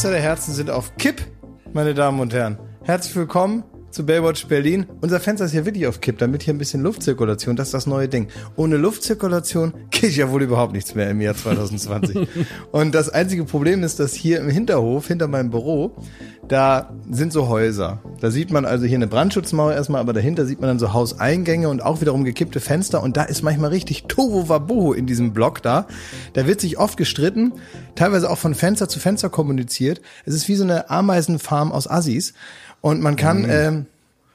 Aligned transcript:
Fenster 0.00 0.16
der 0.16 0.22
Herzen 0.22 0.54
sind 0.54 0.70
auf 0.70 0.96
Kipp, 0.96 1.20
meine 1.74 1.92
Damen 1.92 2.20
und 2.20 2.32
Herren. 2.32 2.58
Herzlich 2.84 3.14
willkommen 3.16 3.64
zu 3.90 4.06
Baywatch 4.06 4.46
Berlin. 4.46 4.86
Unser 5.00 5.20
Fenster 5.20 5.44
ist 5.44 5.52
hier 5.52 5.66
wirklich 5.66 5.86
auf 5.86 6.00
Kipp, 6.00 6.18
damit 6.18 6.42
hier 6.42 6.54
ein 6.54 6.58
bisschen 6.58 6.82
Luftzirkulation, 6.82 7.56
das 7.56 7.68
ist 7.68 7.74
das 7.74 7.86
neue 7.86 8.08
Ding. 8.08 8.28
Ohne 8.56 8.76
Luftzirkulation 8.76 9.74
geht 9.90 10.16
ja 10.16 10.30
wohl 10.30 10.42
überhaupt 10.42 10.72
nichts 10.72 10.94
mehr 10.94 11.10
im 11.10 11.20
Jahr 11.20 11.34
2020. 11.34 12.28
und 12.72 12.94
das 12.94 13.08
einzige 13.08 13.44
Problem 13.44 13.82
ist, 13.82 14.00
dass 14.00 14.14
hier 14.14 14.40
im 14.40 14.48
Hinterhof, 14.48 15.08
hinter 15.08 15.28
meinem 15.28 15.50
Büro, 15.50 15.96
da 16.50 16.90
sind 17.08 17.32
so 17.32 17.48
Häuser. 17.48 18.00
Da 18.20 18.32
sieht 18.32 18.50
man 18.50 18.64
also 18.64 18.84
hier 18.84 18.98
eine 18.98 19.06
Brandschutzmauer 19.06 19.72
erstmal, 19.72 20.00
aber 20.00 20.12
dahinter 20.12 20.46
sieht 20.46 20.60
man 20.60 20.66
dann 20.66 20.78
so 20.80 20.92
Hauseingänge 20.92 21.68
und 21.68 21.80
auch 21.80 22.00
wiederum 22.00 22.24
gekippte 22.24 22.58
Fenster 22.58 23.02
und 23.02 23.16
da 23.16 23.22
ist 23.22 23.42
manchmal 23.42 23.70
richtig 23.70 24.04
Tohu 24.08 24.48
Wabohu 24.48 24.92
in 24.92 25.06
diesem 25.06 25.32
Block 25.32 25.62
da. 25.62 25.86
Da 26.32 26.48
wird 26.48 26.60
sich 26.60 26.78
oft 26.78 26.96
gestritten, 26.96 27.52
teilweise 27.94 28.28
auch 28.28 28.38
von 28.38 28.56
Fenster 28.56 28.88
zu 28.88 28.98
Fenster 28.98 29.30
kommuniziert. 29.30 30.00
Es 30.24 30.34
ist 30.34 30.48
wie 30.48 30.56
so 30.56 30.64
eine 30.64 30.90
Ameisenfarm 30.90 31.70
aus 31.70 31.88
Assis 31.88 32.34
und 32.80 33.00
man 33.00 33.16
kann, 33.16 33.46
ähm, 33.48 33.86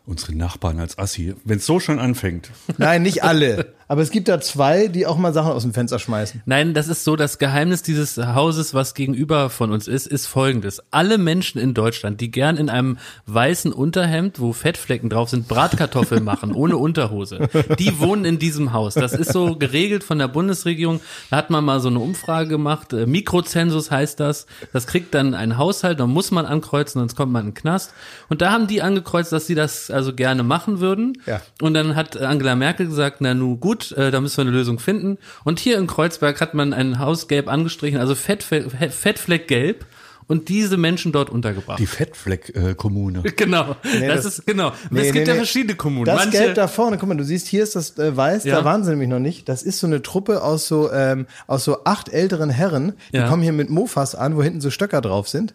Unsere 0.08 0.36
Nachbarn 0.36 0.80
als 0.80 1.00
Assi. 1.00 1.34
Wenn 1.46 1.58
es 1.58 1.66
so 1.66 1.80
schon 1.80 1.98
anfängt. 1.98 2.52
nein, 2.78 3.02
nicht 3.02 3.24
alle, 3.24 3.74
aber 3.88 4.02
es 4.02 4.10
gibt 4.10 4.28
da 4.28 4.42
zwei, 4.42 4.88
die 4.88 5.06
auch 5.06 5.18
mal 5.18 5.34
Sachen 5.34 5.52
aus 5.52 5.64
dem 5.64 5.74
Fenster 5.74 6.00
schmeißen. 6.00 6.42
Nein, 6.46 6.74
das 6.74 6.88
ist 6.88 7.04
so, 7.04 7.16
das 7.16 7.38
Geheimnis 7.38 7.84
dieses 7.84 8.18
Hauses, 8.18 8.74
was 8.74 8.94
gegenüber 8.94 9.50
von 9.50 9.72
uns 9.72 9.88
ist, 9.88 10.08
ist 10.08 10.28
folgendes. 10.28 10.82
Alle 10.92 11.18
Menschen 11.18 11.60
in 11.60 11.74
Deutschland, 11.74 12.22
die 12.22 12.32
gern 12.32 12.58
in 12.58 12.70
einem 12.70 12.98
weißen 13.28 13.72
Unterhemd, 13.72 14.40
wo 14.40 14.54
Fettflecken 14.54 15.10
drauf 15.10 15.30
sind, 15.30 15.48
Bratkartoffeln 15.48 16.24
machen, 16.24 16.54
ohne 16.54 16.78
Unterhose, 16.78 17.48
die 17.78 18.00
wohnen 18.00 18.26
in 18.26 18.40
diesem 18.40 18.74
Haus. 18.74 18.96
Das 18.96 19.14
ist 19.14 19.32
so 19.32 19.56
geregelt 19.56 20.04
von 20.04 20.18
der 20.18 20.28
Bundesregierung. 20.28 21.00
Da 21.30 21.38
hat 21.38 21.50
man 21.50 21.64
mal 21.64 21.80
so 21.80 21.90
eine 21.90 22.00
Umfrage 22.00 22.50
gemacht. 22.50 22.94
Äh, 22.94 23.06
Mikrozensus 23.06 23.92
heißt 23.92 24.20
das. 24.20 24.48
Das 24.74 24.88
kriegt 24.88 25.14
dann 25.14 25.34
ein 25.34 25.58
Haushalt, 25.58 26.00
da 26.00 26.08
muss 26.08 26.32
man 26.32 26.46
ankreuzen, 26.46 27.00
sonst 27.02 27.16
kommt 27.16 27.32
man 27.32 27.46
in 27.46 27.50
den 27.50 27.56
Knast. 27.56 27.94
Und 28.30 28.42
da 28.42 28.52
haben 28.52 28.68
die 28.68 28.82
angekreuzt, 28.82 29.32
dass 29.32 29.48
sie 29.48 29.56
das 29.56 29.92
also 29.92 30.14
gerne 30.14 30.44
machen 30.44 30.80
würden. 30.80 31.22
Ja. 31.26 31.42
Und 31.62 31.74
dann 31.74 31.96
hat 31.96 32.18
Angela 32.18 32.56
Merkel 32.56 32.88
gesagt, 32.88 33.18
na 33.20 33.34
nu 33.34 33.58
gut, 33.58 33.75
äh, 33.92 34.12
da 34.12 34.22
müssen 34.22 34.38
wir 34.38 34.42
eine 34.44 34.52
Lösung 34.52 34.80
finden. 34.80 35.18
Und 35.44 35.60
hier 35.60 35.78
in 35.78 35.88
Kreuzberg 35.88 36.40
hat 36.42 36.54
man 36.54 36.74
ein 36.74 37.00
Haus 37.00 37.28
gelb 37.28 37.48
angestrichen, 37.48 38.00
also 38.00 38.16
Fettfleck, 38.16 38.72
Fettfleck 38.92 39.48
gelb 39.48 39.86
und 40.28 40.50
diese 40.50 40.78
Menschen 40.78 41.12
dort 41.12 41.30
untergebracht. 41.30 41.78
Die 41.80 41.86
Fettfleck-Kommune. 41.86 43.22
genau, 43.36 43.76
Nee, 43.84 44.08
das, 44.08 44.24
das- 44.24 44.40
ist 44.40 44.48
genau. 44.48 44.72
Nee, 44.90 45.02
es 45.02 45.06
gibt 45.14 45.16
nee, 45.16 45.22
ja 45.28 45.34
nee. 45.34 45.38
verschiedene 45.40 45.76
Kommunen. 45.76 46.06
Das 46.06 46.16
Manche, 46.26 46.38
Gelb 46.40 46.56
da 46.56 46.68
vorne, 46.68 46.98
guck 46.98 47.08
mal, 47.10 47.16
du 47.16 47.24
siehst, 47.24 47.48
hier 47.48 47.64
ist 47.64 47.76
das 47.76 47.98
äh, 48.00 48.16
Weiß, 48.18 48.44
Ja. 48.44 48.56
da 48.58 48.66
waren 48.66 48.84
sie 48.84 48.90
nämlich 48.92 49.10
noch 49.10 49.20
nicht. 49.20 49.48
Das 49.50 49.62
ist 49.64 49.80
so 49.80 49.88
eine 49.88 50.02
Truppe 50.02 50.42
aus 50.44 50.68
so, 50.68 50.92
ähm, 50.92 51.28
aus 51.48 51.64
so 51.64 51.84
acht 51.84 52.10
älteren 52.10 52.50
Herren, 52.50 52.94
die 53.14 53.18
Ja. 53.18 53.28
kommen 53.28 53.44
hier 53.44 53.54
mit 53.54 53.70
Mofas 53.70 54.16
an, 54.16 54.36
wo 54.36 54.42
hinten 54.44 54.62
so 54.62 54.72
Stöcker 54.72 55.02
drauf 55.02 55.30
sind. 55.30 55.54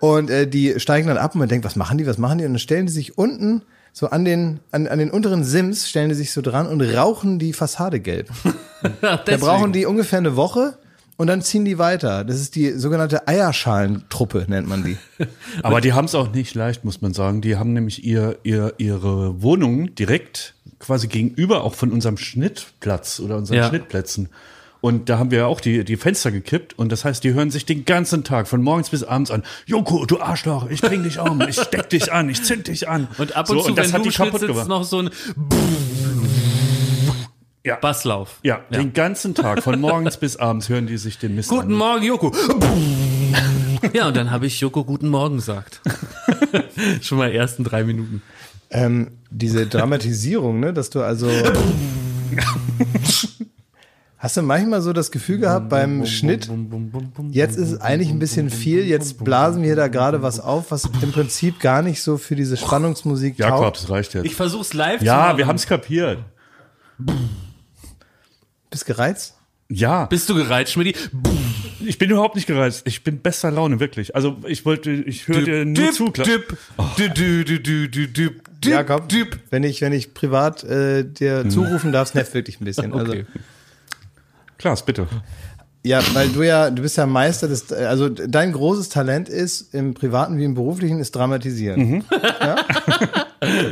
Und 0.00 0.30
äh, 0.30 0.48
die 0.48 0.80
steigen 0.80 1.08
dann 1.08 1.18
ab 1.18 1.34
und 1.34 1.40
man 1.40 1.48
denkt, 1.48 1.64
was 1.64 1.76
machen 1.76 1.98
die, 1.98 2.06
was 2.06 2.18
machen 2.18 2.38
die? 2.38 2.44
Und 2.46 2.54
dann 2.54 2.58
stellen 2.58 2.86
die 2.86 2.92
sich 2.92 3.18
unten, 3.18 3.62
so 3.92 4.08
an 4.08 4.24
den, 4.24 4.60
an, 4.70 4.86
an 4.86 4.98
den 4.98 5.10
unteren 5.10 5.44
Sims, 5.44 5.88
stellen 5.88 6.08
die 6.08 6.14
sich 6.14 6.32
so 6.32 6.40
dran 6.42 6.66
und 6.66 6.80
rauchen 6.80 7.38
die 7.38 7.52
Fassade 7.52 8.00
gelb. 8.00 8.28
Da 9.02 9.36
brauchen 9.36 9.74
die 9.74 9.84
ungefähr 9.84 10.20
eine 10.20 10.36
Woche 10.36 10.78
und 11.18 11.26
dann 11.26 11.42
ziehen 11.42 11.66
die 11.66 11.76
weiter. 11.76 12.24
Das 12.24 12.40
ist 12.40 12.54
die 12.54 12.70
sogenannte 12.72 13.28
Eierschalentruppe, 13.28 14.46
nennt 14.48 14.68
man 14.68 14.82
die. 14.82 14.96
Aber 15.62 15.82
die 15.82 15.92
haben 15.92 16.06
es 16.06 16.14
auch 16.14 16.32
nicht 16.32 16.54
leicht, 16.54 16.82
muss 16.82 17.02
man 17.02 17.12
sagen. 17.12 17.42
Die 17.42 17.56
haben 17.56 17.74
nämlich 17.74 18.04
ihr, 18.04 18.38
ihr, 18.42 18.72
ihre 18.78 19.42
Wohnung 19.42 19.94
direkt 19.94 20.54
quasi 20.78 21.08
gegenüber 21.08 21.62
auch 21.62 21.74
von 21.74 21.92
unserem 21.92 22.16
Schnittplatz 22.16 23.20
oder 23.20 23.36
unseren 23.36 23.58
Ja. 23.58 23.68
Schnittplätzen. 23.68 24.30
Und 24.80 25.08
da 25.08 25.18
haben 25.18 25.30
wir 25.30 25.46
auch 25.46 25.60
die, 25.60 25.84
die 25.84 25.96
Fenster 25.96 26.30
gekippt. 26.30 26.78
Und 26.78 26.90
das 26.90 27.04
heißt, 27.04 27.22
die 27.22 27.34
hören 27.34 27.50
sich 27.50 27.66
den 27.66 27.84
ganzen 27.84 28.24
Tag 28.24 28.48
von 28.48 28.62
morgens 28.62 28.90
bis 28.90 29.04
abends 29.04 29.30
an. 29.30 29.42
Joko, 29.66 30.06
du 30.06 30.20
Arschloch, 30.20 30.70
ich 30.70 30.80
bring 30.80 31.02
dich 31.02 31.18
um, 31.18 31.40
ich 31.42 31.56
steck 31.60 31.90
dich 31.90 32.12
an, 32.12 32.30
ich 32.30 32.42
zünd 32.42 32.68
dich 32.68 32.88
an. 32.88 33.08
und 33.18 33.36
ab 33.36 33.46
so, 33.46 33.58
und 33.58 33.64
zu, 33.64 33.70
das 33.72 33.88
wenn 33.88 33.92
hat 33.92 34.04
du 34.06 34.10
die 34.10 34.16
kaputt 34.16 34.40
gemacht. 34.40 34.68
noch 34.68 34.84
so 34.84 35.02
ein 35.02 35.10
Ja. 37.62 37.76
Basslauf. 37.76 38.38
Ja, 38.42 38.60
den 38.70 38.94
ganzen 38.94 39.34
Tag, 39.34 39.62
von 39.62 39.78
morgens 39.80 40.16
bis 40.16 40.38
abends 40.38 40.70
hören 40.70 40.86
die 40.86 40.96
sich 40.96 41.18
den 41.18 41.34
Mist 41.34 41.50
Guten 41.50 41.72
an. 41.72 41.78
Morgen, 41.78 42.04
Joko. 42.04 42.32
ja, 43.92 44.08
und 44.08 44.16
dann 44.16 44.30
habe 44.30 44.46
ich 44.46 44.58
Joko 44.60 44.84
guten 44.84 45.08
Morgen 45.08 45.36
gesagt. 45.36 45.82
Schon 47.02 47.18
mal 47.18 47.30
ersten 47.30 47.64
drei 47.64 47.84
Minuten. 47.84 48.22
Ähm, 48.70 49.10
diese 49.30 49.66
Dramatisierung, 49.66 50.58
ne, 50.58 50.72
dass 50.72 50.88
du 50.88 51.02
also. 51.02 51.30
Hast 54.20 54.36
du 54.36 54.42
manchmal 54.42 54.82
so 54.82 54.92
das 54.92 55.10
Gefühl 55.10 55.38
gehabt 55.38 55.70
beim 55.70 56.04
Schnitt, 56.04 56.46
jetzt 57.30 57.56
ist 57.56 57.70
es 57.70 57.80
eigentlich 57.80 58.10
ein 58.10 58.18
bisschen 58.18 58.50
viel, 58.50 58.84
jetzt 58.84 59.24
blasen 59.24 59.62
wir 59.62 59.74
da 59.76 59.88
gerade 59.88 60.20
was 60.20 60.40
auf, 60.40 60.70
was 60.70 60.84
im 61.00 61.10
Prinzip 61.10 61.58
gar 61.58 61.80
nicht 61.80 62.02
so 62.02 62.18
für 62.18 62.36
diese 62.36 62.58
Spannungsmusik 62.58 63.38
Jakob, 63.38 63.62
taugt. 63.62 63.76
das 63.78 63.88
reicht 63.88 64.12
jetzt. 64.12 64.26
Ich 64.26 64.34
versuch's 64.34 64.74
live 64.74 64.98
zu 64.98 65.06
ja, 65.06 65.16
machen. 65.16 65.38
wir 65.38 65.46
haben 65.46 65.56
es 65.56 65.66
kapiert. 65.66 66.18
Bist 68.68 68.84
gereizt? 68.84 69.36
Ja. 69.70 70.04
Bist 70.04 70.28
du 70.28 70.34
gereizt, 70.34 70.72
Schmidti? 70.72 70.96
Ich 71.82 71.96
bin 71.96 72.10
überhaupt 72.10 72.34
nicht 72.34 72.46
gereizt. 72.46 72.82
Ich 72.84 73.02
bin 73.02 73.20
bester 73.20 73.50
Laune, 73.50 73.80
wirklich. 73.80 74.14
Also 74.14 74.36
ich 74.46 74.66
wollte, 74.66 74.90
ich 74.90 75.28
höre 75.28 75.40
dir 75.44 75.64
nur 75.64 75.92
zu. 75.92 76.10
klar. 76.10 76.26
Dip, 76.26 76.58
dip, 76.98 77.14
dip, 77.14 77.46
dip, 77.46 77.64
dip, 77.64 78.14
dip, 78.14 78.42
dip, 78.60 78.70
Jakob, 78.70 79.08
dip. 79.08 79.38
wenn 79.48 79.64
ich, 79.64 79.80
wenn 79.80 79.94
ich 79.94 80.12
privat 80.12 80.62
äh, 80.64 81.04
dir 81.04 81.48
zurufen 81.48 81.90
darf, 81.90 82.12
nervt 82.12 82.34
wirklich 82.34 82.60
ein 82.60 82.66
bisschen. 82.66 82.92
Also, 82.92 83.12
Okay. 83.12 83.24
Klaas, 84.60 84.84
bitte. 84.84 85.06
Ja, 85.82 86.00
weil 86.12 86.28
du 86.28 86.42
ja, 86.42 86.70
du 86.70 86.82
bist 86.82 86.98
ja 86.98 87.06
Meister 87.06 87.48
des, 87.48 87.72
also 87.72 88.10
dein 88.10 88.52
großes 88.52 88.90
Talent 88.90 89.30
ist, 89.30 89.72
im 89.74 89.94
Privaten 89.94 90.36
wie 90.36 90.44
im 90.44 90.52
Beruflichen, 90.52 90.98
ist 91.00 91.16
Dramatisieren. 91.16 92.04
Ja? 92.40 92.56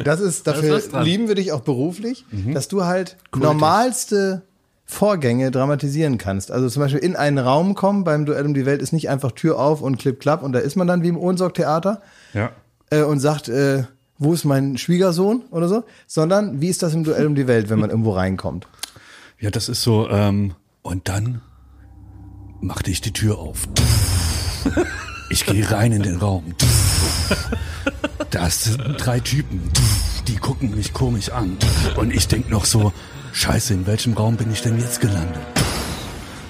Das 0.04 0.20
ist, 0.20 0.46
dafür 0.46 0.78
dran. 0.80 1.04
lieben 1.04 1.28
wir 1.28 1.34
dich 1.34 1.52
auch 1.52 1.60
beruflich, 1.60 2.24
dass 2.54 2.68
du 2.68 2.84
halt 2.86 3.18
normalste 3.36 4.40
Vorgänge 4.86 5.50
dramatisieren 5.50 6.16
kannst. 6.16 6.50
Also 6.50 6.70
zum 6.70 6.80
Beispiel 6.80 7.00
in 7.00 7.14
einen 7.16 7.36
Raum 7.36 7.74
kommen, 7.74 8.04
beim 8.04 8.24
Duell 8.24 8.46
um 8.46 8.54
die 8.54 8.64
Welt 8.64 8.80
ist 8.80 8.92
nicht 8.94 9.10
einfach 9.10 9.32
Tür 9.32 9.58
auf 9.58 9.82
und 9.82 9.98
klipp 9.98 10.20
klapp 10.20 10.42
und 10.42 10.52
da 10.52 10.60
ist 10.60 10.76
man 10.76 10.86
dann 10.86 11.02
wie 11.02 11.08
im 11.08 11.18
Ohnsorg-Theater 11.18 12.00
Ja. 12.32 12.52
äh, 12.88 13.02
und 13.02 13.20
sagt, 13.20 13.50
äh, 13.50 13.82
wo 14.16 14.32
ist 14.32 14.46
mein 14.46 14.78
Schwiegersohn 14.78 15.42
oder 15.50 15.68
so, 15.68 15.84
sondern 16.06 16.62
wie 16.62 16.68
ist 16.68 16.82
das 16.82 16.94
im 16.94 17.04
Duell 17.04 17.26
um 17.26 17.34
die 17.34 17.46
Welt, 17.46 17.68
wenn 17.68 17.78
man 17.78 17.90
irgendwo 17.90 18.12
reinkommt? 18.12 18.66
Ja, 19.38 19.50
das 19.50 19.68
ist 19.68 19.82
so, 19.82 20.08
ähm, 20.08 20.54
und 20.88 21.06
dann 21.10 21.42
machte 22.62 22.90
ich 22.90 23.02
die 23.02 23.12
Tür 23.12 23.38
auf. 23.38 23.68
Ich 25.30 25.44
gehe 25.44 25.70
rein 25.70 25.92
in 25.92 26.02
den 26.02 26.16
Raum. 26.16 26.54
Das 28.30 28.64
sind 28.64 28.96
drei 28.96 29.20
Typen. 29.20 29.70
Die 30.26 30.36
gucken 30.36 30.74
mich 30.74 30.94
komisch 30.94 31.28
an. 31.28 31.58
Und 31.96 32.14
ich 32.14 32.26
denk 32.26 32.48
noch 32.48 32.64
so, 32.64 32.94
scheiße, 33.34 33.74
in 33.74 33.86
welchem 33.86 34.14
Raum 34.14 34.38
bin 34.38 34.50
ich 34.50 34.62
denn 34.62 34.78
jetzt 34.78 35.02
gelandet? 35.02 35.42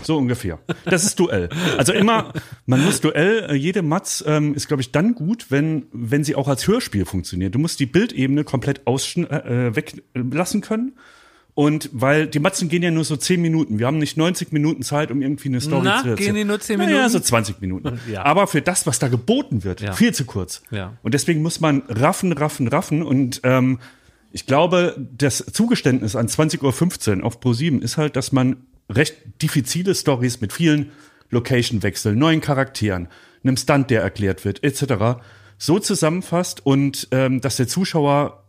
So 0.03 0.17
ungefähr. 0.17 0.61
Das 0.85 1.05
ist 1.05 1.19
Duell. 1.19 1.49
Also 1.77 1.93
immer, 1.93 2.33
man 2.67 2.85
muss 2.85 3.01
Duell, 3.01 3.51
äh, 3.51 3.55
jede 3.55 3.83
Matz 3.83 4.23
ähm, 4.25 4.55
ist, 4.55 4.69
glaube 4.69 4.83
ich, 4.83 4.93
dann 4.93 5.17
gut, 5.17 5.51
wenn, 5.51 5.87
wenn 5.93 6.23
sie 6.23 6.37
auch 6.37 6.47
als 6.47 6.69
Hörspiel 6.69 7.05
funktioniert. 7.07 7.57
Du 7.57 7.59
musst 7.59 7.81
die 7.81 7.87
Bildebene 7.87 8.45
komplett 8.45 8.87
ausschn 8.87 9.25
äh, 9.25 9.75
weglassen 9.75 10.61
können. 10.61 10.95
Und 11.59 11.91
weil 11.93 12.29
die 12.29 12.39
Matzen 12.39 12.69
gehen 12.69 12.85
ja 12.85 12.93
nur 12.93 13.03
so 13.03 13.17
10 13.17 13.43
Minuten. 13.43 13.81
Wir 13.81 13.87
haben 13.89 13.99
nicht 13.99 14.17
90 14.17 14.53
Minuten 14.53 14.85
Zeit, 14.85 15.11
um 15.11 15.21
irgendwie 15.21 15.49
eine 15.49 15.61
Story 15.61 15.83
Na, 15.87 16.03
zu 16.03 16.11
erzählen. 16.11 16.27
gehen 16.29 16.35
die 16.37 16.45
nur 16.45 16.61
10 16.61 16.79
Naja, 16.79 16.91
Minuten? 16.93 17.09
so 17.11 17.19
20 17.19 17.61
Minuten. 17.61 17.99
Ja. 18.09 18.25
Aber 18.25 18.47
für 18.47 18.63
das, 18.63 18.87
was 18.87 19.01
da 19.01 19.09
geboten 19.09 19.65
wird, 19.65 19.81
Ja. 19.81 19.93
viel 19.93 20.15
zu 20.15 20.25
kurz. 20.25 20.63
Ja. 20.71 20.97
Und 21.03 21.15
deswegen 21.15 21.43
muss 21.43 21.59
man 21.59 21.83
raffen, 21.89 22.31
raffen, 22.33 22.69
raffen. 22.69 23.03
Und 23.03 23.41
ähm, 23.43 23.81
ich 24.31 24.47
glaube, 24.47 25.05
das 25.19 25.39
Zugeständnis 25.53 26.15
an 26.15 26.29
20.15 26.29 27.19
Uhr 27.19 27.25
auf 27.25 27.41
Pro7 27.41 27.83
ist 27.83 27.97
halt, 27.97 28.15
dass 28.15 28.31
man 28.31 28.59
recht 28.89 29.17
diffizile 29.43 29.97
Stories 29.97 30.41
mit 30.41 30.53
vielen 30.53 30.93
Location-Wechseln, 31.31 32.17
neuen 32.17 32.41
Charakteren, 32.41 33.09
einem 33.43 33.57
Stunt, 33.57 33.91
der 33.91 34.03
erklärt 34.03 34.45
wird, 34.45 34.63
etc. 34.63 35.19
so 35.59 35.81
zusammenfasst 35.81 36.65
und 36.65 37.09
ähm, 37.11 37.41
dass 37.41 37.57
der 37.57 37.67
Zuschauer 37.67 38.45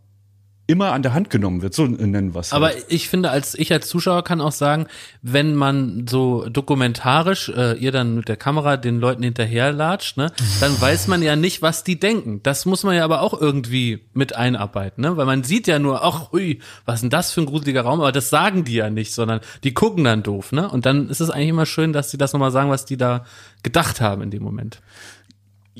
immer 0.69 0.93
an 0.93 1.01
der 1.01 1.15
Hand 1.15 1.31
genommen 1.31 1.63
wird, 1.63 1.73
so 1.73 1.87
nennen 1.87 2.35
wir 2.35 2.41
es. 2.41 2.53
Aber 2.53 2.67
halt. 2.67 2.85
ich 2.89 3.09
finde, 3.09 3.31
als 3.31 3.55
ich 3.55 3.73
als 3.73 3.89
Zuschauer 3.89 4.23
kann 4.23 4.39
auch 4.39 4.51
sagen, 4.51 4.85
wenn 5.23 5.55
man 5.55 6.05
so 6.07 6.47
dokumentarisch 6.47 7.49
äh, 7.49 7.73
ihr 7.73 7.91
dann 7.91 8.17
mit 8.17 8.29
der 8.29 8.37
Kamera 8.37 8.77
den 8.77 8.99
Leuten 8.99 9.23
hinterherlatscht, 9.23 10.17
ne, 10.17 10.31
dann 10.59 10.79
weiß 10.79 11.07
man 11.07 11.23
ja 11.23 11.35
nicht, 11.35 11.63
was 11.63 11.83
die 11.83 11.99
denken. 11.99 12.41
Das 12.43 12.67
muss 12.67 12.83
man 12.83 12.95
ja 12.95 13.03
aber 13.03 13.23
auch 13.23 13.33
irgendwie 13.33 14.05
mit 14.13 14.35
einarbeiten, 14.35 15.01
ne? 15.01 15.17
Weil 15.17 15.25
man 15.25 15.43
sieht 15.43 15.65
ja 15.65 15.79
nur, 15.79 16.03
ach, 16.03 16.31
hui, 16.31 16.59
was 16.85 16.95
ist 16.95 17.01
denn 17.01 17.09
das 17.09 17.31
für 17.31 17.41
ein 17.41 17.47
gruseliger 17.47 17.81
Raum? 17.81 17.99
Aber 17.99 18.11
das 18.11 18.29
sagen 18.29 18.63
die 18.63 18.75
ja 18.75 18.91
nicht, 18.91 19.11
sondern 19.11 19.39
die 19.63 19.73
gucken 19.73 20.03
dann 20.03 20.21
doof, 20.21 20.51
ne? 20.51 20.69
Und 20.69 20.85
dann 20.85 21.09
ist 21.09 21.19
es 21.19 21.31
eigentlich 21.31 21.49
immer 21.49 21.65
schön, 21.65 21.93
dass 21.93 22.11
die 22.11 22.17
das 22.17 22.31
nochmal 22.33 22.51
sagen, 22.51 22.69
was 22.69 22.85
die 22.85 22.97
da 22.97 23.25
gedacht 23.63 24.01
haben 24.01 24.21
in 24.21 24.29
dem 24.29 24.43
Moment. 24.43 24.81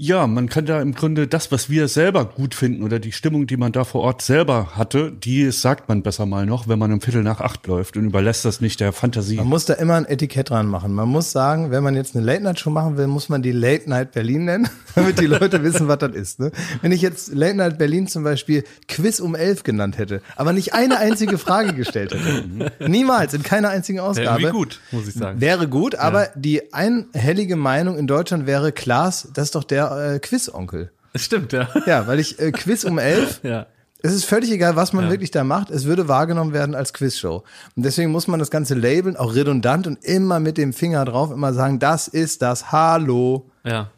Ja, 0.02 0.28
man 0.28 0.48
kann 0.48 0.66
da 0.66 0.82
im 0.82 0.94
Grunde 0.94 1.28
das, 1.28 1.52
was 1.52 1.70
wir 1.70 1.90
selber 1.90 2.24
gut 2.24 2.56
finden 2.56 2.84
oder 2.84 3.00
die 3.00 3.12
Stimmung, 3.12 3.48
die 3.48 3.58
man 3.58 3.74
da 3.74 3.84
vor 3.84 4.02
Ort 4.02 4.22
selber 4.22 4.78
hatte, 4.78 5.12
die 5.12 5.52
sagt 5.52 5.90
man 5.90 6.04
besser 6.04 6.26
mal 6.26 6.46
noch, 6.46 6.70
wenn 6.70 6.80
man 6.80 6.94
um 6.94 7.02
Viertel 7.02 7.22
nach 7.22 7.42
acht 7.42 7.68
läuft 7.68 7.98
und 7.98 8.06
überlässt 8.06 8.46
das 8.46 8.62
nicht 8.62 8.80
der 8.80 8.94
Fantasie. 8.94 9.36
Man 9.36 9.48
muss 9.48 9.66
da 9.66 9.74
immer 9.74 9.96
ein 9.96 10.06
Etikett 10.06 10.52
dran 10.52 10.68
machen. 10.68 10.94
Man 10.94 11.10
muss 11.10 11.34
sagen, 11.34 11.70
wenn 11.72 11.84
man 11.84 11.96
jetzt 11.98 12.16
eine 12.16 12.26
Late-Night-Show 12.26 12.70
machen 12.70 12.96
will, 12.96 13.08
muss 13.08 13.28
man 13.28 13.42
die 13.42 13.52
Late-Night 13.52 14.14
Berlin 14.14 14.46
nennen, 14.46 14.70
damit 14.96 15.20
die 15.20 15.26
Leute 15.26 15.64
wissen, 15.64 15.90
was 15.90 15.98
das 15.98 16.16
ist. 16.16 16.40
Ne? 16.40 16.52
Wenn 16.82 16.94
ich 16.94 17.02
jetzt 17.02 17.34
Late-Night 17.34 17.78
Berlin 17.78 18.08
zum 18.08 18.24
Beispiel 18.24 18.64
Quiz 18.88 19.20
um 19.20 19.36
elf 19.36 19.64
genannt 19.64 19.98
hätte, 19.98 20.22
aber 20.38 20.54
nicht 20.54 20.74
eine 20.74 20.98
einzige 21.00 21.38
Frage 21.38 21.74
gestellt 21.74 22.14
hätte, 22.14 22.72
niemals, 22.90 23.34
in 23.34 23.44
keiner 23.44 23.68
einzigen 23.68 24.00
Ausgabe. 24.00 24.44
Irgendwie 24.44 24.58
gut, 24.58 24.80
muss 24.92 25.10
ich 25.10 25.16
sagen. 25.16 25.42
Wäre 25.42 25.68
gut, 25.68 25.96
aber 25.96 26.30
die 26.36 26.74
einhellige 26.74 27.58
Meinung 27.58 27.98
in 27.98 28.08
Deutschland 28.08 28.48
wäre, 28.48 28.72
Klaas, 28.72 29.28
das 29.34 29.46
ist 29.50 29.56
doch 29.56 29.66
der 29.66 29.89
äh, 29.98 30.20
Quiz-Onkel. 30.20 30.92
Stimmt, 31.16 31.54
ja. 31.54 31.68
Ja, 31.86 32.08
weil 32.08 32.20
ich 32.20 32.40
äh, 32.40 32.52
Quiz 32.52 32.84
um 32.84 32.98
elf 33.00 33.40
Ja. 33.44 33.66
es 34.04 34.14
ist 34.14 34.26
völlig 34.26 34.52
egal, 34.52 34.76
was 34.76 34.94
man 34.94 35.06
Ja. 35.06 35.12
wirklich 35.12 35.32
da 35.32 35.44
macht. 35.44 35.72
Es 35.72 35.86
würde 35.86 36.08
wahrgenommen 36.08 36.54
werden 36.54 36.76
als 36.76 36.94
Quizshow. 36.94 37.44
Und 37.76 37.84
deswegen 37.84 38.12
muss 38.12 38.28
man 38.28 38.40
das 38.40 38.52
Ganze 38.52 38.76
labeln, 38.76 39.18
auch 39.18 39.34
redundant 39.36 39.88
und 39.88 40.04
immer 40.06 40.40
mit 40.40 40.58
dem 40.58 40.72
Finger 40.74 41.06
drauf, 41.06 41.32
immer 41.32 41.54
sagen, 41.54 41.80
das 41.80 42.08
ist 42.08 42.42
das 42.42 42.72
Hallo. 42.72 43.50
Ja. 43.64 43.90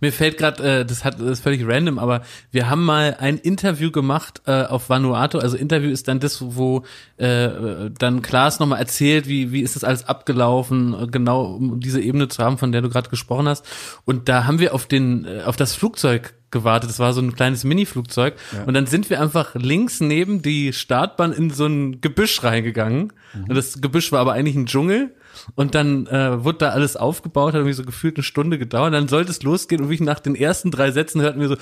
Mir 0.00 0.12
fällt 0.12 0.38
gerade, 0.38 0.80
äh, 0.80 0.84
das 0.84 1.04
hat 1.04 1.20
das 1.20 1.28
ist 1.28 1.42
völlig 1.42 1.66
random, 1.66 1.98
aber 1.98 2.22
wir 2.50 2.68
haben 2.68 2.84
mal 2.84 3.16
ein 3.18 3.38
Interview 3.38 3.90
gemacht 3.90 4.42
äh, 4.46 4.64
auf 4.64 4.88
Vanuatu. 4.88 5.38
Also 5.38 5.56
Interview 5.56 5.90
ist 5.90 6.08
dann 6.08 6.20
das, 6.20 6.38
wo 6.40 6.84
äh, 7.16 7.90
dann 7.98 8.22
Klaas 8.22 8.60
nochmal 8.60 8.78
erzählt, 8.78 9.28
wie 9.28 9.52
wie 9.52 9.62
ist 9.62 9.76
das 9.76 9.84
alles 9.84 10.08
abgelaufen, 10.08 10.94
äh, 10.94 11.06
genau 11.06 11.44
um 11.44 11.80
diese 11.80 12.00
Ebene 12.00 12.28
zu 12.28 12.42
haben, 12.42 12.58
von 12.58 12.72
der 12.72 12.82
du 12.82 12.88
gerade 12.88 13.10
gesprochen 13.10 13.48
hast. 13.48 13.64
Und 14.04 14.28
da 14.28 14.44
haben 14.44 14.58
wir 14.58 14.74
auf 14.74 14.86
den 14.86 15.24
äh, 15.24 15.42
auf 15.44 15.56
das 15.56 15.74
Flugzeug 15.74 16.34
gewartet. 16.50 16.88
Das 16.88 16.98
war 17.00 17.12
so 17.12 17.20
ein 17.20 17.34
kleines 17.34 17.64
Mini-Flugzeug. 17.64 18.34
Und 18.64 18.74
dann 18.74 18.86
sind 18.86 19.10
wir 19.10 19.20
einfach 19.20 19.54
links 19.56 20.00
neben 20.00 20.40
die 20.40 20.72
Startbahn 20.72 21.32
in 21.32 21.50
so 21.50 21.66
ein 21.66 22.00
Gebüsch 22.00 22.42
reingegangen. 22.44 23.12
Und 23.48 23.54
das 23.54 23.80
Gebüsch 23.82 24.12
war 24.12 24.20
aber 24.20 24.32
eigentlich 24.32 24.54
ein 24.54 24.66
Dschungel. 24.66 25.14
Und 25.54 25.74
dann 25.74 26.06
äh, 26.06 26.44
wurde 26.44 26.58
da 26.58 26.68
alles 26.70 26.96
aufgebaut, 26.96 27.54
hat 27.54 27.60
irgendwie 27.60 27.74
so 27.74 27.84
gefühlt 27.84 28.16
eine 28.16 28.24
Stunde 28.24 28.58
gedauert. 28.58 28.94
Dann 28.94 29.08
sollte 29.08 29.30
es 29.30 29.42
losgehen 29.42 29.82
und 29.82 29.90
wie 29.90 29.94
ich 29.94 30.00
nach 30.00 30.20
den 30.20 30.34
ersten 30.34 30.70
drei 30.70 30.90
Sätzen 30.90 31.20
hörten 31.20 31.40
wir 31.40 31.48
so 31.48 31.56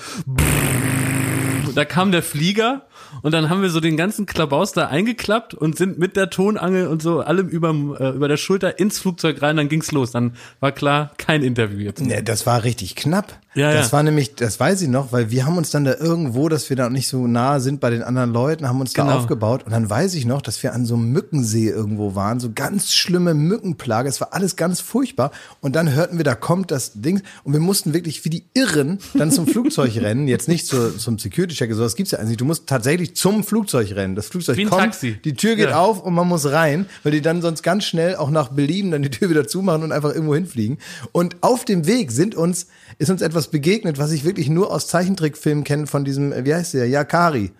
da 1.75 1.85
kam 1.85 2.11
der 2.11 2.23
Flieger 2.23 2.83
und 3.21 3.33
dann 3.33 3.49
haben 3.49 3.61
wir 3.61 3.69
so 3.69 3.79
den 3.79 3.97
ganzen 3.97 4.25
Klabaus 4.25 4.73
da 4.73 4.87
eingeklappt 4.87 5.53
und 5.53 5.77
sind 5.77 5.97
mit 5.97 6.15
der 6.15 6.29
Tonangel 6.29 6.87
und 6.87 7.01
so 7.01 7.21
allem 7.21 7.47
überm, 7.47 7.95
äh, 7.95 8.09
über 8.09 8.27
der 8.27 8.37
Schulter 8.37 8.79
ins 8.79 8.99
Flugzeug 8.99 9.41
rein, 9.41 9.57
dann 9.57 9.69
ging's 9.69 9.91
los. 9.91 10.11
Dann 10.11 10.35
war 10.59 10.71
klar, 10.71 11.11
kein 11.17 11.43
Interview 11.43 11.79
jetzt. 11.79 12.01
Ne, 12.01 12.23
das 12.23 12.45
war 12.45 12.63
richtig 12.63 12.95
knapp. 12.95 13.39
Ja, 13.55 13.71
das 13.73 13.87
ja. 13.87 13.91
war 13.93 14.03
nämlich, 14.03 14.35
das 14.35 14.59
weiß 14.59 14.81
ich 14.81 14.87
noch, 14.89 15.11
weil 15.11 15.29
wir 15.31 15.45
haben 15.45 15.57
uns 15.57 15.69
dann 15.69 15.83
da 15.85 15.95
irgendwo, 15.95 16.49
dass 16.49 16.69
wir 16.69 16.75
da 16.77 16.89
nicht 16.89 17.07
so 17.07 17.27
nah 17.27 17.59
sind 17.59 17.79
bei 17.79 17.89
den 17.89 18.01
anderen 18.01 18.31
Leuten, 18.31 18.67
haben 18.67 18.81
uns 18.81 18.93
da 18.93 19.03
Genau. 19.03 19.17
aufgebaut 19.17 19.63
und 19.65 19.71
dann 19.71 19.89
weiß 19.89 20.15
ich 20.15 20.25
noch, 20.25 20.41
dass 20.41 20.61
wir 20.63 20.73
an 20.73 20.85
so 20.85 20.95
einem 20.95 21.11
Mückensee 21.11 21.69
irgendwo 21.69 22.15
waren, 22.15 22.39
so 22.39 22.51
ganz 22.53 22.93
schlimme 22.93 23.33
Mückenplage, 23.33 24.09
es 24.09 24.19
war 24.21 24.33
alles 24.33 24.55
ganz 24.55 24.81
furchtbar 24.81 25.31
und 25.61 25.75
dann 25.75 25.93
hörten 25.93 26.17
wir, 26.17 26.23
da 26.23 26.35
kommt 26.35 26.71
das 26.71 26.93
Ding 26.95 27.21
und 27.43 27.53
wir 27.53 27.59
mussten 27.59 27.93
wirklich 27.93 28.25
wie 28.25 28.29
die 28.29 28.45
Irren 28.53 28.99
dann 29.13 29.31
zum 29.31 29.45
Flugzeug 29.47 29.95
rennen, 30.01 30.27
jetzt 30.27 30.47
nicht 30.47 30.65
zu, 30.67 30.97
zum 30.97 31.19
Security-Check, 31.19 31.73
sowas 31.73 31.95
gibt's 31.95 32.11
ja 32.11 32.19
eigentlich, 32.19 32.37
du 32.37 32.45
musst 32.45 32.67
tatsächlich 32.67 33.15
zum 33.15 33.43
Flugzeug 33.43 33.91
rennen, 33.95 34.15
das 34.15 34.27
Flugzeug 34.27 34.57
Wie 34.57 34.63
ein 34.63 34.69
kommt, 34.69 34.81
Taxi. 34.81 35.17
die 35.23 35.33
Tür 35.35 35.55
geht 35.55 35.69
Ja. 35.69 35.79
auf 35.79 36.01
und 36.03 36.13
man 36.13 36.27
muss 36.27 36.51
rein, 36.51 36.87
weil 37.03 37.11
die 37.11 37.21
dann 37.21 37.41
sonst 37.41 37.61
ganz 37.63 37.83
schnell 37.85 38.15
auch 38.15 38.29
nach 38.29 38.49
Belieben 38.49 38.91
dann 38.91 39.03
die 39.03 39.09
Tür 39.11 39.29
wieder 39.29 39.47
zumachen 39.47 39.83
und 39.83 39.91
einfach 39.91 40.13
irgendwo 40.13 40.35
hinfliegen. 40.35 40.77
Und 41.11 41.37
auf 41.41 41.65
dem 41.65 41.85
Weg 41.87 42.11
sind 42.11 42.35
uns, 42.35 42.67
ist 42.97 43.09
uns 43.09 43.21
etwas 43.21 43.42
begegnet, 43.47 43.97
was 43.97 44.11
ich 44.11 44.23
wirklich 44.23 44.49
nur 44.49 44.71
aus 44.71 44.87
Zeichentrickfilmen 44.87 45.63
kenne 45.63 45.87
von 45.87 46.05
diesem, 46.05 46.31
äh, 46.31 46.45
wie 46.45 46.53
heißt 46.53 46.73
der, 46.73 46.87
Yakari. 46.87 47.51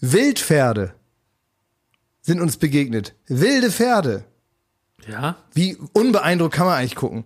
Wildpferde 0.00 0.94
sind 2.20 2.40
uns 2.40 2.56
begegnet. 2.56 3.14
Wilde 3.28 3.70
Pferde. 3.70 4.24
Ja. 5.10 5.36
Wie 5.54 5.76
unbeeindruckt 5.92 6.54
kann 6.54 6.66
man 6.66 6.78
eigentlich 6.78 6.96
gucken? 6.96 7.24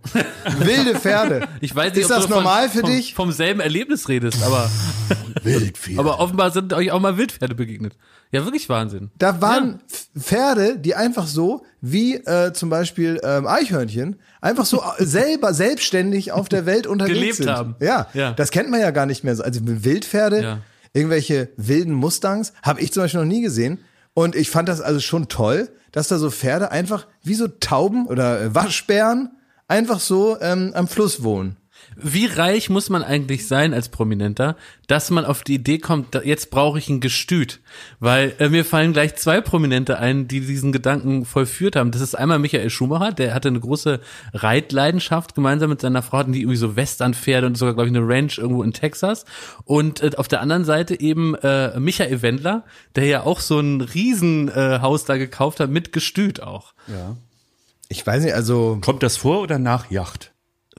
Wilde 0.59 0.99
Pferde. 0.99 1.49
Ich 1.61 1.75
weiß 1.75 1.95
nicht, 1.95 2.03
ist 2.05 2.11
ob 2.11 2.17
das 2.19 2.27
du 2.27 2.33
von- 2.35 2.43
normal 2.43 2.69
für 2.69 2.81
vom, 2.81 2.91
dich? 2.91 3.15
Vom 3.15 3.33
selben 3.33 3.61
Erlebnis 3.61 4.09
redest, 4.09 4.43
aber, 4.45 4.71
Wildvieh. 5.43 5.99
aber 5.99 6.21
offenbar 6.21 6.51
sind 6.51 6.73
euch 6.73 6.91
auch 6.93 7.01
mal 7.01 7.17
Wildpferde 7.17 7.55
begegnet. 7.55 7.97
Ja, 8.33 8.45
wirklich 8.45 8.69
Wahnsinn. 8.69 9.11
Da 9.19 9.41
waren 9.41 9.81
F- 9.91 10.09
Pferde, 10.19 10.79
die 10.79 10.95
einfach 10.95 11.27
so, 11.27 11.65
wie 11.81 12.15
äh, 12.15 12.53
zum 12.53 12.71
Beispiel 12.71 13.21
ähm, 13.25 13.47
Eichhörnchen, 13.47 14.17
einfach 14.41 14.65
so 14.67 14.83
äh, 14.99 15.05
selber, 15.05 15.53
selbstständig 15.55 16.33
auf 16.33 16.49
der 16.49 16.65
Welt 16.67 16.87
unterwegs 16.87 17.19
Gelebt 17.19 17.37
sind. 17.37 17.51
haben. 17.51 17.75
Ja, 17.81 18.07
Ja. 18.15 18.33
das 18.33 18.51
kennt 18.51 18.71
man 18.71 18.81
ja 18.81 18.91
gar 18.93 19.07
nicht 19.07 19.25
mehr 19.25 19.35
so. 19.37 19.43
Also 19.43 19.61
Wildpferde, 19.65 20.43
Ja. 20.43 20.59
irgendwelche 20.93 21.49
wilden 21.57 21.93
Mustangs, 21.95 22.53
habe 22.63 22.81
ich 22.81 22.93
zum 22.93 23.03
Beispiel 23.05 23.21
noch 23.21 23.27
nie 23.27 23.43
gesehen. 23.43 23.79
Und 24.21 24.37
ich 24.37 24.51
fand 24.51 24.69
das 24.69 24.83
also 24.83 25.01
schon 25.01 25.29
toll, 25.29 25.71
dass 25.93 26.09
da 26.09 26.19
so 26.19 26.31
Pferde 26.31 26.71
einfach 26.71 27.07
wie 27.23 27.33
so 27.33 27.49
Tauben 27.49 28.07
oder 28.07 28.43
äh, 28.43 28.55
Waschbären 28.55 29.31
einfach 29.67 29.99
so 29.99 30.39
ähm, 30.43 30.73
am 30.75 30.89
Fluss 30.89 31.23
wohnen. 31.23 31.57
Wie 32.03 32.27
reich 32.27 32.71
muss 32.71 32.91
man 32.91 33.03
eigentlich 33.03 33.47
sein 33.47 33.75
als 33.75 33.89
Prominenter, 33.89 34.57
dass 34.87 35.11
man 35.11 35.25
auf 35.25 35.43
die 35.43 35.55
Idee 35.55 35.79
kommt, 35.79 36.15
da, 36.15 36.23
jetzt 36.23 36.51
brauche 36.51 36.79
ich 36.79 36.89
ein 36.89 37.01
Gestüt? 37.01 37.61
Weil 37.99 38.35
äh, 38.39 38.49
mir 38.49 38.65
fallen 38.65 38.93
gleich 38.93 39.17
zwei 39.17 39.41
Prominente 39.41 39.99
ein, 39.99 40.29
die 40.29 40.41
diesen 40.41 40.73
Gedanken 40.73 41.25
vollführt 41.25 41.77
haben. 41.77 41.91
Das 41.91 42.01
ist 42.01 42.15
einmal 42.15 42.39
Michael 42.39 42.71
Schumacher, 42.71 43.13
der 43.13 43.35
hatte 43.35 43.49
eine 43.49 43.61
große 43.61 44.01
Reitleidenschaft 44.33 45.35
gemeinsam 45.35 45.71
mit 45.71 45.81
seiner 45.81 46.03
Frau, 46.03 46.19
hatten 46.19 46.33
die 46.33 46.41
irgendwie 46.41 46.57
so 46.57 46.77
Westernpferde 46.77 47.47
und 47.47 47.57
sogar, 47.57 47.75
glaube 47.75 47.89
ich, 47.89 47.97
eine 47.97 48.07
Ranch 48.07 48.39
irgendwo 48.39 48.63
in 48.63 48.73
Texas. 48.73 49.25
Und 49.65 50.03
äh, 50.03 50.11
auf 50.17 50.29
der 50.29 50.41
anderen 50.41 50.65
Seite 50.65 51.01
eben 51.01 51.35
äh, 51.37 51.79
Michael 51.79 52.23
Wendler, 52.23 52.65
der 52.97 53.07
ja 53.07 53.23
auch 53.23 53.41
so 53.41 53.61
ein 53.61 53.81
Riesenhaus 53.81 54.57
äh, 54.57 54.81
Haus 54.81 55.05
da 55.05 55.17
gekauft 55.17 55.61
hat, 55.61 55.71
mit 55.71 55.93
Gestüt 55.93 56.43
auch. 56.43 56.75
ja. 56.89 57.17
Ich 57.93 58.07
weiß 58.07 58.23
nicht, 58.23 58.35
also 58.35 58.79
Kommt 58.81 59.03
das 59.03 59.17
vor 59.17 59.41
oder 59.41 59.59
nach 59.59 59.91
Yacht? 59.91 60.30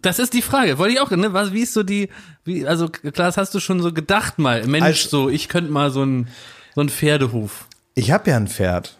Das 0.01 0.19
ist 0.19 0.33
die 0.33 0.41
Frage. 0.41 0.77
Wollte 0.77 0.93
ich 0.93 0.99
auch, 0.99 1.11
ne? 1.11 1.33
Was, 1.33 1.53
wie 1.53 1.61
ist 1.61 1.73
so 1.73 1.83
die, 1.83 2.09
wie, 2.43 2.65
also 2.67 2.89
klar, 2.89 3.11
das 3.27 3.37
hast 3.37 3.53
du 3.53 3.59
schon 3.59 3.81
so 3.81 3.93
gedacht 3.93 4.39
mal. 4.39 4.65
Mensch, 4.65 4.85
Also- 5.05 5.09
so, 5.23 5.29
ich 5.29 5.47
könnte 5.47 5.71
mal 5.71 5.91
so 5.91 6.03
ein, 6.03 6.27
so 6.75 6.81
ein 6.81 6.89
Pferdehof. 6.89 7.65
ich 7.95 8.11
habe 8.11 8.29
ja 8.29 8.37
ein 8.37 8.47
Pferd. 8.47 8.97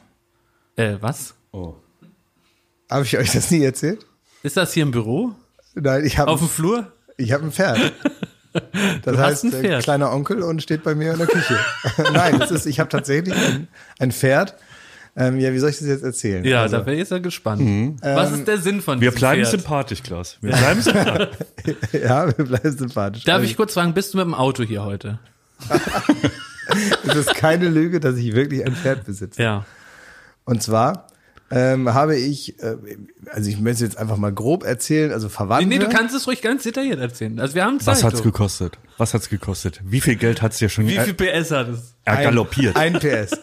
Äh, 0.76 0.96
was? 1.02 1.34
Oh. 1.52 1.76
Habe 2.90 3.04
ich 3.06 3.18
euch 3.18 3.32
das 3.32 3.52
nie 3.52 3.64
erzählt? 3.64 4.06
Ist 4.44 4.58
das 4.58 4.74
hier 4.74 4.84
im 4.84 4.92
Büro? 4.92 5.34
Nein, 5.76 6.06
ich 6.06 6.18
habe 6.18 6.30
Auf 6.32 6.40
dem 6.40 6.50
Flur? 6.50 6.92
Ich 7.18 7.32
habe 7.32 7.44
ein 7.46 7.52
Pferd. 7.52 7.80
Das 8.54 9.16
Du 9.16 9.18
heißt, 9.18 9.44
ein 9.46 9.54
äh, 9.54 9.62
Pferd. 9.62 9.84
kleiner 9.84 10.12
Onkel 10.12 10.42
und 10.44 10.62
steht 10.62 10.84
bei 10.84 10.94
mir 10.94 11.14
in 11.14 11.20
der 11.20 11.28
Küche. 11.28 11.58
Nein, 12.14 12.38
das 12.38 12.52
ist, 12.52 12.66
ich 12.66 12.82
habe 12.82 12.90
tatsächlich 12.90 13.34
ein, 13.34 13.70
ein 13.98 14.12
Pferd. 14.12 14.56
Ähm, 15.16 15.40
ja, 15.40 15.52
wie 15.52 15.60
soll 15.60 15.70
ich 15.72 15.78
das 15.80 15.88
jetzt 15.88 16.04
erzählen? 16.04 16.46
Ja, 16.46 16.62
also, 16.62 16.78
da 16.78 16.86
wäre 16.86 16.94
ich 16.94 17.00
jetzt 17.00 17.12
ja 17.12 17.18
gespannt. 17.20 17.62
Was 18.02 18.32
ist 18.32 18.48
der 18.48 18.58
Sinn 18.60 18.82
von 18.82 19.02
Wir 19.02 19.10
diesem 19.10 19.20
bleiben 19.20 19.42
Pferd? 19.42 19.52
sympathisch, 19.52 20.04
Klaus. 20.04 20.38
Wir 20.42 20.52
bleiben 20.54 20.82
sympathisch. 20.82 21.38
ja, 21.94 22.38
wir 22.38 22.46
bleiben 22.46 22.78
sympathisch. 22.78 23.24
Darf 23.26 23.36
Also, 23.40 23.46
ich 23.50 23.58
kurz 23.58 23.74
fragen, 23.74 23.94
bist 23.94 24.14
du 24.14 24.18
mit 24.20 24.26
dem 24.26 24.34
Auto 24.34 24.64
hier 24.64 24.84
heute? 24.84 25.20
Es 27.06 27.16
ist 27.16 27.36
keine 27.36 27.68
Lüge, 27.68 28.00
dass 28.00 28.16
ich 28.16 28.34
wirklich 28.34 28.66
ein 28.66 28.74
Pferd 28.76 29.06
besitze. 29.06 29.42
Ja. 29.44 29.66
Und 30.46 30.64
zwar 30.64 31.08
ähm, 31.50 31.94
habe 31.94 32.16
ich, 32.16 32.58
äh, 32.64 32.78
also 33.30 33.50
ich 33.50 33.60
möchte 33.60 33.84
jetzt 33.84 33.98
einfach 33.98 34.16
mal 34.16 34.32
grob 34.32 34.64
erzählen, 34.64 35.12
also 35.12 35.28
Verwandte. 35.28 35.68
Nee, 35.68 35.80
nee, 35.80 35.84
du 35.84 35.90
kannst 35.90 36.16
es 36.16 36.28
ruhig 36.28 36.42
ganz 36.42 36.64
detailliert 36.64 37.00
erzählen. 37.00 37.38
Also 37.42 37.56
wir 37.56 37.66
haben 37.66 37.80
Zeit. 37.82 37.96
Was 37.98 38.04
hat's 38.06 38.20
du. 38.20 38.24
gekostet? 38.24 38.78
Was 38.98 39.14
hat's 39.14 39.28
gekostet? 39.28 39.82
Wie 39.84 40.00
viel 40.00 40.16
Geld 40.16 40.42
hat's 40.42 40.60
dir 40.60 40.70
schon 40.70 40.88
Wie 40.88 40.96
er- 40.96 41.04
viel 41.04 41.14
PS 41.14 41.52
hat 41.52 41.68
es? 41.68 41.94
ergaloppiert? 42.06 42.78
Ein, 42.78 42.96
ein 42.96 43.02
PS. 43.02 43.38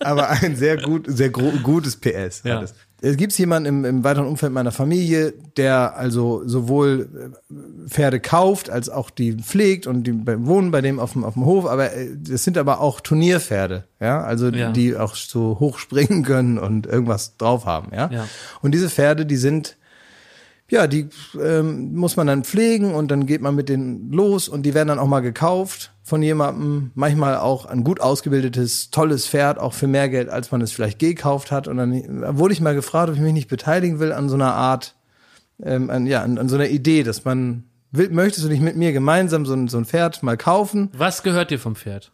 Aber 0.00 0.28
ein 0.30 0.56
sehr 0.56 0.76
gut, 0.80 1.06
sehr 1.08 1.30
gutes 1.30 1.96
PS. 1.96 2.42
Ja. 2.44 2.56
Hat 2.56 2.64
es. 2.64 2.74
Es 3.00 3.18
gibt 3.18 3.36
jemanden 3.38 3.68
im, 3.68 3.84
im 3.84 4.04
weiteren 4.04 4.26
Umfeld 4.26 4.50
meiner 4.52 4.72
Familie, 4.72 5.34
der 5.58 5.94
also 5.96 6.42
sowohl 6.46 7.06
äh, 7.50 7.88
Pferde 7.90 8.18
kauft, 8.18 8.70
als 8.70 8.88
auch 8.88 9.10
die 9.10 9.34
pflegt 9.34 9.86
und 9.86 10.04
die 10.04 10.12
bei- 10.12 10.42
wohnen 10.46 10.70
bei 10.70 10.80
dem 10.80 10.98
auf 10.98 11.12
dem, 11.12 11.22
auf 11.22 11.34
dem 11.34 11.44
Hof, 11.44 11.66
aber 11.66 11.92
äh, 11.92 12.08
das 12.16 12.44
sind 12.44 12.56
aber 12.56 12.80
auch 12.80 13.00
Turnierpferde, 13.00 13.84
ja, 14.00 14.22
also 14.22 14.48
Ja. 14.48 14.72
die 14.72 14.96
auch 14.96 15.16
so 15.16 15.58
hoch 15.60 15.76
springen 15.78 16.22
können 16.24 16.58
und 16.58 16.86
irgendwas 16.86 17.36
drauf 17.36 17.66
haben, 17.66 17.92
ja. 17.94 18.08
Ja. 18.10 18.26
Und 18.62 18.72
diese 18.72 18.88
Pferde, 18.88 19.26
die 19.26 19.36
sind 19.36 19.76
ja, 20.74 20.88
die 20.88 21.08
ähm, 21.40 21.94
muss 21.94 22.16
man 22.16 22.26
dann 22.26 22.44
pflegen 22.44 22.94
und 22.94 23.10
dann 23.10 23.26
geht 23.26 23.40
man 23.40 23.54
mit 23.54 23.68
denen 23.68 24.10
los 24.10 24.48
und 24.48 24.64
die 24.64 24.74
werden 24.74 24.88
dann 24.88 24.98
auch 24.98 25.06
mal 25.06 25.20
gekauft 25.20 25.92
von 26.02 26.20
jemandem, 26.20 26.90
manchmal 26.94 27.38
auch 27.38 27.64
ein 27.64 27.84
gut 27.84 28.00
ausgebildetes, 28.00 28.90
tolles 28.90 29.26
Pferd, 29.26 29.58
auch 29.58 29.72
für 29.72 29.86
mehr 29.86 30.08
Geld, 30.08 30.28
als 30.28 30.50
man 30.50 30.60
es 30.60 30.72
vielleicht 30.72 30.98
gekauft 30.98 31.50
hat. 31.50 31.66
Und 31.68 31.78
dann 31.78 32.36
wurde 32.36 32.52
ich 32.52 32.60
mal 32.60 32.74
gefragt, 32.74 33.08
ob 33.08 33.14
ich 33.14 33.22
mich 33.22 33.32
nicht 33.32 33.48
beteiligen 33.48 34.00
will 34.00 34.12
an 34.12 34.28
so 34.28 34.34
einer 34.34 34.52
Art, 34.52 34.96
ähm, 35.62 35.88
an, 35.88 36.06
ja, 36.06 36.22
an, 36.22 36.36
an 36.36 36.48
so 36.48 36.56
einer 36.56 36.68
Idee, 36.68 37.04
dass 37.04 37.24
man 37.24 37.64
will, 37.92 38.10
möchtest 38.10 38.44
du 38.44 38.50
nicht 38.50 38.60
mit 38.60 38.76
mir 38.76 38.92
gemeinsam 38.92 39.46
so 39.46 39.54
ein, 39.54 39.68
so 39.68 39.78
ein 39.78 39.86
Pferd 39.86 40.22
mal 40.22 40.36
kaufen? 40.36 40.90
Was 40.94 41.22
gehört 41.22 41.50
dir 41.50 41.58
vom 41.58 41.76
Pferd? 41.76 42.12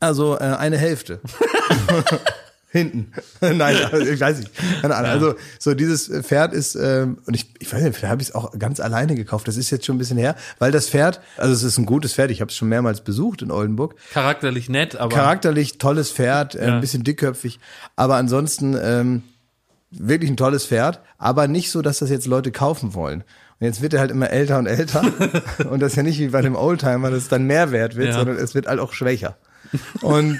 Also 0.00 0.34
äh, 0.36 0.56
eine 0.58 0.78
Hälfte. 0.78 1.20
Hinten. 2.70 3.12
Nein, 3.40 3.76
ich 4.12 4.20
weiß 4.20 4.40
nicht. 4.40 4.50
Keine 4.82 4.94
Ahnung. 4.94 5.10
Also 5.10 5.34
so 5.58 5.74
dieses 5.74 6.08
Pferd 6.26 6.52
ist, 6.52 6.74
ähm, 6.74 7.16
und 7.26 7.32
ich, 7.34 7.46
ich 7.58 7.72
weiß 7.72 7.82
nicht, 7.82 7.96
vielleicht 7.96 8.10
habe 8.10 8.20
ich 8.20 8.28
es 8.28 8.34
auch 8.34 8.58
ganz 8.58 8.78
alleine 8.78 9.14
gekauft. 9.14 9.48
Das 9.48 9.56
ist 9.56 9.70
jetzt 9.70 9.86
schon 9.86 9.96
ein 9.96 9.98
bisschen 9.98 10.18
her, 10.18 10.36
weil 10.58 10.70
das 10.70 10.88
Pferd, 10.90 11.20
also 11.38 11.54
es 11.54 11.62
ist 11.62 11.78
ein 11.78 11.86
gutes 11.86 12.12
Pferd, 12.12 12.30
ich 12.30 12.42
habe 12.42 12.50
es 12.50 12.56
schon 12.56 12.68
mehrmals 12.68 13.00
besucht 13.00 13.40
in 13.40 13.50
Oldenburg. 13.50 13.94
Charakterlich 14.12 14.68
nett, 14.68 14.96
aber 14.96 15.14
Charakterlich 15.14 15.78
tolles 15.78 16.12
Pferd, 16.12 16.54
äh, 16.56 16.66
Ja. 16.66 16.74
ein 16.74 16.80
bisschen 16.82 17.04
dickköpfig, 17.04 17.58
aber 17.96 18.16
ansonsten 18.16 18.76
ähm, 18.80 19.22
wirklich 19.90 20.30
ein 20.30 20.36
tolles 20.36 20.66
Pferd, 20.66 21.00
aber 21.16 21.48
nicht 21.48 21.70
so, 21.70 21.80
dass 21.80 22.00
das 22.00 22.10
jetzt 22.10 22.26
Leute 22.26 22.52
kaufen 22.52 22.92
wollen. 22.92 23.24
Und 23.60 23.66
jetzt 23.66 23.80
wird 23.80 23.94
er 23.94 24.00
halt 24.00 24.10
immer 24.10 24.28
älter 24.30 24.58
und 24.58 24.66
älter. 24.66 25.02
und 25.70 25.80
das 25.80 25.92
ist 25.92 25.96
ja 25.96 26.02
nicht 26.02 26.18
wie 26.18 26.28
bei 26.28 26.42
dem 26.42 26.54
Oldtimer, 26.54 27.10
dass 27.10 27.22
es 27.22 27.28
dann 27.28 27.44
mehr 27.44 27.72
wert 27.72 27.96
wird, 27.96 28.08
Ja. 28.08 28.12
sondern 28.14 28.36
es 28.36 28.54
wird 28.54 28.66
halt 28.66 28.78
auch 28.78 28.92
schwächer. 28.92 29.38
Und 30.02 30.38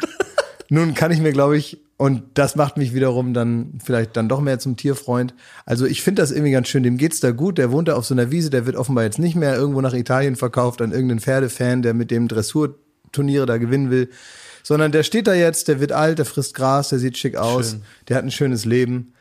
nun 0.68 0.94
kann 0.94 1.10
ich 1.10 1.20
mir, 1.20 1.32
glaube 1.32 1.56
ich, 1.56 1.78
und 1.96 2.22
das 2.34 2.54
macht 2.54 2.76
mich 2.76 2.94
wiederum 2.94 3.34
dann 3.34 3.78
vielleicht 3.84 4.16
dann 4.16 4.28
doch 4.28 4.40
mehr 4.40 4.58
zum 4.60 4.76
Tierfreund. 4.76 5.34
Also 5.66 5.84
ich 5.84 6.02
finde 6.02 6.22
das 6.22 6.30
irgendwie 6.30 6.52
ganz 6.52 6.68
schön. 6.68 6.84
Dem 6.84 6.96
geht's 6.96 7.18
da 7.18 7.32
gut. 7.32 7.58
Der 7.58 7.72
wohnt 7.72 7.88
da 7.88 7.96
auf 7.96 8.04
so 8.06 8.14
einer 8.14 8.30
Wiese. 8.30 8.50
Der 8.50 8.66
wird 8.66 8.76
offenbar 8.76 9.02
jetzt 9.02 9.18
nicht 9.18 9.34
mehr 9.34 9.56
irgendwo 9.56 9.80
nach 9.80 9.94
Italien 9.94 10.36
verkauft 10.36 10.80
an 10.80 10.92
irgendeinen 10.92 11.18
Pferdefan, 11.18 11.82
der 11.82 11.94
mit 11.94 12.12
dem 12.12 12.28
Dressurturniere 12.28 13.46
da 13.46 13.58
gewinnen 13.58 13.90
will. 13.90 14.10
Sondern 14.62 14.92
der 14.92 15.02
steht 15.02 15.26
da 15.26 15.34
jetzt, 15.34 15.66
der 15.66 15.80
wird 15.80 15.90
alt, 15.90 16.18
der 16.18 16.24
frisst 16.26 16.54
Gras, 16.54 16.90
der 16.90 16.98
sieht 17.00 17.18
schick 17.18 17.36
aus, 17.36 17.78
der 18.08 18.16
hat 18.16 18.24
ein 18.24 18.30
schönes 18.30 18.64
Leben. 18.64 19.14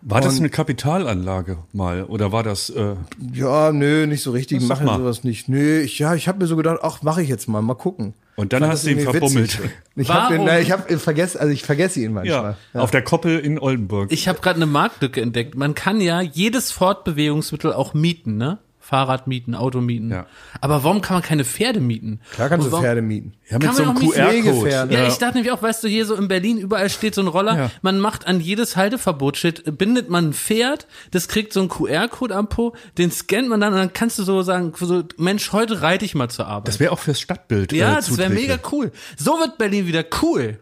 War 0.00 0.20
das 0.22 0.34
Und- 0.34 0.40
eine 0.40 0.48
Kapitalanlage 0.50 1.58
mal 1.72 2.04
oder 2.04 2.32
war 2.32 2.42
das 2.42 2.70
äh, 2.70 2.94
Ja, 3.32 3.72
nö, 3.72 4.06
nicht 4.06 4.22
so 4.22 4.30
richtig. 4.30 4.60
Das 4.60 4.68
Machen 4.68 4.86
sowas 4.86 5.22
nicht. 5.22 5.48
Nö, 5.48 5.80
ich, 5.80 5.98
ja, 5.98 6.14
ich 6.14 6.28
habe 6.28 6.38
mir 6.38 6.46
so 6.46 6.56
gedacht, 6.56 6.78
ach, 6.82 7.02
mache 7.02 7.22
ich 7.22 7.28
jetzt 7.28 7.46
mal, 7.48 7.60
mal 7.62 7.74
gucken. 7.74 8.14
Und 8.34 8.52
dann 8.52 8.66
hast 8.66 8.86
du 8.86 8.90
ihn 8.90 9.00
verbummelt. 9.00 9.58
witzig. 9.58 9.70
Ich 9.94 10.08
habe 10.10 10.60
ich 10.60 10.72
hab 10.72 10.90
vergessen, 10.90 11.38
also 11.38 11.52
ich 11.52 11.62
vergesse 11.62 12.00
ihn 12.00 12.12
manchmal. 12.14 12.56
ja, 12.72 12.80
auf 12.80 12.90
der 12.90 13.02
Koppel 13.02 13.38
in 13.38 13.58
Oldenburg? 13.58 14.10
ich 14.10 14.28
habe 14.28 14.40
gerade 14.40 14.56
eine 14.56 14.66
Marktlücke 14.66 15.20
entdeckt. 15.20 15.54
Man 15.54 15.74
kann 15.74 16.00
ja 16.00 16.20
jedes 16.20 16.70
Fortbewegungsmittel 16.70 17.72
auch 17.72 17.94
mieten, 17.94 18.36
ne? 18.36 18.58
Fahrrad 18.92 19.26
mieten, 19.26 19.54
Auto 19.54 19.80
mieten. 19.80 20.10
Ja. 20.10 20.26
Aber 20.60 20.84
warum 20.84 21.00
kann 21.00 21.14
man 21.14 21.22
keine 21.22 21.46
Pferde 21.46 21.80
mieten? 21.80 22.20
Klar 22.34 22.50
kannst 22.50 22.70
du 22.70 22.76
Pferde 22.78 23.00
mieten. 23.00 23.32
ja, 23.48 23.56
mit 23.56 23.66
kann 23.66 23.74
so 23.74 23.84
einem 23.84 23.94
QR-Code. 23.94 24.12
Pflegepferde. 24.28 24.92
Ja, 24.94 25.06
ich 25.08 25.14
dachte 25.16 25.36
nämlich 25.38 25.50
auch, 25.50 25.62
weißt 25.62 25.82
du, 25.82 25.88
hier 25.88 26.04
so 26.04 26.14
in 26.14 26.28
Berlin 26.28 26.58
überall 26.58 26.90
steht 26.90 27.14
so 27.14 27.22
ein 27.22 27.26
Roller, 27.26 27.56
Ja. 27.56 27.70
man 27.80 27.98
macht 28.00 28.26
an 28.26 28.38
jedes 28.38 28.76
Halteverbotsschild, 28.76 29.78
bindet 29.78 30.10
man 30.10 30.28
ein 30.28 30.32
Pferd, 30.34 30.86
das 31.10 31.26
kriegt 31.28 31.54
so 31.54 31.60
einen 31.60 31.70
QR-Code 31.70 32.36
am 32.36 32.50
Po, 32.50 32.74
den 32.98 33.10
scannt 33.10 33.48
man 33.48 33.62
dann 33.62 33.72
und 33.72 33.78
dann 33.78 33.92
kannst 33.94 34.18
du 34.18 34.24
so 34.24 34.42
sagen, 34.42 34.74
so, 34.78 35.02
Mensch, 35.16 35.52
heute 35.52 35.80
reite 35.80 36.04
ich 36.04 36.14
mal 36.14 36.28
zur 36.28 36.46
Arbeit. 36.48 36.68
Das 36.68 36.78
wäre 36.78 36.92
auch 36.92 36.98
fürs 36.98 37.18
Stadtbild. 37.18 37.72
ja, 37.72 37.92
äh, 37.92 37.96
das 37.96 38.18
wäre 38.18 38.28
mega 38.28 38.58
cool. 38.72 38.92
So 39.16 39.38
wird 39.38 39.56
Berlin 39.56 39.86
wieder 39.86 40.04
cool. 40.20 40.58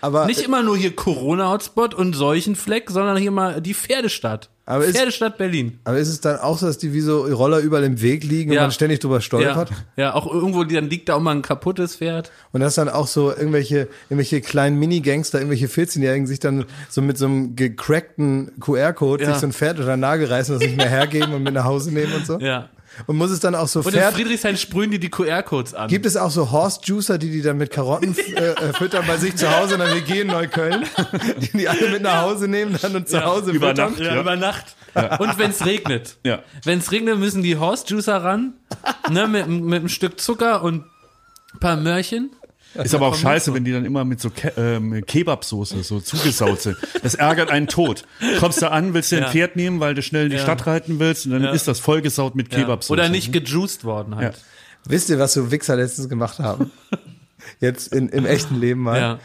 Aber 0.00 0.26
Nicht 0.26 0.42
immer 0.42 0.62
nur 0.62 0.76
hier 0.76 0.94
Corona-Hotspot 0.94 1.94
und 1.94 2.12
Seuchenfleck, 2.14 2.90
sondern 2.90 3.16
hier 3.16 3.32
mal 3.32 3.60
die 3.60 3.74
Pferdestadt. 3.74 4.50
Aber 4.64 4.84
ist- 4.84 4.96
Pferdestadt 4.96 5.38
Berlin. 5.38 5.78
Aber 5.84 5.98
ist 5.98 6.08
es 6.08 6.20
dann 6.20 6.38
auch 6.38 6.56
so, 6.56 6.66
dass 6.66 6.78
die 6.78 6.92
wie 6.92 7.00
so 7.00 7.22
Roller 7.24 7.58
überall 7.58 7.82
im 7.82 8.00
Weg 8.00 8.22
liegen 8.22 8.50
und 8.50 8.56
Ja. 8.56 8.62
man 8.62 8.70
ständig 8.70 9.00
drüber 9.00 9.16
Ja, 9.16 9.20
stolpert? 9.20 9.70
ja, 9.96 10.14
auch 10.14 10.32
irgendwo, 10.32 10.62
dann 10.62 10.88
liegt 10.88 11.08
da 11.08 11.14
auch 11.14 11.20
mal 11.20 11.32
ein 11.32 11.42
kaputtes 11.42 11.96
Pferd. 11.96 12.30
Und 12.52 12.60
dass 12.60 12.76
dann 12.76 12.88
auch 12.88 13.08
so 13.08 13.30
irgendwelche, 13.30 13.88
irgendwelche 14.08 14.40
kleinen 14.40 14.78
Mini-Gangster, 14.78 15.38
irgendwelche 15.38 15.66
14-Jährigen 15.68 16.26
sich 16.28 16.38
dann 16.38 16.64
so 16.88 17.02
mit 17.02 17.18
so 17.18 17.24
einem 17.26 17.56
gecrackten 17.56 18.52
QR-Code 18.60 19.24
Ja. 19.24 19.30
sich 19.32 19.40
so 19.40 19.46
ein 19.46 19.52
Pferd 19.52 19.78
den 19.78 19.98
Nagel 20.00 20.28
reißen, 20.28 20.54
das 20.58 20.62
nicht 20.66 20.76
mehr 20.76 20.88
hergeben 20.88 21.32
und 21.34 21.42
mit 21.42 21.54
nach 21.54 21.64
Hause 21.64 21.92
nehmen 21.92 22.12
und 22.12 22.24
so. 22.26 22.38
Ja. 22.38 22.68
Und 23.06 23.16
muss 23.16 23.30
es 23.30 23.40
dann 23.40 23.54
auch 23.54 23.68
so 23.68 23.80
Und 23.80 23.94
in 23.94 24.00
Friedrichshain 24.02 24.56
sprühen 24.56 24.90
die 24.90 24.98
die 24.98 25.08
QR-Codes 25.10 25.74
an. 25.74 25.88
gibt 25.88 26.06
es 26.06 26.16
auch 26.16 26.30
so 26.30 26.50
Horse-Juicer, 26.50 27.18
die 27.18 27.30
die 27.30 27.42
dann 27.42 27.56
mit 27.56 27.70
Karotten 27.70 28.16
äh, 28.36 28.50
äh, 28.50 28.72
füttern 28.74 29.04
bei 29.06 29.16
sich 29.16 29.36
zu 29.36 29.50
Hause 29.56 29.74
in 29.74 29.80
der 29.80 29.94
WG 29.94 30.20
in 30.22 30.26
Neukölln, 30.28 30.84
die 31.40 31.56
die 31.58 31.68
alle 31.68 31.90
mit 31.90 32.02
nach 32.02 32.22
Hause 32.22 32.48
nehmen 32.48 32.76
dann 32.80 32.94
und 32.96 33.08
zu 33.08 33.16
Ja, 33.16 33.24
Hause 33.24 33.50
über 33.52 33.68
füttern. 33.68 33.92
Nacht. 33.92 34.00
Ja, 34.00 34.14
Ja. 34.14 34.20
über 34.20 34.36
Nacht. 34.36 34.76
Und 35.20 35.38
wenn's 35.38 35.64
regnet. 35.64 36.18
Ja. 36.22 36.40
Wenn's 36.64 36.92
regnet, 36.92 37.18
müssen 37.18 37.42
die 37.42 37.56
Horse 37.56 37.84
Juicer 37.86 38.22
ran, 38.22 38.52
ne, 39.10 39.26
mit, 39.26 39.48
mit 39.48 39.78
einem 39.80 39.88
Stück 39.88 40.20
Zucker 40.20 40.62
und 40.62 40.84
ein 41.54 41.58
paar 41.60 41.76
Möhrchen. 41.76 42.30
Ist 42.74 42.94
aber 42.94 43.06
auch 43.08 43.14
scheiße, 43.14 43.52
wenn 43.54 43.64
die 43.64 43.72
dann 43.72 43.84
immer 43.84 44.04
mit 44.04 44.20
so 44.20 44.30
Ke 44.30 44.52
ähm, 44.56 45.04
Kebabsoße 45.06 45.82
so 45.82 46.00
zugesaut 46.00 46.60
sind. 46.62 46.76
Das 47.02 47.14
ärgert 47.14 47.50
einen 47.50 47.66
tot. 47.68 48.04
Kommst 48.40 48.62
du 48.62 48.70
an, 48.70 48.94
willst 48.94 49.12
dir 49.12 49.16
ein 49.18 49.22
Ja. 49.24 49.30
Pferd 49.30 49.56
nehmen, 49.56 49.80
weil 49.80 49.94
du 49.94 50.02
schnell 50.02 50.24
in 50.24 50.30
die 50.30 50.36
Ja. 50.36 50.42
Stadt 50.42 50.66
reiten 50.66 50.98
willst 50.98 51.26
und 51.26 51.32
dann 51.32 51.44
Ja. 51.44 51.50
ist 51.52 51.68
das 51.68 51.80
vollgesaut 51.80 52.34
mit 52.34 52.52
Ja. 52.52 52.60
Kebabsoße. 52.60 52.92
Oder 52.92 53.08
nicht 53.08 53.32
gejuiced 53.32 53.84
worden 53.84 54.16
halt. 54.16 54.38
Wisst 54.84 55.10
ihr, 55.10 55.18
was 55.18 55.32
so 55.34 55.50
Wichser 55.50 55.76
letztens 55.76 56.08
gemacht 56.08 56.38
haben? 56.38 56.70
Jetzt 57.60 57.92
in, 57.92 58.08
im 58.08 58.24
echten 58.26 58.58
Leben 58.58 58.80
mal. 58.80 59.00
Ja. 59.00 59.18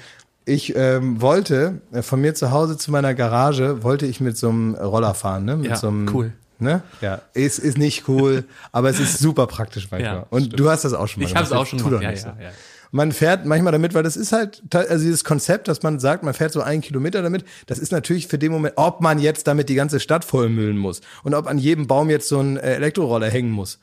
Ich 0.45 0.75
ähm, 0.75 1.21
wollte 1.21 1.81
äh, 1.91 2.01
von 2.01 2.21
mir 2.21 2.33
zu 2.35 2.51
Hause 2.51 2.77
zu 2.77 2.91
meiner 2.91 3.13
Garage 3.13 3.83
wollte 3.83 4.05
ich 4.05 4.19
mit 4.21 4.37
so 4.37 4.49
einem 4.49 4.75
Roller 4.75 5.13
fahren, 5.13 5.45
ne? 5.45 5.57
Mit 5.57 5.69
Ja, 5.71 5.75
so 5.75 5.87
einem, 5.89 6.09
cool. 6.13 6.33
Ne? 6.59 6.81
Ja, 7.01 7.21
ist, 7.33 7.59
ist 7.59 7.77
nicht 7.77 8.07
cool, 8.07 8.45
aber 8.71 8.89
es 8.89 8.99
ist 8.99 9.19
super 9.19 9.45
praktisch 9.45 9.89
manchmal. 9.91 10.15
Ja, 10.15 10.25
Und 10.29 10.59
du 10.59 10.69
hast 10.69 10.85
das 10.85 10.93
auch 10.93 11.07
schon 11.07 11.21
mal 11.21 11.29
Ich 11.29 11.35
habe 11.35 11.43
es 11.43 11.49
gemacht. 11.49 11.61
auch 11.65 11.69
schon 11.69 11.79
Tu 11.79 11.85
gemacht. 11.85 11.97
doch 11.99 12.03
Ja, 12.03 12.11
nicht 12.11 12.25
ja, 12.25 12.33
so. 12.33 12.55
Man 12.91 13.11
fährt 13.11 13.45
manchmal 13.45 13.71
damit, 13.73 13.93
weil 13.93 14.03
das 14.03 14.15
ist 14.15 14.31
halt, 14.31 14.63
also 14.73 15.03
dieses 15.03 15.23
Konzept, 15.23 15.67
dass 15.67 15.83
man 15.83 15.99
sagt, 15.99 16.23
man 16.23 16.33
fährt 16.33 16.51
so 16.53 16.61
einen 16.61 16.81
Kilometer 16.81 17.21
damit, 17.21 17.43
das 17.65 17.79
ist 17.79 17.91
natürlich 17.91 18.27
für 18.27 18.37
den 18.37 18.51
Moment, 18.51 18.75
ob 18.77 19.01
man 19.01 19.19
jetzt 19.19 19.47
damit 19.47 19.69
die 19.69 19.75
ganze 19.75 19.99
Stadt 19.99 20.23
vollmüllen 20.23 20.77
muss 20.77 21.01
und 21.23 21.33
ob 21.33 21.47
an 21.47 21.57
jedem 21.57 21.87
Baum 21.87 22.09
jetzt 22.09 22.29
so 22.29 22.39
ein 22.39 22.57
äh, 22.57 22.75
Elektroroller 22.75 23.29
hängen 23.29 23.51
muss. 23.51 23.79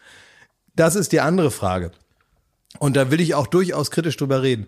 Das 0.75 0.97
ist 0.97 1.13
die 1.13 1.21
andere 1.21 1.51
Frage. 1.51 1.93
Und 2.79 2.97
da 2.97 3.11
will 3.11 3.21
ich 3.21 3.35
auch 3.35 3.47
durchaus 3.47 3.91
kritisch 3.91 4.17
drüber 4.17 4.43
reden. 4.43 4.67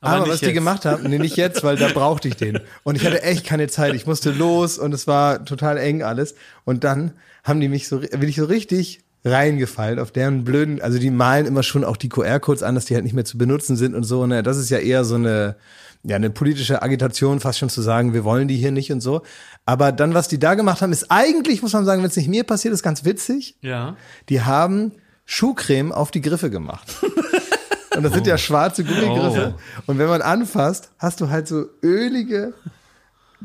Aber 0.00 0.22
Aber, 0.22 0.28
was 0.28 0.40
die 0.40 0.46
jetzt. 0.46 0.54
gemacht 0.54 0.84
haben, 0.84 1.08
nee, 1.08 1.18
nicht 1.18 1.36
jetzt, 1.36 1.64
weil 1.64 1.76
da 1.76 1.88
brauchte 1.88 2.28
ich 2.28 2.36
den. 2.36 2.60
Und 2.82 2.96
ich 2.96 3.04
hatte 3.04 3.22
echt 3.22 3.46
keine 3.46 3.68
Zeit. 3.68 3.94
Ich 3.94 4.06
musste 4.06 4.30
los 4.30 4.78
und 4.78 4.92
es 4.92 5.06
war 5.06 5.44
total 5.44 5.78
eng 5.78 6.02
alles. 6.02 6.34
Und 6.64 6.84
dann 6.84 7.12
haben 7.44 7.60
die 7.60 7.68
mich 7.68 7.88
so, 7.88 8.00
bin 8.00 8.28
ich 8.28 8.36
so 8.36 8.44
richtig 8.44 9.00
reingefallen 9.26 9.98
auf 9.98 10.12
deren 10.12 10.44
blöden, 10.44 10.80
also 10.80 10.98
die 10.98 11.10
malen 11.10 11.46
immer 11.46 11.62
schon 11.62 11.84
auch 11.84 11.96
die 11.96 12.08
QR-Codes 12.08 12.62
an, 12.62 12.74
dass 12.76 12.84
die 12.84 12.94
halt 12.94 13.04
nicht 13.04 13.12
mehr 13.12 13.24
zu 13.24 13.36
benutzen 13.36 13.76
sind 13.76 13.94
und 13.94 14.04
so. 14.04 14.26
Ne? 14.26 14.42
Das 14.42 14.56
ist 14.56 14.70
ja 14.70 14.78
eher 14.78 15.04
so 15.04 15.16
eine, 15.16 15.56
ja, 16.04 16.16
eine 16.16 16.30
politische 16.30 16.82
Agitation, 16.82 17.40
fast 17.40 17.58
schon 17.58 17.68
zu 17.68 17.82
sagen, 17.82 18.14
wir 18.14 18.24
wollen 18.24 18.46
die 18.46 18.56
hier 18.56 18.70
nicht 18.70 18.92
und 18.92 19.00
so. 19.00 19.22
Aber 19.64 19.90
dann, 19.90 20.14
was 20.14 20.28
die 20.28 20.38
da 20.38 20.54
gemacht 20.54 20.80
haben, 20.80 20.92
ist 20.92 21.10
eigentlich, 21.10 21.62
muss 21.62 21.72
man 21.72 21.84
sagen, 21.84 22.02
wenn 22.02 22.08
es 22.08 22.16
nicht 22.16 22.28
mir 22.28 22.44
passiert, 22.44 22.72
ist 22.72 22.84
ganz 22.84 23.04
witzig. 23.04 23.56
Ja. 23.62 23.96
Die 24.28 24.42
haben 24.42 24.92
Schuhcreme 25.24 25.90
auf 25.92 26.12
die 26.12 26.20
Griffe 26.20 26.48
gemacht. 26.48 26.94
Und 27.96 28.02
das 28.02 28.12
sind 28.12 28.26
ja 28.26 28.38
schwarze 28.38 28.84
Gummigriffe. 28.84 29.54
Und 29.86 29.98
wenn 29.98 30.08
man 30.08 30.22
anfasst, 30.22 30.90
hast 30.98 31.20
du 31.20 31.30
halt 31.30 31.48
so 31.48 31.64
ölige, 31.82 32.52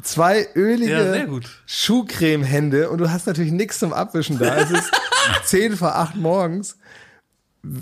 zwei 0.02 0.48
ölige 0.56 1.16
Ja. 1.16 1.40
Schuhcremehände 1.66 2.90
und 2.90 3.00
du 3.00 3.12
hast 3.12 3.28
natürlich 3.28 3.52
nichts 3.52 3.80
zum 3.80 3.94
Abwischen 3.94 4.40
da. 4.40 4.58
Es 4.58 4.72
ist 4.72 4.92
zehn 5.46 5.76
vor 5.76 5.96
acht 5.96 6.16
morgens. 6.16 6.78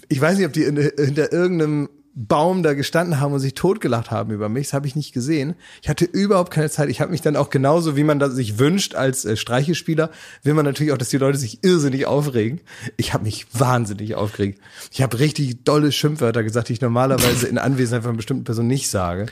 Ich 0.09 0.19
weiß 0.19 0.37
nicht, 0.37 0.45
ob 0.45 0.53
die 0.53 0.63
in, 0.63 0.75
hinter 0.77 1.31
irgendeinem 1.31 1.89
Baum 2.27 2.63
da 2.63 2.73
gestanden 2.73 3.21
haben 3.21 3.31
und 3.31 3.39
sich 3.39 3.53
totgelacht 3.53 4.11
haben 4.11 4.31
über 4.31 4.49
mich. 4.49 4.67
Das 4.67 4.73
habe 4.73 4.85
ich 4.87 4.97
nicht 4.97 5.13
gesehen. 5.13 5.55
Ich 5.81 5.87
hatte 5.87 6.03
überhaupt 6.03 6.51
keine 6.51 6.69
Zeit. 6.69 6.89
Ich 6.89 6.99
habe 6.99 7.11
mich 7.11 7.21
dann 7.21 7.37
auch 7.37 7.49
genauso, 7.49 7.95
wie 7.95 8.03
man 8.03 8.19
das 8.19 8.33
sich 8.33 8.59
wünscht 8.59 8.93
als 8.93 9.23
äh, 9.23 9.37
Streichespieler, 9.37 10.09
will 10.43 10.53
man 10.53 10.65
natürlich 10.65 10.91
auch, 10.91 10.97
dass 10.97 11.07
die 11.07 11.17
Leute 11.17 11.37
sich 11.37 11.63
irrsinnig 11.63 12.07
aufregen. 12.07 12.59
Ich 12.97 13.13
habe 13.13 13.23
mich 13.23 13.47
wahnsinnig 13.53 14.15
aufgeregt. 14.15 14.59
Ich 14.91 15.01
habe 15.01 15.17
richtig 15.17 15.63
dolle 15.63 15.93
Schimpfwörter 15.93 16.43
gesagt, 16.43 16.67
die 16.67 16.73
ich 16.73 16.81
normalerweise 16.81 17.47
in 17.47 17.57
Anwesenheit 17.57 18.03
von 18.03 18.17
bestimmten 18.17 18.43
Person 18.43 18.67
nicht 18.67 18.89
sage. 18.89 19.27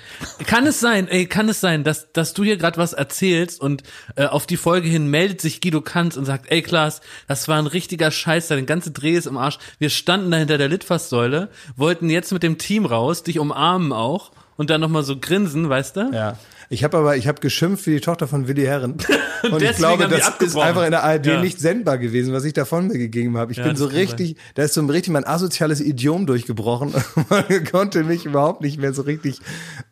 Kann 0.45 0.65
es 0.65 0.79
sein, 0.79 1.09
ey, 1.09 1.25
kann 1.25 1.49
es 1.49 1.59
sein, 1.59 1.83
dass, 1.83 2.13
dass 2.13 2.33
du 2.33 2.45
hier 2.45 2.55
gerade 2.55 2.77
was 2.77 2.93
erzählst 2.93 3.59
und 3.59 3.83
äh, 4.15 4.27
auf 4.27 4.47
die 4.47 4.55
Folge 4.55 4.87
hin 4.87 5.07
meldet 5.07 5.41
sich 5.41 5.59
Guido 5.59 5.81
Kanz 5.81 6.15
und 6.15 6.23
sagt, 6.23 6.45
ey 6.49 6.61
Klaas, 6.61 7.01
das 7.27 7.49
war 7.49 7.59
ein 7.59 7.67
richtiger 7.67 8.11
Scheiß, 8.11 8.47
dein 8.47 8.65
ganze 8.65 8.91
Dreh 8.91 9.15
ist 9.15 9.27
im 9.27 9.35
Arsch. 9.35 9.57
Wir 9.77 9.89
standen 9.89 10.31
da 10.31 10.37
hinter 10.37 10.57
der 10.57 10.69
Litfaßsäule, 10.69 11.49
wollten 11.75 12.09
jetzt 12.09 12.31
mit 12.31 12.43
dem 12.43 12.57
Team 12.57 12.76
raus, 12.85 13.23
dich 13.23 13.39
umarmen 13.39 13.91
auch 13.93 14.31
und 14.57 14.69
dann 14.69 14.81
nochmal 14.81 15.03
so 15.03 15.17
grinsen, 15.19 15.69
weißt 15.69 15.95
du? 15.97 16.11
Ja. 16.13 16.37
Ich 16.69 16.83
habe 16.83 16.97
aber, 16.97 17.15
ich 17.15 17.29
habe 17.29 17.39
geschimpft 17.39 17.87
wie 17.87 17.91
die 17.91 18.01
Tochter 18.01 18.27
von 18.27 18.49
Willi 18.49 18.63
Herren. 18.65 18.95
Und 19.43 19.61
ich 19.61 19.69
deswegen 19.69 19.77
glaube, 19.77 20.07
das 20.09 20.29
ist 20.41 20.57
einfach 20.57 20.83
in 20.83 20.91
der 20.91 21.03
ARD 21.03 21.25
Ja. 21.27 21.41
nicht 21.41 21.61
sendbar 21.61 21.97
gewesen, 21.97 22.33
was 22.33 22.43
ich 22.43 22.51
davon 22.51 22.87
mir 22.87 22.97
gegeben 22.97 23.37
habe. 23.37 23.53
Ich 23.53 23.59
Ja, 23.59 23.63
bin 23.65 23.77
so 23.77 23.85
richtig, 23.85 24.35
da 24.55 24.63
ist 24.63 24.73
so 24.73 24.81
ein 24.81 24.89
richtig 24.89 25.13
mein 25.13 25.25
asoziales 25.25 25.79
Idiom 25.79 26.25
durchgebrochen. 26.25 26.93
Man 27.29 27.45
konnte 27.71 28.03
mich 28.03 28.25
überhaupt 28.25 28.59
nicht 28.61 28.79
mehr 28.79 28.93
so 28.93 29.03
richtig 29.03 29.39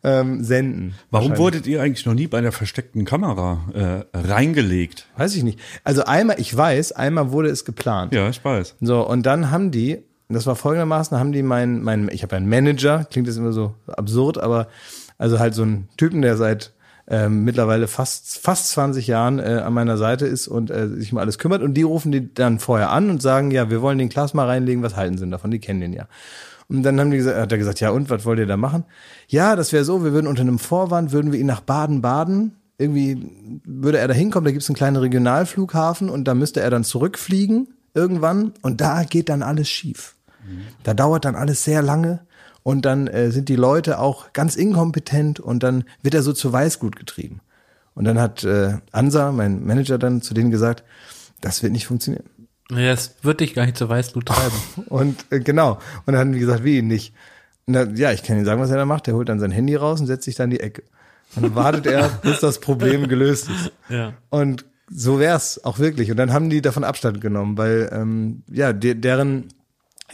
ähm, 0.04 0.44
senden. 0.44 0.94
Warum 1.10 1.38
wurdet 1.38 1.66
ihr 1.66 1.80
eigentlich 1.80 2.04
noch 2.04 2.12
nie 2.12 2.26
bei 2.26 2.36
einer 2.38 2.52
versteckten 2.52 3.06
Kamera 3.06 4.04
äh, 4.12 4.18
reingelegt? 4.18 5.06
Weiß 5.16 5.34
ich 5.34 5.44
nicht. 5.44 5.58
Also 5.84 6.04
einmal, 6.04 6.38
ich 6.40 6.54
weiß, 6.54 6.92
einmal 6.92 7.30
wurde 7.30 7.48
es 7.48 7.64
geplant. 7.64 8.12
Ja, 8.12 8.28
ich 8.28 8.44
weiß. 8.44 8.74
So, 8.82 9.06
und 9.08 9.24
dann 9.24 9.50
haben 9.50 9.70
die, 9.70 10.02
das 10.28 10.46
war 10.46 10.56
folgendermaßen, 10.56 11.18
haben 11.18 11.32
die 11.32 11.42
meinen, 11.42 11.82
mein, 11.82 12.08
ich 12.12 12.22
habe 12.22 12.36
einen 12.36 12.48
Manager, 12.48 13.04
klingt 13.04 13.28
jetzt 13.28 13.36
immer 13.36 13.52
so 13.52 13.74
absurd, 13.86 14.38
aber 14.38 14.68
also 15.18 15.38
halt 15.38 15.54
so 15.54 15.62
einen 15.62 15.88
Typen, 15.96 16.22
der 16.22 16.36
seit 16.36 16.72
ähm, 17.08 17.44
mittlerweile 17.44 17.86
fast 17.86 18.38
fast 18.38 18.70
20 18.70 19.06
Jahren 19.06 19.38
äh, 19.38 19.62
an 19.64 19.72
meiner 19.72 19.96
Seite 19.96 20.26
ist 20.26 20.48
und 20.48 20.70
äh, 20.70 20.88
sich 20.88 21.12
um 21.12 21.18
alles 21.18 21.38
kümmert 21.38 21.62
und 21.62 21.74
die 21.74 21.82
rufen 21.82 22.10
die 22.10 22.34
dann 22.34 22.58
vorher 22.58 22.90
an 22.90 23.10
und 23.10 23.22
sagen, 23.22 23.52
ja, 23.52 23.70
wir 23.70 23.80
wollen 23.80 23.98
den 23.98 24.08
Klaas 24.08 24.34
mal 24.34 24.46
reinlegen, 24.46 24.82
was 24.82 24.96
halten 24.96 25.16
sie 25.16 25.22
denn 25.22 25.30
davon? 25.30 25.52
Die 25.52 25.60
kennen 25.60 25.80
den 25.80 25.92
ja. 25.92 26.08
Und 26.68 26.82
dann 26.82 26.98
haben 26.98 27.12
die 27.12 27.18
gesagt, 27.18 27.38
hat 27.38 27.52
er 27.52 27.58
gesagt, 27.58 27.78
ja 27.78 27.90
und, 27.90 28.10
was 28.10 28.24
wollt 28.24 28.40
ihr 28.40 28.46
da 28.46 28.56
machen? 28.56 28.84
Ja, 29.28 29.54
das 29.54 29.72
wäre 29.72 29.84
so, 29.84 30.02
wir 30.02 30.12
würden 30.12 30.26
unter 30.26 30.42
einem 30.42 30.58
Vorwand, 30.58 31.12
würden 31.12 31.30
wir 31.30 31.38
ihn 31.38 31.46
nach 31.46 31.60
Baden-Baden, 31.60 32.56
irgendwie 32.76 33.62
würde 33.64 33.98
er 33.98 34.08
da 34.08 34.14
hinkommen, 34.14 34.44
da 34.44 34.50
gibt's 34.50 34.68
einen 34.68 34.76
kleinen 34.76 34.96
Regionalflughafen 34.96 36.10
und 36.10 36.24
da 36.24 36.34
müsste 36.34 36.60
er 36.60 36.70
dann 36.70 36.82
zurückfliegen 36.82 37.68
irgendwann 37.94 38.52
und 38.62 38.80
da 38.80 39.04
geht 39.04 39.28
dann 39.28 39.42
alles 39.42 39.68
schief. 39.68 40.15
Da 40.82 40.94
dauert 40.94 41.24
dann 41.24 41.34
alles 41.34 41.64
sehr 41.64 41.82
lange 41.82 42.20
und 42.62 42.84
dann 42.84 43.06
äh, 43.06 43.30
sind 43.30 43.48
die 43.48 43.56
Leute 43.56 43.98
auch 43.98 44.32
ganz 44.32 44.56
inkompetent 44.56 45.40
und 45.40 45.62
dann 45.62 45.84
wird 46.02 46.14
er 46.14 46.22
so 46.22 46.32
zu 46.32 46.52
Weißglut 46.52 46.96
getrieben. 46.96 47.40
Und 47.94 48.04
dann 48.04 48.20
hat 48.20 48.44
äh, 48.44 48.78
Ansa, 48.92 49.32
mein 49.32 49.64
Manager, 49.64 49.98
dann 49.98 50.20
zu 50.20 50.34
denen 50.34 50.50
gesagt, 50.50 50.84
das 51.40 51.62
wird 51.62 51.72
nicht 51.72 51.86
funktionieren. 51.86 52.24
Ja, 52.70 52.90
das 52.90 53.14
wird 53.22 53.40
dich 53.40 53.54
gar 53.54 53.64
nicht 53.64 53.76
zur 53.76 53.88
Weißglut 53.88 54.26
treiben. 54.26 54.56
Und 54.88 55.24
äh, 55.30 55.40
genau. 55.40 55.74
Und 56.04 56.12
dann 56.12 56.18
haben 56.18 56.32
die 56.32 56.40
gesagt, 56.40 56.64
wie 56.64 56.82
nicht? 56.82 57.14
Dann, 57.66 57.96
ja, 57.96 58.12
ich 58.12 58.22
kann 58.22 58.36
Ihnen 58.36 58.44
sagen, 58.44 58.60
was 58.60 58.70
er 58.70 58.76
da 58.76 58.84
macht. 58.84 59.08
Er 59.08 59.14
holt 59.14 59.28
dann 59.28 59.40
sein 59.40 59.50
Handy 59.50 59.74
raus 59.76 60.00
und 60.00 60.06
setzt 60.06 60.24
sich 60.24 60.34
dann 60.34 60.50
in 60.50 60.58
die 60.58 60.62
Ecke. 60.62 60.82
Und 61.34 61.42
dann 61.42 61.54
wartet 61.54 61.86
er, 61.86 62.08
bis 62.22 62.40
das 62.40 62.60
Problem 62.60 63.08
gelöst 63.08 63.48
ist. 63.48 63.72
Ja. 63.88 64.14
Und 64.28 64.64
so 64.88 65.18
wär's 65.18 65.64
auch 65.64 65.78
wirklich. 65.78 66.10
Und 66.10 66.16
dann 66.16 66.32
haben 66.32 66.50
die 66.50 66.62
davon 66.62 66.84
Abstand 66.84 67.20
genommen, 67.20 67.58
weil 67.58 67.88
ähm, 67.92 68.42
ja, 68.48 68.72
de 68.72 68.94
deren 68.94 69.48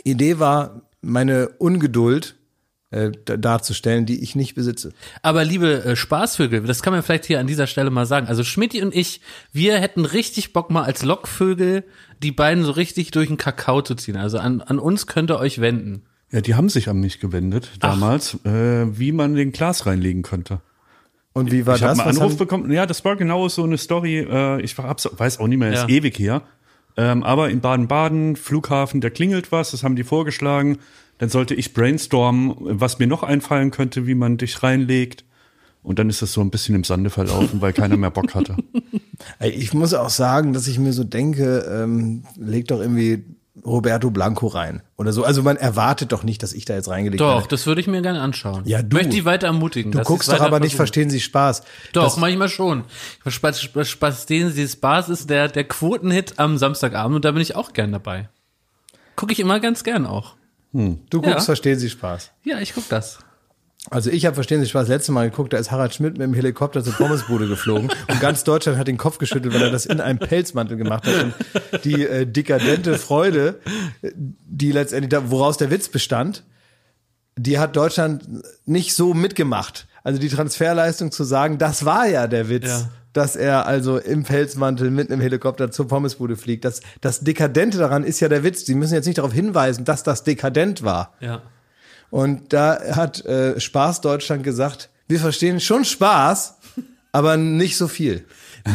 Idee 0.04 0.38
war, 0.38 0.82
meine 1.00 1.48
Ungeduld 1.58 2.36
äh, 2.90 3.10
da- 3.24 3.36
darzustellen, 3.36 4.04
die 4.06 4.22
ich 4.22 4.36
nicht 4.36 4.54
besitze. 4.54 4.92
Aber 5.22 5.44
liebe 5.44 5.84
äh, 5.84 5.96
Spaßvögel, 5.96 6.62
das 6.62 6.82
kann 6.82 6.92
man 6.92 7.02
vielleicht 7.02 7.24
hier 7.24 7.40
an 7.40 7.46
dieser 7.46 7.66
Stelle 7.66 7.90
mal 7.90 8.06
sagen. 8.06 8.26
Also 8.26 8.44
Schmidti 8.44 8.82
und 8.82 8.94
ich, 8.94 9.20
wir 9.52 9.78
hätten 9.78 10.04
richtig 10.04 10.52
Bock 10.52 10.70
mal 10.70 10.84
als 10.84 11.02
Lockvögel 11.02 11.84
die 12.22 12.32
beiden 12.32 12.64
so 12.64 12.72
richtig 12.72 13.10
durch 13.10 13.28
den 13.28 13.36
Kakao 13.38 13.82
zu 13.82 13.94
ziehen. 13.94 14.16
Also 14.16 14.38
an, 14.38 14.60
an 14.60 14.78
uns 14.78 15.06
könnt 15.06 15.30
ihr 15.30 15.38
euch 15.38 15.60
wenden. 15.60 16.02
Ja, 16.30 16.40
die 16.40 16.54
haben 16.54 16.68
sich 16.68 16.88
an 16.88 16.98
mich 17.00 17.20
gewendet 17.20 17.70
damals, 17.80 18.34
äh, 18.44 18.98
wie 18.98 19.12
man 19.12 19.34
den 19.34 19.52
Glas 19.52 19.84
reinlegen 19.86 20.22
könnte. 20.22 20.60
Und 21.34 21.50
wie 21.50 21.64
war 21.66 21.76
ich 21.76 21.82
habe 21.82 21.96
das? 21.96 22.00
einen 22.00 22.08
Was 22.10 22.16
Anruf 22.18 22.32
haben, 22.32 22.38
bekommen. 22.38 22.70
Ja, 22.72 22.84
das 22.86 23.04
war 23.06 23.16
genau 23.16 23.48
so 23.48 23.64
eine 23.64 23.78
Story. 23.78 24.18
Äh, 24.18 24.60
ich 24.62 24.76
war- 24.76 24.94
weiß 24.94 25.40
auch 25.40 25.46
nicht 25.46 25.58
mehr, 25.58 25.72
ist 25.72 25.82
Ja. 25.82 25.88
ewig 25.88 26.18
her. 26.18 26.42
Ähm, 26.96 27.22
aber 27.22 27.50
in 27.50 27.60
Baden-Baden, 27.60 28.36
Flughafen, 28.36 29.00
da 29.00 29.10
klingelt 29.10 29.52
was, 29.52 29.70
das 29.70 29.82
haben 29.82 29.96
die 29.96 30.04
vorgeschlagen. 30.04 30.78
Dann 31.18 31.28
sollte 31.28 31.54
ich 31.54 31.72
brainstormen, 31.72 32.54
was 32.58 32.98
mir 32.98 33.06
noch 33.06 33.22
einfallen 33.22 33.70
könnte, 33.70 34.06
wie 34.06 34.14
man 34.14 34.38
dich 34.38 34.62
reinlegt. 34.62 35.24
Und 35.82 35.98
dann 35.98 36.08
ist 36.08 36.22
es 36.22 36.32
so 36.32 36.40
ein 36.40 36.50
bisschen 36.50 36.74
im 36.74 36.84
Sande 36.84 37.10
verlaufen, 37.10 37.60
weil 37.60 37.72
keiner 37.72 37.96
mehr 37.96 38.10
Bock 38.10 38.34
hatte. 38.34 38.56
Ich 39.38 39.72
muss 39.72 39.94
auch 39.94 40.10
sagen, 40.10 40.52
dass 40.52 40.66
ich 40.66 40.80
mir 40.80 40.92
so 40.92 41.04
denke, 41.04 41.58
ähm, 41.70 42.24
leg 42.36 42.66
doch 42.66 42.80
irgendwie 42.80 43.24
Roberto 43.64 44.10
Blanco 44.10 44.48
rein 44.48 44.82
oder 44.96 45.12
so. 45.12 45.24
Also 45.24 45.42
man 45.42 45.56
erwartet 45.56 46.10
doch 46.12 46.24
nicht, 46.24 46.42
dass 46.42 46.52
ich 46.52 46.64
da 46.64 46.74
jetzt 46.74 46.88
reingelegt 46.88 47.20
Doch, 47.20 47.36
werde. 47.36 47.48
das 47.48 47.66
würde 47.66 47.80
ich 47.80 47.86
mir 47.86 48.02
gerne 48.02 48.20
anschauen. 48.20 48.62
Ja, 48.64 48.82
du. 48.82 48.96
Möchte 48.96 49.10
die 49.10 49.24
weiter 49.24 49.46
ermutigen. 49.46 49.92
Du 49.92 50.00
guckst 50.02 50.28
doch 50.30 50.40
aber 50.40 50.58
nicht, 50.58 50.70
versuchen. 50.72 50.76
verstehen 50.76 51.10
Sie 51.10 51.20
Spaß. 51.20 51.62
Doch, 51.92 52.04
Das- 52.04 52.16
manchmal 52.16 52.48
schon. 52.48 52.84
Spaß, 53.26 54.26
den 54.26 54.50
Sie 54.50 54.66
Spaß 54.68 55.08
ist 55.10 55.30
der, 55.30 55.48
der 55.48 55.64
Quotenhit 55.64 56.38
am 56.38 56.58
Samstagabend 56.58 57.16
und 57.16 57.24
da 57.24 57.30
bin 57.30 57.40
ich 57.42 57.54
auch 57.54 57.72
gern 57.72 57.92
dabei. 57.92 58.28
Gucke 59.16 59.32
ich 59.32 59.40
immer 59.40 59.60
ganz 59.60 59.84
gern 59.84 60.06
auch. 60.06 60.34
du 60.72 60.96
guckst, 61.10 61.28
Ja. 61.28 61.40
verstehen 61.40 61.78
Sie 61.78 61.90
Spaß. 61.90 62.30
Ja, 62.44 62.58
ich 62.58 62.74
guck 62.74 62.88
das. 62.88 63.18
Also 63.90 64.10
ich 64.10 64.26
habe 64.26 64.34
Verstehen 64.34 64.60
Sie 64.60 64.68
Spaß 64.68 64.88
letzte 64.88 65.12
Mal 65.12 65.28
geguckt, 65.30 65.52
da 65.52 65.58
ist 65.58 65.70
Harald 65.70 65.92
Schmidt 65.94 66.12
mit 66.12 66.22
dem 66.22 66.34
Helikopter 66.34 66.84
zur 66.84 66.94
Pommesbude 66.94 67.48
geflogen 67.48 67.90
und 68.08 68.20
ganz 68.20 68.44
Deutschland 68.44 68.78
hat 68.78 68.86
den 68.86 68.96
Kopf 68.96 69.18
geschüttelt, 69.18 69.54
weil 69.54 69.62
er 69.62 69.70
das 69.70 69.86
in 69.86 70.00
einem 70.00 70.18
Pelzmantel 70.18 70.76
gemacht 70.76 71.06
hat. 71.06 71.24
Und 71.24 71.84
die 71.84 72.06
äh, 72.06 72.26
dekadente 72.26 72.96
Freude, 72.96 73.58
die 74.14 74.72
letztendlich, 74.72 75.10
da, 75.10 75.30
woraus 75.30 75.56
der 75.56 75.70
Witz 75.70 75.88
bestand, 75.88 76.44
die 77.36 77.58
hat 77.58 77.76
Deutschland 77.76 78.24
nicht 78.66 78.94
so 78.94 79.14
mitgemacht. 79.14 79.86
Also 80.04 80.20
die 80.20 80.28
Transferleistung 80.28 81.10
zu 81.10 81.24
sagen, 81.24 81.58
das 81.58 81.84
war 81.84 82.06
ja 82.06 82.26
der 82.26 82.48
Witz. 82.48 82.66
Ja. 82.66 82.90
Dass 83.12 83.36
er 83.36 83.66
also 83.66 83.98
im 83.98 84.22
Pelzmantel 84.22 84.90
mit 84.90 85.12
einem 85.12 85.20
Helikopter 85.20 85.70
zur 85.70 85.86
Pommesbude 85.86 86.34
fliegt. 86.34 86.64
Das, 86.64 86.80
das 87.02 87.20
Dekadente 87.20 87.76
daran 87.76 88.04
ist 88.04 88.20
ja 88.20 88.30
der 88.30 88.42
Witz. 88.42 88.64
Sie 88.64 88.74
müssen 88.74 88.94
jetzt 88.94 89.04
nicht 89.04 89.18
darauf 89.18 89.34
hinweisen, 89.34 89.84
dass 89.84 90.02
das 90.02 90.24
dekadent 90.24 90.82
war. 90.82 91.12
Ja. 91.20 91.42
Und 92.12 92.52
da 92.52 92.78
hat 92.94 93.24
äh, 93.24 93.58
Spaß 93.58 94.02
Deutschland 94.02 94.44
gesagt, 94.44 94.90
wir 95.08 95.18
verstehen 95.18 95.60
schon 95.60 95.86
Spaß, 95.86 96.58
aber 97.10 97.38
nicht 97.38 97.78
so 97.78 97.88
viel. 97.88 98.26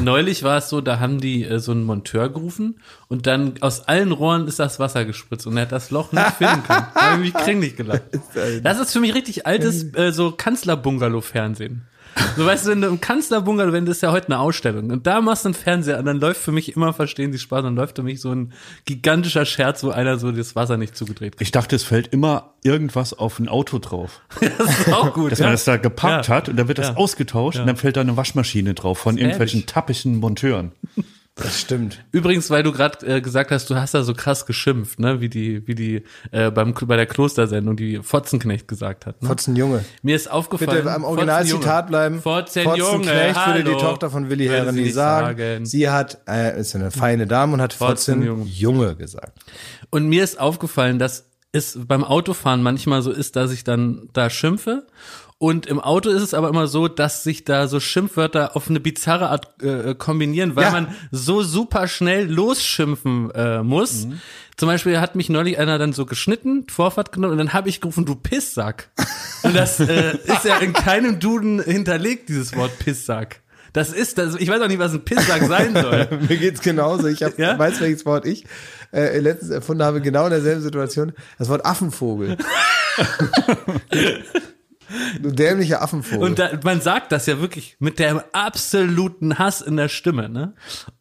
Neulich 0.01 0.41
war 0.41 0.57
es 0.57 0.69
so, 0.69 0.81
da 0.81 0.99
haben 0.99 1.21
die 1.21 1.43
äh, 1.43 1.59
so 1.59 1.71
einen 1.71 1.83
Monteur 1.83 2.29
gerufen 2.29 2.79
und 3.09 3.27
dann 3.27 3.53
aus 3.61 3.87
allen 3.87 4.11
Rohren 4.11 4.47
ist 4.47 4.57
das 4.57 4.79
Wasser 4.79 5.05
gespritzt 5.05 5.45
und 5.45 5.55
er 5.55 5.61
hat 5.61 5.71
das 5.71 5.91
Loch 5.91 6.11
nicht 6.13 6.31
finden 6.31 6.63
können. 6.63 6.87
Da 6.95 7.11
hab 7.11 7.19
ich 7.19 7.31
mich 7.31 7.33
kränklich 7.35 7.75
gelacht. 7.75 8.01
Das 8.63 8.79
ist 8.79 8.91
für 8.91 9.01
mich 9.01 9.13
richtig 9.13 9.45
altes 9.45 9.93
äh, 9.93 10.11
so 10.11 10.31
Kanzler-Bungalow-Fernsehen. 10.31 11.83
So 12.35 12.45
weißt 12.45 12.65
du, 12.65 12.71
wenn 12.71 12.81
du 12.81 12.87
im 12.87 13.01
Kanzler-Bungalow, 13.01 13.73
wenn 13.73 13.85
das 13.85 13.97
ist 13.97 14.01
ja 14.01 14.11
heute 14.11 14.27
eine 14.27 14.39
Ausstellung 14.39 14.91
und 14.91 15.07
da 15.07 15.21
machst 15.21 15.45
du 15.45 15.49
einen 15.49 15.53
Fernseher 15.55 15.99
und 15.99 16.05
dann 16.05 16.19
läuft 16.19 16.41
für 16.41 16.51
mich 16.51 16.75
immer, 16.75 16.93
verstehen 16.93 17.31
Sie 17.31 17.39
Spaß, 17.39 17.63
dann 17.63 17.75
läuft 17.75 17.95
für 17.95 18.03
mich 18.03 18.21
so 18.21 18.31
ein 18.31 18.53
gigantischer 18.85 19.45
Scherz, 19.45 19.83
wo 19.83 19.89
einer 19.89 20.17
so 20.17 20.31
das 20.31 20.55
Wasser 20.55 20.77
nicht 20.77 20.95
zugedreht 20.95 21.33
kriegt. 21.33 21.41
Ich 21.41 21.51
dachte, 21.51 21.75
es 21.75 21.83
fällt 21.83 22.07
immer 22.07 22.53
irgendwas 22.63 23.13
auf 23.13 23.39
ein 23.39 23.47
Auto 23.49 23.79
drauf. 23.79 24.21
Das 24.57 24.79
ist 24.79 24.93
auch 24.93 25.13
gut. 25.13 25.31
Dass 25.31 25.39
man 25.39 25.51
das 25.51 25.63
da 25.65 25.77
geparkt 25.77 26.27
Ja. 26.27 26.35
hat 26.35 26.49
und 26.49 26.57
dann 26.57 26.67
wird 26.67 26.77
das 26.79 26.95
ausgetauscht 26.95 27.59
und 27.59 27.67
dann 27.67 27.77
fällt 27.77 27.97
da 27.97 28.01
eine 28.01 28.17
Waschmaschine 28.17 28.73
drauf 28.73 28.97
von 28.99 29.17
irgendwelchen 29.17 29.65
tappischen 29.65 30.17
Monteuren. 30.19 30.71
Das 31.37 31.59
stimmt. 31.61 32.03
Übrigens, 32.11 32.49
weil 32.49 32.63
du 32.63 32.71
gerade 32.71 33.05
äh, 33.05 33.21
gesagt 33.21 33.51
hast, 33.51 33.69
du 33.69 33.75
hast 33.75 33.93
da 33.93 34.03
so 34.03 34.13
krass 34.13 34.45
geschimpft, 34.45 34.99
ne, 34.99 35.21
wie 35.21 35.29
die, 35.29 35.67
wie 35.67 35.75
die 35.75 36.03
äh, 36.31 36.49
beim 36.49 36.73
bei 36.73 36.95
der 36.95 37.05
Klostersendung 37.05 37.75
die 37.75 38.01
Fotzenknecht 38.01 38.67
gesagt 38.67 39.05
hat. 39.05 39.21
Ne? 39.21 39.29
Fotzenjunge. 39.29 39.85
Mir 40.01 40.15
ist 40.15 40.29
aufgefallen. 40.29 40.83
Bitte 40.83 40.93
am 40.93 41.03
Originalzitat 41.03 41.87
bleiben. 41.87 42.21
Fotzenjunge, 42.21 42.79
Fotzenknecht 42.81 43.47
würde 43.47 43.63
die. 43.63 43.77
Tochter 43.77 44.09
von 44.09 44.29
Willi 44.29 44.47
Herren 44.47 44.75
nie 44.75 44.89
sagen. 44.89 45.37
sagen. 45.37 45.65
Sie 45.65 45.89
hat, 45.89 46.19
äh, 46.27 46.59
ist 46.59 46.75
eine 46.75 46.91
feine 46.91 47.27
Dame 47.27 47.53
und 47.53 47.61
hat 47.61 47.73
Fotzenjunge. 47.73 48.43
Fotzenjunge 48.43 48.95
gesagt. 48.95 49.39
Und 49.91 50.07
mir 50.07 50.23
ist 50.23 50.39
aufgefallen, 50.39 50.97
dass 50.97 51.25
es 51.51 51.77
beim 51.87 52.03
Autofahren 52.03 52.61
manchmal 52.61 53.01
so 53.01 53.11
ist, 53.11 53.35
dass 53.35 53.51
ich 53.51 53.63
dann 53.63 54.09
da 54.13 54.29
schimpfe. 54.29 54.87
Und 55.39 55.67
im 55.67 55.79
Auto 55.79 56.09
ist 56.09 56.23
es 56.23 56.33
aber 56.33 56.49
immer 56.49 56.65
so, 56.65 56.87
dass 56.87 57.23
sich 57.23 57.43
da 57.43 57.67
so 57.67 57.79
Schimpfwörter 57.79 58.55
auf 58.55 58.69
eine 58.71 58.79
bizarre 58.79 59.29
Art 59.29 59.61
äh, 59.61 59.93
kombinieren, 59.93 60.55
weil 60.55 60.63
Ja. 60.63 60.71
man 60.71 60.95
so 61.11 61.43
super 61.43 61.87
schnell 61.87 62.25
losschimpfen 62.31 63.29
äh, 63.35 63.61
muss. 63.61 64.07
Zum 64.55 64.67
Beispiel 64.67 64.99
hat 64.99 65.15
mich 65.15 65.29
neulich 65.29 65.59
einer 65.59 65.77
dann 65.77 65.93
so 65.93 66.07
geschnitten, 66.07 66.65
Vorfahrt 66.69 67.11
genommen 67.11 67.33
und 67.33 67.37
dann 67.37 67.53
habe 67.53 67.69
ich 67.69 67.81
gerufen, 67.81 68.05
du 68.05 68.15
Pisssack. 68.15 68.89
Und 69.43 69.55
das 69.55 69.79
äh, 69.79 70.17
ist 70.25 70.43
ja 70.43 70.57
in 70.57 70.73
keinem 70.73 71.19
Duden 71.19 71.61
hinterlegt, 71.61 72.29
dieses 72.29 72.55
Wort 72.55 72.79
Pisssack. 72.79 73.41
Das 73.73 73.93
ist, 73.93 74.17
das, 74.17 74.33
ich 74.33 74.49
weiß 74.49 74.59
auch 74.59 74.67
nicht, 74.67 74.79
was 74.79 74.93
ein 74.93 75.05
Pisssack 75.05 75.43
sein 75.43 75.75
soll. 75.75 76.07
Mir 76.27 76.37
geht's 76.37 76.61
genauso. 76.61 77.05
Ich 77.05 77.21
hab, 77.21 77.37
Ja? 77.37 77.59
weiß, 77.59 77.79
welches 77.79 78.07
Wort 78.07 78.25
ich 78.25 78.45
äh, 78.91 79.19
letztens 79.19 79.51
erfunden 79.51 79.83
habe, 79.83 80.01
genau 80.01 80.23
in 80.23 80.31
derselben 80.31 80.61
Situation. 80.63 81.13
Das 81.37 81.47
Wort 81.49 81.63
Affenvogel. 81.63 82.37
du 85.21 85.31
dämlicher 85.31 85.81
Affenvogel. 85.81 86.27
Und 86.27 86.39
da, 86.39 86.49
man 86.63 86.81
sagt 86.81 87.11
das 87.11 87.25
ja 87.25 87.39
wirklich 87.39 87.75
mit 87.79 87.99
dem 87.99 88.21
absoluten 88.33 89.37
Hass 89.39 89.61
in 89.61 89.77
der 89.77 89.89
Stimme, 89.89 90.29
ne? 90.29 90.53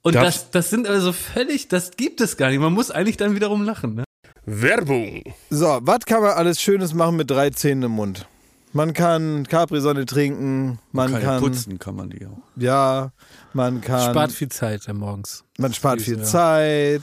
Und 0.03 0.15
Darf- 0.15 0.25
das, 0.25 0.51
das 0.51 0.71
sind 0.71 0.87
also 0.89 1.13
völlig, 1.13 1.69
das 1.69 1.93
gibt 1.93 2.21
es 2.21 2.37
gar 2.37 2.51
nicht. 2.51 2.61
Man 2.61 2.73
muss 2.73 2.91
eigentlich 2.91 3.17
dann 3.17 3.35
wiederum 3.35 3.63
lachen, 3.63 3.95
ne? 3.95 4.05
Werbung. 4.45 5.23
So, 5.51 5.79
was 5.83 6.01
kann 6.07 6.23
man 6.23 6.33
alles 6.33 6.61
Schönes 6.61 6.95
machen 6.95 7.17
mit 7.17 7.31
drei 7.31 7.51
Zähnen 7.51 7.83
im 7.85 7.93
Mund? 7.93 8.27
Man 8.73 8.93
kann 8.93 9.47
Capri-Sonne 9.49 10.05
trinken, 10.05 10.79
man 10.93 11.11
Kann 11.13 11.23
kann, 11.23 11.41
putzen 11.41 11.79
kann 11.79 11.95
man 11.97 12.11
die 12.11 12.27
auch. 12.27 12.37
ja, 12.57 13.11
man 13.55 13.81
kann, 13.81 14.11
Spart 14.11 14.33
viel 14.33 14.51
Zeit 14.51 14.87
morgens. 14.93 15.45
man 15.59 15.73
spart 15.73 16.03
viel 16.03 16.19
ja. 16.19 16.25
Zeit. 16.25 17.03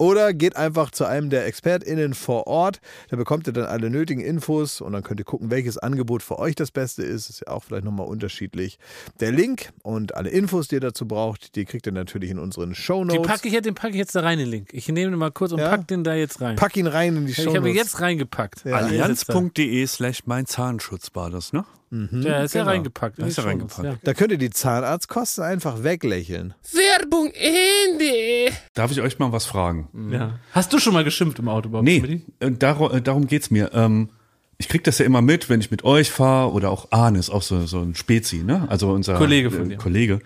Oder 0.00 0.32
geht 0.32 0.56
einfach 0.56 0.90
zu 0.90 1.04
einem 1.04 1.28
der 1.28 1.46
ExpertInnen 1.46 2.14
vor 2.14 2.46
Ort. 2.46 2.80
Da 3.10 3.16
bekommt 3.16 3.46
ihr 3.46 3.52
dann 3.52 3.66
alle 3.66 3.90
nötigen 3.90 4.22
Infos 4.22 4.80
und 4.80 4.92
dann 4.94 5.02
könnt 5.02 5.20
ihr 5.20 5.24
gucken, 5.24 5.50
welches 5.50 5.76
Angebot 5.76 6.22
für 6.22 6.38
euch 6.38 6.54
das 6.54 6.70
Beste 6.70 7.02
ist. 7.02 7.28
Ist 7.28 7.42
ja 7.46 7.52
auch 7.52 7.62
vielleicht 7.64 7.84
nochmal 7.84 8.06
unterschiedlich. 8.06 8.78
Der 9.20 9.30
Link 9.30 9.70
und 9.82 10.14
alle 10.14 10.30
Infos, 10.30 10.68
die 10.68 10.76
ihr 10.76 10.80
dazu 10.80 11.06
braucht, 11.06 11.54
die 11.54 11.66
kriegt 11.66 11.84
ihr 11.86 11.92
natürlich 11.92 12.30
in 12.30 12.38
unseren 12.38 12.70
Den 12.70 12.74
Shownotes. 12.76 13.26
packe 13.26 13.48
ich, 13.48 13.52
jetzt- 13.52 13.66
den 13.66 13.74
pack 13.74 13.90
ich 13.90 13.96
jetzt 13.96 14.14
da 14.14 14.20
rein, 14.20 14.38
den 14.38 14.48
Link. 14.48 14.70
Ich 14.72 14.88
nehme 14.88 15.10
den 15.10 15.18
mal 15.18 15.30
kurz 15.32 15.52
und 15.52 15.58
Ja? 15.58 15.68
pack 15.68 15.86
den 15.88 16.02
da 16.02 16.14
jetzt 16.14 16.40
rein. 16.40 16.56
Pack 16.56 16.78
ihn 16.78 16.86
rein 16.86 17.16
in 17.16 17.26
die 17.26 17.32
ich 17.32 17.46
habe 17.46 17.68
ihn 17.68 17.76
jetzt 17.76 18.00
reingepackt. 18.00 18.64
Ja. 18.64 18.76
Allianz.de 18.76 19.86
slash 19.86 20.20
mein 20.24 20.46
Zahnschutz 20.46 21.10
war 21.12 21.28
das, 21.30 21.52
ne? 21.52 21.66
Ja, 21.90 22.42
ist 22.42 22.54
ja 22.54 22.60
genau. 22.60 22.70
reingepackt. 22.70 23.18
Da 23.18 23.26
ist 23.26 23.36
er 23.36 23.42
Shownotes, 23.42 23.78
reingepackt. 23.78 24.06
Da 24.06 24.14
könnt 24.14 24.30
ihr 24.30 24.38
die 24.38 24.50
Zahnarztkosten 24.50 25.42
einfach 25.42 25.82
weglächeln. 25.82 26.54
Werbung 26.72 27.32
Ende. 27.34 28.54
Darf 28.74 28.92
ich 28.92 29.00
euch 29.00 29.18
mal 29.18 29.32
was 29.32 29.46
fragen? 29.46 29.88
Ja. 30.12 30.18
ja. 30.18 30.38
Hast 30.52 30.72
du 30.72 30.78
schon 30.78 30.92
mal 30.92 31.02
geschimpft 31.02 31.40
im 31.40 31.48
Auto 31.48 31.68
überhaupt? 31.68 31.86
Nee, 31.86 32.22
äh, 32.38 32.52
dar 32.52 32.94
äh, 32.94 33.02
darum 33.02 33.26
geht's 33.26 33.50
mir. 33.50 33.72
Ähm, 33.74 34.10
ich 34.58 34.68
krieg 34.68 34.84
das 34.84 34.98
ja 34.98 35.04
immer 35.04 35.22
mit, 35.22 35.48
wenn 35.48 35.60
ich 35.60 35.70
mit 35.70 35.84
euch 35.84 36.10
fahre 36.10 36.52
oder 36.52 36.70
auch 36.70 36.88
Arne 36.92 37.18
ist 37.18 37.30
auch 37.30 37.42
so, 37.42 37.66
so 37.66 37.80
ein 37.80 37.94
Spezi, 37.94 38.44
ne? 38.44 38.66
Also 38.68 38.92
unser 38.92 39.14
Kollege 39.14 39.50
von 39.50 39.66
äh, 39.66 39.68
dir. 39.70 39.76
Kollege. 39.78 40.20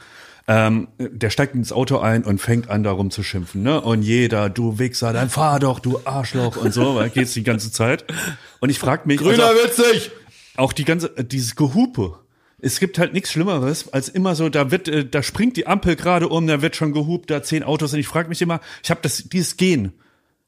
Ähm, 0.46 0.88
der 0.98 1.30
steigt 1.30 1.54
ins 1.54 1.72
Auto 1.72 1.98
ein 1.98 2.24
und 2.24 2.38
fängt 2.38 2.68
an, 2.68 2.82
darum 2.82 3.10
zu 3.10 3.22
schimpfen, 3.22 3.62
ne? 3.62 3.80
Und 3.80 4.02
jeder, 4.02 4.50
du 4.50 4.78
Wichser, 4.78 5.14
dann 5.14 5.30
fahr 5.30 5.60
doch, 5.60 5.78
du 5.78 6.00
Arschloch 6.04 6.56
und 6.56 6.74
so, 6.74 6.96
weil 6.96 7.08
geht's 7.08 7.32
die 7.32 7.44
ganze 7.44 7.72
Zeit. 7.72 8.04
Und 8.60 8.68
ich 8.68 8.78
frag 8.78 9.06
mich, 9.06 9.22
also, 9.22 9.40
witzig! 9.40 10.10
Auch 10.56 10.72
die 10.72 10.84
ganze, 10.84 11.16
äh, 11.16 11.24
dieses 11.24 11.56
Gehupe. 11.56 12.18
Es 12.60 12.80
gibt 12.80 12.98
halt 12.98 13.12
nichts 13.12 13.30
Schlimmeres 13.32 13.92
als 13.92 14.08
immer 14.08 14.34
so, 14.34 14.48
da 14.48 14.70
wird, 14.70 14.88
äh, 14.88 15.04
da 15.08 15.22
springt 15.22 15.56
die 15.56 15.66
Ampel 15.66 15.96
gerade 15.96 16.28
um, 16.28 16.46
da 16.46 16.62
wird 16.62 16.76
schon 16.76 16.92
gehupt, 16.92 17.30
da 17.30 17.42
zehn 17.42 17.62
Autos 17.62 17.92
und 17.92 17.98
ich 17.98 18.06
frage 18.08 18.28
mich 18.28 18.40
immer, 18.42 18.60
ich 18.82 18.90
habe 18.90 19.00
das, 19.02 19.24
dieses 19.28 19.56
Gen, 19.56 19.92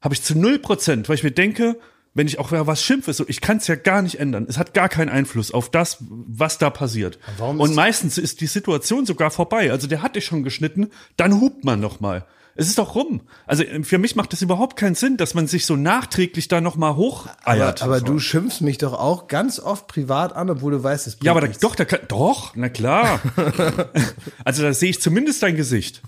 habe 0.01 0.15
ich 0.15 0.23
zu 0.23 0.39
null 0.39 0.59
Prozent, 0.59 1.09
weil 1.09 1.17
ich 1.17 1.23
mir 1.25 1.33
denke, 1.33 1.79
wenn 2.15 2.27
ich 2.27 2.39
auch 2.39 2.51
was 2.51 2.83
schimpfe, 2.83 3.13
so, 3.13 3.25
ich 3.29 3.43
kann 3.43 3.59
es 3.59 3.67
ja 3.67 3.75
gar 3.75 4.01
nicht 4.01 4.19
ändern. 4.19 4.47
Es 4.49 4.57
hat 4.57 4.73
gar 4.73 4.89
keinen 4.89 5.11
Einfluss 5.11 5.51
auf 5.53 5.71
das, 5.71 5.99
was 6.09 6.57
da 6.57 6.71
passiert. 6.71 7.19
und 7.61 7.71
ist- 7.73 7.77
meistens 7.77 8.17
ist 8.17 8.41
die 8.41 8.47
Situation 8.47 9.05
sogar 9.05 9.31
vorbei. 9.31 9.71
Also 9.71 9.87
der 9.87 10.01
hat 10.01 10.17
dich 10.17 10.25
schon 10.25 10.43
geschnitten, 10.43 10.89
dann 11.19 11.43
hupt 11.43 11.65
man 11.65 11.79
noch 11.81 12.01
mal. 12.01 12.25
Es 12.57 12.69
ist 12.69 12.79
doch 12.79 12.95
rum. 12.95 13.21
Also 13.47 13.63
äh, 13.63 13.83
für 13.85 13.99
mich 13.99 14.17
macht 14.17 14.33
das 14.33 14.43
überhaupt 14.43 14.77
keinen 14.77 14.95
Sinn, 14.95 15.17
dass 15.17 15.35
man 15.35 15.47
sich 15.47 15.67
so 15.67 15.77
nachträglich 15.77 16.49
da 16.49 16.61
noch 16.61 16.77
mal 16.77 16.97
hocheiert. 16.97 17.83
Aber, 17.83 17.97
aber 17.97 18.01
du 18.01 18.19
schimpfst 18.19 18.61
mich 18.63 18.79
doch 18.79 18.95
auch 18.95 19.29
ganz 19.29 19.61
oft 19.61 19.87
privat 19.87 20.35
an, 20.35 20.51
obwohl 20.51 20.73
du 20.73 20.83
weißt, 20.83 21.07
es 21.07 21.17
bringt 21.17 21.27
Ja, 21.27 21.33
aber 21.33 21.43
da, 21.43 21.49
doch, 21.61 21.75
da 21.75 21.85
kann, 21.85 22.01
doch, 22.09 22.55
na 22.57 22.69
klar. 22.69 23.21
also 24.45 24.63
da 24.63 24.73
sehe 24.73 24.91
ich 24.91 25.01
zumindest 25.01 25.43
dein 25.43 25.57
Gesicht. 25.57 26.03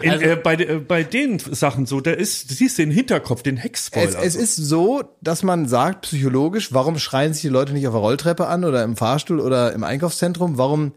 In, 0.00 0.10
Also- 0.10 0.24
äh, 0.24 0.36
bei, 0.36 0.54
äh, 0.54 0.76
bei 0.78 1.02
den 1.02 1.38
Sachen 1.38 1.86
so, 1.86 2.00
da 2.00 2.12
ist, 2.12 2.50
du 2.50 2.54
siehst 2.54 2.78
den 2.78 2.90
Hinterkopf, 2.90 3.42
den 3.42 3.56
Heckspoiler. 3.56 4.20
Es, 4.20 4.34
es 4.34 4.36
ist 4.36 4.56
so, 4.56 5.02
dass 5.20 5.42
man 5.42 5.66
sagt 5.68 6.02
psychologisch, 6.02 6.72
warum 6.72 6.98
schreien 6.98 7.32
sich 7.34 7.42
die 7.42 7.48
Leute 7.48 7.72
nicht 7.72 7.86
auf 7.86 7.94
der 7.94 8.00
Rolltreppe 8.00 8.46
an 8.46 8.64
oder 8.64 8.82
im 8.84 8.96
Fahrstuhl 8.96 9.40
oder 9.40 9.72
im 9.72 9.82
Einkaufszentrum? 9.84 10.58
Warum 10.58 10.92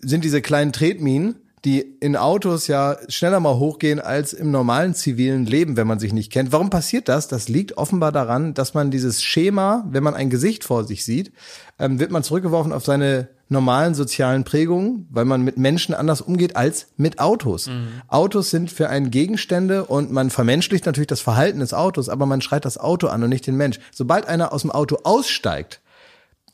sind 0.00 0.24
diese 0.24 0.40
kleinen 0.42 0.72
Tretminen, 0.72 1.39
die 1.64 1.80
in 2.00 2.16
Autos 2.16 2.66
ja 2.68 2.96
schneller 3.08 3.38
mal 3.40 3.56
hochgehen 3.56 4.00
als 4.00 4.32
im 4.32 4.50
normalen 4.50 4.94
zivilen 4.94 5.44
Leben, 5.44 5.76
wenn 5.76 5.86
man 5.86 5.98
sich 5.98 6.12
nicht 6.12 6.32
kennt? 6.32 6.52
Warum 6.52 6.70
passiert 6.70 7.08
das? 7.08 7.28
Das 7.28 7.48
liegt 7.48 7.76
offenbar 7.76 8.12
daran, 8.12 8.54
dass 8.54 8.72
man 8.74 8.90
dieses 8.90 9.22
Schema, 9.22 9.84
wenn 9.90 10.02
man 10.02 10.14
ein 10.14 10.30
Gesicht 10.30 10.64
vor 10.64 10.84
sich 10.84 11.04
sieht, 11.04 11.32
ähm, 11.78 12.00
wird 12.00 12.10
man 12.10 12.22
zurückgeworfen 12.22 12.72
auf 12.72 12.84
seine 12.84 13.28
normalen 13.52 13.94
sozialen 13.94 14.44
Prägungen, 14.44 15.08
weil 15.10 15.24
man 15.24 15.42
mit 15.42 15.58
Menschen 15.58 15.92
anders 15.92 16.20
umgeht 16.20 16.54
als 16.54 16.86
mit 16.96 17.18
Autos. 17.18 17.68
Autos 18.06 18.50
sind 18.50 18.70
für 18.70 18.88
einen 18.88 19.10
Gegenstände 19.10 19.84
und 19.86 20.12
man 20.12 20.30
vermenschlicht 20.30 20.86
natürlich 20.86 21.08
das 21.08 21.20
Verhalten 21.20 21.58
des 21.58 21.74
Autos, 21.74 22.08
aber 22.08 22.26
man 22.26 22.42
schreit 22.42 22.64
das 22.64 22.78
Auto 22.78 23.08
an 23.08 23.24
und 23.24 23.28
nicht 23.30 23.46
den 23.48 23.56
Mensch. 23.56 23.80
Sobald 23.92 24.28
einer 24.28 24.52
aus 24.52 24.62
dem 24.62 24.70
Auto 24.70 24.98
aussteigt, 25.02 25.80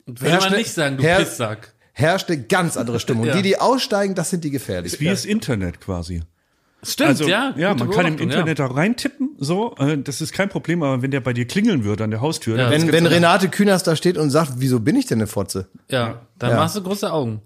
Würde 0.06 0.38
man 0.38 0.52
nicht 0.54 0.72
sagen, 0.72 0.96
du 0.96 1.02
her- 1.02 1.18
Pisssack. 1.18 1.74
Herrscht 1.98 2.28
eine 2.30 2.42
ganz 2.42 2.76
andere 2.76 3.00
Stimmung. 3.00 3.24
Ja. 3.26 3.34
Die, 3.36 3.42
die 3.42 3.58
aussteigen, 3.58 4.14
das 4.14 4.28
sind 4.30 4.44
die 4.44 4.50
gefährlich. 4.50 5.00
wie 5.00 5.06
das 5.06 5.24
Internet 5.24 5.80
quasi. 5.80 6.22
Stimmt, 6.82 7.08
Also, 7.08 7.26
ja. 7.26 7.54
ja, 7.56 7.74
man 7.74 7.90
kann 7.90 8.06
im 8.06 8.18
Internet 8.18 8.58
da 8.58 8.66
reintippen, 8.66 9.30
so, 9.38 9.74
äh, 9.78 9.96
das 9.98 10.20
ist 10.20 10.32
kein 10.34 10.48
Problem, 10.50 10.82
aber 10.82 11.00
wenn 11.02 11.10
der 11.10 11.20
bei 11.20 11.32
dir 11.32 11.46
klingeln 11.46 11.84
würde 11.84 12.04
an 12.04 12.10
der 12.10 12.20
Haustür, 12.20 12.58
Ja. 12.58 12.70
Wenn, 12.70 12.92
wenn 12.92 13.06
Renate 13.06 13.48
Künast 13.48 13.86
da 13.86 13.96
steht 13.96 14.18
und 14.18 14.30
sagt, 14.30 14.52
wieso 14.58 14.78
bin 14.80 14.94
ich 14.94 15.06
denn 15.06 15.18
eine 15.18 15.26
Fotze? 15.26 15.68
Ja, 15.90 15.98
ja 16.08 16.20
dann 16.38 16.50
Ja. 16.50 16.56
machst 16.56 16.76
du 16.76 16.82
große 16.82 17.10
Augen. 17.10 17.40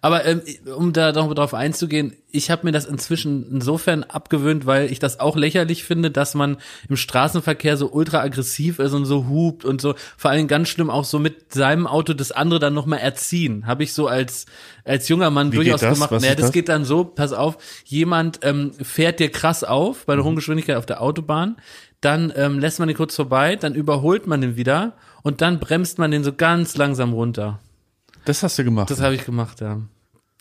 Aber 0.00 0.24
ähm, 0.24 0.42
um 0.76 0.92
da 0.92 1.12
noch 1.12 1.32
drauf 1.34 1.54
einzugehen, 1.54 2.16
ich 2.30 2.50
habe 2.50 2.66
mir 2.66 2.72
das 2.72 2.84
inzwischen 2.84 3.50
insofern 3.50 4.02
abgewöhnt, 4.02 4.66
weil 4.66 4.90
ich 4.90 4.98
das 4.98 5.20
auch 5.20 5.36
lächerlich 5.36 5.84
finde, 5.84 6.10
dass 6.10 6.34
man 6.34 6.56
im 6.88 6.96
Straßenverkehr 6.96 7.76
so 7.76 7.90
ultra 7.92 8.20
aggressiv 8.20 8.80
ist 8.80 8.92
und 8.92 9.04
so 9.04 9.28
hupt 9.28 9.64
und 9.64 9.80
so. 9.80 9.94
Vor 10.16 10.30
allem 10.30 10.48
ganz 10.48 10.68
schlimm 10.68 10.90
auch 10.90 11.04
so 11.04 11.18
mit 11.18 11.52
seinem 11.54 11.86
Auto 11.86 12.12
das 12.12 12.32
andere 12.32 12.58
dann 12.58 12.74
noch 12.74 12.86
mal 12.86 12.96
erziehen. 12.96 13.66
Habe 13.66 13.84
ich 13.84 13.92
so 13.92 14.06
als 14.08 14.46
als 14.84 15.08
junger 15.08 15.30
Mann 15.30 15.52
Wie 15.52 15.56
durchaus 15.56 15.80
das? 15.80 15.94
gemacht. 15.94 16.10
Was 16.10 16.22
Naja, 16.22 16.34
das 16.34 16.46
das? 16.46 16.52
geht 16.52 16.68
dann 16.68 16.84
so, 16.84 17.04
pass 17.04 17.32
auf, 17.32 17.56
jemand 17.84 18.40
ähm, 18.42 18.72
fährt 18.82 19.20
dir 19.20 19.30
krass 19.30 19.64
auf 19.64 20.04
bei 20.06 20.14
der 20.16 20.24
hohen 20.24 20.36
Geschwindigkeit 20.36 20.76
auf 20.76 20.86
der 20.86 21.00
Autobahn, 21.00 21.56
dann 22.00 22.32
ähm, 22.36 22.58
lässt 22.58 22.78
man 22.78 22.88
den 22.88 22.96
kurz 22.96 23.16
vorbei, 23.16 23.56
dann 23.56 23.74
überholt 23.74 24.26
man 24.26 24.40
den 24.40 24.56
wieder 24.56 24.94
und 25.22 25.40
dann 25.40 25.58
bremst 25.58 25.98
man 25.98 26.10
den 26.10 26.22
so 26.24 26.32
ganz 26.32 26.76
langsam 26.76 27.12
runter. 27.12 27.60
Das 28.24 28.42
hast 28.42 28.58
du 28.58 28.64
gemacht. 28.64 28.90
Das 28.90 29.00
habe 29.00 29.14
ich 29.14 29.24
gemacht, 29.24 29.60
ja. 29.60 29.80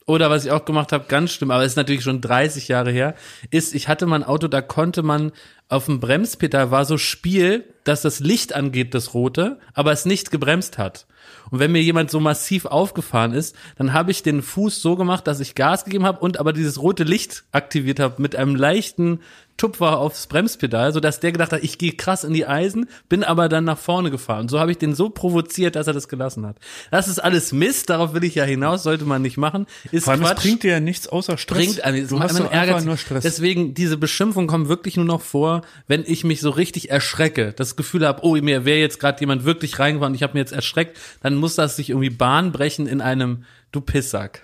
Oder 0.05 0.29
was 0.29 0.43
ich 0.43 0.51
auch 0.51 0.65
gemacht 0.65 0.91
habe, 0.91 1.05
ganz 1.07 1.31
schlimm, 1.31 1.51
aber 1.51 1.63
ist 1.63 1.77
natürlich 1.77 2.03
schon 2.03 2.19
30 2.19 2.67
Jahre 2.67 2.91
her, 2.91 3.15
ist, 3.51 3.73
ich 3.73 3.87
hatte 3.87 4.05
mal 4.05 4.17
ein 4.17 4.23
Auto, 4.23 4.49
da 4.49 4.61
konnte 4.61 5.01
man 5.01 5.31
auf 5.69 5.85
dem 5.85 5.99
Bremspedal 5.99 6.71
war 6.71 6.83
so 6.85 6.97
Spiel, 6.97 7.63
dass 7.85 8.01
das 8.01 8.19
Licht 8.19 8.53
angeht, 8.53 8.93
das 8.93 9.13
rote, 9.13 9.59
aber 9.73 9.91
es 9.91 10.05
nicht 10.05 10.29
gebremst 10.29 10.77
hat. 10.77 11.07
Und 11.51 11.59
wenn 11.59 11.71
mir 11.71 11.81
jemand 11.81 12.11
so 12.11 12.19
massiv 12.19 12.65
aufgefahren 12.65 13.33
ist, 13.33 13.55
dann 13.77 13.93
habe 13.93 14.11
ich 14.11 14.23
den 14.23 14.41
Fuß 14.41 14.81
so 14.81 14.95
gemacht, 14.95 15.25
dass 15.25 15.39
ich 15.39 15.55
Gas 15.55 15.85
gegeben 15.85 16.05
habe 16.05 16.19
und 16.19 16.39
aber 16.39 16.51
dieses 16.51 16.81
rote 16.81 17.05
Licht 17.05 17.45
aktiviert 17.51 17.99
habe 17.99 18.21
mit 18.21 18.35
einem 18.35 18.55
leichten 18.55 19.21
Tupfer 19.57 19.99
aufs 19.99 20.27
Bremspedal, 20.27 20.91
sodass 20.93 21.19
der 21.19 21.31
gedacht 21.31 21.53
hat, 21.53 21.63
ich 21.63 21.77
gehe 21.77 21.93
krass 21.93 22.23
in 22.23 22.33
die 22.33 22.45
Eisen, 22.45 22.87
bin 23.07 23.23
aber 23.23 23.49
dann 23.49 23.63
nach 23.63 23.77
vorne 23.77 24.09
gefahren. 24.11 24.41
Und 24.41 24.49
so 24.49 24.59
habe 24.59 24.71
ich 24.71 24.77
den 24.77 24.95
so 24.95 25.09
provoziert, 25.09 25.75
dass 25.75 25.87
er 25.87 25.93
das 25.93 26.07
gelassen 26.07 26.45
hat. 26.45 26.57
Das 26.91 27.07
ist 27.07 27.19
alles 27.19 27.51
Mist, 27.51 27.89
darauf 27.89 28.13
will 28.13 28.23
ich 28.23 28.35
ja 28.35 28.43
hinaus, 28.43 28.83
sollte 28.83 29.05
man 29.05 29.21
nicht 29.21 29.37
machen. 29.37 29.67
Ist 29.91 30.05
Vor 30.05 30.13
allem, 30.13 30.23
es 30.23 30.29
Quatsch 30.29 30.41
bringt 30.41 30.63
dir 30.63 30.71
ja 30.71 30.79
nichts 30.79 31.07
außer 31.07 31.37
Stress. 31.37 31.57
bringt 31.57 31.85
also 31.85 32.15
du 32.15 32.21
hast 32.21 32.33
man 32.33 32.43
doch 32.43 32.51
ärgert 32.51 32.75
einfach 32.75 32.85
nur 32.85 32.97
Stress. 32.97 33.23
Deswegen, 33.23 33.73
diese 33.73 33.97
Beschimpfung 33.97 34.47
kommt 34.47 34.69
wirklich 34.69 34.97
nur 34.97 35.05
noch 35.05 35.21
vor, 35.21 35.61
wenn 35.87 36.03
ich 36.05 36.23
mich 36.23 36.41
so 36.41 36.49
richtig 36.49 36.89
erschrecke. 36.89 37.53
Das 37.53 37.75
Gefühl 37.75 38.05
habe, 38.07 38.23
oh, 38.23 38.35
mir 38.35 38.65
wäre 38.65 38.79
jetzt 38.79 38.99
gerade 38.99 39.19
jemand 39.19 39.45
wirklich 39.45 39.77
reingefahren, 39.77 40.15
ich 40.15 40.23
habe 40.23 40.33
mir 40.33 40.39
jetzt 40.39 40.53
erschreckt, 40.53 40.97
dann 41.21 41.35
muss 41.35 41.55
das 41.55 41.75
sich 41.75 41.91
irgendwie 41.91 42.09
Bahn 42.09 42.51
brechen 42.51 42.87
in 42.87 43.01
einem 43.01 43.43
Du 43.71 43.81
Pissack. 43.81 44.41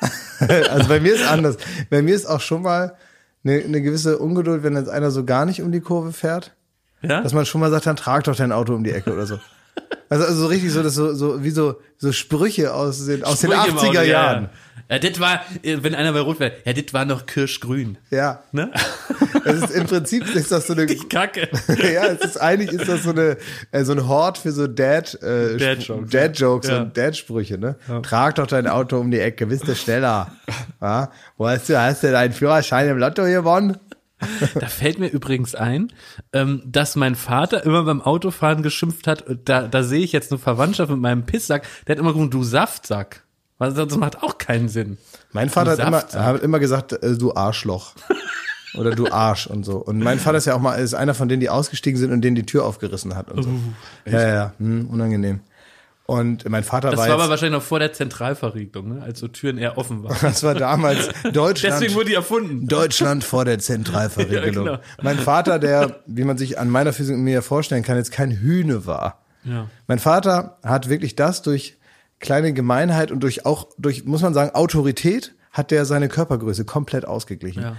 also 0.38 0.88
bei 0.88 1.00
mir 1.00 1.14
ist 1.14 1.26
anders. 1.26 1.56
Bei 1.90 2.02
mir 2.02 2.14
ist 2.14 2.26
auch 2.26 2.40
schon 2.40 2.62
mal 2.62 2.96
eine, 3.44 3.62
eine 3.62 3.82
gewisse 3.82 4.18
Ungeduld, 4.18 4.62
wenn 4.62 4.76
jetzt 4.76 4.88
einer 4.88 5.10
so 5.10 5.24
gar 5.24 5.44
nicht 5.46 5.62
um 5.62 5.72
die 5.72 5.80
Kurve 5.80 6.12
fährt. 6.12 6.54
Ja? 7.02 7.22
Dass 7.22 7.32
man 7.32 7.46
schon 7.46 7.60
mal 7.60 7.70
sagt, 7.70 7.86
dann 7.86 7.96
trag 7.96 8.24
doch 8.24 8.36
dein 8.36 8.52
Auto 8.52 8.74
um 8.74 8.84
die 8.84 8.92
Ecke 8.92 9.12
oder 9.12 9.26
so. 9.26 9.38
Also, 10.08 10.24
also 10.24 10.40
so 10.42 10.46
richtig 10.48 10.72
so, 10.72 10.82
das 10.82 10.94
so, 10.94 11.14
so 11.14 11.42
wie 11.44 11.50
so, 11.50 11.80
so 11.96 12.12
Sprüche 12.12 12.74
aus 12.74 13.06
den, 13.06 13.24
aus 13.24 13.40
den 13.40 13.52
Sprüche 13.52 13.68
im 13.68 13.76
80er 13.76 13.86
Auto, 13.88 13.94
ja, 13.94 14.02
Jahren. 14.02 14.44
Ja, 14.44 14.50
ja 14.90 14.98
das 14.98 15.20
war, 15.20 15.40
äh, 15.62 15.78
wenn 15.80 15.94
einer 15.94 16.12
bei 16.12 16.20
Rot 16.20 16.40
wäre, 16.40 16.52
ja, 16.64 16.72
das 16.72 16.92
war 16.92 17.04
noch 17.04 17.26
kirschgrün. 17.26 17.98
Ja. 18.10 18.42
Ne? 18.52 18.70
Es 19.44 19.62
ist, 19.62 19.70
Im 19.70 19.86
Prinzip 19.86 20.34
ist 20.34 20.52
das 20.52 20.66
so 20.66 20.74
eine, 20.74 20.86
Kacke. 21.08 21.48
ja, 21.68 22.06
es 22.06 22.20
ist 22.20 22.40
eigentlich 22.40 22.72
ist 22.72 22.88
das 22.88 23.04
so 23.04 23.10
eine 23.10 23.36
äh, 23.70 23.84
so 23.84 23.92
ein 23.92 24.06
Hort 24.08 24.38
für 24.38 24.52
so 24.52 24.66
Dad 24.66 25.14
äh, 25.22 25.56
Dad-Jokes, 25.56 26.10
Dad 26.10 26.38
Jokes 26.38 26.68
ja. 26.68 26.82
und 26.82 26.96
Dad 26.96 27.16
Sprüche, 27.16 27.58
ne? 27.58 27.76
Trag 28.02 28.34
doch 28.34 28.46
dein 28.46 28.66
Auto 28.66 28.98
um 28.98 29.10
die 29.10 29.20
Ecke, 29.20 29.46
bist 29.46 29.66
du 29.66 29.74
schneller. 29.74 30.32
Ja? 30.80 31.10
Weißt 31.36 31.68
du, 31.68 31.78
hast 31.78 32.02
du 32.02 32.10
deinen 32.10 32.32
Führerschein 32.32 32.88
im 32.88 32.96
Lotto 32.96 33.24
gewonnen? 33.24 33.76
Da 34.54 34.66
fällt 34.66 34.98
mir 34.98 35.08
übrigens 35.08 35.54
ein, 35.54 35.92
ähm, 36.32 36.62
dass 36.66 36.96
mein 36.96 37.14
Vater 37.14 37.64
immer 37.64 37.84
beim 37.84 38.02
Autofahren 38.02 38.62
geschimpft 38.62 39.06
hat, 39.06 39.24
da, 39.44 39.68
da 39.68 39.82
sehe 39.82 40.00
ich 40.00 40.12
jetzt 40.12 40.30
eine 40.30 40.38
Verwandtschaft 40.38 40.90
mit 40.90 41.00
meinem 41.00 41.24
Pisssack, 41.24 41.66
der 41.86 41.96
hat 41.96 42.00
immer 42.00 42.12
gesagt, 42.12 42.34
du 42.34 42.42
Saftsack. 42.42 43.24
Was, 43.60 43.74
das 43.74 43.94
macht 43.96 44.22
auch 44.22 44.38
keinen 44.38 44.70
Sinn. 44.70 44.96
Mein 45.32 45.50
Vater 45.50 45.72
hat 45.72 45.80
immer, 45.80 46.24
hat 46.24 46.42
immer 46.42 46.58
gesagt, 46.58 46.94
äh, 46.94 47.16
du 47.16 47.34
Arschloch. 47.34 47.92
Oder 48.74 48.92
du 48.92 49.10
Arsch 49.10 49.46
und 49.48 49.64
so. 49.64 49.76
Und 49.76 49.98
mein 49.98 50.18
Vater 50.18 50.38
ist 50.38 50.46
ja 50.46 50.54
auch 50.54 50.60
mal, 50.60 50.76
ist 50.76 50.94
einer 50.94 51.12
von 51.12 51.28
denen, 51.28 51.40
die 51.40 51.50
ausgestiegen 51.50 51.98
sind 51.98 52.10
und 52.10 52.22
denen 52.22 52.36
die 52.36 52.46
Tür 52.46 52.64
aufgerissen 52.64 53.16
hat 53.16 53.30
und 53.30 53.42
so. 53.42 53.50
ja, 54.06 54.20
ja, 54.20 54.28
ja, 54.28 54.52
hm, 54.58 54.88
unangenehm. 54.88 55.40
Und 56.06 56.48
mein 56.48 56.64
Vater 56.64 56.90
Das 56.90 56.98
war 56.98 57.08
war 57.08 57.14
aber 57.16 57.28
wahrscheinlich 57.28 57.58
noch 57.58 57.66
vor 57.66 57.80
der 57.80 57.92
Zentralverriegelung, 57.92 58.96
ne? 58.96 59.02
als 59.02 59.20
so 59.20 59.28
Türen 59.28 59.58
eher 59.58 59.76
offen 59.76 60.02
waren. 60.04 60.16
das 60.22 60.42
war 60.42 60.54
damals 60.54 61.08
Deutschland. 61.32 61.74
Deswegen 61.74 61.94
wurde 61.94 62.06
die 62.06 62.14
erfunden. 62.14 62.66
Deutschland 62.66 63.24
vor 63.24 63.44
der 63.44 63.58
Zentralverriegelung. 63.60 64.66
Ja, 64.66 64.76
genau. 64.76 64.84
Mein 65.02 65.18
Vater, 65.18 65.58
der, 65.58 66.00
wie 66.06 66.24
man 66.24 66.38
sich 66.38 66.58
an 66.58 66.70
meiner 66.70 66.94
Physik 66.94 67.18
mir 67.18 67.42
vorstellen 67.42 67.82
kann, 67.82 67.98
jetzt 67.98 68.12
kein 68.12 68.30
Hühne 68.30 68.86
war. 68.86 69.20
Ja. 69.44 69.68
Mein 69.86 69.98
Vater 69.98 70.58
hat 70.64 70.88
wirklich 70.88 71.14
das 71.14 71.42
durch 71.42 71.76
kleine 72.20 72.52
Gemeinheit 72.52 73.10
und 73.10 73.20
durch 73.20 73.46
auch 73.46 73.68
durch, 73.78 74.04
muss 74.04 74.22
man 74.22 74.34
sagen, 74.34 74.54
Autorität 74.54 75.34
hat 75.50 75.70
der 75.70 75.84
seine 75.84 76.08
Körpergröße 76.08 76.64
komplett 76.64 77.04
ausgeglichen. 77.04 77.62
Ja. 77.62 77.76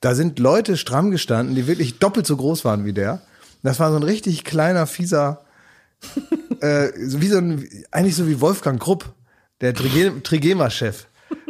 Da 0.00 0.14
sind 0.14 0.38
Leute 0.38 0.76
stramm 0.76 1.10
gestanden, 1.10 1.54
die 1.54 1.66
wirklich 1.66 1.98
doppelt 1.98 2.26
so 2.26 2.36
groß 2.36 2.64
waren 2.64 2.84
wie 2.84 2.92
der. 2.92 3.22
Das 3.62 3.80
war 3.80 3.90
so 3.90 3.96
ein 3.96 4.02
richtig 4.02 4.44
kleiner, 4.44 4.86
fieser, 4.86 5.44
äh, 6.60 6.88
so 7.06 7.20
wie 7.20 7.28
so 7.28 7.38
ein, 7.38 7.68
eigentlich 7.90 8.16
so 8.16 8.28
wie 8.28 8.40
Wolfgang 8.40 8.80
Krupp, 8.80 9.12
der 9.60 9.74
Trige- 9.74 10.22
Trigema-Chef. 10.22 11.06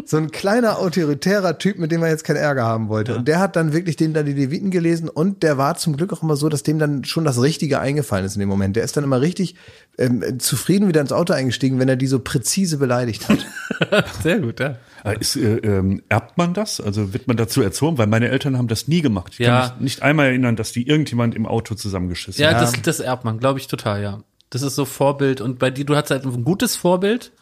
So 0.07 0.17
ein 0.19 0.31
kleiner 0.31 0.79
autoritärer 0.79 1.59
Typ, 1.59 1.79
mit 1.79 1.91
dem 1.91 2.03
er 2.03 2.11
jetzt 2.11 2.25
keinen 2.25 2.37
Ärger 2.37 2.65
haben 2.65 2.89
wollte. 2.89 3.17
Und 3.17 3.27
der 3.27 3.39
hat 3.39 3.57
dann 3.57 3.73
wirklich 3.73 3.97
dem 3.97 4.13
dann 4.13 4.27
die 4.27 4.33
Leviten 4.35 4.71
gelesen 4.71 5.09
und 5.09 5.43
der 5.43 5.57
war 5.59 5.77
zum 5.77 5.97
Glück 5.97 6.13
auch 6.13 6.23
immer 6.23 6.37
so, 6.37 6.49
dass 6.49 6.63
dem 6.63 6.79
dann 6.79 7.05
schon 7.05 7.25
das 7.25 7.41
Richtige 7.41 7.81
eingefallen 7.81 8.25
ist 8.27 8.35
in 8.37 8.41
dem 8.41 8.49
Moment. 8.49 8.77
Der 8.77 8.85
ist 8.85 8.97
dann 8.97 9.05
immer 9.05 9.21
richtig 9.21 9.55
ähm, 9.99 10.39
zufrieden 10.39 10.89
wieder 10.89 11.01
ins 11.01 11.13
Auto 11.13 11.33
eingestiegen, 11.33 11.79
wenn 11.79 11.89
er 11.89 11.97
die 11.97 12.07
so 12.07 12.19
präzise 12.19 12.79
beleidigt 12.79 13.29
hat. 13.29 13.47
Sehr 14.23 14.41
gut, 14.41 14.61
ja. 14.61 14.77
Äh, 15.05 15.19
Ist, 15.21 15.37
äh, 15.37 15.57
ähm, 15.59 16.03
erbt 16.09 16.37
man 16.39 16.55
das? 16.55 16.81
Also 16.81 17.13
wird 17.13 17.27
man 17.29 17.37
dazu 17.37 17.63
erzogen? 17.63 17.99
Weil 17.99 18.07
meine 18.07 18.29
Eltern 18.29 18.59
haben 18.59 18.69
das 18.69 18.89
nie 18.89 19.01
gemacht. 19.03 19.33
Ich 19.35 19.39
Ja. 19.41 19.69
kann 19.69 19.73
mich 19.77 19.81
nicht 19.83 20.03
einmal 20.03 20.27
erinnern, 20.27 20.57
dass 20.57 20.73
die 20.73 20.87
irgendjemand 20.87 21.35
im 21.35 21.47
Auto 21.47 21.75
zusammengeschissen 21.75 22.43
Ja, 22.43 22.53
haben. 22.55 22.61
das, 22.61 22.73
das 22.83 23.01
erbt 23.01 23.25
man, 23.25 23.39
glaube 23.39 23.59
ich, 23.59 23.69
total, 23.69 24.03
ja. 24.03 24.21
Das 24.51 24.63
ist 24.63 24.75
so 24.77 24.85
Vorbild. 24.85 25.41
Und 25.41 25.59
bei 25.59 25.71
dir, 25.71 25.85
du 25.85 25.97
hast 25.97 26.11
halt 26.11 26.25
ein 26.25 26.45
gutes 26.45 26.77
Vorbild. 26.77 27.33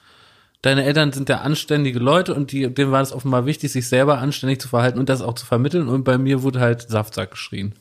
Deine 0.62 0.84
Eltern 0.84 1.12
sind 1.12 1.28
ja 1.28 1.40
anständige 1.40 1.98
Leute 1.98 2.34
und 2.34 2.52
die, 2.52 2.72
denen 2.72 2.92
war 2.92 3.02
es 3.02 3.12
offenbar 3.12 3.46
wichtig, 3.46 3.72
sich 3.72 3.88
selber 3.88 4.18
anständig 4.18 4.60
zu 4.60 4.68
verhalten 4.68 5.00
und 5.00 5.08
das 5.08 5.20
auch 5.20 5.34
zu 5.34 5.44
vermitteln. 5.44 5.88
Und 5.88 6.04
bei 6.04 6.18
mir 6.18 6.42
wurde 6.42 6.60
halt 6.60 6.88
Saftsack 6.88 7.32
geschrien. 7.32 7.74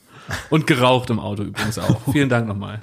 Und 0.49 0.65
geraucht 0.65 1.09
im 1.09 1.19
Auto 1.19 1.43
übrigens 1.43 1.77
auch. 1.77 2.01
Vielen 2.11 2.29
Dank 2.29 2.47
nochmal. 2.47 2.81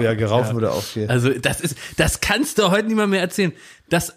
ja, 0.00 0.14
gerauft 0.14 0.54
wurde 0.54 0.72
auch 0.72 0.82
viel. 0.82 1.08
Also 1.08 1.30
das 1.30 1.60
ist, 1.60 1.76
das 1.96 2.20
kannst 2.20 2.58
du 2.58 2.70
heute 2.70 2.88
niemand 2.88 3.10
mehr 3.10 3.20
erzählen. 3.20 3.52
Dass 3.88 4.14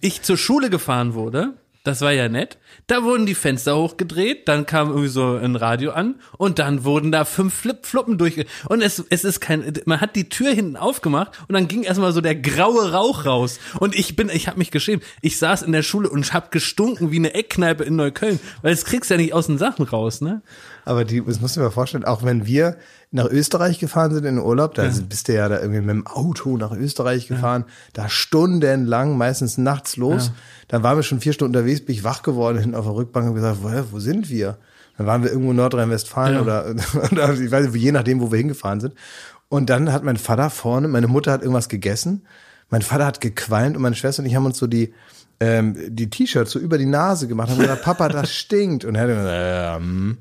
ich 0.00 0.22
zur 0.22 0.36
Schule 0.36 0.68
gefahren 0.68 1.14
wurde, 1.14 1.54
das 1.82 2.02
war 2.02 2.12
ja 2.12 2.28
nett. 2.28 2.58
Da 2.88 3.04
wurden 3.04 3.24
die 3.24 3.34
Fenster 3.34 3.76
hochgedreht, 3.76 4.48
dann 4.48 4.66
kam 4.66 4.88
irgendwie 4.88 5.08
so 5.08 5.36
ein 5.36 5.56
Radio 5.56 5.92
an 5.92 6.16
und 6.36 6.58
dann 6.58 6.84
wurden 6.84 7.10
da 7.10 7.24
fünf 7.24 7.54
Flip-Fluppen 7.54 8.18
durch. 8.18 8.44
Und 8.68 8.82
es, 8.82 9.02
es 9.08 9.24
ist 9.24 9.40
kein, 9.40 9.72
man 9.86 10.00
hat 10.00 10.14
die 10.14 10.28
Tür 10.28 10.52
hinten 10.52 10.76
aufgemacht 10.76 11.38
und 11.48 11.54
dann 11.54 11.68
ging 11.68 11.82
erstmal 11.82 12.12
so 12.12 12.20
der 12.20 12.34
graue 12.34 12.92
Rauch 12.92 13.24
raus. 13.24 13.58
Und 13.78 13.94
ich 13.94 14.14
bin, 14.14 14.28
ich 14.28 14.46
habe 14.46 14.58
mich 14.58 14.70
geschämt. 14.70 15.04
Ich 15.22 15.38
saß 15.38 15.62
in 15.62 15.72
der 15.72 15.82
Schule 15.82 16.10
und 16.10 16.34
hab 16.34 16.50
gestunken 16.50 17.12
wie 17.12 17.16
eine 17.16 17.32
Eckkneipe 17.32 17.84
in 17.84 17.96
Neukölln, 17.96 18.40
weil 18.60 18.72
das 18.72 18.84
kriegst 18.84 19.10
ja 19.10 19.16
nicht 19.16 19.32
aus 19.32 19.46
den 19.46 19.56
Sachen 19.56 19.86
raus, 19.86 20.20
ne? 20.20 20.42
Aber 20.84 21.04
die, 21.04 21.22
das 21.24 21.40
musst 21.40 21.56
du 21.56 21.60
mal 21.60 21.70
vorstellen, 21.70 22.04
auch 22.04 22.22
wenn 22.22 22.46
wir 22.46 22.76
nach 23.10 23.26
Österreich 23.26 23.78
gefahren 23.78 24.12
sind 24.14 24.24
in 24.24 24.36
den 24.36 24.44
Urlaub, 24.44 24.74
da 24.74 24.88
bist 25.08 25.28
du 25.28 25.34
ja 25.34 25.48
da 25.48 25.60
irgendwie 25.60 25.80
mit 25.80 25.90
dem 25.90 26.06
Auto 26.06 26.56
nach 26.56 26.72
Österreich 26.72 27.26
gefahren, 27.28 27.64
da 27.92 28.08
stundenlang, 28.08 29.16
meistens 29.18 29.58
nachts 29.58 29.96
los. 29.96 30.32
Dann 30.68 30.82
waren 30.82 30.96
wir 30.96 31.02
schon 31.02 31.20
vier 31.20 31.32
Stunden 31.32 31.56
unterwegs, 31.56 31.84
bin 31.84 31.94
ich 31.94 32.04
wach 32.04 32.22
geworden 32.22 32.58
hinten 32.58 32.74
auf 32.76 32.84
der 32.84 32.94
Rückbank 32.94 33.28
und 33.28 33.34
gesagt, 33.34 33.58
wo, 33.62 33.68
wo 33.92 33.98
sind 33.98 34.30
wir? 34.30 34.58
Dann 34.96 35.06
waren 35.06 35.22
wir 35.22 35.30
irgendwo 35.30 35.50
in 35.50 35.56
Nordrhein-Westfalen 35.56 36.34
Ja. 36.36 36.42
oder, 36.42 36.74
oder 37.10 37.32
ich 37.34 37.50
weiß 37.50 37.68
nicht, 37.70 37.82
je 37.82 37.92
nachdem, 37.92 38.20
wo 38.20 38.30
wir 38.30 38.38
hingefahren 38.38 38.80
sind. 38.80 38.94
Und 39.48 39.68
dann 39.70 39.92
hat 39.92 40.04
mein 40.04 40.16
Vater 40.16 40.48
vorne, 40.50 40.86
meine 40.86 41.08
Mutter 41.08 41.32
hat 41.32 41.42
irgendwas 41.42 41.68
gegessen, 41.68 42.22
mein 42.68 42.82
Vater 42.82 43.06
hat 43.06 43.20
gequalmt 43.20 43.74
und 43.76 43.82
meine 43.82 43.96
Schwester 43.96 44.22
und 44.22 44.28
ich 44.28 44.36
haben 44.36 44.46
uns 44.46 44.58
so 44.58 44.68
die, 44.68 44.94
ähm, 45.40 45.74
die 45.88 46.08
T-Shirts 46.08 46.52
so 46.52 46.58
über 46.60 46.78
die 46.78 46.86
Nase 46.86 47.26
gemacht, 47.26 47.50
haben 47.50 47.58
gesagt, 47.58 47.82
Papa, 47.84 48.08
das 48.08 48.32
stinkt. 48.32 48.84
Und 48.84 48.94
er 48.94 49.02
hat 49.02 49.08
gesagt, 49.08 49.82
ähm, 49.82 50.18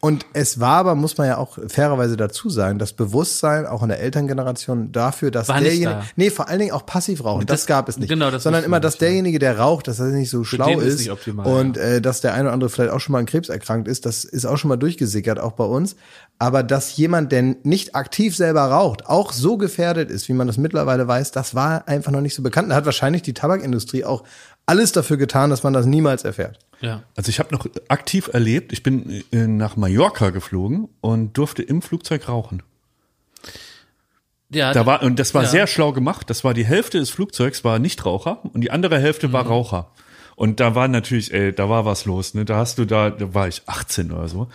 und 0.00 0.26
es 0.32 0.60
war 0.60 0.76
aber, 0.78 0.94
muss 0.94 1.18
man 1.18 1.26
ja 1.26 1.36
auch 1.38 1.58
fairerweise 1.68 2.16
dazu 2.16 2.48
sagen, 2.50 2.78
das 2.78 2.92
Bewusstsein 2.92 3.66
auch 3.66 3.82
in 3.82 3.88
der 3.88 4.00
Elterngeneration 4.00 4.92
dafür, 4.92 5.30
dass 5.30 5.48
War 5.48 5.60
derjenige, 5.60 5.90
da. 5.90 6.02
nee, 6.16 6.30
vor 6.30 6.48
allen 6.48 6.58
Dingen 6.60 6.72
auch 6.72 6.86
Passivrauchen, 6.86 7.46
das, 7.46 7.60
Das- 7.62 7.66
gab 7.66 7.88
es 7.88 7.96
nicht. 7.98 8.08
genau, 8.08 8.30
das 8.30 8.42
sondern 8.42 8.64
immer, 8.64 8.80
dass 8.80 8.98
derjenige, 8.98 9.38
der 9.38 9.58
raucht, 9.58 9.88
dass 9.88 9.98
er 9.98 10.06
nicht 10.06 10.30
so 10.30 10.44
schlau 10.44 10.78
ist 10.80 11.08
optimal, 11.08 11.46
und 11.46 11.76
äh, 11.76 12.00
dass 12.00 12.20
der 12.20 12.34
eine 12.34 12.44
oder 12.44 12.52
andere 12.52 12.70
vielleicht 12.70 12.92
auch 12.92 13.00
schon 13.00 13.12
mal 13.12 13.18
an 13.18 13.26
Krebs 13.26 13.48
erkrankt 13.48 13.88
ist, 13.88 14.06
das 14.06 14.24
ist 14.24 14.44
auch 14.46 14.56
schon 14.56 14.68
mal 14.68 14.76
durchgesickert, 14.76 15.38
auch 15.38 15.52
bei 15.52 15.64
uns. 15.64 15.96
Aber 16.38 16.62
dass 16.64 16.96
jemand, 16.96 17.30
der 17.30 17.42
nicht 17.62 17.94
aktiv 17.94 18.36
selber 18.36 18.62
raucht, 18.62 19.06
auch 19.06 19.32
so 19.32 19.56
gefährdet 19.56 20.10
ist, 20.10 20.28
wie 20.28 20.32
man 20.32 20.48
das 20.48 20.56
mittlerweile 20.56 21.06
weiß, 21.06 21.30
das 21.30 21.54
war 21.54 21.86
einfach 21.86 22.10
noch 22.10 22.20
nicht 22.20 22.34
so 22.34 22.42
bekannt. 22.42 22.70
Da 22.70 22.74
hat 22.74 22.84
wahrscheinlich 22.84 23.22
die 23.22 23.32
Tabakindustrie 23.34 24.04
auch 24.04 24.24
alles 24.66 24.92
dafür 24.92 25.16
getan, 25.16 25.50
dass 25.50 25.62
man 25.62 25.72
das 25.72 25.86
niemals 25.86 26.24
erfährt. 26.24 26.58
Ja. 26.80 27.02
Also 27.16 27.28
ich 27.28 27.38
habe 27.38 27.54
noch 27.54 27.66
aktiv 27.88 28.28
erlebt, 28.32 28.72
ich 28.72 28.82
bin 28.82 29.22
äh, 29.32 29.46
nach 29.46 29.76
Mallorca 29.76 30.30
geflogen 30.30 30.88
und 31.00 31.36
durfte 31.38 31.62
im 31.62 31.80
Flugzeug 31.82 32.28
rauchen. 32.28 32.62
Ja, 34.50 34.72
Da 34.72 34.84
war, 34.84 35.02
und 35.02 35.18
das 35.18 35.32
war 35.34 35.44
Ja. 35.44 35.48
sehr 35.48 35.66
schlau 35.66 35.92
gemacht. 35.92 36.28
Das 36.28 36.44
war 36.44 36.52
die 36.54 36.64
Hälfte 36.66 36.98
des 36.98 37.10
Flugzeugs 37.10 37.64
war 37.64 37.78
Nichtraucher 37.78 38.40
und 38.52 38.60
die 38.60 38.70
andere 38.70 38.98
Hälfte 38.98 39.28
Mhm. 39.28 39.32
war 39.32 39.46
Raucher. 39.46 39.90
Und 40.36 40.60
da 40.60 40.74
war 40.74 40.88
natürlich, 40.88 41.32
ey, 41.32 41.52
da 41.52 41.68
war 41.68 41.84
was 41.84 42.04
los, 42.04 42.34
ne? 42.34 42.44
Da 42.44 42.56
hast 42.56 42.78
du 42.78 42.84
da, 42.84 43.10
da 43.10 43.32
war 43.34 43.48
ich 43.48 43.62
18 43.66 44.12
oder 44.12 44.28
so. 44.28 44.48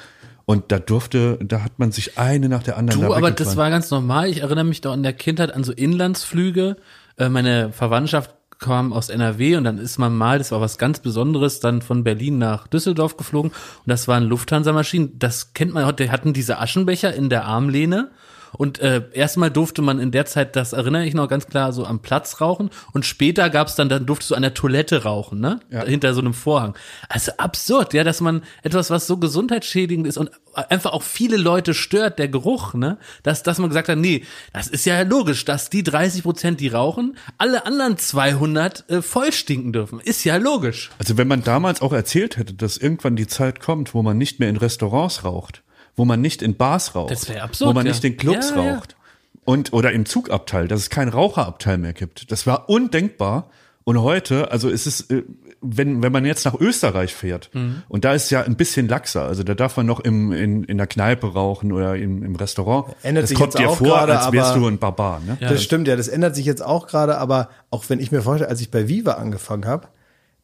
Und 0.45 0.71
da 0.71 0.79
durfte, 0.79 1.37
da 1.41 1.61
hat 1.63 1.77
man 1.79 1.91
sich 1.91 2.17
eine 2.17 2.47
nach 2.49 2.63
der 2.63 2.77
anderen 2.77 3.01
Du, 3.01 3.07
da 3.09 3.15
aber 3.15 3.31
das 3.31 3.57
war 3.57 3.69
ganz 3.69 3.89
normal. 3.91 4.29
Ich 4.29 4.41
erinnere 4.41 4.63
mich 4.65 4.81
doch 4.81 4.93
in 4.93 5.03
der 5.03 5.13
Kindheit 5.13 5.53
an 5.53 5.63
so 5.63 5.71
Inlandsflüge. 5.73 6.77
Äh, 7.17 7.29
meine 7.29 7.71
Verwandtschaft 7.73 8.33
kam 8.59 8.93
aus 8.93 9.09
NRW 9.09 9.55
und 9.57 9.63
dann 9.63 9.77
ist 9.77 9.97
man 9.97 10.15
mal, 10.15 10.37
das 10.37 10.51
war 10.51 10.61
was 10.61 10.77
ganz 10.77 10.99
Besonderes, 10.99 11.59
dann 11.59 11.81
von 11.81 12.03
Berlin 12.03 12.37
nach 12.37 12.67
Düsseldorf 12.67 13.17
geflogen 13.17 13.51
und 13.51 13.87
das 13.87 14.07
waren 14.07 14.23
Lufthansa-Maschinen. 14.23 15.19
Das 15.19 15.53
kennt 15.53 15.73
man 15.73 15.85
heute, 15.85 16.11
hatten 16.11 16.33
diese 16.33 16.59
Aschenbecher 16.59 17.13
in 17.13 17.29
der 17.29 17.45
Armlehne. 17.45 18.11
Und 18.53 18.79
äh, 18.79 19.03
erstmal 19.13 19.51
durfte 19.51 19.81
man 19.81 19.99
in 19.99 20.11
der 20.11 20.25
Zeit, 20.25 20.55
das 20.55 20.73
erinnere 20.73 21.05
ich 21.05 21.13
noch 21.13 21.27
ganz 21.27 21.47
klar, 21.47 21.73
so 21.73 21.85
am 21.85 21.99
Platz 21.99 22.41
rauchen. 22.41 22.69
Und 22.93 23.05
später 23.05 23.49
gab's 23.49 23.75
dann, 23.75 23.89
dann 23.89 24.05
durftest 24.05 24.31
du 24.31 24.35
an 24.35 24.41
der 24.41 24.53
Toilette 24.53 25.03
rauchen, 25.03 25.39
ne? 25.39 25.59
Ja. 25.69 25.83
Hinter 25.83 26.13
so 26.13 26.21
einem 26.21 26.33
Vorhang. 26.33 26.75
Also 27.09 27.31
absurd, 27.37 27.93
ja, 27.93 28.03
dass 28.03 28.21
man 28.21 28.43
etwas, 28.63 28.89
was 28.89 29.07
so 29.07 29.17
gesundheitsschädigend 29.17 30.07
ist 30.07 30.17
und 30.17 30.31
einfach 30.53 30.93
auch 30.93 31.03
viele 31.03 31.37
Leute 31.37 31.73
stört, 31.73 32.19
der 32.19 32.27
Geruch, 32.27 32.73
ne? 32.73 32.97
Dass, 33.23 33.43
dass 33.43 33.59
man 33.59 33.69
gesagt 33.69 33.89
hat, 33.89 33.97
nee, 33.97 34.23
das 34.53 34.67
ist 34.67 34.85
ja 34.85 35.01
logisch, 35.01 35.45
dass 35.45 35.69
die 35.69 35.83
30 35.83 36.23
Prozent, 36.23 36.59
die 36.59 36.67
rauchen, 36.67 37.17
alle 37.37 37.65
anderen 37.65 37.97
200 37.97 38.89
äh, 38.89 39.01
voll 39.01 39.31
stinken 39.31 39.73
dürfen. 39.73 39.99
Ist 39.99 40.23
ja 40.23 40.37
logisch. 40.37 40.89
Also 40.99 41.17
wenn 41.17 41.27
man 41.27 41.43
damals 41.43 41.81
auch 41.81 41.93
erzählt 41.93 42.37
hätte, 42.37 42.53
dass 42.53 42.77
irgendwann 42.77 43.15
die 43.15 43.27
Zeit 43.27 43.59
kommt, 43.59 43.93
wo 43.93 44.01
man 44.01 44.17
nicht 44.17 44.39
mehr 44.39 44.49
in 44.49 44.57
Restaurants 44.57 45.23
raucht, 45.23 45.63
wo 45.97 46.05
man 46.05 46.21
nicht 46.21 46.41
in 46.41 46.55
Bars 46.55 46.95
raucht, 46.95 47.11
Das 47.11 47.29
absurd, 47.29 47.69
wo 47.69 47.73
man 47.73 47.85
ja. 47.85 47.91
nicht 47.91 48.03
in 48.05 48.15
Clubs 48.15 48.51
Ja, 48.51 48.63
ja. 48.63 48.75
raucht 48.75 48.95
und 49.43 49.73
oder 49.73 49.91
im 49.91 50.05
Zugabteil, 50.05 50.67
dass 50.69 50.79
es 50.79 50.89
keinen 50.89 51.09
Raucherabteil 51.09 51.77
mehr 51.77 51.93
gibt. 51.93 52.31
Das 52.31 52.47
war 52.47 52.69
undenkbar. 52.69 53.49
Und 53.83 54.01
heute, 54.01 54.51
also 54.51 54.67
ist 54.67 54.85
es, 54.85 55.09
äh, 55.09 55.23
wenn, 55.61 56.03
wenn 56.03 56.11
man 56.11 56.25
jetzt 56.25 56.43
nach 56.43 56.55
Österreich 56.59 57.15
fährt, 57.15 57.49
Mhm. 57.53 57.83
und 57.87 58.03
da 58.03 58.11
ist 58.13 58.29
ja 58.31 58.41
ein 58.43 58.57
bisschen 58.57 58.89
laxer, 58.89 59.23
also 59.23 59.43
da 59.43 59.53
darf 59.55 59.77
man 59.77 59.85
noch 59.85 60.01
im, 60.01 60.33
in, 60.33 60.65
in 60.65 60.77
der 60.77 60.87
Kneipe 60.87 61.31
rauchen 61.31 61.71
oder 61.71 61.95
im, 61.95 62.21
im 62.21 62.35
Restaurant. 62.35 62.93
Ändert 63.01 63.23
das 63.23 63.29
sich 63.29 63.37
kommt 63.37 63.53
jetzt 63.53 63.61
dir 63.63 63.69
auch 63.69 63.77
vor, 63.77 63.87
gerade, 63.87 64.19
als 64.19 64.33
wärst 64.33 64.51
aber- 64.51 64.59
du 64.59 64.67
ein 64.67 64.77
Barbar. 64.77 65.21
Ne? 65.25 65.37
Ja. 65.39 65.47
das 65.49 65.63
stimmt, 65.63 65.87
ja, 65.87 65.95
das 65.95 66.09
ändert 66.09 66.35
sich 66.35 66.45
jetzt 66.45 66.61
auch 66.61 66.85
gerade, 66.87 67.17
aber 67.17 67.47
auch 67.71 67.85
wenn 67.87 68.01
ich 68.01 68.11
mir 68.11 68.21
vorstelle, 68.21 68.49
als 68.49 68.59
ich 68.59 68.71
bei 68.71 68.89
Viva 68.89 69.13
angefangen 69.13 69.65
habe, 69.65 69.87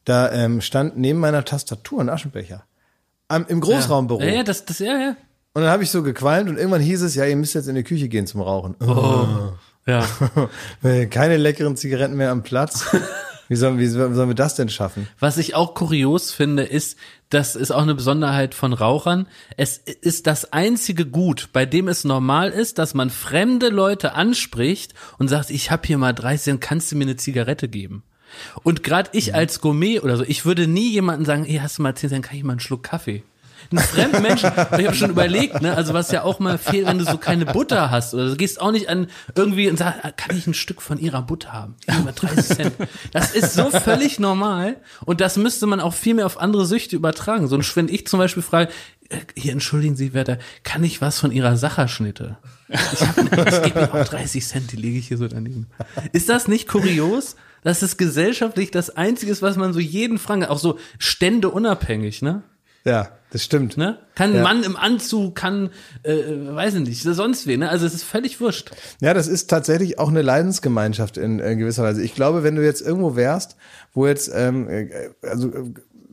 Da 0.06 0.30
ähm, 0.32 0.60
stand 0.62 0.96
neben 0.98 1.18
meiner 1.18 1.44
Tastatur 1.44 2.00
ein 2.00 2.08
Aschenbecher. 2.10 2.64
Am, 3.28 3.44
Im 3.48 3.60
Großraumbüro. 3.60 4.20
Ja, 4.22 4.28
ja, 4.36 4.42
das, 4.42 4.64
das, 4.66 4.78
ja, 4.78 4.98
ja. 4.98 5.16
Und 5.54 5.62
dann 5.62 5.70
habe 5.70 5.84
ich 5.84 5.90
so 5.90 6.02
gequalmt 6.02 6.50
und 6.50 6.56
irgendwann 6.56 6.82
hieß 6.82 7.02
es, 7.02 7.14
ja, 7.14 7.24
ihr 7.24 7.36
müsst 7.36 7.54
jetzt 7.54 7.68
in 7.68 7.76
die 7.76 7.84
Küche 7.84 8.08
gehen 8.08 8.26
zum 8.26 8.40
Rauchen. 8.40 8.74
Ja. 9.86 10.04
Keine 11.10 11.36
leckeren 11.36 11.76
Zigaretten 11.76 12.16
mehr 12.16 12.32
am 12.32 12.42
Platz. 12.42 12.86
Wie 13.48 13.56
sollen, 13.56 13.78
wie 13.78 13.86
sollen 13.86 14.16
wir 14.16 14.34
das 14.34 14.54
denn 14.54 14.70
schaffen? 14.70 15.06
Was 15.18 15.36
ich 15.36 15.54
auch 15.54 15.74
kurios 15.74 16.32
finde, 16.32 16.62
ist, 16.62 16.96
das 17.28 17.56
ist 17.56 17.72
auch 17.72 17.82
eine 17.82 17.94
Besonderheit 17.94 18.54
von 18.54 18.72
Rauchern. 18.72 19.26
Es 19.58 19.76
ist 19.76 20.26
das 20.26 20.54
einzige 20.54 21.04
Gut, 21.04 21.50
bei 21.52 21.66
dem 21.66 21.88
es 21.88 22.04
normal 22.04 22.48
ist, 22.48 22.78
dass 22.78 22.94
man 22.94 23.10
fremde 23.10 23.68
Leute 23.68 24.14
anspricht 24.14 24.94
und 25.18 25.28
sagt, 25.28 25.50
ich 25.50 25.70
habe 25.70 25.86
hier 25.86 25.98
mal 25.98 26.14
30 26.14 26.42
Cent, 26.42 26.60
kannst 26.62 26.90
du 26.90 26.96
mir 26.96 27.04
eine 27.04 27.16
Zigarette 27.16 27.68
geben? 27.68 28.02
Und 28.62 28.82
gerade 28.82 29.10
ich 29.12 29.34
als 29.34 29.60
Gourmet 29.60 30.00
oder 30.00 30.16
so, 30.16 30.24
ich 30.24 30.46
würde 30.46 30.66
nie 30.66 30.90
jemanden 30.90 31.26
sagen, 31.26 31.44
hey, 31.44 31.58
hast 31.58 31.76
du 31.76 31.82
mal 31.82 31.94
10 31.94 32.08
Cent, 32.08 32.24
kann 32.24 32.38
ich 32.38 32.44
mal 32.44 32.54
einen 32.54 32.60
Schluck 32.60 32.82
Kaffee? 32.82 33.24
Ein 33.70 33.78
fremden 33.78 34.22
Menschen, 34.22 34.50
ich 34.78 34.86
habe 34.86 34.94
schon 34.94 35.10
überlegt, 35.10 35.62
ne, 35.62 35.74
also 35.74 35.94
was 35.94 36.10
ja 36.10 36.22
auch 36.22 36.38
mal 36.38 36.58
fehlt, 36.58 36.86
wenn 36.86 36.98
du 36.98 37.04
so 37.04 37.18
keine 37.18 37.46
Butter 37.46 37.90
hast 37.90 38.14
oder 38.14 38.28
du 38.28 38.36
gehst 38.36 38.60
auch 38.60 38.72
nicht 38.72 38.88
an 38.88 39.08
irgendwie 39.34 39.68
und 39.68 39.78
sagst, 39.78 40.00
ah, 40.02 40.10
kann 40.10 40.36
ich 40.36 40.46
ein 40.46 40.54
Stück 40.54 40.82
von 40.82 40.98
ihrer 40.98 41.22
Butter 41.22 41.52
haben? 41.52 41.74
Über 42.00 42.12
30 42.12 42.56
Cent. 42.56 42.72
Das 43.12 43.32
ist 43.32 43.54
so 43.54 43.70
völlig 43.70 44.18
normal 44.18 44.76
und 45.04 45.20
das 45.20 45.36
müsste 45.36 45.66
man 45.66 45.80
auch 45.80 45.94
viel 45.94 46.14
mehr 46.14 46.26
auf 46.26 46.40
andere 46.40 46.66
Süchte 46.66 46.96
übertragen. 46.96 47.48
So, 47.48 47.58
wenn 47.74 47.88
ich 47.88 48.06
zum 48.06 48.18
Beispiel 48.18 48.42
frage, 48.42 48.70
äh, 49.08 49.18
hier 49.36 49.52
entschuldigen 49.52 49.96
Sie, 49.96 50.14
Werter, 50.14 50.38
kann 50.62 50.84
ich 50.84 51.00
was 51.00 51.18
von 51.18 51.30
Ihrer 51.30 51.56
Sacherschnitte? 51.56 52.38
Ich 52.68 53.00
habe, 53.00 53.46
es 53.46 53.62
geht 53.62 53.74
mir 53.74 53.92
auch 53.92 54.04
30 54.04 54.46
Cent, 54.46 54.72
die 54.72 54.76
lege 54.76 54.98
ich 54.98 55.08
hier 55.08 55.18
so 55.18 55.28
daneben. 55.28 55.66
Ist 56.12 56.28
das 56.28 56.48
nicht 56.48 56.68
kurios? 56.68 57.36
Das 57.62 57.82
ist 57.82 57.96
gesellschaftlich 57.96 58.70
das 58.70 58.90
Einzige, 58.90 59.40
was 59.40 59.56
man 59.56 59.72
so 59.72 59.80
jeden 59.80 60.18
fragen 60.18 60.42
kann. 60.42 60.50
Auch 60.50 60.58
so 60.58 60.78
Stände 60.98 61.50
unabhängig, 61.50 62.22
ne? 62.22 62.42
Ja, 62.86 63.08
das 63.30 63.42
stimmt. 63.42 63.76
Ne? 63.76 63.98
Kann 64.14 64.30
ein 64.30 64.36
Ja. 64.36 64.42
Mann 64.42 64.62
im 64.62 64.76
Anzug, 64.76 65.34
kann, 65.34 65.70
äh, 66.02 66.12
weiß 66.14 66.74
ich 66.74 66.80
nicht, 66.80 67.02
sonst 67.02 67.46
wen, 67.46 67.60
ne? 67.60 67.70
Also 67.70 67.86
es 67.86 67.94
ist 67.94 68.04
völlig 68.04 68.40
wurscht. 68.40 68.70
Ja, 69.00 69.14
das 69.14 69.26
ist 69.26 69.48
tatsächlich 69.48 69.98
auch 69.98 70.08
eine 70.08 70.22
Leidensgemeinschaft 70.22 71.16
in, 71.16 71.38
in 71.38 71.58
gewisser 71.58 71.82
Weise. 71.82 72.02
Ich 72.02 72.14
glaube, 72.14 72.42
wenn 72.42 72.56
du 72.56 72.62
jetzt 72.64 72.82
irgendwo 72.82 73.16
wärst, 73.16 73.56
wo 73.94 74.06
jetzt 74.06 74.30
ähm, 74.34 74.68
äh, 74.68 74.88
also 75.22 75.48
äh, 75.48 75.64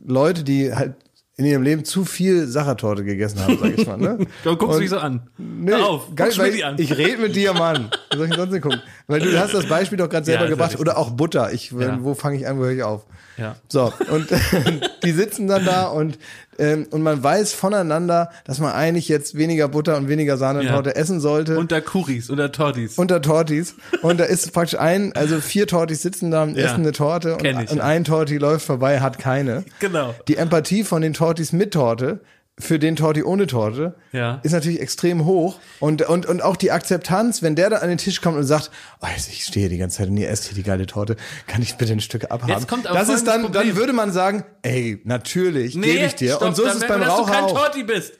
Leute, 0.06 0.44
die 0.44 0.74
halt 0.74 0.94
in 1.36 1.44
ihrem 1.46 1.62
Leben 1.62 1.84
zu 1.84 2.04
viel 2.04 2.46
Sachertorte 2.46 3.04
gegessen 3.04 3.40
haben, 3.40 3.58
sag 3.58 3.78
ich 3.78 3.86
mal. 3.86 3.96
Ne? 3.98 4.18
Du 4.44 4.56
guckst 4.56 4.74
Und- 4.76 4.80
mich 4.80 4.90
so 4.90 4.98
an. 4.98 5.28
Nee, 5.38 5.70
Hör 5.72 5.86
auf, 5.88 6.14
geil, 6.14 6.28
guck 6.30 6.38
weil 6.38 6.52
Schmidti 6.52 6.58
ich, 6.58 6.64
an. 6.64 6.74
ich 6.78 6.96
rede 6.96 7.22
mit 7.22 7.36
dir, 7.36 7.52
Mann. 7.54 7.90
Was 8.10 8.16
soll 8.18 8.26
ich 8.26 8.30
denn 8.32 8.40
sonst 8.40 8.52
nicht 8.52 8.62
gucken? 8.62 8.80
Weil 9.12 9.20
du 9.20 9.38
hast 9.38 9.54
das 9.54 9.66
Beispiel 9.66 9.98
doch 9.98 10.08
gerade 10.08 10.24
selber 10.26 10.44
Ja, 10.44 10.50
gebracht. 10.50 10.78
Oder 10.80 10.98
auch 10.98 11.10
Butter. 11.10 11.52
Ich, 11.52 11.70
Ja. 11.70 11.98
Wo 12.02 12.14
fange 12.14 12.36
ich 12.38 12.46
an, 12.48 12.58
wo 12.58 12.62
höre 12.64 12.72
ich 12.72 12.82
auf? 12.82 13.04
Ja. 13.38 13.56
So, 13.68 13.92
und 14.10 14.28
die 15.04 15.10
sitzen 15.12 15.46
dann 15.46 15.64
da 15.64 15.86
und, 15.86 16.18
ähm, 16.58 16.86
und 16.90 17.02
man 17.02 17.22
weiß 17.22 17.54
voneinander, 17.54 18.30
dass 18.44 18.58
man 18.58 18.72
eigentlich 18.72 19.08
jetzt 19.08 19.36
weniger 19.38 19.68
Butter 19.68 19.96
und 19.96 20.08
weniger 20.08 20.36
Sahnetorte 20.36 20.90
Ja. 20.90 20.96
essen 20.96 21.18
sollte. 21.18 21.58
Unter 21.58 21.80
Kuris, 21.80 22.28
unter 22.28 22.52
Tortis. 22.52 22.98
unter 22.98 23.22
Tortis. 23.22 23.74
Und 24.02 24.20
da 24.20 24.24
ist 24.24 24.52
praktisch 24.52 24.78
ein, 24.78 25.14
also 25.16 25.40
vier 25.40 25.66
Tortis 25.66 26.02
sitzen 26.02 26.30
da 26.30 26.42
und 26.42 26.56
essen 26.58 26.80
eine 26.80 26.92
Torte 26.92 27.36
und, 27.36 27.44
ich, 27.44 27.70
und 27.70 27.80
ein 27.80 28.04
Torti 28.04 28.36
läuft 28.36 28.66
vorbei, 28.66 29.00
hat 29.00 29.18
keine. 29.18 29.64
Genau. 29.80 30.14
Die 30.28 30.36
Empathie 30.36 30.84
von 30.84 31.00
den 31.00 31.14
Tortis 31.14 31.52
mit 31.52 31.72
Torte 31.72 32.20
für 32.58 32.78
den 32.78 32.96
Torti 32.96 33.22
ohne 33.22 33.46
Torte 33.46 33.94
Ja. 34.12 34.40
ist 34.42 34.52
natürlich 34.52 34.80
extrem 34.80 35.24
hoch. 35.24 35.58
Und, 35.80 36.02
und, 36.02 36.26
und 36.26 36.42
auch 36.42 36.56
die 36.56 36.70
Akzeptanz, 36.70 37.42
wenn 37.42 37.56
der 37.56 37.70
dann 37.70 37.80
an 37.80 37.88
den 37.88 37.98
Tisch 37.98 38.20
kommt 38.20 38.36
und 38.36 38.44
sagt, 38.44 38.70
oh, 39.00 39.06
ich 39.16 39.44
stehe 39.44 39.68
die 39.68 39.78
ganze 39.78 39.98
Zeit 39.98 40.08
und 40.08 40.16
ihr 40.18 40.28
esst 40.28 40.44
hier 40.44 40.54
die 40.54 40.62
geile 40.62 40.86
Torte, 40.86 41.16
kann 41.46 41.62
ich 41.62 41.76
bitte 41.76 41.92
ein 41.92 42.00
Stück 42.00 42.30
abhaben? 42.30 42.52
Jetzt 42.52 42.68
kommt 42.68 42.84
das 42.84 43.08
ist 43.08 43.26
dann, 43.26 43.40
folgendes 43.40 43.52
dann 43.52 43.62
Problem. 43.62 43.76
würde 43.76 43.92
man 43.94 44.12
sagen, 44.12 44.44
ey, 44.62 45.00
natürlich, 45.04 45.74
gebe 45.74 45.86
ich 46.04 46.14
dir. 46.14 46.34
stopp, 46.36 46.48
und 46.48 46.56
so 46.56 46.64
ist 46.64 46.74
es 46.76 46.86
beim 46.86 47.00
dass 47.00 47.08
Raucher 47.08 47.24
du 47.26 47.32
kein 47.32 47.44
auch. 47.44 47.52
Torti 47.58 47.82
bist. 47.84 48.12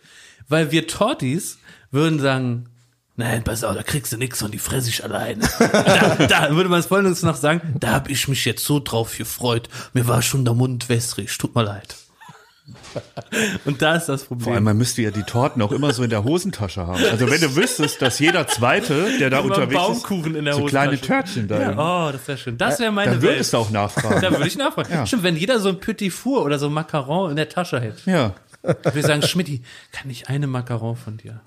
Weil 0.48 0.72
wir 0.72 0.86
Tortis 0.86 1.58
würden 1.90 2.18
sagen, 2.18 2.70
nein, 3.16 3.44
pass 3.44 3.62
auf, 3.64 3.76
da 3.76 3.82
kriegst 3.82 4.12
du 4.12 4.16
nix 4.16 4.42
und 4.42 4.52
die 4.52 4.58
fress 4.58 4.88
ich 4.88 5.04
alleine. 5.04 5.46
da, 5.58 6.26
da 6.26 6.56
würde 6.56 6.70
man 6.70 6.80
es 6.80 6.86
folgendes 6.86 7.22
noch 7.22 7.36
sagen, 7.36 7.76
da 7.78 7.92
hab 7.92 8.08
ich 8.08 8.26
mich 8.28 8.44
jetzt 8.46 8.64
so 8.64 8.80
drauf 8.80 9.16
gefreut. 9.16 9.68
Mir 9.92 10.08
war 10.08 10.22
schon 10.22 10.44
der 10.46 10.54
Mund 10.54 10.88
wässrig, 10.88 11.36
tut 11.36 11.54
mir 11.54 11.62
leid. 11.64 11.96
Und 13.64 13.82
da 13.82 13.96
ist 13.96 14.06
das 14.06 14.24
Problem. 14.24 14.44
Vor 14.44 14.54
allem, 14.54 14.64
man 14.64 14.76
müsste 14.76 15.02
ja 15.02 15.10
die 15.10 15.22
Torten 15.22 15.60
auch 15.62 15.72
immer 15.72 15.92
so 15.92 16.02
in 16.02 16.10
der 16.10 16.24
Hosentasche 16.24 16.86
haben. 16.86 17.02
Also 17.10 17.30
wenn 17.30 17.40
du 17.40 17.56
wüsstest, 17.56 18.00
dass 18.00 18.18
jeder 18.18 18.46
Zweite, 18.46 19.18
der 19.18 19.30
da 19.30 19.40
Immer 19.40 19.54
unterwegs 19.54 19.74
Baumkuchen 19.74 20.32
ist, 20.32 20.38
in 20.38 20.44
der 20.44 20.54
so 20.54 20.64
kleine. 20.66 21.00
Törtchen 21.00 21.48
da 21.48 21.60
ja, 21.60 22.08
oh, 22.08 22.12
das 22.12 22.26
wäre 22.28 22.38
schön. 22.38 22.58
Das 22.58 22.78
wäre 22.78 22.92
meine 22.92 23.12
dann 23.12 23.22
Welt. 23.22 23.32
würdest 23.32 23.52
du 23.52 23.58
auch 23.58 23.70
nachfragen. 23.70 24.20
Da 24.20 24.30
würde 24.30 24.46
ich 24.46 24.56
nachfragen. 24.56 25.06
Stimmt, 25.06 25.22
wenn 25.24 25.36
jeder 25.36 25.58
so 25.58 25.70
ein 25.70 25.80
Petit 25.80 26.12
Four 26.12 26.44
oder 26.44 26.58
so 26.58 26.66
ein 26.66 26.72
Macaron 26.72 27.30
in 27.30 27.36
der 27.36 27.48
Tasche 27.48 27.80
hätte. 27.80 28.10
Ja. 28.10 28.34
Wir 28.62 29.02
sagen, 29.02 29.22
Schmidti, 29.22 29.62
kann 29.90 30.08
ich 30.08 30.28
eine 30.28 30.46
Macaron 30.46 30.94
von 30.94 31.16
dir? 31.16 31.40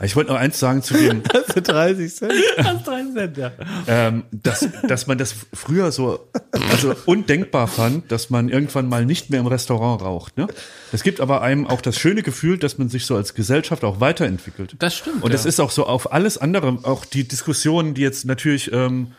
Ich 0.00 0.14
wollte 0.14 0.32
noch 0.32 0.38
eins 0.38 0.60
sagen 0.60 0.82
zu 0.82 0.94
dem, 0.94 1.22
Für 1.52 1.62
30 1.62 2.14
Cent. 2.14 2.32
Das 2.56 2.82
drei 2.84 3.04
Cent, 3.12 3.36
ja. 3.36 3.52
ähm, 3.88 4.24
dass, 4.30 4.68
dass 4.86 5.06
man 5.06 5.18
das 5.18 5.34
früher 5.52 5.90
so 5.90 6.28
also 6.52 6.94
undenkbar 7.06 7.66
fand, 7.66 8.12
dass 8.12 8.30
man 8.30 8.48
irgendwann 8.48 8.88
mal 8.88 9.04
nicht 9.04 9.30
mehr 9.30 9.40
im 9.40 9.46
Restaurant 9.46 10.02
raucht. 10.02 10.36
Ne? 10.36 10.46
Das 10.92 11.02
gibt 11.02 11.20
aber 11.20 11.42
einem 11.42 11.66
auch 11.66 11.80
das 11.80 11.98
schöne 11.98 12.22
Gefühl, 12.22 12.58
dass 12.58 12.78
man 12.78 12.88
sich 12.88 13.06
so 13.06 13.16
als 13.16 13.34
Gesellschaft 13.34 13.82
auch 13.84 14.00
weiterentwickelt. 14.00 14.76
Das 14.78 14.94
stimmt, 14.94 15.22
Und 15.22 15.34
das 15.34 15.44
ja. 15.44 15.48
ist 15.48 15.60
auch 15.60 15.70
so 15.70 15.86
auf 15.86 16.12
alles 16.12 16.38
andere, 16.38 16.78
auch 16.84 17.04
die 17.04 17.26
Diskussionen, 17.26 17.94
die 17.94 18.02
jetzt 18.02 18.24
natürlich 18.24 18.72
ähm, 18.72 19.12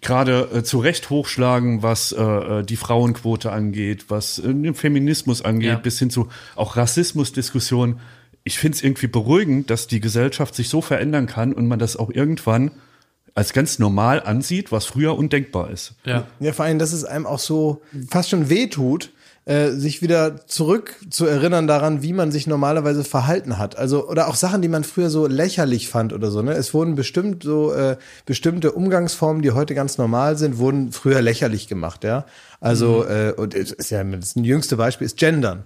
gerade 0.00 0.48
äh, 0.54 0.62
zu 0.62 0.78
Recht 0.78 1.10
hochschlagen, 1.10 1.82
was 1.82 2.12
äh, 2.12 2.22
äh, 2.22 2.62
die 2.64 2.76
Frauenquote 2.76 3.50
angeht, 3.52 4.06
was 4.08 4.38
äh, 4.38 4.42
den 4.42 4.74
Feminismus 4.74 5.42
angeht, 5.42 5.68
Ja. 5.70 5.76
bis 5.76 5.98
hin 5.98 6.10
zu 6.10 6.28
auch 6.54 6.76
Rassismusdiskussionen. 6.76 8.00
Ich 8.44 8.58
finde 8.58 8.76
es 8.76 8.82
irgendwie 8.84 9.08
beruhigend, 9.08 9.70
dass 9.70 9.86
die 9.88 10.00
Gesellschaft 10.00 10.54
sich 10.54 10.68
so 10.68 10.80
verändern 10.80 11.26
kann 11.26 11.52
und 11.52 11.66
man 11.66 11.78
das 11.78 11.96
auch 11.96 12.10
irgendwann 12.10 12.70
als 13.34 13.52
ganz 13.52 13.78
normal 13.78 14.22
ansieht, 14.22 14.72
was 14.72 14.86
früher 14.86 15.16
undenkbar 15.18 15.70
ist. 15.70 15.94
Ja. 16.04 16.26
Ja, 16.40 16.52
vor 16.52 16.64
allem, 16.64 16.78
dass 16.78 16.92
es 16.92 17.04
einem 17.04 17.26
auch 17.26 17.38
so 17.40 17.82
fast 18.08 18.30
schon 18.30 18.48
wehtut, 18.48 19.10
äh, 19.46 19.70
sich 19.70 20.02
wieder 20.02 20.46
zurück 20.48 20.96
zu 21.08 21.24
erinnern 21.24 21.68
daran, 21.68 22.02
wie 22.02 22.12
man 22.12 22.32
sich 22.32 22.48
normalerweise 22.48 23.04
verhalten 23.04 23.58
hat. 23.58 23.78
Also, 23.78 24.08
oder 24.08 24.26
auch 24.26 24.34
Sachen, 24.34 24.60
die 24.60 24.68
man 24.68 24.82
früher 24.82 25.08
so 25.08 25.28
lächerlich 25.28 25.88
fand 25.88 26.12
oder 26.12 26.32
so, 26.32 26.42
ne? 26.42 26.52
Es 26.52 26.74
wurden 26.74 26.96
bestimmt 26.96 27.44
so, 27.44 27.72
äh, 27.72 27.96
bestimmte 28.26 28.72
Umgangsformen, 28.72 29.42
die 29.42 29.52
heute 29.52 29.76
ganz 29.76 29.98
normal 29.98 30.36
sind, 30.36 30.58
wurden 30.58 30.90
früher 30.90 31.22
lächerlich 31.22 31.68
gemacht, 31.68 32.02
ja. 32.02 32.26
Also, 32.60 33.06
äh, 33.06 33.34
und 33.36 33.54
es 33.54 33.70
ist 33.70 33.90
ja, 33.90 34.02
das 34.02 34.34
jüngste 34.34 34.76
Beispiel 34.76 35.06
ist 35.06 35.16
Gendern. 35.16 35.64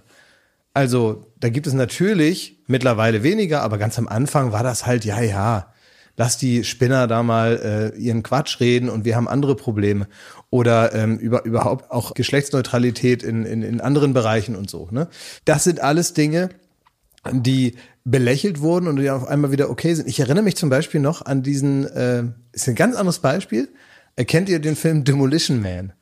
Also, 0.75 1.25
da 1.39 1.49
gibt 1.49 1.65
es 1.65 1.73
natürlich 1.73 2.59
mittlerweile 2.67 3.23
weniger, 3.23 3.63
aber 3.63 3.79
ganz 3.79 3.97
am 3.97 4.07
Anfang 4.07 4.51
war 4.51 4.63
das 4.63 4.85
halt, 4.85 5.05
ja, 5.05 5.21
ja, 5.21 5.73
lass 6.17 6.37
die 6.37 6.63
Spinner 6.63 7.07
da 7.07 7.23
mal 7.23 7.93
äh, 7.95 7.99
ihren 7.99 8.21
Quatsch 8.21 8.59
reden 8.59 8.89
und 8.89 9.05
wir 9.05 9.15
haben 9.15 9.27
andere 9.27 9.55
Probleme. 9.55 10.07
Oder 10.51 10.93
ähm, 10.93 11.17
über, 11.17 11.45
überhaupt 11.45 11.89
auch 11.89 12.13
Geschlechtsneutralität 12.13 13.23
in, 13.23 13.45
in, 13.45 13.63
in 13.63 13.81
anderen 13.81 14.13
Bereichen 14.13 14.55
und 14.55 14.69
so. 14.69 14.87
Ne? 14.91 15.07
Das 15.45 15.63
sind 15.63 15.79
alles 15.79 16.13
Dinge, 16.13 16.49
die 17.31 17.75
belächelt 18.03 18.61
wurden 18.61 18.87
und 18.87 18.97
die 18.97 19.09
auf 19.09 19.27
einmal 19.27 19.51
wieder 19.51 19.69
okay 19.69 19.93
sind. 19.93 20.07
Ich 20.07 20.19
erinnere 20.19 20.43
mich 20.43 20.57
zum 20.57 20.69
Beispiel 20.69 20.99
noch 20.99 21.25
an 21.25 21.41
diesen, 21.41 21.85
äh, 21.85 22.23
ist 22.51 22.67
ein 22.67 22.75
ganz 22.75 22.95
anderes 22.95 23.19
Beispiel. 23.19 23.69
Erkennt 24.15 24.49
ihr 24.49 24.59
den 24.59 24.75
Film 24.75 25.03
Demolition 25.03 25.61
Man? 25.61 25.93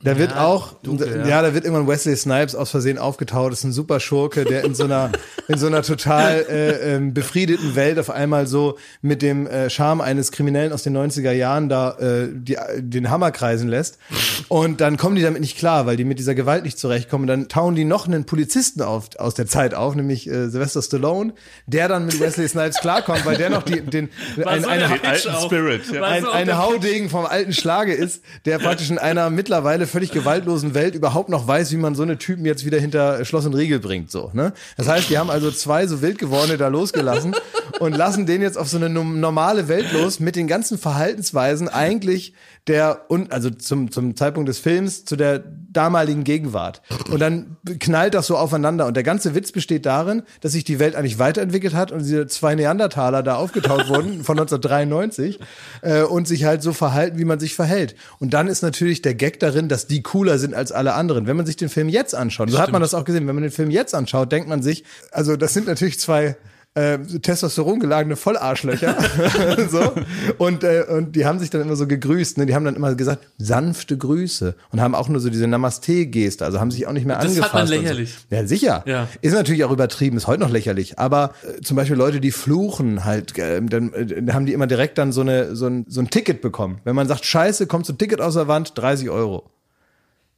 Da 0.00 0.16
wird 0.16 0.36
auch, 0.36 0.74
dunkel, 0.74 1.08
ja. 1.08 1.26
ja. 1.26 1.42
da 1.42 1.54
wird 1.54 1.64
irgendwann 1.64 1.88
Wesley 1.88 2.14
Snipes 2.14 2.54
aus 2.54 2.70
Versehen 2.70 2.98
aufgetaucht. 2.98 3.50
Das 3.50 3.60
ist 3.60 3.64
ein 3.64 3.72
super 3.72 3.98
Schurke, 3.98 4.44
der 4.44 4.62
in 4.62 4.76
so 4.76 4.84
einer, 4.84 5.10
in 5.48 5.58
so 5.58 5.66
einer 5.66 5.82
total 5.82 6.46
äh, 6.48 6.94
ähm, 6.94 7.14
befriedeten 7.14 7.74
Welt 7.74 7.98
auf 7.98 8.08
einmal 8.08 8.46
so 8.46 8.78
mit 9.02 9.22
dem 9.22 9.48
äh, 9.48 9.68
Charme 9.70 10.00
eines 10.00 10.30
Kriminellen 10.30 10.72
aus 10.72 10.84
den 10.84 10.96
90er 10.96 11.32
Jahren 11.32 11.68
da 11.68 11.98
äh, 11.98 12.28
die, 12.32 12.56
den 12.76 13.10
Hammer 13.10 13.32
kreisen 13.32 13.68
lässt. 13.68 13.98
Und 14.46 14.80
dann 14.80 14.98
kommen 14.98 15.16
die 15.16 15.22
damit 15.22 15.40
nicht 15.40 15.58
klar, 15.58 15.86
weil 15.86 15.96
die 15.96 16.04
mit 16.04 16.20
dieser 16.20 16.36
Gewalt 16.36 16.62
nicht 16.62 16.78
zurechtkommen. 16.78 17.26
Dann 17.26 17.48
tauen 17.48 17.74
die 17.74 17.84
noch 17.84 18.06
einen 18.06 18.24
Polizisten 18.24 18.82
auf, 18.82 19.08
aus 19.18 19.34
der 19.34 19.46
Zeit 19.48 19.74
auf, 19.74 19.96
nämlich 19.96 20.28
äh, 20.28 20.48
Sylvester 20.48 20.80
Stallone, 20.80 21.32
der 21.66 21.88
dann 21.88 22.06
mit 22.06 22.20
Wesley 22.20 22.46
Snipes 22.46 22.78
klarkommt, 22.78 23.26
weil 23.26 23.36
der 23.36 23.50
noch 23.50 23.64
die, 23.64 23.80
den, 23.80 24.10
ein, 24.46 24.62
so 24.62 24.68
eine, 24.68 24.84
alten. 25.02 25.32
Spirit. 25.44 25.90
Ja. 25.92 26.02
Ein, 26.02 26.24
eine 26.24 26.58
Haudegen 26.58 27.10
vom 27.10 27.26
alten 27.26 27.52
Schlage 27.52 27.94
ist, 27.94 28.22
der 28.44 28.60
praktisch 28.60 28.90
in 28.90 28.98
einer 28.98 29.28
mittlerweile 29.30 29.87
völlig 29.88 30.12
gewaltlosen 30.12 30.74
Welt 30.74 30.94
überhaupt 30.94 31.28
noch 31.28 31.46
weiß, 31.46 31.72
wie 31.72 31.76
man 31.76 31.94
so 31.94 32.02
eine 32.02 32.18
Typen 32.18 32.44
jetzt 32.44 32.64
wieder 32.64 32.78
hinter 32.78 33.24
Schloss 33.24 33.46
und 33.46 33.54
Riegel 33.54 33.80
bringt, 33.80 34.10
so, 34.10 34.30
ne? 34.32 34.52
Das 34.76 34.88
heißt, 34.88 35.10
die 35.10 35.18
haben 35.18 35.30
also 35.30 35.50
zwei 35.50 35.86
so 35.86 36.02
wild 36.02 36.18
gewordene 36.18 36.56
da 36.56 36.68
losgelassen 36.68 37.34
und 37.80 37.96
lassen 37.96 38.26
den 38.26 38.42
jetzt 38.42 38.56
auf 38.56 38.68
so 38.68 38.76
eine 38.76 38.88
normale 38.88 39.68
Welt 39.68 39.92
los 39.92 40.20
mit 40.20 40.36
den 40.36 40.46
ganzen 40.46 40.78
Verhaltensweisen 40.78 41.68
eigentlich 41.68 42.34
der 42.66 43.06
und 43.08 43.32
also 43.32 43.50
zum 43.50 43.90
zum 43.90 44.14
Zeitpunkt 44.14 44.48
des 44.48 44.58
Films 44.58 45.04
zu 45.04 45.16
der 45.16 45.42
damaligen 45.78 46.24
Gegenwart. 46.24 46.82
Und 47.08 47.20
dann 47.20 47.56
knallt 47.78 48.14
das 48.14 48.26
so 48.26 48.36
aufeinander. 48.36 48.86
Und 48.86 48.94
der 48.94 49.04
ganze 49.04 49.36
Witz 49.36 49.52
besteht 49.52 49.86
darin, 49.86 50.24
dass 50.40 50.50
sich 50.50 50.64
die 50.64 50.80
Welt 50.80 50.96
eigentlich 50.96 51.20
weiterentwickelt 51.20 51.72
hat 51.72 51.92
und 51.92 52.00
diese 52.00 52.26
zwei 52.26 52.56
Neandertaler 52.56 53.22
da 53.22 53.36
aufgetaucht 53.36 53.88
wurden 53.88 54.24
von 54.24 54.36
1993 54.36 55.38
äh, 55.82 56.02
und 56.02 56.26
sich 56.26 56.44
halt 56.44 56.62
so 56.62 56.72
verhalten, 56.72 57.16
wie 57.18 57.24
man 57.24 57.38
sich 57.38 57.54
verhält. 57.54 57.94
Und 58.18 58.34
dann 58.34 58.48
ist 58.48 58.62
natürlich 58.62 59.02
der 59.02 59.14
Gag 59.14 59.38
darin, 59.38 59.68
dass 59.68 59.86
die 59.86 60.02
cooler 60.02 60.38
sind 60.38 60.52
als 60.52 60.72
alle 60.72 60.94
anderen. 60.94 61.28
Wenn 61.28 61.36
man 61.36 61.46
sich 61.46 61.56
den 61.56 61.68
Film 61.68 61.88
jetzt 61.88 62.12
anschaut, 62.12 62.50
so 62.50 62.58
hat 62.58 62.72
man 62.72 62.82
das 62.82 62.92
auch 62.92 63.04
gesehen, 63.04 63.28
wenn 63.28 63.36
man 63.36 63.42
den 63.42 63.52
Film 63.52 63.70
jetzt 63.70 63.94
anschaut, 63.94 64.32
denkt 64.32 64.48
man 64.48 64.62
sich, 64.62 64.82
also 65.12 65.36
das 65.36 65.54
sind 65.54 65.68
natürlich 65.68 66.00
zwei 66.00 66.36
äh, 66.74 66.98
Testosteron 66.98 67.80
gelagene 67.80 68.16
Vollarschlöcher. 68.16 68.96
so. 69.70 69.92
und, 70.38 70.62
äh, 70.64 70.84
und 70.88 71.16
die 71.16 71.26
haben 71.26 71.38
sich 71.38 71.50
dann 71.50 71.60
immer 71.62 71.76
so 71.76 71.86
gegrüßt. 71.86 72.38
Ne? 72.38 72.46
Die 72.46 72.54
haben 72.54 72.64
dann 72.64 72.76
immer 72.76 72.94
gesagt, 72.94 73.26
sanfte 73.38 73.96
Grüße. 73.96 74.54
Und 74.70 74.80
haben 74.80 74.94
auch 74.94 75.08
nur 75.08 75.20
so 75.20 75.30
diese 75.30 75.46
Namaste-Geste. 75.46 76.44
Also 76.44 76.60
haben 76.60 76.70
sich 76.70 76.86
auch 76.86 76.92
nicht 76.92 77.06
mehr 77.06 77.16
Das 77.16 77.26
angefasst. 77.26 77.50
fand 77.50 77.68
man 77.70 77.78
und 77.78 77.84
lächerlich. 77.84 78.14
So. 78.30 78.36
Ja, 78.36 78.46
sicher. 78.46 78.82
Ja. 78.86 79.08
Ist 79.22 79.32
natürlich 79.34 79.64
auch 79.64 79.72
übertrieben, 79.72 80.16
ist 80.16 80.26
heute 80.26 80.40
noch 80.40 80.50
lächerlich. 80.50 80.98
Aber 80.98 81.32
äh, 81.42 81.60
zum 81.62 81.76
Beispiel 81.76 81.96
Leute, 81.96 82.20
die 82.20 82.30
fluchen 82.30 83.04
halt, 83.04 83.36
äh, 83.38 83.60
dann 83.62 83.92
äh, 83.92 84.32
haben 84.32 84.46
die 84.46 84.52
immer 84.52 84.66
direkt 84.66 84.98
dann 84.98 85.10
so, 85.12 85.22
eine, 85.22 85.56
so, 85.56 85.66
ein, 85.66 85.84
so 85.88 86.00
ein 86.00 86.10
Ticket 86.10 86.40
bekommen. 86.42 86.80
Wenn 86.84 86.94
man 86.94 87.08
sagt, 87.08 87.24
scheiße, 87.24 87.66
kommt 87.66 87.86
so 87.86 87.92
ein 87.92 87.98
Ticket 87.98 88.20
aus 88.20 88.34
der 88.34 88.46
Wand, 88.46 88.72
30 88.76 89.10
Euro. 89.10 89.50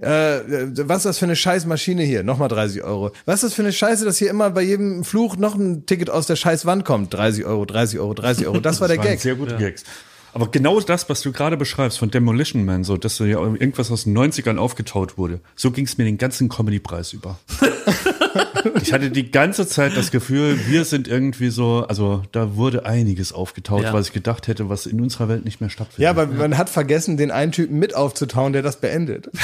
Äh, 0.00 0.40
was 0.88 0.98
ist 0.98 1.04
das 1.06 1.18
für 1.18 1.26
eine 1.26 1.36
scheiß 1.36 1.66
Maschine 1.66 2.02
hier? 2.02 2.22
Nochmal 2.22 2.48
30 2.48 2.82
Euro. 2.82 3.12
Was 3.26 3.36
ist 3.36 3.44
das 3.44 3.54
für 3.54 3.62
eine 3.62 3.72
Scheiße, 3.72 4.04
dass 4.04 4.16
hier 4.16 4.30
immer 4.30 4.50
bei 4.50 4.62
jedem 4.62 5.04
Fluch 5.04 5.36
noch 5.36 5.54
ein 5.54 5.84
Ticket 5.86 6.08
aus 6.10 6.26
der 6.26 6.36
scheiß 6.36 6.64
Wand 6.66 6.84
kommt? 6.84 7.12
30 7.12 7.44
Euro, 7.44 7.64
30 7.66 7.98
Euro, 7.98 8.14
30 8.14 8.46
Euro. 8.46 8.60
Das 8.60 8.80
war 8.80 8.88
der 8.88 8.98
Gag. 8.98 9.20
Sehr 9.20 9.34
gute 9.34 9.56
Gags. 9.56 9.84
Aber 10.32 10.50
genau 10.50 10.78
das, 10.80 11.08
was 11.08 11.22
du 11.22 11.32
gerade 11.32 11.56
beschreibst 11.56 11.98
von 11.98 12.10
Demolition 12.10 12.64
Man, 12.64 12.84
so 12.84 12.96
dass 12.96 13.16
so 13.16 13.24
ja 13.24 13.38
irgendwas 13.40 13.90
aus 13.90 14.04
den 14.04 14.16
90ern 14.16 14.58
aufgetaut 14.58 15.18
wurde, 15.18 15.40
so 15.56 15.70
ging 15.70 15.84
es 15.86 15.98
mir 15.98 16.04
den 16.04 16.18
ganzen 16.18 16.48
Comedy-Preis 16.48 17.12
über. 17.12 17.38
ich 18.82 18.92
hatte 18.92 19.10
die 19.10 19.30
ganze 19.30 19.66
Zeit 19.66 19.96
das 19.96 20.10
Gefühl, 20.10 20.58
wir 20.68 20.84
sind 20.84 21.08
irgendwie 21.08 21.50
so, 21.50 21.84
also 21.88 22.22
da 22.32 22.56
wurde 22.56 22.84
einiges 22.86 23.32
aufgetaut, 23.32 23.82
Ja. 23.82 23.92
was 23.92 24.08
ich 24.08 24.12
gedacht 24.12 24.46
hätte, 24.48 24.68
was 24.68 24.86
in 24.86 25.00
unserer 25.00 25.28
Welt 25.28 25.44
nicht 25.44 25.60
mehr 25.60 25.70
stattfindet. 25.70 26.02
Ja, 26.02 26.10
aber 26.10 26.26
man 26.26 26.56
hat 26.58 26.68
vergessen, 26.70 27.16
den 27.16 27.30
einen 27.30 27.52
Typen 27.52 27.78
mit 27.78 27.94
aufzutauen, 27.94 28.52
der 28.52 28.62
das 28.62 28.80
beendet. 28.80 29.30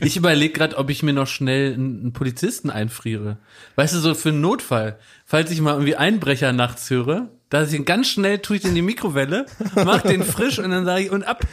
Ich 0.00 0.16
überlege 0.16 0.52
gerade, 0.52 0.76
ob 0.76 0.90
ich 0.90 1.02
mir 1.02 1.12
noch 1.12 1.26
schnell 1.26 1.74
einen, 1.74 2.00
einen 2.00 2.12
Polizisten 2.12 2.70
einfriere. 2.70 3.38
Weißt 3.76 3.94
du, 3.94 3.98
so 3.98 4.14
für 4.14 4.28
einen 4.30 4.40
Notfall. 4.40 4.98
Falls 5.24 5.50
ich 5.50 5.60
mal 5.60 5.72
irgendwie 5.72 5.96
Einbrecher 5.96 6.52
nachts 6.52 6.88
höre, 6.90 7.28
dass 7.50 7.70
ich 7.72 7.78
ihn 7.78 7.84
ganz 7.84 8.08
schnell 8.08 8.38
tue 8.38 8.56
ich 8.56 8.64
in 8.64 8.74
die 8.74 8.82
Mikrowelle, 8.82 9.46
mach 9.76 10.02
den 10.02 10.22
frisch 10.22 10.58
und 10.58 10.70
dann 10.70 10.84
sage 10.84 11.02
ich 11.04 11.10
und 11.10 11.24
ab. 11.24 11.44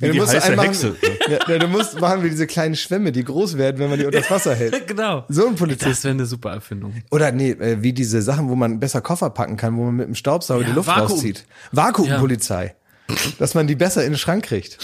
Ja, 0.00 0.12
die 0.12 0.18
musst 0.20 0.34
einmachen- 0.34 0.66
Hexe. 0.66 0.96
Ja, 1.28 1.38
ja, 1.48 1.58
du 1.58 1.66
musst 1.66 1.98
machen 1.98 2.22
wie 2.22 2.28
diese 2.28 2.46
kleinen 2.46 2.76
Schwämme, 2.76 3.10
die 3.10 3.24
groß 3.24 3.56
werden, 3.56 3.78
wenn 3.78 3.88
man 3.88 3.98
die 3.98 4.04
unter 4.04 4.18
das 4.20 4.30
Wasser 4.30 4.54
hält. 4.54 4.86
genau. 4.86 5.24
So 5.30 5.46
ein 5.48 5.54
Polizist. 5.56 5.90
Das 5.90 6.04
wäre 6.04 6.12
eine 6.12 6.26
super 6.26 6.50
Erfindung. 6.52 6.92
Oder 7.10 7.32
nee, 7.32 7.52
äh, 7.52 7.82
wie 7.82 7.94
diese 7.94 8.20
Sachen, 8.20 8.50
wo 8.50 8.54
man 8.54 8.80
besser 8.80 9.00
Koffer 9.00 9.30
packen 9.30 9.56
kann, 9.56 9.76
wo 9.78 9.84
man 9.84 9.96
mit 9.96 10.06
dem 10.06 10.14
Staubsauger 10.14 10.60
Ja, 10.62 10.68
die 10.68 10.74
Luft 10.74 10.88
Vakuum. 10.88 11.06
rauszieht. 11.06 11.46
Vakuumpolizei. 11.72 12.74
Dass 13.38 13.54
man 13.54 13.66
die 13.66 13.74
besser 13.76 14.04
in 14.04 14.12
den 14.12 14.18
Schrank 14.18 14.44
kriegt. 14.44 14.78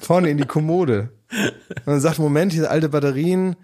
Vorne 0.00 0.28
in 0.28 0.36
die 0.38 0.44
Kommode. 0.46 1.10
Und 1.30 1.86
dann 1.86 2.00
sagt, 2.00 2.18
Moment, 2.18 2.52
hier 2.52 2.68
alte 2.68 2.88
Batterien, 2.88 3.54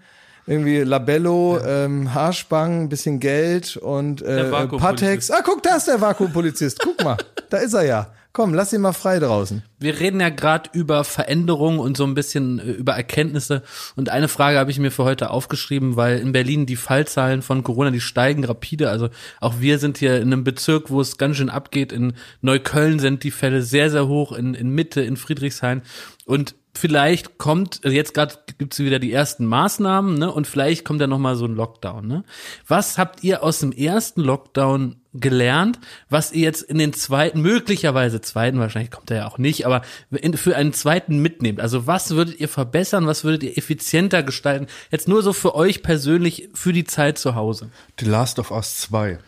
irgendwie 0.45 0.79
Labello, 0.79 1.59
ähm, 1.65 2.13
Haarspangen, 2.13 2.89
bisschen 2.89 3.19
Geld 3.19 3.77
und 3.77 4.21
äh. 4.21 4.49
Patex. 4.49 5.31
Ah, 5.31 5.41
guck, 5.43 5.63
da 5.63 5.77
ist 5.77 5.87
der 5.87 6.01
Vakuumpolizist. 6.01 6.79
Guck 6.79 7.03
mal, 7.03 7.17
da 7.49 7.57
ist 7.57 7.73
er 7.73 7.83
ja. 7.83 8.07
Komm, 8.31 8.53
lass 8.53 8.73
ihn 8.73 8.81
mal 8.81 8.93
frei 8.93 9.17
draußen. 9.17 9.63
Wir 9.79 9.99
reden 9.99 10.21
ja 10.21 10.29
gerade 10.29 10.69
über 10.73 11.03
Veränderungen 11.03 11.79
und 11.79 11.97
so 11.97 12.03
ein 12.03 12.13
bisschen 12.13 12.59
äh, 12.59 12.71
über 12.71 12.93
Erkenntnisse. 12.93 13.63
Und 13.95 14.09
eine 14.09 14.27
Frage 14.27 14.59
habe 14.59 14.69
ich 14.69 14.77
mir 14.77 14.91
für 14.91 15.03
heute 15.03 15.31
aufgeschrieben, 15.31 15.95
weil 15.95 16.19
in 16.19 16.31
Berlin 16.31 16.67
die 16.67 16.75
Fallzahlen 16.75 17.41
von 17.41 17.63
Corona, 17.63 17.89
die 17.89 17.99
steigen 17.99 18.45
rapide. 18.45 18.91
Also 18.91 19.09
auch 19.41 19.55
wir 19.59 19.79
sind 19.79 19.97
hier 19.97 20.17
in 20.17 20.31
einem 20.31 20.43
Bezirk, 20.43 20.91
wo 20.91 21.01
es 21.01 21.17
ganz 21.17 21.37
schön 21.37 21.49
abgeht. 21.49 21.91
In 21.91 22.13
Neukölln 22.41 22.99
sind 22.99 23.23
die 23.23 23.31
Fälle 23.31 23.63
sehr, 23.63 23.89
sehr 23.89 24.07
hoch, 24.07 24.31
in, 24.31 24.53
in 24.53 24.69
Mitte, 24.69 25.01
in 25.01 25.17
Friedrichshain. 25.17 25.81
Und 26.25 26.53
vielleicht 26.79 27.37
kommt, 27.37 27.81
also 27.83 27.95
jetzt 27.95 28.13
gerade 28.13 28.35
gibt's 28.57 28.79
wieder 28.79 28.99
die 28.99 29.11
ersten 29.11 29.45
Maßnahmen, 29.45 30.17
ne? 30.17 30.31
Und 30.31 30.47
vielleicht 30.47 30.85
kommt 30.85 31.01
ja 31.01 31.07
noch 31.07 31.19
mal 31.19 31.35
so 31.35 31.45
ein 31.45 31.55
Lockdown, 31.55 32.07
ne? 32.07 32.23
Was 32.67 32.97
habt 32.97 33.23
ihr 33.23 33.43
aus 33.43 33.59
dem 33.59 33.71
ersten 33.71 34.21
Lockdown 34.21 34.95
gelernt, 35.13 35.79
was 36.09 36.31
ihr 36.31 36.43
jetzt 36.43 36.61
in 36.61 36.77
den 36.77 36.93
zweiten, 36.93 37.41
möglicherweise 37.41 38.21
zweiten, 38.21 38.59
wahrscheinlich 38.59 38.91
kommt 38.91 39.11
er 39.11 39.17
ja 39.17 39.27
auch 39.27 39.37
nicht, 39.37 39.65
aber 39.65 39.81
in, 40.11 40.37
für 40.37 40.55
einen 40.55 40.71
zweiten 40.71 41.21
mitnehmt? 41.21 41.59
Also 41.59 41.85
was 41.85 42.11
würdet 42.11 42.39
ihr 42.39 42.47
verbessern, 42.47 43.07
was 43.07 43.23
würdet 43.23 43.43
ihr 43.43 43.57
effizienter 43.57 44.23
gestalten? 44.23 44.67
Jetzt 44.89 45.07
nur 45.07 45.21
so 45.21 45.33
für 45.33 45.55
euch 45.55 45.83
persönlich, 45.83 46.49
für 46.53 46.71
die 46.71 46.85
Zeit 46.85 47.17
zu 47.17 47.35
Hause. 47.35 47.69
The 47.99 48.05
Last 48.05 48.39
of 48.39 48.51
Us 48.51 48.77
2. 48.77 49.19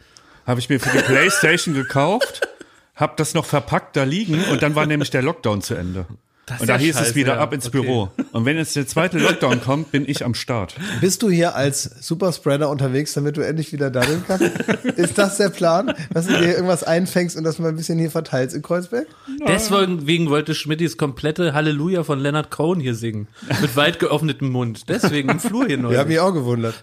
Habe 0.45 0.60
ich 0.60 0.70
mir 0.70 0.80
für 0.80 0.97
die 0.97 1.04
Playstation 1.04 1.76
gekauft, 1.76 2.47
hab 2.95 3.18
das 3.18 3.34
noch 3.34 3.45
verpackt 3.45 3.95
da 3.97 4.04
liegen 4.04 4.43
und 4.45 4.64
dann 4.64 4.76
war 4.76 4.86
nämlich 4.86 5.10
der 5.10 5.22
Lockdown 5.22 5.62
zu 5.62 5.76
Ende. 5.76 6.06
Das 6.47 6.59
und 6.59 6.67
da 6.67 6.77
hieß 6.77 6.95
scheiße, 6.95 7.09
es 7.11 7.15
wieder 7.15 7.35
ja. 7.35 7.39
ab 7.39 7.53
ins 7.53 7.67
Okay. 7.67 7.81
Büro. 7.81 8.09
Und 8.31 8.45
wenn 8.45 8.57
jetzt 8.57 8.75
der 8.75 8.87
zweite 8.87 9.19
Lockdown 9.19 9.61
kommt, 9.61 9.91
bin 9.91 10.09
ich 10.09 10.25
am 10.25 10.33
Start. 10.33 10.75
Bist 10.99 11.21
du 11.21 11.29
hier 11.29 11.55
als 11.55 11.83
Superspreader 12.01 12.67
unterwegs, 12.69 13.13
damit 13.13 13.37
du 13.37 13.41
endlich 13.41 13.71
wieder 13.71 13.89
daddeln 13.91 14.23
kannst? 14.27 14.45
ist 14.97 15.17
das 15.17 15.37
der 15.37 15.49
Plan? 15.49 15.93
Dass 16.13 16.25
du 16.25 16.33
dir 16.37 16.47
irgendwas 16.53 16.83
einfängst 16.83 17.37
und 17.37 17.43
das 17.43 17.59
mal 17.59 17.69
ein 17.69 17.75
bisschen 17.75 17.99
hier 17.99 18.09
verteilst 18.11 18.55
in 18.55 18.63
Kreuzberg? 18.63 19.05
Deswegen 19.47 20.29
wollte 20.29 20.55
Schmidtis 20.55 20.97
komplette 20.97 21.53
Halleluja 21.53 22.03
von 22.03 22.19
Leonard 22.19 22.49
Cohen 22.51 22.79
hier 22.79 22.95
singen. 22.95 23.27
Mit 23.61 23.75
weit 23.75 23.99
geöffnetem 23.99 24.49
Mund. 24.49 24.89
Deswegen 24.89 25.29
im 25.29 25.39
Flur 25.39 25.67
hier 25.67 25.77
neu. 25.77 25.93
Ja, 25.93 25.99
hab 25.99 26.07
mich 26.07 26.19
auch 26.19 26.33
gewundert. 26.33 26.73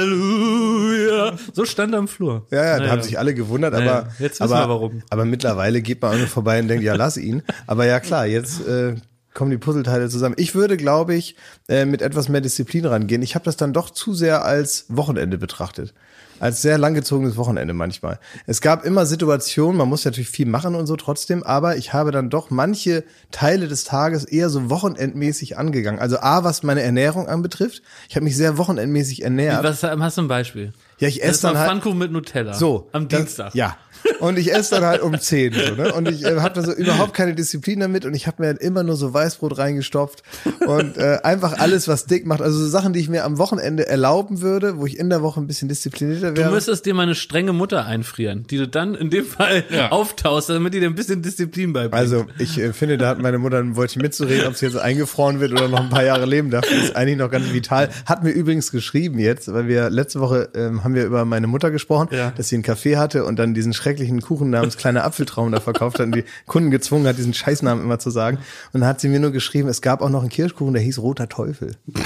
Halleluja. 0.00 1.32
So 1.52 1.64
stand 1.64 1.92
er 1.94 1.98
im 1.98 2.08
Flur. 2.08 2.46
Ja, 2.50 2.64
ja, 2.64 2.72
da 2.74 2.78
Naja. 2.80 2.90
haben 2.92 3.02
sich 3.02 3.18
alle 3.18 3.34
gewundert, 3.34 3.74
aber, 3.74 3.84
Naja, 3.84 4.08
jetzt 4.18 4.40
wissen 4.40 4.52
aber, 4.52 4.64
wir 4.64 4.68
warum. 4.68 5.02
aber 5.10 5.24
mittlerweile 5.24 5.82
geht 5.82 6.00
man 6.02 6.14
auch 6.14 6.18
nur 6.18 6.26
vorbei 6.26 6.60
und 6.60 6.68
denkt, 6.68 6.84
ja, 6.84 6.94
lass 6.94 7.16
ihn. 7.16 7.42
Aber 7.66 7.84
ja, 7.86 8.00
klar, 8.00 8.26
jetzt 8.26 8.59
äh, 8.66 8.94
kommen 9.34 9.50
die 9.50 9.58
Puzzleteile 9.58 10.08
zusammen. 10.08 10.34
Ich 10.38 10.54
würde, 10.54 10.76
glaube 10.76 11.14
ich, 11.14 11.36
äh, 11.68 11.84
mit 11.84 12.02
etwas 12.02 12.28
mehr 12.28 12.40
Disziplin 12.40 12.84
rangehen. 12.86 13.22
Ich 13.22 13.34
habe 13.34 13.44
das 13.44 13.56
dann 13.56 13.72
doch 13.72 13.90
zu 13.90 14.12
sehr 14.14 14.44
als 14.44 14.86
Wochenende 14.88 15.38
betrachtet. 15.38 15.94
Als 16.40 16.62
sehr 16.62 16.78
langgezogenes 16.78 17.36
Wochenende 17.36 17.74
manchmal. 17.74 18.18
Es 18.46 18.62
gab 18.62 18.86
immer 18.86 19.04
Situationen, 19.04 19.76
man 19.76 19.88
muss 19.90 20.06
natürlich 20.06 20.30
viel 20.30 20.46
machen 20.46 20.74
und 20.74 20.86
so 20.86 20.96
trotzdem, 20.96 21.42
aber 21.42 21.76
ich 21.76 21.92
habe 21.92 22.12
dann 22.12 22.30
doch 22.30 22.48
manche 22.48 23.04
Teile 23.30 23.68
des 23.68 23.84
Tages 23.84 24.24
eher 24.24 24.48
so 24.48 24.70
wochenendmäßig 24.70 25.58
angegangen. 25.58 26.00
Also 26.00 26.18
A, 26.20 26.42
was 26.42 26.62
meine 26.62 26.80
Ernährung 26.82 27.28
anbetrifft. 27.28 27.82
Ich 28.08 28.16
habe 28.16 28.24
mich 28.24 28.36
sehr 28.38 28.56
wochenendmäßig 28.56 29.22
ernährt. 29.22 29.62
Was 29.62 29.82
hast 29.82 30.16
du 30.16 30.22
ein 30.22 30.28
Beispiel? 30.28 30.72
Ja, 30.98 31.08
ich 31.08 31.18
Das 31.20 31.28
esse 31.28 31.42
dann 31.48 31.58
halt. 31.58 31.68
Pfannkuchen 31.68 31.98
mit 31.98 32.10
Nutella. 32.10 32.54
So. 32.54 32.88
Am 32.92 33.06
das- 33.08 33.20
Dienstag. 33.20 33.54
Ja. 33.54 33.76
Und 34.20 34.38
ich 34.38 34.52
esse 34.52 34.74
dann 34.76 34.84
halt 34.84 35.00
um 35.02 35.18
10. 35.18 35.52
So, 35.52 35.74
ne? 35.82 35.92
Und 35.94 36.08
ich 36.08 36.24
äh, 36.24 36.36
habe 36.40 36.54
da 36.54 36.62
so 36.62 36.72
überhaupt 36.72 37.14
keine 37.14 37.34
Disziplin 37.34 37.80
damit 37.80 38.04
und 38.04 38.14
ich 38.14 38.26
habe 38.26 38.42
mir 38.42 38.48
halt 38.48 38.58
immer 38.60 38.82
nur 38.82 38.96
so 38.96 39.12
Weißbrot 39.14 39.58
reingestopft 39.58 40.22
und 40.66 40.96
äh, 40.98 41.18
einfach 41.22 41.58
alles, 41.58 41.88
was 41.88 42.06
dick 42.06 42.26
macht. 42.26 42.40
Also 42.42 42.58
so 42.58 42.68
Sachen, 42.68 42.92
die 42.92 43.00
ich 43.00 43.08
mir 43.08 43.24
am 43.24 43.38
Wochenende 43.38 43.86
erlauben 43.86 44.40
würde, 44.40 44.78
wo 44.78 44.86
ich 44.86 44.98
in 44.98 45.08
der 45.10 45.22
Woche 45.22 45.40
ein 45.40 45.46
bisschen 45.46 45.68
disziplinierter 45.68 46.32
Du 46.32 46.42
wäre. 46.42 46.52
müsstest 46.52 46.86
dir 46.86 46.94
mal 46.94 47.02
eine 47.02 47.14
strenge 47.14 47.52
Mutter 47.52 47.84
einfrieren, 47.86 48.44
die 48.48 48.58
du 48.58 48.68
dann 48.68 48.94
in 48.94 49.10
dem 49.10 49.24
Fall 49.24 49.64
auftaust, 49.90 50.48
damit 50.50 50.74
die 50.74 50.80
dir 50.80 50.86
ein 50.86 50.94
bisschen 50.94 51.22
Disziplin 51.22 51.72
beibringt. 51.72 51.94
Also 51.94 52.26
ich 52.38 52.58
äh, 52.58 52.72
finde, 52.72 52.98
da 52.98 53.08
hat 53.08 53.18
meine 53.20 53.38
Mutter 53.38 53.58
ein 53.58 53.76
Wörtchen 53.76 54.02
mitzureden, 54.02 54.46
ob 54.46 54.56
sie 54.56 54.66
jetzt 54.66 54.76
eingefroren 54.76 55.40
wird 55.40 55.52
oder 55.52 55.68
noch 55.68 55.80
ein 55.80 55.90
paar 55.90 56.04
Jahre 56.04 56.26
leben 56.26 56.50
darf. 56.50 56.70
Ist 56.70 56.96
eigentlich 56.96 57.18
noch 57.18 57.30
ganz 57.30 57.52
vital. 57.52 57.88
Hat 58.06 58.22
mir 58.22 58.30
übrigens 58.30 58.70
geschrieben 58.70 59.18
jetzt, 59.18 59.52
weil 59.52 59.66
wir 59.68 59.90
letzte 59.90 60.20
Woche 60.20 60.48
ähm, 60.54 60.84
haben 60.84 60.94
wir 60.94 61.04
über 61.04 61.24
meine 61.24 61.46
Mutter 61.46 61.70
gesprochen, 61.70 62.08
Ja. 62.12 62.32
dass 62.36 62.48
sie 62.48 62.56
einen 62.56 62.62
Kaffee 62.62 62.96
hatte 62.96 63.24
und 63.24 63.38
dann 63.38 63.54
diesen 63.54 63.72
schrecklichen 63.90 64.20
Kuchen 64.20 64.50
namens 64.50 64.76
kleiner 64.76 65.04
Apfeltraum 65.04 65.50
da 65.50 65.60
verkauft 65.60 65.98
hat 65.98 66.06
und 66.06 66.14
die 66.14 66.24
Kunden 66.46 66.70
gezwungen 66.70 67.06
hat, 67.06 67.18
diesen 67.18 67.34
Scheißnamen 67.34 67.82
immer 67.82 67.98
zu 67.98 68.10
sagen. 68.10 68.38
Und 68.72 68.80
dann 68.80 68.88
hat 68.88 69.00
sie 69.00 69.08
mir 69.08 69.18
nur 69.18 69.32
geschrieben, 69.32 69.68
es 69.68 69.82
gab 69.82 70.00
auch 70.00 70.10
noch 70.10 70.20
einen 70.20 70.28
Kirschkuchen, 70.28 70.72
der 70.74 70.82
hieß 70.82 71.00
Roter 71.00 71.28
Teufel. 71.28 71.76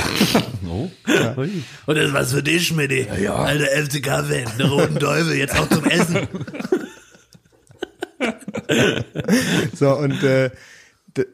Und 1.86 1.96
das 1.96 2.12
was 2.12 2.32
für 2.32 2.42
dich, 2.42 2.68
Schmidti. 2.68 3.06
Ja, 3.22 3.34
Alter 3.34 3.66
FCK-Fan, 3.66 4.58
der 4.58 4.66
roten 4.66 4.98
Teufel, 4.98 5.34
jetzt 5.36 5.58
auch 5.58 5.68
zum 5.68 5.84
Essen. 5.84 6.16
So, 9.74 9.94
und 9.94 10.22
äh, 10.22 10.50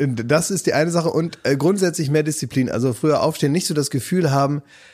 das 0.07 0.51
ist 0.51 0.67
die 0.67 0.73
eine 0.73 0.91
Sache. 0.91 1.11
Und 1.11 1.39
äh, 1.45 1.57
grundsätzlich 1.57 2.11
mehr 2.11 2.25
Disziplin. 2.25 2.69
Also 2.69 2.93
früher 2.93 3.23
aufstehen, 3.23 3.53
nicht 3.53 3.67
so 3.67 3.75
das 3.75 3.91
Gefühl 3.91 4.33
haben, 4.33 4.59
äh, 4.59 4.90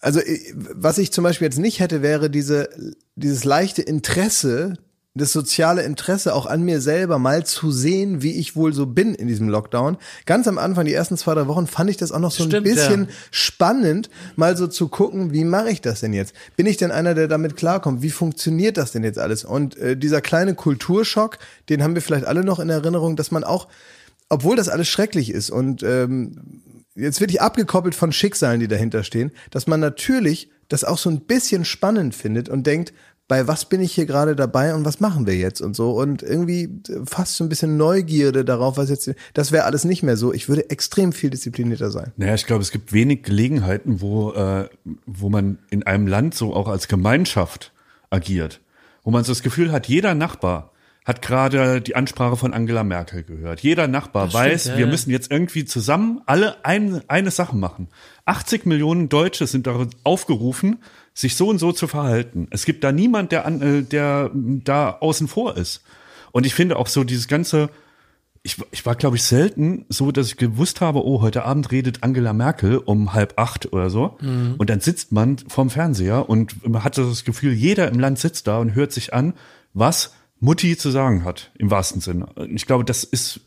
also 0.00 0.20
äh, 0.20 0.38
was 0.54 0.98
ich 0.98 1.12
zum 1.12 1.24
Beispiel 1.24 1.46
jetzt 1.46 1.58
nicht 1.58 1.80
hätte, 1.80 2.02
wäre 2.02 2.30
diese, 2.30 2.68
dieses 3.16 3.44
leichte 3.44 3.82
Interesse, 3.82 4.74
das 5.14 5.32
soziale 5.32 5.82
Interesse 5.82 6.34
auch 6.34 6.46
an 6.46 6.62
mir 6.62 6.80
selber 6.80 7.18
mal 7.18 7.44
zu 7.44 7.72
sehen, 7.72 8.22
wie 8.22 8.38
ich 8.38 8.54
wohl 8.54 8.72
so 8.72 8.86
bin 8.86 9.14
in 9.14 9.26
diesem 9.26 9.48
Lockdown. 9.48 9.96
Ganz 10.26 10.46
am 10.46 10.58
Anfang, 10.58 10.84
die 10.84 10.92
ersten 10.92 11.16
zwei, 11.16 11.34
drei 11.34 11.48
Wochen, 11.48 11.66
fand 11.66 11.90
ich 11.90 11.96
das 11.96 12.12
auch 12.12 12.20
noch 12.20 12.30
so 12.30 12.44
ein 12.44 12.50
Stimmt, 12.50 12.64
bisschen 12.64 13.04
ja. 13.04 13.10
spannend, 13.30 14.10
mal 14.36 14.56
so 14.56 14.68
zu 14.68 14.88
gucken, 14.88 15.32
wie 15.32 15.44
mache 15.44 15.70
ich 15.70 15.80
das 15.80 16.00
denn 16.00 16.12
jetzt? 16.12 16.34
Bin 16.56 16.66
ich 16.66 16.76
denn 16.76 16.92
einer, 16.92 17.14
der 17.14 17.26
damit 17.26 17.56
klarkommt? 17.56 18.00
Wie 18.02 18.10
funktioniert 18.10 18.76
das 18.76 18.92
denn 18.92 19.02
jetzt 19.02 19.18
alles? 19.18 19.44
Und 19.44 19.76
äh, 19.76 19.96
dieser 19.96 20.20
kleine 20.20 20.54
Kulturschock, 20.54 21.38
den 21.68 21.82
haben 21.82 21.94
wir 21.94 22.02
vielleicht 22.02 22.26
alle 22.26 22.44
noch 22.44 22.60
in 22.60 22.70
Erinnerung, 22.70 23.16
dass 23.16 23.30
man 23.30 23.44
auch, 23.44 23.66
obwohl 24.28 24.56
das 24.56 24.68
alles 24.68 24.88
schrecklich 24.88 25.30
ist 25.32 25.50
und 25.50 25.82
ähm, 25.82 26.62
jetzt 26.98 27.20
wirklich 27.20 27.40
abgekoppelt 27.40 27.94
von 27.94 28.12
Schicksalen, 28.12 28.60
die 28.60 28.68
dahinter 28.68 29.04
stehen, 29.04 29.32
dass 29.50 29.66
man 29.66 29.80
natürlich 29.80 30.50
das 30.68 30.84
auch 30.84 30.98
so 30.98 31.08
ein 31.08 31.20
bisschen 31.20 31.64
spannend 31.64 32.14
findet 32.14 32.48
und 32.48 32.66
denkt, 32.66 32.92
bei 33.28 33.46
was 33.46 33.66
bin 33.66 33.82
ich 33.82 33.92
hier 33.92 34.06
gerade 34.06 34.34
dabei 34.34 34.74
und 34.74 34.86
was 34.86 35.00
machen 35.00 35.26
wir 35.26 35.36
jetzt 35.36 35.60
und 35.60 35.76
so 35.76 35.92
und 35.92 36.22
irgendwie 36.22 36.70
fast 37.04 37.36
so 37.36 37.44
ein 37.44 37.50
bisschen 37.50 37.76
Neugierde 37.76 38.42
darauf, 38.44 38.78
was 38.78 38.88
jetzt, 38.88 39.12
das 39.34 39.52
wäre 39.52 39.64
alles 39.64 39.84
nicht 39.84 40.02
mehr 40.02 40.16
so. 40.16 40.32
Ich 40.32 40.48
würde 40.48 40.70
extrem 40.70 41.12
viel 41.12 41.28
disziplinierter 41.28 41.90
sein. 41.90 42.12
Naja, 42.16 42.34
ich 42.34 42.46
glaube, 42.46 42.62
es 42.62 42.70
gibt 42.70 42.94
wenig 42.94 43.22
Gelegenheiten, 43.22 44.00
wo, 44.00 44.32
äh, 44.32 44.68
wo 45.04 45.28
man 45.28 45.58
in 45.68 45.82
einem 45.82 46.06
Land 46.06 46.34
so 46.34 46.54
auch 46.54 46.68
als 46.68 46.88
Gemeinschaft 46.88 47.72
agiert. 48.08 48.60
Wo 49.04 49.10
man 49.10 49.24
so 49.24 49.32
das 49.32 49.42
Gefühl 49.42 49.72
hat, 49.72 49.88
jeder 49.88 50.14
Nachbar 50.14 50.72
hat 51.08 51.22
gerade 51.22 51.80
die 51.80 51.96
Ansprache 51.96 52.36
von 52.36 52.52
Angela 52.52 52.84
Merkel 52.84 53.22
gehört. 53.22 53.60
Jeder 53.60 53.88
Nachbar 53.88 54.24
Das 54.24 54.32
stimmt, 54.34 54.44
weiß, 54.44 54.64
ja, 54.66 54.74
wir 54.76 54.84
ja. 54.84 54.90
müssen 54.90 55.10
jetzt 55.10 55.30
irgendwie 55.30 55.64
zusammen 55.64 56.20
alle 56.26 56.62
ein, 56.66 57.00
eine 57.08 57.30
Sache 57.30 57.56
machen. 57.56 57.88
80 58.26 58.66
Millionen 58.66 59.08
Deutsche 59.08 59.46
sind 59.46 59.66
darin 59.66 59.88
aufgerufen, 60.04 60.80
sich 61.14 61.34
so 61.34 61.48
und 61.48 61.58
so 61.58 61.72
zu 61.72 61.88
verhalten. 61.88 62.46
Es 62.50 62.66
gibt 62.66 62.84
da 62.84 62.92
niemand, 62.92 63.32
der, 63.32 63.46
an, 63.46 63.62
äh, 63.62 63.82
der 63.84 64.30
da 64.34 64.98
außen 65.00 65.28
vor 65.28 65.56
ist. 65.56 65.82
Und 66.30 66.44
ich 66.44 66.52
finde 66.52 66.76
auch 66.76 66.88
so 66.88 67.04
dieses 67.04 67.26
ganze, 67.26 67.70
ich, 68.42 68.58
ich 68.70 68.84
war, 68.84 68.94
glaube 68.94 69.16
ich, 69.16 69.22
selten 69.22 69.86
so, 69.88 70.12
dass 70.12 70.26
ich 70.26 70.36
gewusst 70.36 70.82
habe, 70.82 71.06
oh, 71.06 71.22
heute 71.22 71.46
Abend 71.46 71.72
redet 71.72 72.02
Angela 72.02 72.34
Merkel 72.34 72.76
um 72.76 73.14
halb 73.14 73.32
acht 73.36 73.72
oder 73.72 73.88
so. 73.88 74.18
Und 74.58 74.68
dann 74.68 74.80
sitzt 74.80 75.10
man 75.10 75.38
vorm 75.38 75.70
Fernseher 75.70 76.28
und 76.28 76.68
man 76.68 76.84
hat 76.84 76.98
das 76.98 77.24
Gefühl, 77.24 77.54
jeder 77.54 77.88
im 77.88 77.98
Land 77.98 78.18
sitzt 78.18 78.46
da 78.46 78.58
und 78.58 78.74
hört 78.74 78.92
sich 78.92 79.14
an, 79.14 79.32
was 79.72 80.12
Mutti 80.40 80.76
zu 80.76 80.90
sagen 80.90 81.24
hat, 81.24 81.50
im 81.58 81.70
wahrsten 81.70 82.00
Sinne. 82.00 82.26
Ich 82.54 82.66
glaube, 82.66 82.84
das 82.84 83.04
ist 83.04 83.40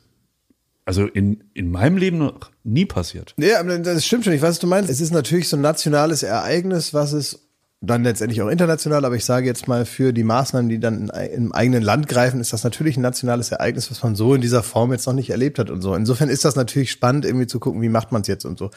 also 0.86 1.06
in, 1.06 1.44
in 1.54 1.72
meinem 1.72 1.98
Leben 1.98 2.18
noch 2.18 2.52
nie 2.64 2.86
passiert. 2.86 3.34
Ja, 3.38 3.64
das 3.64 4.06
stimmt 4.06 4.26
schon. 4.26 4.34
Ich 4.34 4.42
weiß, 4.42 4.50
was 4.50 4.60
du 4.60 4.68
meinst. 4.68 4.90
Es 4.90 5.00
ist 5.00 5.12
natürlich 5.12 5.48
so 5.48 5.56
ein 5.56 5.62
nationales 5.62 6.24
Ereignis, 6.24 6.94
was 6.94 7.14
es 7.14 7.48
dann 7.84 8.04
letztendlich 8.04 8.42
auch 8.44 8.48
international, 8.48 9.06
aber 9.06 9.16
ich 9.16 9.26
sage 9.26 9.48
jetzt 9.48 9.68
mal 9.68 9.86
für 9.86 10.14
die 10.14 10.24
Maßnahmen, 10.24 10.70
die 10.70 10.80
dann 10.80 11.10
im 11.10 11.52
eigenen 11.52 11.82
Land 11.82 12.08
greifen, 12.08 12.40
ist 12.40 12.54
das 12.54 12.64
natürlich 12.64 12.96
ein 12.96 13.02
nationales 13.02 13.52
Ereignis, 13.52 13.90
was 13.90 14.04
man 14.04 14.16
so 14.16 14.36
in 14.36 14.42
dieser 14.42 14.62
Form 14.62 14.92
jetzt 14.92 15.08
noch 15.08 15.14
nicht 15.14 15.32
erlebt 15.32 15.58
hat 15.58 15.72
und 15.72 15.82
so. 15.82 15.96
Insofern 15.96 16.30
ist 16.30 16.46
das 16.46 16.56
natürlich 16.56 16.92
spannend, 16.92 17.26
irgendwie 17.26 17.48
zu 17.48 17.60
gucken, 17.60 17.82
wie 17.82 17.90
macht 17.90 18.12
man 18.12 18.22
es 18.22 18.28
jetzt 18.28 18.46
und 18.46 18.60
so. 18.60 18.70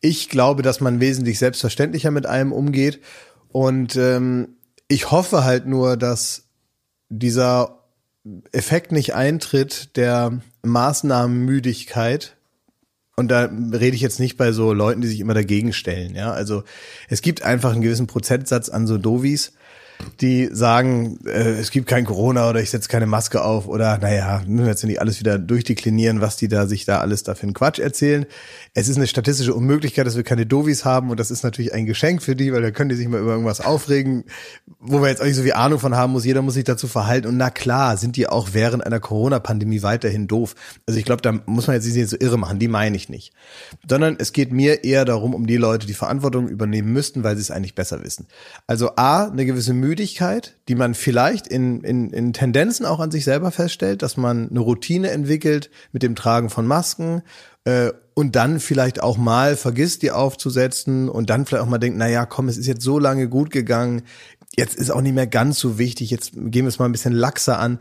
Ich 0.00 0.28
glaube, 0.28 0.62
dass 0.62 0.80
man 0.80 0.98
wesentlich 0.98 1.38
selbstverständlicher 1.38 2.10
mit 2.10 2.26
allem 2.26 2.52
umgeht 2.52 3.00
und 3.48 3.94
ähm, 3.94 4.56
ich 4.88 5.12
hoffe 5.12 5.44
halt 5.44 5.66
nur, 5.66 5.96
dass 5.96 6.48
dieser 7.12 7.78
Effekt 8.52 8.92
nicht 8.92 9.14
eintritt 9.14 9.96
der 9.96 10.40
Maßnahmenmüdigkeit. 10.62 12.36
Und 13.16 13.28
da 13.28 13.44
rede 13.44 13.94
ich 13.94 14.00
jetzt 14.00 14.20
nicht 14.20 14.38
bei 14.38 14.52
so 14.52 14.72
Leuten, 14.72 15.02
die 15.02 15.08
sich 15.08 15.20
immer 15.20 15.34
dagegen 15.34 15.72
stellen. 15.72 16.14
Ja, 16.14 16.32
also 16.32 16.64
es 17.08 17.20
gibt 17.20 17.42
einfach 17.42 17.72
einen 17.72 17.82
gewissen 17.82 18.06
Prozentsatz 18.06 18.70
an 18.70 18.86
so 18.86 18.96
Dovis, 18.96 19.52
die 20.20 20.48
sagen, 20.52 21.18
äh, 21.26 21.52
es 21.60 21.70
gibt 21.70 21.88
kein 21.88 22.04
Corona 22.04 22.48
oder 22.48 22.60
ich 22.60 22.70
setze 22.70 22.88
keine 22.88 23.06
Maske 23.06 23.42
auf 23.44 23.66
oder 23.66 23.98
naja, 23.98 24.42
müssen 24.46 24.64
wir 24.64 24.70
jetzt 24.70 24.84
nicht 24.84 25.00
alles 25.00 25.20
wieder 25.20 25.38
durchdeklinieren, 25.38 26.20
was 26.20 26.36
die 26.36 26.48
da 26.48 26.66
sich 26.66 26.84
da 26.84 27.00
alles 27.00 27.22
da 27.22 27.34
für 27.34 27.44
einen 27.44 27.54
Quatsch 27.54 27.78
erzählen. 27.78 28.26
Es 28.74 28.88
ist 28.88 28.96
eine 28.96 29.06
statistische 29.06 29.54
Unmöglichkeit, 29.54 30.06
dass 30.06 30.16
wir 30.16 30.22
keine 30.22 30.46
Dovis 30.46 30.84
haben 30.84 31.10
und 31.10 31.18
das 31.18 31.30
ist 31.30 31.42
natürlich 31.42 31.74
ein 31.74 31.86
Geschenk 31.86 32.22
für 32.22 32.36
die, 32.36 32.52
weil 32.52 32.62
da 32.62 32.70
können 32.70 32.90
die 32.90 32.96
sich 32.96 33.08
mal 33.08 33.20
über 33.20 33.32
irgendwas 33.32 33.60
aufregen, 33.60 34.24
wo 34.78 35.00
wir 35.00 35.08
jetzt 35.08 35.20
auch 35.20 35.26
nicht 35.26 35.36
so 35.36 35.42
viel 35.42 35.52
Ahnung 35.52 35.78
von 35.78 35.96
haben 35.96 36.12
muss. 36.12 36.24
Jeder 36.24 36.42
muss 36.42 36.54
sich 36.54 36.64
dazu 36.64 36.88
verhalten 36.88 37.28
und 37.28 37.36
na 37.36 37.50
klar, 37.50 37.96
sind 37.96 38.16
die 38.16 38.28
auch 38.28 38.50
während 38.52 38.84
einer 38.86 39.00
Corona-Pandemie 39.00 39.82
weiterhin 39.82 40.28
doof. 40.28 40.54
Also 40.86 40.98
ich 40.98 41.04
glaube, 41.04 41.22
da 41.22 41.32
muss 41.46 41.66
man 41.66 41.76
jetzt 41.76 41.86
nicht 41.86 42.08
so 42.08 42.16
irre 42.18 42.38
machen, 42.38 42.58
die 42.58 42.68
meine 42.68 42.96
ich 42.96 43.08
nicht. 43.08 43.32
Sondern 43.88 44.16
es 44.18 44.32
geht 44.32 44.52
mir 44.52 44.84
eher 44.84 45.04
darum, 45.04 45.34
um 45.34 45.46
die 45.46 45.56
Leute, 45.56 45.86
die 45.86 45.94
Verantwortung 45.94 46.48
übernehmen 46.48 46.92
müssten, 46.92 47.24
weil 47.24 47.36
sie 47.36 47.42
es 47.42 47.50
eigentlich 47.50 47.74
besser 47.74 48.02
wissen. 48.02 48.26
Also 48.66 48.96
A, 48.96 49.26
eine 49.26 49.44
gewisse 49.44 49.74
Müdigkeit, 49.92 50.56
die 50.68 50.74
man 50.74 50.94
vielleicht 50.94 51.46
in, 51.46 51.82
in, 51.82 52.14
in 52.14 52.32
Tendenzen 52.32 52.86
auch 52.86 52.98
an 52.98 53.10
sich 53.10 53.24
selber 53.24 53.50
feststellt, 53.50 54.00
dass 54.00 54.16
man 54.16 54.48
eine 54.48 54.60
Routine 54.60 55.10
entwickelt 55.10 55.68
mit 55.92 56.02
dem 56.02 56.14
Tragen 56.14 56.48
von 56.48 56.66
Masken 56.66 57.20
äh, 57.64 57.90
und 58.14 58.34
dann 58.34 58.58
vielleicht 58.58 59.02
auch 59.02 59.18
mal 59.18 59.54
vergisst, 59.54 60.00
die 60.00 60.10
aufzusetzen 60.10 61.10
und 61.10 61.28
dann 61.28 61.44
vielleicht 61.44 61.62
auch 61.62 61.68
mal 61.68 61.76
denkt, 61.76 61.98
na 61.98 62.08
ja, 62.08 62.24
komm, 62.24 62.48
es 62.48 62.56
ist 62.56 62.66
jetzt 62.66 62.80
so 62.80 62.98
lange 62.98 63.28
gut 63.28 63.50
gegangen, 63.50 64.00
jetzt 64.56 64.76
ist 64.76 64.90
auch 64.90 65.02
nicht 65.02 65.14
mehr 65.14 65.26
ganz 65.26 65.58
so 65.58 65.76
wichtig, 65.76 66.10
jetzt 66.10 66.32
gehen 66.32 66.64
wir 66.64 66.68
es 66.68 66.78
mal 66.78 66.86
ein 66.86 66.92
bisschen 66.92 67.12
laxer 67.12 67.58
an. 67.58 67.78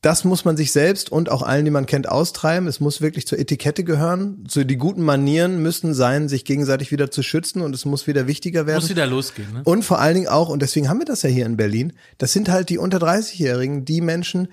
Das 0.00 0.24
muss 0.24 0.44
man 0.44 0.56
sich 0.56 0.70
selbst 0.70 1.10
und 1.10 1.28
auch 1.28 1.42
allen, 1.42 1.64
die 1.64 1.72
man 1.72 1.86
kennt, 1.86 2.08
austreiben. 2.08 2.68
Es 2.68 2.78
muss 2.78 3.00
wirklich 3.00 3.26
zur 3.26 3.38
Etikette 3.38 3.82
gehören. 3.82 4.44
So 4.48 4.62
die 4.62 4.76
guten 4.76 5.02
Manieren 5.02 5.60
müssen 5.60 5.92
sein, 5.92 6.28
sich 6.28 6.44
gegenseitig 6.44 6.92
wieder 6.92 7.10
zu 7.10 7.24
schützen 7.24 7.62
und 7.62 7.74
es 7.74 7.84
muss 7.84 8.06
wieder 8.06 8.28
wichtiger 8.28 8.66
werden. 8.66 8.80
Muss 8.80 8.90
wieder 8.90 9.06
losgehen, 9.06 9.52
ne? 9.52 9.62
Und 9.64 9.84
vor 9.84 9.98
allen 9.98 10.14
Dingen 10.14 10.28
auch, 10.28 10.50
und 10.50 10.62
deswegen 10.62 10.88
haben 10.88 11.00
wir 11.00 11.04
das 11.04 11.22
ja 11.22 11.28
hier 11.30 11.46
in 11.46 11.56
Berlin, 11.56 11.94
das 12.18 12.32
sind 12.32 12.48
halt 12.48 12.68
die 12.68 12.78
unter 12.78 12.98
30-Jährigen, 12.98 13.84
die 13.84 14.00
Menschen, 14.00 14.48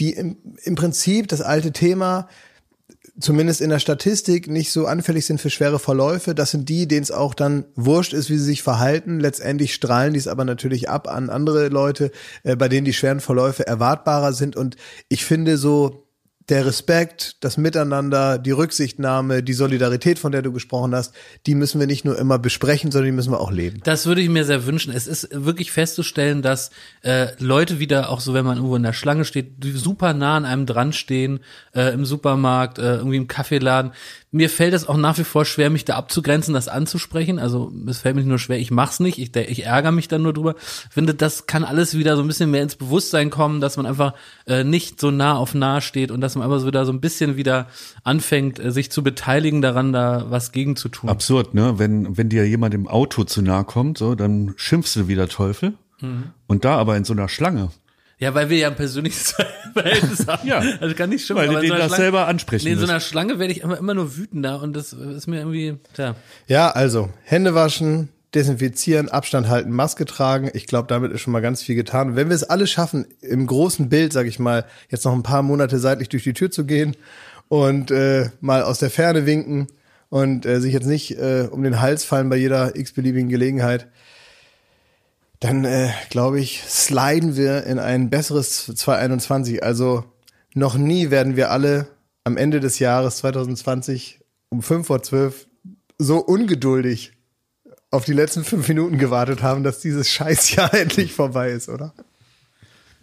die 0.00 0.12
im, 0.12 0.38
im 0.62 0.74
Prinzip 0.76 1.28
das 1.28 1.42
alte 1.42 1.72
Thema 1.72 2.28
zumindest 3.18 3.60
in 3.60 3.70
der 3.70 3.78
Statistik 3.78 4.48
nicht 4.48 4.72
so 4.72 4.86
anfällig 4.86 5.26
sind 5.26 5.40
für 5.40 5.50
schwere 5.50 5.78
Verläufe. 5.78 6.34
Das 6.34 6.50
sind 6.50 6.68
die, 6.68 6.86
denen 6.86 7.02
es 7.02 7.10
auch 7.10 7.34
dann 7.34 7.64
wurscht 7.74 8.12
ist, 8.12 8.30
wie 8.30 8.36
sie 8.36 8.44
sich 8.44 8.62
verhalten. 8.62 9.20
Letztendlich 9.20 9.74
strahlen 9.74 10.12
die 10.12 10.18
es 10.18 10.28
aber 10.28 10.44
natürlich 10.44 10.88
ab 10.88 11.08
an 11.08 11.30
andere 11.30 11.68
Leute, 11.68 12.10
äh, 12.42 12.56
bei 12.56 12.68
denen 12.68 12.84
die 12.84 12.92
schweren 12.92 13.20
Verläufe 13.20 13.66
erwartbarer 13.66 14.32
sind. 14.32 14.56
Und 14.56 14.76
ich 15.08 15.24
finde 15.24 15.56
so, 15.56 16.05
der 16.48 16.64
Respekt, 16.64 17.36
das 17.40 17.56
Miteinander, 17.56 18.38
die 18.38 18.52
Rücksichtnahme, 18.52 19.42
die 19.42 19.52
Solidarität, 19.52 20.18
von 20.18 20.30
der 20.30 20.42
du 20.42 20.52
gesprochen 20.52 20.94
hast, 20.94 21.12
die 21.46 21.56
müssen 21.56 21.80
wir 21.80 21.88
nicht 21.88 22.04
nur 22.04 22.16
immer 22.16 22.38
besprechen, 22.38 22.92
sondern 22.92 23.06
die 23.06 23.16
müssen 23.16 23.32
wir 23.32 23.40
auch 23.40 23.50
leben. 23.50 23.80
Das 23.82 24.06
würde 24.06 24.20
ich 24.20 24.28
mir 24.28 24.44
sehr 24.44 24.64
wünschen. 24.64 24.92
Es 24.92 25.08
ist 25.08 25.28
wirklich 25.32 25.72
festzustellen, 25.72 26.42
dass 26.42 26.70
äh, 27.02 27.28
Leute 27.40 27.80
wieder, 27.80 28.10
auch 28.10 28.20
so 28.20 28.32
wenn 28.32 28.44
man 28.44 28.58
irgendwo 28.58 28.76
in 28.76 28.84
der 28.84 28.92
Schlange 28.92 29.24
steht, 29.24 29.54
super 29.64 30.14
nah 30.14 30.36
an 30.36 30.44
einem 30.44 30.66
dran 30.66 30.92
stehen, 30.92 31.40
äh, 31.74 31.92
im 31.92 32.04
Supermarkt, 32.04 32.78
äh, 32.78 32.96
irgendwie 32.96 33.16
im 33.16 33.26
Kaffeeladen. 33.26 33.92
Mir 34.36 34.50
fällt 34.50 34.74
es 34.74 34.86
auch 34.86 34.98
nach 34.98 35.16
wie 35.16 35.24
vor 35.24 35.46
schwer, 35.46 35.70
mich 35.70 35.86
da 35.86 35.96
abzugrenzen, 35.96 36.52
das 36.52 36.68
anzusprechen. 36.68 37.38
Also 37.38 37.72
es 37.86 38.00
fällt 38.00 38.16
mir 38.16 38.22
nur 38.22 38.38
schwer, 38.38 38.58
ich 38.58 38.70
mach's 38.70 39.00
nicht, 39.00 39.18
ich, 39.18 39.34
ich 39.34 39.64
ärgere 39.64 39.92
mich 39.92 40.08
dann 40.08 40.20
nur 40.20 40.34
drüber. 40.34 40.54
Ich 40.58 40.92
finde, 40.92 41.14
das 41.14 41.46
kann 41.46 41.64
alles 41.64 41.96
wieder 41.96 42.16
so 42.16 42.22
ein 42.22 42.28
bisschen 42.28 42.50
mehr 42.50 42.62
ins 42.62 42.76
Bewusstsein 42.76 43.30
kommen, 43.30 43.62
dass 43.62 43.78
man 43.78 43.86
einfach 43.86 44.12
äh, 44.46 44.62
nicht 44.62 45.00
so 45.00 45.10
nah 45.10 45.36
auf 45.36 45.54
nah 45.54 45.80
steht 45.80 46.10
und 46.10 46.20
dass 46.20 46.34
man 46.34 46.44
einfach 46.44 46.60
so 46.60 46.66
wieder 46.66 46.84
so 46.84 46.92
ein 46.92 47.00
bisschen 47.00 47.36
wieder 47.36 47.68
anfängt, 48.04 48.58
äh, 48.58 48.70
sich 48.70 48.90
zu 48.90 49.02
beteiligen 49.02 49.62
daran, 49.62 49.94
da 49.94 50.26
was 50.28 50.52
gegen 50.52 50.76
zu 50.76 50.90
tun. 50.90 51.08
Absurd, 51.08 51.54
ne? 51.54 51.78
Wenn, 51.78 52.18
wenn 52.18 52.28
dir 52.28 52.46
jemand 52.46 52.74
im 52.74 52.86
Auto 52.88 53.24
zu 53.24 53.40
nahe 53.40 53.64
kommt, 53.64 53.96
so, 53.96 54.14
dann 54.14 54.52
schimpfst 54.56 54.96
du 54.96 55.08
wie 55.08 55.14
der 55.14 55.28
Teufel. 55.28 55.72
Und 56.46 56.64
da 56.64 56.76
aber 56.76 56.96
in 56.96 57.04
so 57.04 57.12
einer 57.14 57.28
Schlange. 57.28 57.70
Ja, 58.18 58.34
weil 58.34 58.48
wir 58.48 58.56
ja 58.56 58.68
ein 58.68 58.76
persönliches 58.76 59.34
Verhältnis 59.74 60.26
haben. 60.26 60.46
Ja. 60.48 60.62
Also 60.80 60.94
kann 60.94 61.10
nicht 61.10 61.24
stimmen. 61.24 61.40
Weil 61.40 61.48
du 61.48 61.60
den 61.60 61.68
so 61.70 61.74
das 61.76 61.86
Schlange- 61.92 61.96
selber 61.96 62.26
ansprechen 62.26 62.64
Nee, 62.66 62.72
in 62.72 62.78
so 62.78 62.86
einer 62.86 63.00
Schlange 63.00 63.38
werde 63.38 63.52
ich 63.52 63.60
immer, 63.60 63.76
immer 63.78 63.94
nur 63.94 64.16
wütender 64.16 64.62
und 64.62 64.74
das 64.74 64.92
ist 64.94 65.26
mir 65.26 65.38
irgendwie, 65.38 65.76
tja. 65.94 66.14
Ja, 66.46 66.70
also 66.70 67.10
Hände 67.24 67.54
waschen, 67.54 68.08
desinfizieren, 68.34 69.08
Abstand 69.08 69.48
halten, 69.48 69.70
Maske 69.70 70.04
tragen. 70.06 70.50
Ich 70.54 70.66
glaube, 70.66 70.88
damit 70.88 71.12
ist 71.12 71.20
schon 71.20 71.32
mal 71.32 71.40
ganz 71.40 71.62
viel 71.62 71.74
getan. 71.74 72.16
Wenn 72.16 72.28
wir 72.28 72.36
es 72.36 72.44
alle 72.44 72.66
schaffen, 72.66 73.06
im 73.20 73.46
großen 73.46 73.88
Bild, 73.88 74.12
sage 74.12 74.28
ich 74.28 74.38
mal, 74.38 74.64
jetzt 74.88 75.04
noch 75.04 75.12
ein 75.12 75.22
paar 75.22 75.42
Monate 75.42 75.78
seitlich 75.78 76.08
durch 76.08 76.24
die 76.24 76.32
Tür 76.34 76.50
zu 76.50 76.64
gehen 76.64 76.96
und 77.48 77.90
äh, 77.90 78.30
mal 78.40 78.62
aus 78.62 78.78
der 78.78 78.90
Ferne 78.90 79.26
winken 79.26 79.66
und 80.08 80.46
äh, 80.46 80.60
sich 80.60 80.72
jetzt 80.72 80.86
nicht 80.86 81.12
äh, 81.18 81.48
um 81.50 81.62
den 81.62 81.80
Hals 81.80 82.04
fallen 82.04 82.28
bei 82.28 82.36
jeder 82.36 82.76
x-beliebigen 82.76 83.28
Gelegenheit, 83.28 83.88
dann 85.40 85.64
äh, 85.64 85.90
glaube 86.10 86.40
ich, 86.40 86.62
sliden 86.62 87.36
wir 87.36 87.64
in 87.64 87.78
ein 87.78 88.10
besseres 88.10 88.66
2021. 88.66 89.62
Also 89.62 90.04
noch 90.54 90.76
nie 90.76 91.10
werden 91.10 91.36
wir 91.36 91.50
alle 91.50 91.88
am 92.24 92.36
Ende 92.36 92.60
des 92.60 92.78
Jahres 92.78 93.18
2020 93.18 94.20
um 94.48 94.62
5 94.62 94.86
vor 94.86 95.02
12 95.02 95.46
so 95.98 96.18
ungeduldig 96.18 97.12
auf 97.90 98.04
die 98.04 98.12
letzten 98.12 98.44
fünf 98.44 98.68
Minuten 98.68 98.98
gewartet 98.98 99.42
haben, 99.42 99.62
dass 99.62 99.80
dieses 99.80 100.10
Scheißjahr 100.10 100.74
endlich 100.80 101.12
vorbei 101.12 101.50
ist, 101.50 101.68
oder? 101.68 101.94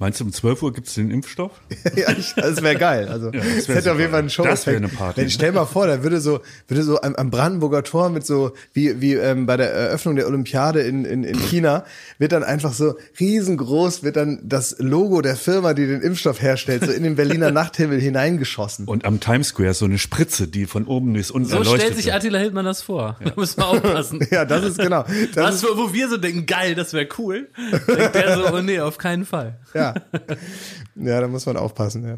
Meinst 0.04 0.20
du, 0.20 0.26
um 0.26 0.34
12 0.34 0.64
Uhr 0.64 0.74
gibt's 0.74 0.96
den 0.96 1.12
Impfstoff? 1.12 1.52
ja, 1.96 2.12
ich, 2.12 2.34
das 2.36 2.62
wäre 2.62 2.76
geil. 2.76 3.08
Also 3.08 3.32
das 3.32 3.42
das 3.42 3.70
wär 3.70 3.76
hätte 3.78 3.94
auf 3.94 4.00
jeden 4.00 4.12
Fall 4.12 4.20
einen 4.20 4.30
show 4.30 4.44
Das 4.44 4.68
wär 4.68 4.76
eine 4.76 4.90
Party, 4.90 5.16
Wenn, 5.16 5.24
ne? 5.28 5.32
stell 5.32 5.54
mal 5.54 5.64
vor, 5.66 5.88
da 5.88 6.04
würde 6.04 6.20
so, 6.20 6.42
würde 6.68 6.84
so 6.84 7.00
am, 7.00 7.16
am 7.16 7.32
Brandenburger 7.32 7.86
Tor 7.86 8.10
mit 8.10 8.26
so, 8.26 8.52
wie, 8.74 9.00
wie 9.00 9.14
ähm, 9.14 9.46
bei 9.46 9.56
der 9.56 9.72
Eröffnung 9.72 10.18
der 10.18 10.28
Olympiade 10.28 10.82
in, 10.82 11.06
in, 11.06 11.24
in 11.24 11.40
China, 11.40 11.86
wird 12.18 12.34
dann 12.34 12.44
einfach 12.44 12.74
so 12.74 12.96
riesengroß, 13.18 14.04
wird 14.04 14.18
dann 14.18 14.42
das 14.44 14.76
Logo 14.78 15.22
der 15.22 15.38
Firma, 15.38 15.74
die 15.74 15.88
den 15.88 16.02
Impfstoff 16.02 16.42
herstellt, 16.42 16.84
so 16.84 16.92
in 16.92 17.04
den 17.04 17.16
Berliner 17.16 17.52
Nachthimmel 17.54 18.02
hineingeschossen. 18.02 18.86
Und 18.90 19.06
am 19.06 19.22
Times 19.22 19.48
Square 19.48 19.74
so 19.74 19.86
eine 19.86 20.00
Spritze, 20.00 20.50
die 20.50 20.66
von 20.66 20.86
oben 20.86 21.14
bis 21.14 21.32
unten 21.32 21.48
So 21.48 21.60
erleuchtet 21.60 21.80
stellt 21.80 21.96
sich. 21.96 22.14
Attila 22.14 22.40
Hildmann 22.40 22.66
das 22.66 22.82
vor. 22.82 23.16
Da 23.24 23.32
müssen 23.38 23.58
wir 23.58 23.68
aufpassen. 23.68 24.20
Ja, 24.32 24.44
das 24.44 24.66
ist 24.66 24.80
genau. 24.80 25.06
Das 25.34 25.46
Was, 25.46 25.56
ist, 25.56 25.64
wo 25.64 25.78
wo 25.78 25.94
wir 25.94 26.10
so 26.10 26.18
denken, 26.18 26.46
geil, 26.46 26.76
das 26.76 26.92
wäre 26.92 27.08
cool. 27.18 27.48
Denkt 27.88 28.16
der 28.16 28.36
so, 28.36 28.54
oh 28.54 28.62
nee, 28.62 28.80
auf 28.80 28.98
keinen 28.98 29.26
Fall. 29.26 29.60
ja. 29.74 29.93
ja, 30.96 31.22
da 31.22 31.28
muss 31.28 31.46
man 31.46 31.58
aufpassen. 31.58 32.06
Ja. 32.06 32.18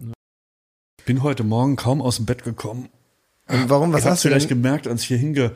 Ich 0.99 1.05
bin 1.05 1.23
heute 1.23 1.43
Morgen 1.43 1.75
kaum 1.75 2.01
aus 2.01 2.17
dem 2.17 2.25
Bett 2.25 2.43
gekommen 2.43 2.89
Und 3.47 3.69
warum, 3.69 3.93
was 3.93 4.03
habt 4.03 4.13
hast 4.13 4.25
du 4.25 4.29
vielleicht 4.29 4.49
denn? 4.49 4.61
gemerkt, 4.61 4.87
als 4.87 5.01
ich 5.03 5.07
hier 5.07 5.17
hinge, 5.17 5.51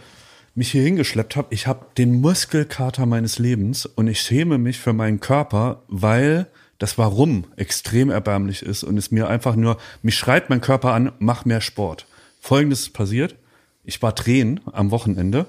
mich 0.55 0.71
hier 0.71 0.83
hingeschleppt 0.83 1.35
habe, 1.35 1.47
ich 1.51 1.67
habe 1.67 1.87
den 1.97 2.21
Muskelkater 2.21 3.05
meines 3.05 3.39
Lebens 3.39 3.85
und 3.85 4.07
ich 4.07 4.21
schäme 4.21 4.57
mich 4.57 4.79
für 4.79 4.93
meinen 4.93 5.19
Körper, 5.19 5.83
weil 5.87 6.47
das 6.77 6.97
Warum 6.97 7.45
extrem 7.57 8.09
erbärmlich 8.09 8.63
ist 8.63 8.83
und 8.83 8.97
es 8.97 9.11
mir 9.11 9.27
einfach 9.27 9.55
nur, 9.55 9.77
mich 10.01 10.15
schreit 10.15 10.49
mein 10.49 10.61
Körper 10.61 10.93
an, 10.93 11.11
mach 11.19 11.45
mehr 11.45 11.61
Sport. 11.61 12.07
Folgendes 12.39 12.81
ist 12.81 12.93
passiert. 12.93 13.35
Ich 13.83 14.01
war 14.01 14.13
drehen 14.13 14.61
am 14.71 14.91
Wochenende 14.91 15.45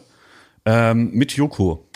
ähm, 0.64 1.10
mit 1.12 1.32
Joko. 1.32 1.86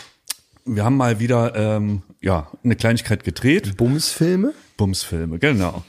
Wir 0.65 0.85
haben 0.85 0.97
mal 0.97 1.19
wieder 1.19 1.55
ähm, 1.55 2.01
ja 2.21 2.49
eine 2.63 2.75
Kleinigkeit 2.75 3.23
gedreht. 3.23 3.77
Bumsfilme? 3.77 4.53
Bumsfilme, 4.77 5.39
genau. 5.39 5.83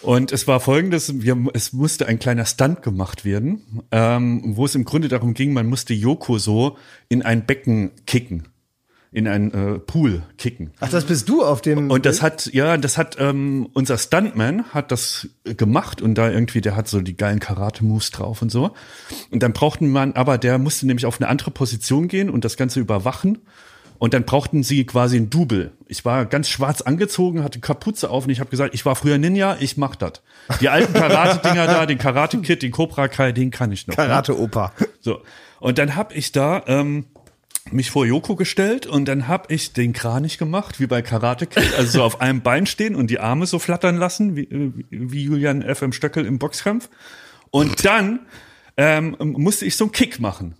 Und 0.00 0.32
es 0.32 0.46
war 0.46 0.60
folgendes, 0.60 1.22
wir, 1.22 1.36
es 1.54 1.72
musste 1.72 2.06
ein 2.06 2.18
kleiner 2.18 2.46
Stunt 2.46 2.82
gemacht 2.82 3.24
werden, 3.24 3.84
ähm, 3.90 4.56
wo 4.56 4.64
es 4.64 4.74
im 4.74 4.84
Grunde 4.84 5.08
darum 5.08 5.34
ging, 5.34 5.52
man 5.52 5.66
musste 5.66 5.94
Yoko 5.94 6.38
so 6.38 6.76
in 7.08 7.22
ein 7.22 7.46
Becken 7.46 7.90
kicken, 8.06 8.46
in 9.10 9.26
einen 9.26 9.50
äh, 9.50 9.78
Pool 9.80 10.22
kicken. 10.36 10.70
Ach, 10.78 10.88
das 10.88 11.04
bist 11.04 11.28
du 11.28 11.42
auf 11.42 11.62
dem. 11.62 11.90
Und 11.90 12.06
das 12.06 12.22
hat, 12.22 12.46
ja, 12.52 12.76
das 12.76 12.96
hat 12.96 13.16
ähm, 13.18 13.68
unser 13.72 13.98
Stuntman 13.98 14.66
hat 14.66 14.92
das 14.92 15.28
gemacht 15.44 16.00
und 16.00 16.14
da 16.14 16.30
irgendwie, 16.30 16.60
der 16.60 16.76
hat 16.76 16.86
so 16.86 17.00
die 17.00 17.16
geilen 17.16 17.40
Karate-Moves 17.40 18.12
drauf 18.12 18.40
und 18.40 18.52
so. 18.52 18.70
Und 19.32 19.42
dann 19.42 19.52
brauchten 19.52 19.90
man, 19.90 20.12
aber 20.12 20.38
der 20.38 20.58
musste 20.58 20.86
nämlich 20.86 21.06
auf 21.06 21.20
eine 21.20 21.28
andere 21.28 21.50
Position 21.50 22.06
gehen 22.06 22.30
und 22.30 22.44
das 22.44 22.56
Ganze 22.56 22.78
überwachen. 22.78 23.38
Und 23.98 24.14
dann 24.14 24.24
brauchten 24.24 24.62
sie 24.62 24.84
quasi 24.84 25.16
ein 25.16 25.28
Double. 25.28 25.72
Ich 25.88 26.04
war 26.04 26.24
ganz 26.26 26.48
schwarz 26.48 26.82
angezogen, 26.82 27.42
hatte 27.42 27.58
Kapuze 27.58 28.10
auf 28.10 28.24
und 28.24 28.30
ich 28.30 28.40
habe 28.40 28.50
gesagt, 28.50 28.74
ich 28.74 28.86
war 28.86 28.94
früher 28.94 29.18
Ninja, 29.18 29.56
ich 29.58 29.76
mach 29.76 29.96
das. 29.96 30.22
Die 30.60 30.68
alten 30.68 30.92
Karate-Dinger 30.92 31.66
da, 31.66 31.84
den 31.86 31.98
Karate-Kid, 31.98 32.62
den 32.62 32.70
Cobra 32.70 33.08
Kai, 33.08 33.32
den 33.32 33.50
kann 33.50 33.72
ich 33.72 33.86
noch. 33.86 33.96
ne? 33.96 34.04
Karate-Opa. 34.04 34.72
So. 35.00 35.20
Und 35.60 35.78
dann 35.78 35.96
hab 35.96 36.14
ich 36.14 36.30
da 36.30 36.62
ähm, 36.66 37.06
mich 37.72 37.90
vor 37.90 38.06
Joko 38.06 38.36
gestellt 38.36 38.86
und 38.86 39.06
dann 39.06 39.26
hab 39.26 39.50
ich 39.50 39.72
den 39.72 39.92
Kranich 39.92 40.38
gemacht, 40.38 40.78
wie 40.78 40.86
bei 40.86 41.02
Karate 41.02 41.46
Kid, 41.46 41.74
also 41.76 41.98
so 41.98 42.02
auf 42.04 42.20
einem 42.20 42.42
Bein 42.42 42.66
stehen 42.66 42.94
und 42.94 43.10
die 43.10 43.18
Arme 43.18 43.46
so 43.46 43.58
flattern 43.58 43.96
lassen, 43.96 44.36
wie, 44.36 44.44
äh, 44.44 44.72
wie 44.90 45.24
Julian 45.24 45.62
F. 45.62 45.82
M. 45.82 45.92
Stöckel 45.92 46.24
im 46.24 46.38
Boxkampf. 46.38 46.88
Und 47.50 47.84
dann 47.84 48.20
ähm, 48.76 49.16
musste 49.18 49.64
ich 49.64 49.76
so 49.76 49.84
einen 49.84 49.92
Kick 49.92 50.20
machen. 50.20 50.54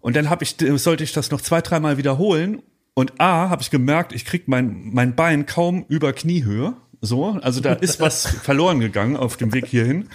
Und 0.00 0.16
dann 0.16 0.30
hab 0.30 0.42
ich, 0.42 0.56
sollte 0.76 1.04
ich 1.04 1.12
das 1.12 1.30
noch 1.30 1.40
zwei, 1.40 1.60
dreimal 1.60 1.96
wiederholen. 1.96 2.62
Und 2.94 3.20
A, 3.20 3.48
habe 3.48 3.62
ich 3.62 3.70
gemerkt, 3.70 4.12
ich 4.12 4.24
krieg 4.24 4.48
mein, 4.48 4.90
mein 4.92 5.14
Bein 5.14 5.46
kaum 5.46 5.84
über 5.88 6.12
Kniehöhe. 6.12 6.74
So, 7.00 7.38
also 7.42 7.60
da 7.60 7.72
ist 7.72 8.00
was 8.00 8.26
verloren 8.42 8.80
gegangen 8.80 9.16
auf 9.16 9.36
dem 9.36 9.52
Weg 9.52 9.66
hierhin. 9.66 10.08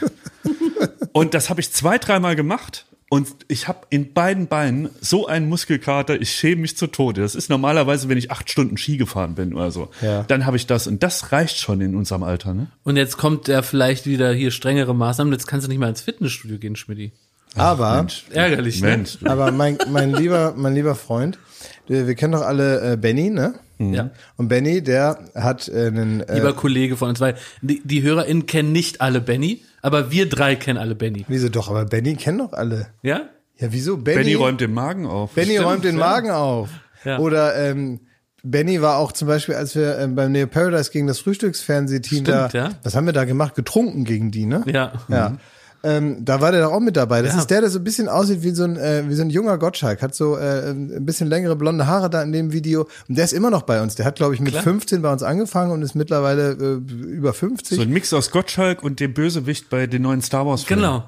Und 1.14 1.34
das 1.34 1.50
habe 1.50 1.62
ich 1.62 1.72
zwei, 1.72 1.98
dreimal 1.98 2.36
gemacht. 2.36 2.86
Und 3.08 3.28
ich 3.48 3.68
habe 3.68 3.86
in 3.92 4.14
beiden 4.14 4.48
Beinen 4.48 4.90
so 5.00 5.28
einen 5.28 5.48
Muskelkater, 5.48 6.20
ich 6.20 6.32
schäme 6.32 6.62
mich 6.62 6.76
zu 6.76 6.88
Tode. 6.88 7.22
Das 7.22 7.36
ist 7.36 7.50
normalerweise, 7.50 8.10
wenn 8.10 8.18
ich 8.18 8.32
acht 8.32 8.50
Stunden 8.50 8.78
Ski 8.78 8.98
gefahren 8.98 9.36
bin 9.36 9.54
oder 9.54 9.70
so. 9.72 9.90
Ja. 10.02 10.24
Dann 10.24 10.46
habe 10.46 10.58
ich 10.58 10.66
das. 10.66 10.88
Und 10.88 11.04
das 11.04 11.32
reicht 11.32 11.58
schon 11.58 11.82
in 11.82 11.96
unserem 11.96 12.24
Alter, 12.24 12.54
ne? 12.54 12.68
Und 12.84 12.98
jetzt 12.98 13.18
kommt 13.18 13.48
ja 13.48 13.62
vielleicht 13.62 14.08
wieder 14.08 14.34
hier 14.34 14.50
strengere 14.50 14.96
Maßnahmen. 14.96 15.32
Jetzt 15.32 15.46
kannst 15.48 15.66
du 15.66 15.70
nicht 15.70 15.80
mal 15.80 15.90
ins 15.90 16.02
Fitnessstudio 16.02 16.58
gehen, 16.58 16.76
Schmidti. 16.76 17.14
Aber, 17.56 17.96
Mensch. 17.96 18.26
Ärgerlich, 18.32 18.82
ne? 18.82 18.90
Mensch. 18.90 19.18
aber 19.24 19.52
mein, 19.52 19.78
mein 19.90 20.14
lieber, 20.14 20.54
mein 20.56 20.76
lieber 20.76 20.96
Freund, 20.96 21.40
wir, 21.88 22.08
wir 22.08 22.16
kennen 22.16 22.34
doch 22.34 22.42
alle 22.42 22.94
äh, 22.94 22.98
Benny, 22.98 23.30
ne? 23.30 23.56
Ja. 23.78 24.12
Und 24.38 24.48
Benny, 24.48 24.82
der 24.82 25.20
hat 25.36 25.68
äh, 25.68 25.88
einen. 25.88 26.22
Äh, 26.22 26.36
Lieber 26.36 26.54
Kollege 26.54 26.96
von 26.96 27.10
uns, 27.10 27.20
weil 27.20 27.36
die, 27.62 27.82
die 27.84 28.04
HörerInnen 28.04 28.46
kennen 28.46 28.72
nicht 28.72 29.02
alle 29.02 29.20
Benny, 29.20 29.64
aber 29.82 30.12
wir 30.12 30.30
drei 30.30 30.56
kennen 30.56 30.80
alle 30.80 30.96
Benny. 30.96 31.26
wieso 31.28 31.50
doch? 31.50 31.70
Aber 31.70 31.86
Benny 31.86 32.16
kennen 32.16 32.38
doch 32.38 32.54
alle. 32.54 32.88
Ja? 33.02 33.24
Ja, 33.58 33.68
wieso? 33.72 33.98
Benny, 33.98 34.18
Benny 34.18 34.34
räumt 34.36 34.62
den 34.62 34.74
Magen 34.74 35.06
auf. 35.06 35.34
Benny 35.34 35.54
Stimmt, 35.54 35.66
räumt 35.66 35.84
den 35.84 35.98
ja. 35.98 36.06
Magen 36.06 36.32
auf. 36.32 36.70
Ja. 37.04 37.20
Oder 37.20 37.56
ähm, 37.56 38.00
Benny 38.44 38.82
war 38.82 38.98
auch 38.98 39.12
zum 39.12 39.28
Beispiel, 39.28 39.56
als 39.56 39.76
wir 39.76 39.98
ähm, 39.98 40.16
beim 40.16 40.32
Neo 40.32 40.48
Paradise 40.48 40.92
gegen 40.92 41.08
das 41.08 41.20
Frühstücksfernsehteam 41.20 42.24
da, 42.24 42.50
Stimmt, 42.50 42.64
ja. 42.64 42.78
was 42.84 42.96
haben 42.96 43.06
wir 43.06 43.14
da 43.14 43.26
gemacht? 43.26 43.56
Getrunken 43.56 44.06
gegen 44.06 44.32
die, 44.32 44.46
ne? 44.46 44.64
Ja. 44.68 44.94
Ja. 45.08 45.38
Ähm, 45.86 46.26
da 46.26 46.42
war 46.42 46.52
der 46.52 46.64
doch 46.64 46.72
auch 46.72 46.80
mit 46.80 46.98
dabei. 46.98 47.22
Das 47.22 47.34
Ja. 47.34 47.40
ist 47.40 47.50
der, 47.52 47.62
der 47.62 47.70
so 47.70 47.80
ein 47.80 47.84
bisschen 47.84 48.10
aussieht 48.10 48.42
wie 48.44 48.50
so 48.52 48.64
ein, 48.64 48.76
äh, 48.76 49.04
wie 49.08 49.14
so 49.14 49.22
ein 49.22 49.30
junger 49.30 49.58
Gottschalk. 49.58 50.02
Hat 50.02 50.16
so 50.16 50.36
äh, 50.38 50.72
ein 50.72 51.06
bisschen 51.06 51.28
längere 51.28 51.56
blonde 51.56 51.86
Haare 51.88 52.10
da 52.10 52.22
in 52.24 52.32
dem 52.32 52.52
Video. 52.52 52.88
Und 53.08 53.18
der 53.18 53.26
ist 53.26 53.34
immer 53.34 53.50
noch 53.52 53.62
bei 53.62 53.82
uns. 53.82 53.96
Der 53.96 54.06
hat, 54.06 54.16
glaube 54.16 54.34
ich, 54.34 54.40
mit 54.42 54.52
Klar. 54.54 54.64
15 54.64 55.02
bei 55.02 55.12
uns 55.14 55.22
angefangen 55.24 55.72
und 55.72 55.82
ist 55.84 55.96
mittlerweile 55.96 56.52
äh, 56.54 56.94
über 57.06 57.34
50. 57.34 57.78
So 57.78 57.84
ein 57.84 57.90
Mix 57.92 58.12
aus 58.14 58.32
Gottschalk 58.32 58.84
und 58.84 59.00
dem 59.00 59.14
Bösewicht 59.14 59.70
bei 59.70 59.88
den 59.88 60.02
neuen 60.02 60.22
Star 60.22 60.46
Wars 60.46 60.64
Filmen. 60.64 60.82
Genau. 60.84 61.04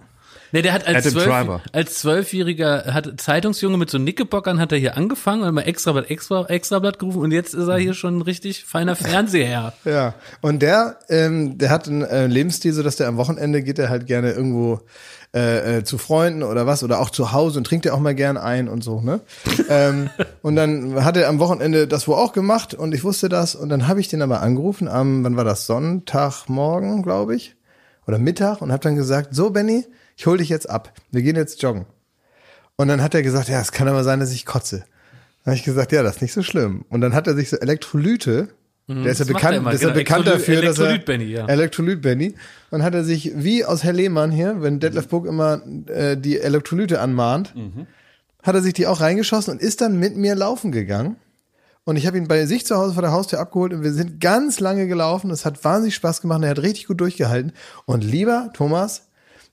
Ne, 0.52 0.62
der 0.62 0.74
hat 0.74 0.88
als 0.88 1.10
zwölf, 1.10 1.62
als 1.74 1.96
zwölfjähriger 1.96 2.94
hat 2.94 3.20
Zeitungsjunge 3.20 3.78
mit 3.78 3.90
so 3.90 3.98
Nickebockern 3.98 4.60
hat 4.60 4.72
er 4.72 4.78
hier 4.78 4.96
angefangen, 4.96 5.44
hat 5.44 5.54
mal 5.54 5.62
Extrablatt, 5.62 6.10
extra, 6.10 6.46
Extrablatt 6.46 7.00
gerufen 7.00 7.20
und 7.20 7.32
jetzt 7.32 7.54
ist 7.54 7.68
er 7.68 7.78
hier 7.78 7.94
schon 7.94 8.20
ein 8.20 8.22
richtig 8.22 8.66
feiner 8.66 8.96
Fernseher. 8.96 9.74
Ja, 9.88 10.16
und 10.42 10.62
der, 10.62 10.98
ähm, 11.08 11.58
der 11.58 11.70
hat 11.70 11.88
einen 11.88 12.02
äh, 12.02 12.28
Lebensstil, 12.28 12.74
so 12.74 12.84
dass 12.84 12.98
der 12.98 13.08
am 13.08 13.16
Wochenende 13.18 13.64
geht 13.64 13.80
er 13.80 13.90
halt 13.90 14.06
gerne 14.06 14.32
irgendwo 14.32 14.82
äh, 15.34 15.78
äh, 15.78 15.84
zu 15.84 15.98
Freunden 15.98 16.44
oder 16.44 16.66
was 16.66 16.84
oder 16.84 17.00
auch 17.00 17.10
zu 17.10 17.32
Hause 17.32 17.60
und 17.60 17.66
trinkt 17.66 17.86
er 17.86 17.94
auch 17.94 18.00
mal 18.00 18.16
gern 18.16 18.38
ein 18.38 18.68
und 18.68 18.84
so, 18.84 19.02
ne? 19.02 19.22
ähm, 19.70 20.10
und 20.42 20.56
dann 20.56 21.04
hat 21.04 21.16
er 21.16 21.30
am 21.30 21.40
Wochenende 21.40 21.88
das 21.88 22.08
wohl 22.08 22.16
auch 22.16 22.34
gemacht 22.34 22.74
und 22.74 22.94
ich 22.94 23.04
wusste 23.04 23.30
das 23.30 23.56
und 23.56 23.70
dann 23.70 23.88
habe 23.88 24.00
ich 24.00 24.08
den 24.08 24.22
aber 24.22 24.42
angerufen 24.42 24.88
am, 24.88 25.24
wann 25.24 25.38
war 25.38 25.44
das, 25.44 25.66
Sonntagmorgen, 25.68 27.04
glaube 27.04 27.36
ich, 27.36 27.56
oder 28.08 28.20
Mittag 28.20 28.62
und 28.62 28.72
habe 28.72 28.84
dann 28.84 28.96
gesagt, 28.96 29.36
so 29.36 29.50
Benny, 29.50 29.86
ich 30.18 30.26
hol 30.26 30.38
dich 30.40 30.50
jetzt 30.50 30.70
ab, 30.70 30.92
wir 31.12 31.22
gehen 31.22 31.36
jetzt 31.38 31.62
joggen. 31.62 31.86
Und 32.76 32.90
dann 32.90 33.02
hat 33.02 33.16
er 33.16 33.24
gesagt, 33.24 33.48
ja, 33.48 33.62
es 33.62 33.72
kann 33.72 33.88
aber 33.88 34.04
sein, 34.04 34.20
dass 34.20 34.32
ich 34.32 34.46
kotze. 34.46 34.80
Dann 35.44 35.52
habe 35.52 35.56
ich 35.56 35.64
gesagt, 35.64 35.92
ja, 35.94 36.04
das 36.04 36.18
ist 36.18 36.22
nicht 36.22 36.34
so 36.34 36.44
schlimm. 36.44 36.84
Und 36.90 37.02
dann 37.02 37.14
hat 37.14 37.28
er 37.28 37.36
sich 37.36 37.50
so 37.50 37.58
Elektrolyte, 37.58 38.50
der 38.90 39.06
ist 39.12 39.20
ja 39.20 39.26
Mhm, 39.26 39.34
bekannt, 39.34 39.74
ist 39.74 39.82
ja 39.82 39.90
genau. 39.90 39.94
bekannt 40.00 40.28
Elektroly- 40.28 40.32
dafür, 40.32 40.62
dass 40.62 40.80
er 40.80 40.86
Elektrolyt-Benny, 40.88 41.26
ja. 41.26 41.46
Elektrolyt-Benny. 41.48 42.36
Und 42.72 42.84
hat 42.84 42.94
er 42.96 43.04
sich 43.04 43.32
wie 43.36 43.64
aus 43.66 43.84
Herr 43.84 43.94
Lehmann 43.94 44.32
hier, 44.32 44.62
wenn 44.62 44.80
Detlef 44.80 45.08
Book 45.08 45.26
immer 45.26 45.62
äh, 45.88 46.16
die 46.18 46.40
Elektrolyte 46.40 47.00
anmahnt, 47.02 47.54
hat 48.44 48.56
er 48.56 48.62
sich 48.62 48.74
die 48.74 48.88
auch 48.88 49.02
reingeschossen 49.02 49.54
und 49.54 49.62
ist 49.62 49.82
dann 49.82 50.00
mit 50.00 50.16
mir 50.16 50.36
laufen 50.36 50.72
gegangen. 50.72 51.18
Und 51.84 51.96
ich 51.96 52.06
habe 52.08 52.18
ihn 52.18 52.28
bei 52.28 52.46
sich 52.46 52.66
zu 52.66 52.76
Hause 52.76 52.94
vor 52.94 53.02
der 53.02 53.12
Haustür 53.12 53.40
abgeholt 53.40 53.74
und 53.74 53.82
wir 53.84 53.94
sind 53.94 54.20
ganz 54.20 54.60
lange 54.60 54.88
gelaufen. 54.88 55.32
Es 55.32 55.46
hat 55.46 55.64
wahnsinnig 55.64 55.96
Spaß 55.96 56.22
gemacht. 56.22 56.42
Er 56.44 56.50
hat 56.50 56.60
richtig 56.62 56.88
gut 56.88 57.00
durchgehalten. 57.02 57.54
Und 57.86 58.04
lieber 58.04 58.52
Thomas, 58.54 59.07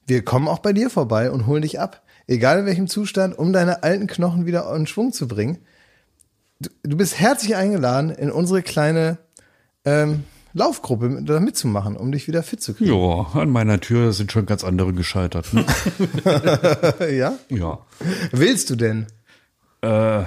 wir 0.06 0.24
kommen 0.24 0.48
auch 0.48 0.58
bei 0.58 0.72
dir 0.72 0.90
vorbei 0.90 1.30
und 1.30 1.46
holen 1.46 1.62
dich 1.62 1.80
ab. 1.80 2.02
Egal 2.26 2.60
in 2.60 2.66
welchem 2.66 2.88
Zustand, 2.88 3.38
um 3.38 3.52
deine 3.52 3.82
alten 3.82 4.06
Knochen 4.06 4.46
wieder 4.46 4.74
in 4.74 4.86
Schwung 4.86 5.12
zu 5.12 5.28
bringen. 5.28 5.58
Du, 6.60 6.70
du 6.82 6.96
bist 6.96 7.18
herzlich 7.18 7.56
eingeladen, 7.56 8.10
in 8.10 8.30
unsere 8.30 8.62
kleine 8.62 9.18
ähm, 9.84 10.24
Laufgruppe 10.54 11.22
da 11.24 11.40
mitzumachen, 11.40 11.96
um 11.96 12.12
dich 12.12 12.28
wieder 12.28 12.42
fit 12.42 12.62
zu 12.62 12.74
kriegen. 12.74 12.94
Ja, 12.94 13.40
an 13.40 13.50
meiner 13.50 13.80
Tür 13.80 14.12
sind 14.12 14.30
schon 14.30 14.46
ganz 14.46 14.62
andere 14.64 14.92
gescheitert. 14.92 15.52
Ne? 15.52 15.66
Ja? 17.10 17.34
ja. 17.48 17.78
Willst 18.30 18.70
du 18.70 18.76
denn? 18.76 19.06
Äh, 19.82 20.22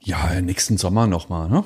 ja, 0.00 0.40
nächsten 0.40 0.78
Sommer 0.78 1.06
nochmal, 1.06 1.48
ne? 1.48 1.64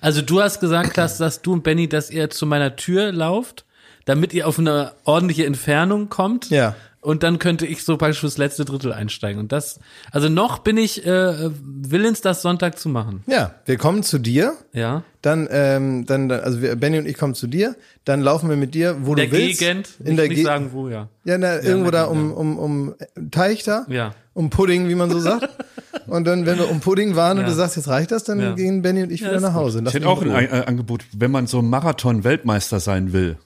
Also 0.00 0.22
du 0.22 0.40
hast 0.40 0.60
gesagt, 0.60 0.94
Klaas, 0.94 1.18
dass 1.18 1.42
du 1.42 1.52
und 1.52 1.62
Benny, 1.62 1.88
dass 1.88 2.10
ihr 2.10 2.30
zu 2.30 2.46
meiner 2.46 2.76
Tür 2.76 3.12
lauft, 3.12 3.64
damit 4.08 4.32
ihr 4.32 4.48
auf 4.48 4.58
eine 4.58 4.92
ordentliche 5.04 5.44
Entfernung 5.44 6.08
kommt. 6.08 6.48
Ja. 6.50 6.74
Und 7.00 7.22
dann 7.22 7.38
könnte 7.38 7.64
ich 7.64 7.84
so 7.84 7.96
praktisch 7.96 8.18
fürs 8.20 8.38
letzte 8.38 8.64
Drittel 8.64 8.92
einsteigen. 8.92 9.38
Und 9.40 9.52
das, 9.52 9.78
also 10.10 10.28
noch 10.28 10.58
bin 10.58 10.76
ich 10.76 11.06
äh, 11.06 11.50
willens, 11.62 12.22
das 12.22 12.42
Sonntag 12.42 12.76
zu 12.78 12.88
machen. 12.88 13.22
Ja, 13.28 13.54
wir 13.66 13.76
kommen 13.76 14.02
zu 14.02 14.18
dir. 14.18 14.54
Ja. 14.72 15.04
Dann, 15.22 15.46
ähm, 15.50 16.06
dann, 16.06 16.28
dann- 16.28 16.40
also 16.40 16.60
wir, 16.60 16.74
Benny 16.74 16.98
und 16.98 17.06
ich 17.06 17.16
kommen 17.16 17.34
zu 17.36 17.46
dir. 17.46 17.76
Dann 18.04 18.20
laufen 18.20 18.48
wir 18.50 18.56
mit 18.56 18.74
dir, 18.74 18.96
wo 19.02 19.14
Der 19.14 19.26
du 19.26 19.32
willst. 19.32 19.60
Gegend, 19.60 19.88
In 20.00 20.16
der 20.16 20.24
nicht 20.26 20.36
Gegend. 20.36 20.46
sagen 20.46 20.70
wo, 20.72 20.88
ja. 20.88 21.08
Ja, 21.24 21.38
na, 21.38 21.60
irgendwo 21.62 21.90
na, 21.90 21.90
da 21.92 21.98
ja. 21.98 22.04
um, 22.06 22.32
um, 22.32 22.58
um 22.58 22.94
Teich 23.30 23.62
da. 23.62 23.86
Ja. 23.88 24.14
Um 24.34 24.50
Pudding, 24.50 24.88
wie 24.88 24.94
man 24.96 25.10
so 25.10 25.20
sagt. 25.20 25.48
und 26.08 26.26
dann, 26.26 26.46
wenn 26.46 26.58
wir 26.58 26.68
um 26.70 26.80
Pudding 26.80 27.14
waren 27.14 27.38
und 27.38 27.44
Ja. 27.44 27.50
du 27.50 27.54
sagst, 27.54 27.76
jetzt 27.76 27.88
reicht 27.88 28.10
das, 28.10 28.24
dann 28.24 28.40
Ja. 28.40 28.54
gehen 28.54 28.82
Benny 28.82 29.04
und 29.04 29.12
ich 29.12 29.20
Ja, 29.20 29.28
wieder 29.30 29.40
nach. 29.40 29.54
Hause. 29.54 29.82
Ich 29.86 29.94
hätte 29.94 30.08
auch 30.08 30.20
in 30.22 30.32
ein 30.32 30.50
Angebot, 30.50 31.04
wenn 31.16 31.30
man 31.30 31.46
so 31.46 31.62
Marathon-Weltmeister 31.62 32.80
sein 32.80 33.12
will, 33.12 33.36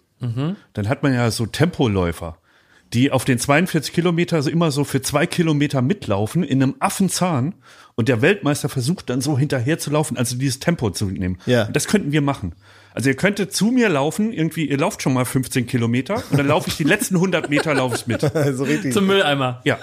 dann 0.72 0.88
hat 0.88 1.02
man 1.02 1.14
ja 1.14 1.30
so 1.30 1.46
Tempoläufer, 1.46 2.38
die 2.92 3.10
auf 3.10 3.24
den 3.24 3.38
42 3.38 3.92
Kilometer 3.92 4.42
so 4.42 4.50
immer 4.50 4.70
so 4.70 4.84
für 4.84 5.02
zwei 5.02 5.26
Kilometer 5.26 5.82
mitlaufen 5.82 6.44
in 6.44 6.62
einem 6.62 6.74
Affenzahn 6.78 7.54
und 7.94 8.08
der 8.08 8.22
Weltmeister 8.22 8.68
versucht 8.68 9.10
dann 9.10 9.20
so 9.20 9.38
hinterher 9.38 9.78
zu 9.78 9.90
laufen, 9.90 10.16
also 10.16 10.36
dieses 10.36 10.60
Tempo 10.60 10.90
zu 10.90 11.06
nehmen. 11.06 11.38
Ja. 11.46 11.66
Und 11.66 11.76
das 11.76 11.88
könnten 11.88 12.12
wir 12.12 12.22
machen. 12.22 12.54
Also 12.94 13.08
ihr 13.08 13.16
könntet 13.16 13.54
zu 13.54 13.66
mir 13.66 13.88
laufen, 13.88 14.32
irgendwie, 14.32 14.68
ihr 14.68 14.76
lauft 14.76 15.00
schon 15.00 15.14
mal 15.14 15.24
15 15.24 15.66
Kilometer 15.66 16.22
und 16.30 16.38
dann 16.38 16.46
laufe 16.46 16.68
ich 16.68 16.76
die 16.76 16.84
letzten 16.84 17.14
100 17.16 17.48
Meter 17.48 17.74
laufe 17.74 17.96
ich 17.96 18.06
mit. 18.06 18.22
Also 18.34 18.64
richtig. 18.64 18.92
Zum 18.92 19.06
Mülleimer. 19.06 19.62
Ja, 19.64 19.78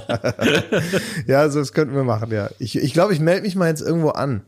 Ja, 1.26 1.40
also 1.40 1.58
das 1.60 1.72
könnten 1.72 1.94
wir 1.94 2.04
machen, 2.04 2.30
ja. 2.32 2.50
Ich 2.58 2.72
glaube, 2.72 2.86
ich, 2.86 2.92
glaub, 2.92 3.10
ich 3.12 3.20
melde 3.20 3.42
mich 3.42 3.56
mal 3.56 3.68
jetzt 3.68 3.82
irgendwo 3.82 4.10
an. 4.10 4.42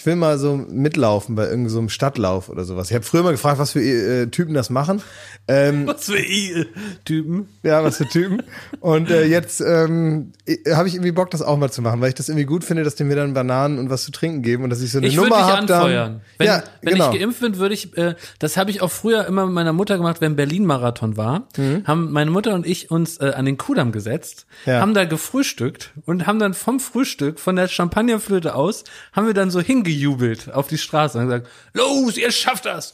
Ich 0.00 0.06
will 0.06 0.16
mal 0.16 0.38
so 0.38 0.56
mitlaufen 0.56 1.34
bei 1.34 1.42
irgendeinem 1.44 1.68
so 1.68 1.78
einem 1.78 1.88
Stadtlauf 1.90 2.48
oder 2.48 2.64
sowas. 2.64 2.88
Ich 2.88 2.94
habe 2.94 3.04
früher 3.04 3.22
mal 3.22 3.32
gefragt, 3.32 3.58
was 3.58 3.72
für 3.72 3.82
äh, 3.82 4.28
Typen 4.28 4.54
das 4.54 4.70
machen. 4.70 5.02
Ähm, 5.46 5.86
Was 5.86 6.06
für 6.06 6.18
I-Typen. 6.18 7.48
ja, 7.62 7.82
was 7.84 7.96
für 7.98 8.08
Typen. 8.08 8.42
Und 8.80 9.10
äh, 9.10 9.26
jetzt 9.26 9.60
ähm, 9.60 10.32
habe 10.72 10.88
ich 10.88 10.94
irgendwie 10.94 11.12
Bock, 11.12 11.30
das 11.30 11.42
auch 11.42 11.58
mal 11.58 11.70
zu 11.70 11.82
machen, 11.82 12.00
weil 12.00 12.08
ich 12.08 12.14
das 12.14 12.28
irgendwie 12.28 12.46
gut 12.46 12.64
finde, 12.64 12.82
dass 12.84 12.94
die 12.94 13.04
mir 13.04 13.16
dann 13.16 13.34
Bananen 13.34 13.78
und 13.78 13.90
was 13.90 14.04
zu 14.04 14.10
trinken 14.12 14.40
geben 14.42 14.64
und 14.64 14.70
dass 14.70 14.80
ich 14.80 14.90
so 14.90 14.98
eine 14.98 15.08
Ich 15.08 15.16
Nummer 15.16 15.38
habe. 15.46 15.66
dann- 15.66 15.80
anfeuern. 15.80 16.20
Wenn, 16.38 16.46
ja, 16.46 16.62
wenn 16.82 16.94
genau. 16.94 17.12
ich 17.12 17.18
geimpft 17.20 17.40
bin, 17.40 17.58
würde 17.58 17.74
ich, 17.74 17.96
äh, 17.98 18.14
das 18.38 18.56
habe 18.56 18.70
ich 18.70 18.80
auch 18.80 18.90
früher 18.90 19.26
immer 19.26 19.44
mit 19.46 19.54
meiner 19.54 19.72
Mutter 19.74 19.96
gemacht, 19.98 20.20
wenn 20.20 20.34
Berlin-Marathon 20.36 21.16
war, 21.16 21.48
haben 21.84 22.10
meine 22.12 22.30
Mutter 22.30 22.54
und 22.54 22.66
ich 22.66 22.90
uns 22.90 23.18
äh, 23.18 23.32
an 23.36 23.44
den 23.44 23.58
Kudamm 23.58 23.92
gesetzt, 23.92 24.46
Mhm. 24.64 24.70
Ja. 24.72 24.80
haben 24.80 24.94
da 24.94 25.04
gefrühstückt 25.04 25.92
und 26.06 26.26
haben 26.26 26.38
dann 26.38 26.54
vom 26.54 26.80
Frühstück, 26.80 27.38
von 27.40 27.56
der 27.56 27.68
Champagnerflöte 27.68 28.54
aus, 28.54 28.84
haben 29.12 29.26
wir 29.26 29.34
dann 29.34 29.50
so 29.50 29.60
hingejubelt 29.90 30.52
auf 30.52 30.68
die 30.68 30.78
Straße 30.78 31.18
und 31.18 31.26
gesagt, 31.26 31.48
los, 31.74 32.16
ihr 32.16 32.30
schafft 32.30 32.66
das! 32.66 32.92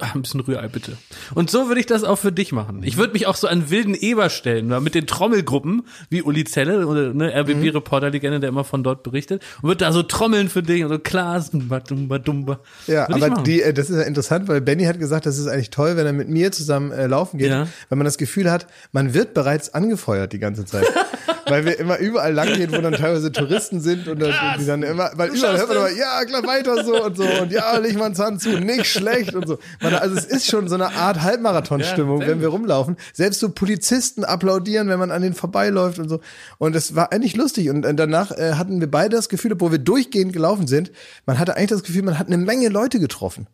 Ach, 0.00 0.12
ein 0.16 0.22
bisschen 0.22 0.40
Rührei 0.40 0.66
bitte. 0.66 0.96
Und 1.36 1.50
so 1.50 1.68
würde 1.68 1.78
ich 1.78 1.86
das 1.86 2.02
auch 2.02 2.16
für 2.18 2.32
dich 2.32 2.50
machen. 2.50 2.80
Ich 2.82 2.96
würde 2.96 3.12
mich 3.12 3.28
auch 3.28 3.36
so 3.36 3.46
an 3.46 3.70
wilden 3.70 3.94
Eber 3.94 4.28
stellen, 4.28 4.66
mit 4.82 4.96
den 4.96 5.06
Trommelgruppen, 5.06 5.86
wie 6.10 6.20
Uli 6.20 6.42
Zelle, 6.44 6.88
oder 6.88 7.14
ne, 7.14 7.26
Mhm. 7.28 7.52
RBB-Reporter-Legende, 7.52 8.40
der 8.40 8.48
immer 8.48 8.64
von 8.64 8.82
dort 8.82 9.04
berichtet, 9.04 9.40
und 9.62 9.68
würde 9.68 9.84
da 9.84 9.92
so 9.92 10.02
trommeln 10.02 10.48
für 10.48 10.64
dich 10.64 10.82
und 10.82 10.90
so 10.90 10.98
Klaas, 10.98 11.52
dumba, 11.52 11.78
dumba, 11.78 12.18
dumba. 12.18 12.58
Ja, 12.88 13.08
Würde 13.08 13.18
ich 13.20 13.24
aber 13.32 13.42
die, 13.42 13.62
äh, 13.62 13.72
das 13.72 13.88
ist 13.88 13.96
ja 13.96 14.02
interessant, 14.02 14.48
weil 14.48 14.60
Benny 14.60 14.84
hat 14.84 14.98
gesagt, 14.98 15.26
das 15.26 15.38
ist 15.38 15.46
eigentlich 15.46 15.70
toll, 15.70 15.96
wenn 15.96 16.06
er 16.06 16.12
mit 16.12 16.28
mir 16.28 16.50
zusammen 16.50 16.90
äh, 16.90 17.06
laufen 17.06 17.38
geht, 17.38 17.50
Ja. 17.50 17.68
weil 17.88 17.96
man 17.96 18.04
das 18.04 18.18
Gefühl 18.18 18.50
hat, 18.50 18.66
man 18.90 19.14
wird 19.14 19.32
bereits 19.32 19.74
angefeuert 19.74 20.32
die 20.32 20.40
ganze 20.40 20.64
Zeit. 20.64 20.86
weil 21.46 21.66
wir 21.66 21.78
immer 21.78 21.98
überall 21.98 22.32
lang 22.32 22.54
gehen, 22.54 22.72
wo 22.72 22.78
dann 22.80 22.94
teilweise 22.94 23.30
Touristen 23.30 23.80
sind 23.80 24.08
und, 24.08 24.18
dann, 24.20 24.30
und 24.30 24.60
die 24.60 24.66
dann 24.66 24.82
immer, 24.82 25.10
weil 25.14 25.28
überall 25.28 25.58
hört 25.58 25.68
man 25.68 25.76
immer, 25.76 25.90
ja, 25.90 26.24
klar, 26.24 26.42
weiter 26.46 26.82
so 26.84 27.04
und 27.04 27.16
so 27.16 27.22
und 27.24 27.52
ja, 27.52 27.76
leg 27.76 27.96
mal 27.98 28.06
einen 28.06 28.14
Zahn 28.14 28.38
zu, 28.40 28.58
nicht 28.58 28.86
schlecht 28.86 29.34
und 29.34 29.46
so. 29.46 29.58
Also 29.92 30.16
es 30.16 30.24
ist 30.24 30.46
schon 30.46 30.68
so 30.68 30.74
eine 30.74 30.92
Art 30.94 31.22
Halbmarathon-Stimmung, 31.22 32.22
Ja, 32.22 32.28
wenn 32.28 32.40
wir 32.40 32.48
rumlaufen. 32.48 32.96
Selbst 33.12 33.40
so 33.40 33.48
Polizisten 33.50 34.24
applaudieren, 34.24 34.88
wenn 34.88 34.98
man 34.98 35.10
an 35.10 35.22
denen 35.22 35.34
vorbeiläuft 35.34 35.98
und 35.98 36.08
so. 36.08 36.20
Und 36.58 36.74
es 36.76 36.94
war 36.94 37.12
eigentlich 37.12 37.36
lustig. 37.36 37.70
Und 37.70 37.84
äh, 37.84 37.94
danach 37.94 38.30
äh, 38.30 38.54
hatten 38.54 38.80
wir 38.80 38.90
beide 38.90 39.16
das 39.16 39.28
Gefühl, 39.28 39.52
obwohl 39.52 39.72
wir 39.72 39.78
durchgehend 39.78 40.32
gelaufen 40.32 40.66
sind, 40.66 40.92
man 41.26 41.38
hatte 41.38 41.56
eigentlich 41.56 41.70
das 41.70 41.82
Gefühl, 41.82 42.02
man 42.02 42.18
hat 42.18 42.28
eine 42.28 42.38
Menge 42.38 42.68
Leute 42.68 42.98
getroffen. 43.00 43.46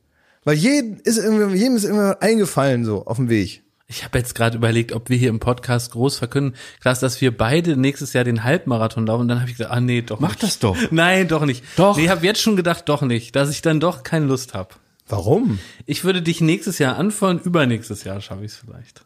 Weil 0.44 0.56
jeden 0.56 1.00
ist 1.00 1.18
irgendwie, 1.18 1.56
jedem 1.58 1.76
ist 1.76 1.84
irgendwann 1.84 2.14
eingefallen 2.20 2.84
so 2.84 3.04
auf 3.06 3.16
dem 3.16 3.28
Weg. 3.28 3.62
Ich 3.88 4.04
habe 4.04 4.18
jetzt 4.18 4.36
gerade 4.36 4.56
überlegt, 4.56 4.92
ob 4.92 5.10
wir 5.10 5.16
hier 5.16 5.30
im 5.30 5.40
Podcast 5.40 5.90
groß 5.90 6.16
verkünden, 6.16 6.54
krass, 6.80 7.00
dass 7.00 7.20
wir 7.20 7.36
beide 7.36 7.76
nächstes 7.76 8.12
Jahr 8.12 8.22
den 8.22 8.44
Halbmarathon 8.44 9.04
laufen. 9.04 9.22
Und 9.22 9.28
dann 9.28 9.40
habe 9.40 9.50
ich 9.50 9.56
gesagt, 9.56 9.74
ah 9.74 9.80
nee, 9.80 10.00
doch 10.00 10.20
Mach 10.20 10.28
nicht. 10.28 10.42
das 10.44 10.60
doch. 10.60 10.76
Nein, 10.92 11.26
doch 11.26 11.44
nicht. 11.44 11.64
Doch. 11.74 11.96
Nee, 11.96 12.08
habe 12.08 12.24
jetzt 12.24 12.40
schon 12.40 12.54
gedacht, 12.54 12.88
doch 12.88 13.02
nicht, 13.02 13.34
dass 13.34 13.50
ich 13.50 13.62
dann 13.62 13.80
doch 13.80 14.04
keine 14.04 14.26
Lust 14.26 14.54
habe. 14.54 14.70
Warum? 15.10 15.58
Ich 15.86 16.04
würde 16.04 16.22
dich 16.22 16.40
nächstes 16.40 16.78
Jahr 16.78 16.96
anfeuern, 16.96 17.38
übernächstes 17.38 18.04
Jahr 18.04 18.20
schaffe 18.20 18.44
ich 18.44 18.52
es 18.52 18.56
vielleicht. 18.58 19.04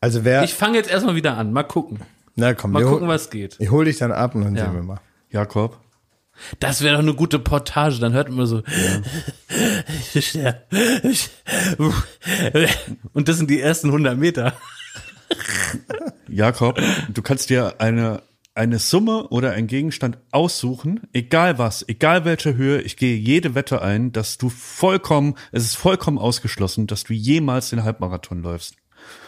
Also 0.00 0.24
wer, 0.24 0.42
Ich 0.44 0.54
fange 0.54 0.76
jetzt 0.78 0.90
erstmal 0.90 1.14
wieder 1.16 1.36
an, 1.36 1.52
mal 1.52 1.62
gucken. 1.64 2.00
na 2.36 2.54
komm, 2.54 2.72
Mal 2.72 2.84
gucken, 2.84 3.08
was 3.08 3.30
geht. 3.30 3.56
ich 3.58 3.70
hol 3.70 3.84
dich 3.84 3.98
dann 3.98 4.12
ab 4.12 4.34
und 4.34 4.42
dann 4.44 4.56
Ja. 4.56 4.64
sehen 4.66 4.74
wir 4.74 4.82
mal. 4.82 5.00
Jakob. 5.30 5.78
Das 6.58 6.80
wäre 6.82 6.94
doch 6.94 7.02
eine 7.02 7.14
gute 7.14 7.38
Portage, 7.38 7.98
dann 8.00 8.12
hört 8.14 8.30
man 8.30 8.46
so. 8.46 8.62
Und 13.12 13.28
das 13.28 13.36
sind 13.38 13.50
die 13.50 13.60
ersten 13.60 13.88
100 13.88 14.16
Meter. 14.18 14.54
Jakob, 16.28 16.80
du 17.12 17.22
kannst 17.22 17.50
dir 17.50 17.74
eine, 17.80 18.22
eine 18.54 18.78
Summe 18.78 19.28
oder 19.28 19.52
einen 19.52 19.68
Gegenstand 19.68 20.18
aussuchen, 20.32 21.00
egal 21.12 21.58
was, 21.58 21.86
egal 21.88 22.24
welche 22.24 22.56
Höhe, 22.56 22.80
ich 22.82 22.96
gehe 22.96 23.16
jede 23.16 23.54
Wette 23.54 23.80
ein, 23.82 24.12
dass 24.12 24.38
du 24.38 24.48
vollkommen, 24.48 25.36
es 25.52 25.64
ist 25.64 25.76
vollkommen 25.76 26.18
ausgeschlossen, 26.18 26.86
dass 26.86 27.04
du 27.04 27.12
jemals 27.14 27.70
den 27.70 27.84
Halbmarathon 27.84 28.42
läufst. 28.42 28.74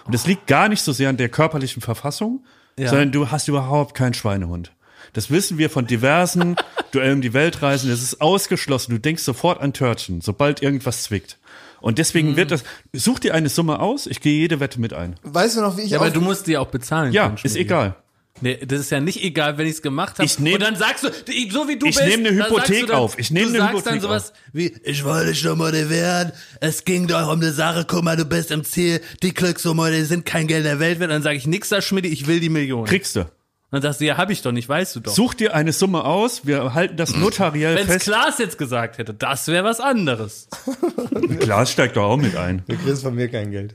Und 0.04 0.14
es 0.14 0.26
liegt 0.26 0.46
gar 0.46 0.68
nicht 0.68 0.82
so 0.82 0.92
sehr 0.92 1.08
an 1.08 1.16
der 1.16 1.28
körperlichen 1.28 1.82
Verfassung, 1.82 2.44
Ja. 2.78 2.88
sondern 2.88 3.12
du 3.12 3.30
hast 3.30 3.48
überhaupt 3.48 3.94
keinen 3.94 4.14
Schweinehund. 4.14 4.72
Das 5.12 5.30
wissen 5.30 5.58
wir 5.58 5.70
von 5.70 5.86
diversen 5.86 6.56
Duellen 6.92 7.16
um 7.16 7.20
die 7.22 7.32
Weltreisen. 7.34 7.90
Es 7.90 8.02
ist 8.02 8.20
ausgeschlossen. 8.20 8.92
Du 8.92 8.98
denkst 9.00 9.22
sofort 9.22 9.60
an 9.60 9.72
Törtchen, 9.72 10.20
sobald 10.20 10.62
irgendwas 10.62 11.04
zwickt. 11.04 11.38
Und 11.80 11.98
deswegen 11.98 12.36
wird 12.36 12.50
das, 12.50 12.62
such 12.92 13.18
dir 13.18 13.34
eine 13.34 13.48
Summe 13.48 13.80
aus, 13.80 14.06
ich 14.06 14.20
gehe 14.20 14.38
jede 14.38 14.60
Wette 14.60 14.80
mit 14.80 14.92
ein. 14.94 15.16
Weißt 15.22 15.56
du 15.56 15.60
noch, 15.60 15.76
wie 15.76 15.82
ich 15.82 15.90
Ja, 15.90 15.98
aber 16.00 16.10
du 16.10 16.20
musst 16.20 16.46
die 16.46 16.56
auch 16.56 16.68
bezahlen. 16.68 17.12
Ja, 17.12 17.34
ist 17.42 17.56
egal. 17.56 17.96
Nee, 18.42 18.58
das 18.66 18.80
ist 18.80 18.90
ja 18.90 19.00
nicht 19.00 19.22
egal, 19.22 19.56
wenn 19.56 19.66
ich 19.66 19.74
es 19.74 19.82
gemacht 19.82 20.18
habe. 20.18 20.26
Ich 20.26 20.38
nehm- 20.38 20.54
und 20.54 20.62
dann 20.62 20.76
sagst 20.76 21.04
du, 21.04 21.10
die- 21.10 21.50
so 21.50 21.68
wie 21.68 21.76
du 21.78 21.86
Ich 21.86 21.96
bist. 21.96 22.06
nehm 22.08 22.20
eine 22.20 22.28
dann 22.30 22.38
sagst 22.38 22.50
Hypothek 22.52 22.80
du 22.80 22.86
dann, 22.86 22.96
auf. 22.96 23.18
Ich 23.18 23.30
nehm 23.30 23.44
du 23.44 23.48
eine 23.50 23.58
sagst 23.58 23.70
Hypothek 23.72 23.92
dann 23.92 24.00
sowas 24.00 24.32
wie, 24.52 24.74
ich 24.84 25.04
wollte 25.04 25.30
dich 25.30 25.44
nur 25.44 25.56
motivieren. 25.56 26.32
Es 26.60 26.84
ging 26.84 27.06
doch 27.06 27.26
um 27.32 27.40
eine 27.40 27.52
Sache. 27.52 27.84
Guck 27.88 28.02
mal, 28.04 28.16
du 28.16 28.24
bist 28.24 28.50
im 28.50 28.64
Ziel. 28.64 29.00
Die 29.22 29.32
Glückssumme, 29.32 29.90
die 29.92 30.02
sind 30.02 30.26
kein 30.26 30.46
Geld 30.48 30.64
der 30.66 30.78
Welt 30.80 30.98
wert. 31.00 31.10
Dann 31.10 31.22
sage 31.22 31.36
ich, 31.36 31.46
nix 31.46 31.68
da, 31.70 31.80
Schmidt, 31.80 32.04
ich 32.04 32.26
will 32.26 32.40
die 32.40 32.48
Million. 32.48 32.84
Kriegst 32.84 33.16
du. 33.16 33.26
dann 33.70 33.80
sagst 33.80 34.00
du, 34.00 34.04
ja, 34.04 34.16
hab 34.18 34.28
ich 34.30 34.42
doch 34.42 34.52
nicht, 34.52 34.68
weißt 34.68 34.96
du 34.96 35.00
doch. 35.00 35.14
Such 35.14 35.34
dir 35.34 35.54
eine 35.54 35.72
Summe 35.72 36.04
aus, 36.04 36.44
wir 36.46 36.74
halten 36.74 36.96
das 36.98 37.16
notariell 37.16 37.76
Wenn 37.76 37.84
es 37.86 37.92
fest. 37.92 38.04
Klaas 38.04 38.38
jetzt 38.38 38.58
gesagt 38.58 38.98
hätte, 38.98 39.14
das 39.14 39.48
wäre 39.48 39.64
was 39.64 39.80
anderes. 39.80 40.48
Klaas 41.40 41.72
steigt 41.72 41.96
doch 41.96 42.04
auch 42.04 42.16
mit 42.18 42.36
ein. 42.36 42.62
Du 42.68 42.76
kriegst 42.76 43.02
von 43.02 43.14
mir 43.14 43.28
kein 43.28 43.50
Geld. 43.50 43.74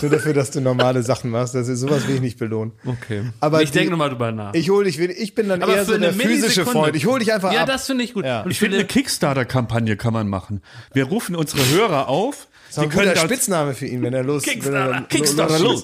Nur 0.00 0.10
dafür, 0.12 0.32
dass 0.32 0.52
du 0.52 0.60
normale 0.60 1.02
Sachen 1.02 1.30
machst. 1.30 1.56
Das 1.56 1.66
ist 1.66 1.80
sowas 1.80 2.06
will 2.06 2.14
ich 2.16 2.20
nicht 2.20 2.38
belohnen. 2.38 2.72
Okay. 2.86 3.24
Aber 3.40 3.62
ich 3.62 3.72
denke 3.72 3.90
nochmal 3.90 4.10
drüber 4.10 4.30
nach. 4.30 4.54
Ich 4.54 4.70
hol 4.70 4.84
dich, 4.84 4.96
ich 4.98 5.34
bin 5.34 5.48
dann 5.48 5.60
eher 5.60 5.84
so 5.84 5.98
der 5.98 6.12
physische 6.12 6.28
Millisekunde. 6.28 6.70
Freund. 6.70 6.96
Ich 6.96 7.06
hol 7.06 7.18
dich 7.18 7.32
einfach 7.32 7.52
Ja, 7.52 7.62
ab. 7.62 7.66
das 7.66 7.86
finde 7.86 8.04
ich 8.04 8.14
gut. 8.14 8.24
Ja. 8.24 8.42
Und 8.42 8.50
Ich 8.52 8.60
finde, 8.60 8.76
eine 8.76 8.84
eine 8.84 8.88
Kickstarter-Kampagne 8.88 9.96
kann 9.96 10.12
man 10.12 10.28
machen. 10.28 10.62
Wir 10.92 11.04
rufen 11.06 11.34
unsere 11.34 11.68
Hörer 11.70 12.06
auf. 12.08 12.46
das 12.72 12.84
ist 12.86 12.96
ein 12.96 13.16
Spitzname 13.16 13.74
für 13.74 13.86
ihn, 13.86 14.02
wenn 14.02 14.14
er 14.14 14.22
los 14.22 14.46
wenn 14.46 14.72
er 14.72 15.02
Kickstarter, 15.02 15.58
los. 15.58 15.82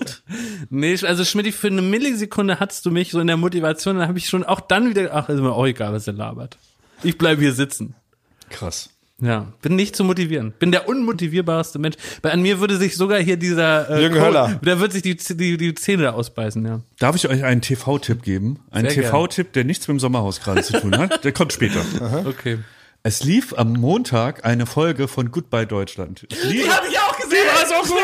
Nee, 0.70 0.96
also 1.02 1.24
Schmidt, 1.24 1.52
für 1.52 1.66
eine 1.66 1.82
Millisekunde 1.82 2.60
hattest 2.60 2.86
du 2.86 2.92
mich 2.92 3.10
so 3.10 3.18
in 3.18 3.26
der 3.26 3.36
Motivation, 3.36 3.98
dann 3.98 4.06
habe 4.06 4.18
ich 4.18 4.28
schon 4.28 4.44
auch 4.44 4.60
dann 4.60 4.88
wieder, 4.90 5.10
ach, 5.12 5.28
ist 5.28 5.40
mir 5.40 5.52
auch 5.52 5.66
egal, 5.66 5.92
was 5.92 6.06
er 6.06 6.12
labert. 6.12 6.56
Ich 7.02 7.18
bleibe 7.18 7.40
hier 7.42 7.52
sitzen. 7.52 7.94
Krass. 8.48 8.90
Ja, 9.20 9.52
bin 9.62 9.76
nicht 9.76 9.94
zu 9.94 10.02
motivieren. 10.02 10.52
Bin 10.58 10.72
der 10.72 10.88
unmotivierbarste 10.88 11.78
Mensch. 11.78 11.96
Bei 12.20 12.32
an 12.32 12.42
mir 12.42 12.58
würde 12.58 12.76
sich 12.76 12.96
sogar 12.96 13.20
hier 13.20 13.36
dieser 13.36 13.88
äh, 13.88 14.02
Jürgen 14.02 14.20
Höller. 14.20 14.58
Da 14.62 14.80
wird 14.80 14.92
sich 14.92 15.02
die, 15.02 15.16
die, 15.16 15.56
die 15.56 15.74
Zähne 15.74 16.14
ausbeißen, 16.14 16.64
ja. 16.66 16.80
Darf 16.98 17.14
ich 17.14 17.28
euch 17.28 17.44
einen 17.44 17.60
TV-Tipp 17.60 18.22
geben? 18.22 18.58
Einen 18.72 18.88
TV-Tipp, 18.88 19.52
der 19.52 19.64
nichts 19.64 19.86
mit 19.86 19.96
dem 19.96 20.00
Sommerhaus 20.00 20.40
gerade 20.40 20.62
zu 20.62 20.80
tun 20.80 20.98
hat. 20.98 21.24
Der 21.24 21.32
kommt 21.32 21.52
später. 21.52 21.80
Okay. 22.24 22.58
Es 23.06 23.22
lief 23.22 23.52
am 23.58 23.74
Montag 23.74 24.46
eine 24.46 24.64
Folge 24.64 25.08
von 25.08 25.30
Goodbye 25.30 25.66
Deutschland. 25.66 26.26
Ich 26.32 26.42
liebe- 26.44 26.70
hab 26.74 26.88
ich 26.88 26.98
auch 26.98 27.14
gesehen. 27.18 27.36
Die 27.44 27.70
war 27.70 27.84
so 27.84 27.92
gut. 27.92 28.00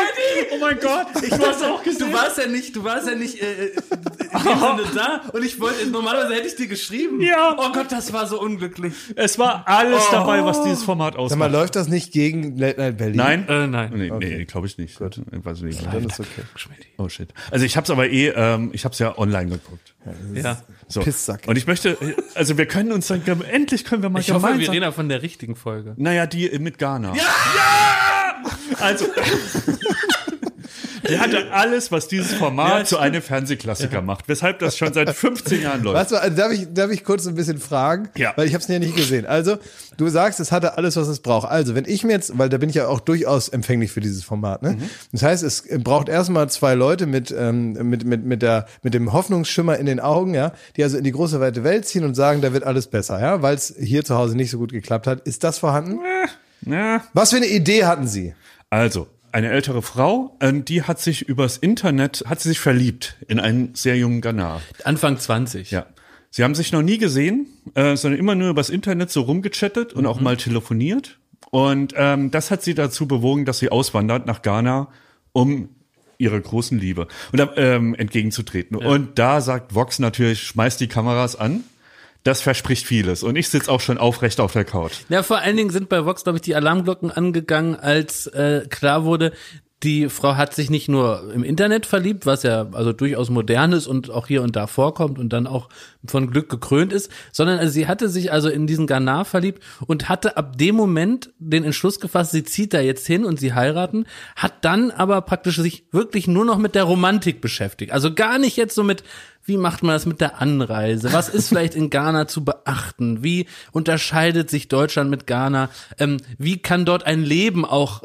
Oh 0.51 0.57
mein 0.59 0.79
Gott, 0.79 1.07
ich 1.23 1.31
war's 1.31 1.63
auch 1.63 1.81
gesehen. 1.81 2.11
Du 2.11 2.13
warst 2.13 2.37
ja 2.37 2.45
nicht, 2.45 2.75
du 2.75 2.83
warst 2.83 3.07
ja 3.07 3.15
nicht 3.15 3.41
äh, 3.41 3.45
äh, 3.65 3.71
in 3.71 4.39
Sinne 4.43 4.83
da 4.93 5.21
und 5.33 5.43
ich 5.43 5.59
wollte, 5.59 5.87
normalerweise 5.87 6.35
hätte 6.35 6.45
ich 6.49 6.55
dir 6.55 6.67
geschrieben. 6.67 7.19
Ja. 7.19 7.55
Oh 7.57 7.71
Gott, 7.71 7.91
das 7.91 8.13
war 8.13 8.27
so 8.27 8.39
unglücklich. 8.39 8.93
Es 9.15 9.39
war 9.39 9.63
alles 9.67 10.03
Oh. 10.09 10.11
dabei, 10.11 10.45
was 10.45 10.61
dieses 10.61 10.83
Format 10.83 11.13
Sag 11.15 11.17
mal, 11.17 11.23
ausmacht. 11.25 11.51
läuft 11.51 11.75
das 11.77 11.87
nicht 11.87 12.11
gegen 12.11 12.55
Late 12.59 12.79
Night 12.79 12.97
Berlin? 12.97 13.15
Nein? 13.17 13.45
Äh, 13.49 13.65
nein. 13.67 13.91
Nee, 13.95 14.11
nee 14.11 14.45
glaube 14.45 14.67
ich 14.67 14.77
nicht. 14.77 14.99
Gut. 14.99 15.19
Ich 15.31 15.43
weiß 15.43 15.61
nicht. 15.61 15.83
Dann 15.83 16.05
ist 16.05 16.19
okay. 16.19 16.43
Oh 16.99 17.09
shit. 17.09 17.33
Also 17.49 17.65
ich 17.65 17.75
hab's 17.75 17.89
aber 17.89 18.07
eh, 18.07 18.27
ähm, 18.35 18.69
ich 18.71 18.85
hab's 18.85 18.99
ja 18.99 19.17
online 19.17 19.49
geguckt. 19.49 19.95
Ja. 20.33 20.61
So. 20.87 21.01
Pisssack. 21.01 21.47
Und 21.47 21.57
ich 21.57 21.67
möchte, 21.67 21.97
also 22.35 22.57
wir 22.57 22.65
können 22.65 22.91
uns 22.91 23.07
dann, 23.07 23.21
endlich 23.49 23.85
können 23.85 24.01
wir 24.01 24.09
mal 24.09 24.19
Ich 24.19 24.31
hoffe, 24.31 24.57
wir 24.57 24.71
reden 24.71 24.83
ja 24.83 24.91
von 24.91 25.09
der 25.09 25.21
richtigen 25.21 25.55
Folge. 25.55 25.93
Naja, 25.97 26.25
die 26.25 26.49
mit 26.59 26.77
Ghana. 26.77 27.13
Ja! 27.15 27.23
ja! 27.23 28.43
Also. 28.79 29.05
Der 31.07 31.19
hatte 31.19 31.51
alles, 31.51 31.91
was 31.91 32.07
dieses 32.07 32.33
Format 32.33 32.79
Ja, 32.79 32.85
zu 32.85 32.97
einem 32.97 33.21
Fernsehklassiker 33.21 34.01
macht, 34.01 34.27
weshalb 34.27 34.59
das 34.59 34.77
schon 34.77 34.93
seit 34.93 35.09
15 35.09 35.61
Jahren 35.61 35.83
läuft. 35.83 35.95
Weißt 35.95 36.11
du, 36.11 36.21
also 36.21 36.35
darf 36.35 36.51
ich, 36.51 36.67
darf 36.73 36.91
ich 36.91 37.03
kurz 37.03 37.27
ein 37.27 37.35
bisschen 37.35 37.59
fragen? 37.59 38.09
Ja. 38.15 38.33
Weil 38.35 38.47
ich 38.47 38.53
habe 38.53 38.61
es 38.61 38.67
ja 38.67 38.79
nicht 38.79 38.95
gesehen. 38.95 39.25
Also, 39.25 39.57
du 39.97 40.09
sagst, 40.09 40.39
es 40.39 40.51
hatte 40.51 40.77
alles, 40.77 40.95
was 40.95 41.07
es 41.07 41.19
braucht. 41.19 41.49
Also, 41.49 41.75
wenn 41.75 41.85
ich 41.85 42.03
mir 42.03 42.13
jetzt, 42.13 42.37
weil 42.37 42.49
da 42.49 42.57
bin 42.57 42.69
ich 42.69 42.75
ja 42.75 42.87
auch 42.87 42.99
durchaus 42.99 43.49
empfänglich 43.49 43.91
für 43.91 44.01
dieses 44.01 44.23
Format, 44.23 44.61
ne? 44.63 44.77
Das 45.11 45.23
heißt, 45.23 45.43
es 45.43 45.63
braucht 45.83 46.09
erstmal 46.09 46.49
zwei 46.49 46.75
Leute 46.75 47.05
mit, 47.05 47.33
ähm, 47.37 47.73
mit, 47.73 48.05
mit, 48.05 48.25
mit, 48.25 48.41
der, 48.41 48.67
mit 48.83 48.93
dem 48.93 49.13
Hoffnungsschimmer 49.13 49.77
in 49.77 49.85
den 49.85 49.99
Augen, 49.99 50.33
ja, 50.33 50.53
die 50.77 50.83
also 50.83 50.97
in 50.97 51.03
die 51.03 51.11
große 51.11 51.39
weite 51.39 51.63
Welt 51.63 51.85
ziehen 51.85 52.03
und 52.03 52.15
sagen, 52.15 52.41
da 52.41 52.53
wird 52.53 52.63
alles 52.63 52.87
besser, 52.87 53.19
ja, 53.19 53.41
weil 53.41 53.55
es 53.55 53.73
hier 53.79 54.03
zu 54.03 54.15
Hause 54.15 54.35
nicht 54.35 54.51
so 54.51 54.57
gut 54.57 54.71
geklappt 54.71 55.07
hat. 55.07 55.21
Ist 55.21 55.43
das 55.43 55.57
vorhanden? 55.57 55.99
Ja. 56.65 57.03
Was 57.13 57.31
für 57.31 57.37
eine 57.37 57.47
Idee 57.47 57.85
hatten 57.85 58.07
Sie? 58.07 58.33
Also, 58.69 59.07
eine 59.31 59.49
ältere 59.49 59.81
Frau, 59.81 60.37
ähm, 60.39 60.65
die 60.65 60.83
hat 60.83 60.99
sich 60.99 61.27
übers 61.27 61.57
Internet, 61.57 62.23
hat 62.27 62.39
sie 62.39 62.49
sich 62.49 62.59
verliebt 62.59 63.17
in 63.27 63.39
einen 63.39 63.75
sehr 63.75 63.97
jungen 63.97 64.21
Ghana. 64.21 64.61
Anfang 64.83 65.17
20. 65.17 65.71
Ja. 65.71 65.85
Sie 66.29 66.43
haben 66.43 66.55
sich 66.55 66.71
noch 66.71 66.81
nie 66.81 66.97
gesehen, 66.97 67.47
äh, 67.75 67.95
sondern 67.95 68.19
immer 68.19 68.35
nur 68.35 68.49
übers 68.49 68.69
Internet 68.69 69.11
so 69.11 69.21
rumgechattet 69.21 69.93
und 69.93 70.05
auch 70.05 70.21
mal 70.21 70.37
telefoniert. 70.37 71.19
Und 71.49 71.93
ähm, 71.97 72.31
das 72.31 72.51
hat 72.51 72.63
sie 72.63 72.73
dazu 72.73 73.07
bewogen, 73.07 73.43
dass 73.43 73.59
sie 73.59 73.69
auswandert 73.69 74.25
nach 74.25 74.41
Ghana, 74.41 74.87
um 75.33 75.69
ihrer 76.17 76.39
großen 76.39 76.77
Liebe 76.77 77.07
und, 77.33 77.49
ähm, 77.57 77.95
entgegenzutreten. 77.95 78.77
Und 78.77 79.17
da 79.19 79.41
sagt 79.41 79.75
Vox 79.75 79.99
natürlich, 79.99 80.43
schmeißt 80.43 80.79
die 80.79 80.87
Kameras 80.87 81.35
an. 81.35 81.63
Das 82.23 82.41
verspricht 82.41 82.85
vieles. 82.85 83.23
Und 83.23 83.35
ich 83.35 83.49
sitze 83.49 83.71
auch 83.71 83.81
schon 83.81 83.97
aufrecht 83.97 84.39
auf 84.39 84.53
der 84.53 84.65
Couch. 84.65 84.93
Ja, 85.09 85.23
vor 85.23 85.39
allen 85.39 85.57
Dingen 85.57 85.71
sind 85.71 85.89
bei 85.89 86.05
Vox, 86.05 86.23
glaube 86.23 86.37
ich, 86.37 86.41
die 86.43 86.55
Alarmglocken 86.55 87.09
angegangen, 87.09 87.75
als 87.75 88.27
äh, 88.27 88.67
klar 88.69 89.05
wurde, 89.05 89.33
die 89.83 90.09
Frau 90.09 90.35
hat 90.35 90.53
sich 90.53 90.69
nicht 90.69 90.89
nur 90.89 91.31
im 91.33 91.43
Internet 91.43 91.85
verliebt, 91.85 92.25
was 92.25 92.43
ja 92.43 92.67
also 92.71 92.93
durchaus 92.93 93.29
modern 93.29 93.73
ist 93.73 93.87
und 93.87 94.11
auch 94.11 94.27
hier 94.27 94.43
und 94.43 94.55
da 94.55 94.67
vorkommt 94.67 95.17
und 95.17 95.33
dann 95.33 95.47
auch 95.47 95.69
von 96.05 96.29
Glück 96.29 96.49
gekrönt 96.49 96.93
ist, 96.93 97.11
sondern 97.31 97.57
also 97.57 97.71
sie 97.73 97.87
hatte 97.87 98.07
sich 98.07 98.31
also 98.31 98.49
in 98.49 98.67
diesen 98.67 98.85
Ghana 98.85 99.23
verliebt 99.23 99.63
und 99.87 100.07
hatte 100.07 100.37
ab 100.37 100.57
dem 100.57 100.75
Moment 100.75 101.31
den 101.39 101.63
Entschluss 101.63 101.99
gefasst, 101.99 102.31
sie 102.31 102.43
zieht 102.43 102.73
da 102.73 102.79
jetzt 102.79 103.07
hin 103.07 103.25
und 103.25 103.39
sie 103.39 103.53
heiraten, 103.53 104.05
hat 104.35 104.53
dann 104.63 104.91
aber 104.91 105.21
praktisch 105.21 105.57
sich 105.57 105.85
wirklich 105.91 106.27
nur 106.27 106.45
noch 106.45 106.57
mit 106.57 106.75
der 106.75 106.83
Romantik 106.83 107.41
beschäftigt. 107.41 107.91
Also 107.91 108.13
gar 108.13 108.37
nicht 108.37 108.57
jetzt 108.57 108.75
so 108.75 108.83
mit 108.83 109.03
wie 109.43 109.57
macht 109.57 109.81
man 109.81 109.95
das 109.95 110.05
mit 110.05 110.21
der 110.21 110.39
Anreise? 110.39 111.13
Was 111.13 111.27
ist 111.27 111.47
vielleicht 111.49 111.73
in 111.73 111.89
Ghana 111.89 112.27
zu 112.27 112.45
beachten? 112.45 113.23
Wie 113.23 113.47
unterscheidet 113.71 114.51
sich 114.51 114.67
Deutschland 114.67 115.09
mit 115.09 115.25
Ghana? 115.25 115.69
Ähm, 115.97 116.17
wie 116.37 116.59
kann 116.59 116.85
dort 116.85 117.07
ein 117.07 117.23
Leben 117.23 117.65
auch 117.65 118.03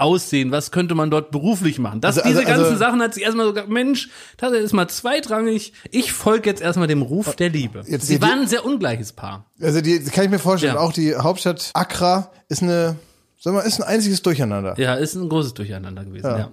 aussehen? 0.00 0.50
Was 0.50 0.70
könnte 0.70 0.94
man 0.94 1.10
dort 1.10 1.30
beruflich 1.30 1.78
machen? 1.78 2.00
Das, 2.00 2.16
Also- 2.18 2.28
diese 2.28 2.40
also- 2.40 2.48
ganzen 2.48 2.64
also- 2.72 2.78
Sachen 2.78 3.02
hat 3.02 3.14
sie 3.14 3.22
erstmal 3.22 3.46
so 3.46 3.52
gesagt, 3.52 3.68
Mensch, 3.70 4.08
das 4.38 4.52
ist 4.52 4.72
mal 4.72 4.88
zweitrangig. 4.88 5.72
Ich 5.90 6.12
folge 6.12 6.48
jetzt 6.48 6.62
erstmal 6.62 6.86
dem 6.88 7.02
Ruf 7.02 7.36
der 7.36 7.50
Liebe. 7.50 7.82
Jetzt 7.86 8.06
sie 8.06 8.16
die- 8.18 8.22
waren 8.22 8.40
ein 8.40 8.48
sehr 8.48 8.64
ungleiches 8.64 9.12
Paar. 9.12 9.46
Also 9.60 9.80
die 9.80 10.00
kann 10.04 10.24
ich 10.24 10.30
mir 10.30 10.38
vorstellen, 10.38 10.74
Ja. 10.74 10.80
auch 10.80 10.92
die 10.92 11.14
Hauptstadt 11.14 11.70
Accra 11.74 12.30
ist 12.48 12.62
eine, 12.62 12.96
sag 13.38 13.54
mal, 13.54 13.60
ist 13.60 13.78
ein 13.80 13.84
einziges 13.86 14.22
Durcheinander. 14.22 14.74
Ja, 14.78 14.94
ist 14.94 15.14
ein 15.14 15.28
großes 15.28 15.54
Durcheinander 15.54 16.04
gewesen, 16.04 16.26
ja. 16.26 16.38
ja. 16.38 16.50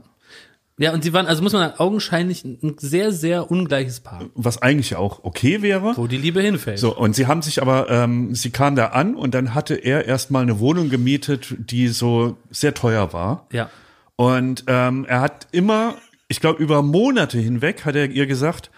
Und 0.93 1.03
sie 1.03 1.11
waren, 1.11 1.25
also 1.25 1.41
muss 1.41 1.53
man 1.53 1.63
sagen, 1.63 1.79
augenscheinlich 1.79 2.45
ein 2.45 2.75
sehr, 2.77 3.11
sehr 3.11 3.49
ungleiches 3.49 3.99
Paar, 3.99 4.25
Was 4.35 4.61
eigentlich 4.61 4.95
auch 4.95 5.23
okay 5.23 5.63
wäre. 5.63 5.93
wo 5.97 6.05
die 6.05 6.17
Liebe 6.17 6.39
hinfällt. 6.39 6.77
So, 6.77 6.95
und 6.95 7.15
sie 7.15 7.25
haben 7.25 7.41
sich 7.41 7.61
aber, 7.63 7.89
ähm, 7.89 8.35
sie 8.35 8.51
kam 8.51 8.75
da 8.75 8.87
an 8.87 9.15
und 9.15 9.33
dann 9.33 9.55
hatte 9.55 9.73
er 9.73 10.05
erstmal 10.05 10.43
eine 10.43 10.59
Wohnung 10.59 10.89
gemietet, 10.89 11.55
die 11.57 11.87
so 11.87 12.37
sehr 12.51 12.75
teuer 12.75 13.11
war. 13.11 13.47
Ja. 13.51 13.71
Und 14.17 14.65
ähm, 14.67 15.05
er 15.07 15.21
hat 15.21 15.47
immer, 15.51 15.95
ich 16.27 16.39
glaube, 16.41 16.61
über 16.61 16.83
Monate 16.83 17.39
hinweg 17.39 17.83
hat 17.85 17.95
er 17.95 18.09
ihr 18.11 18.27
gesagt, 18.27 18.69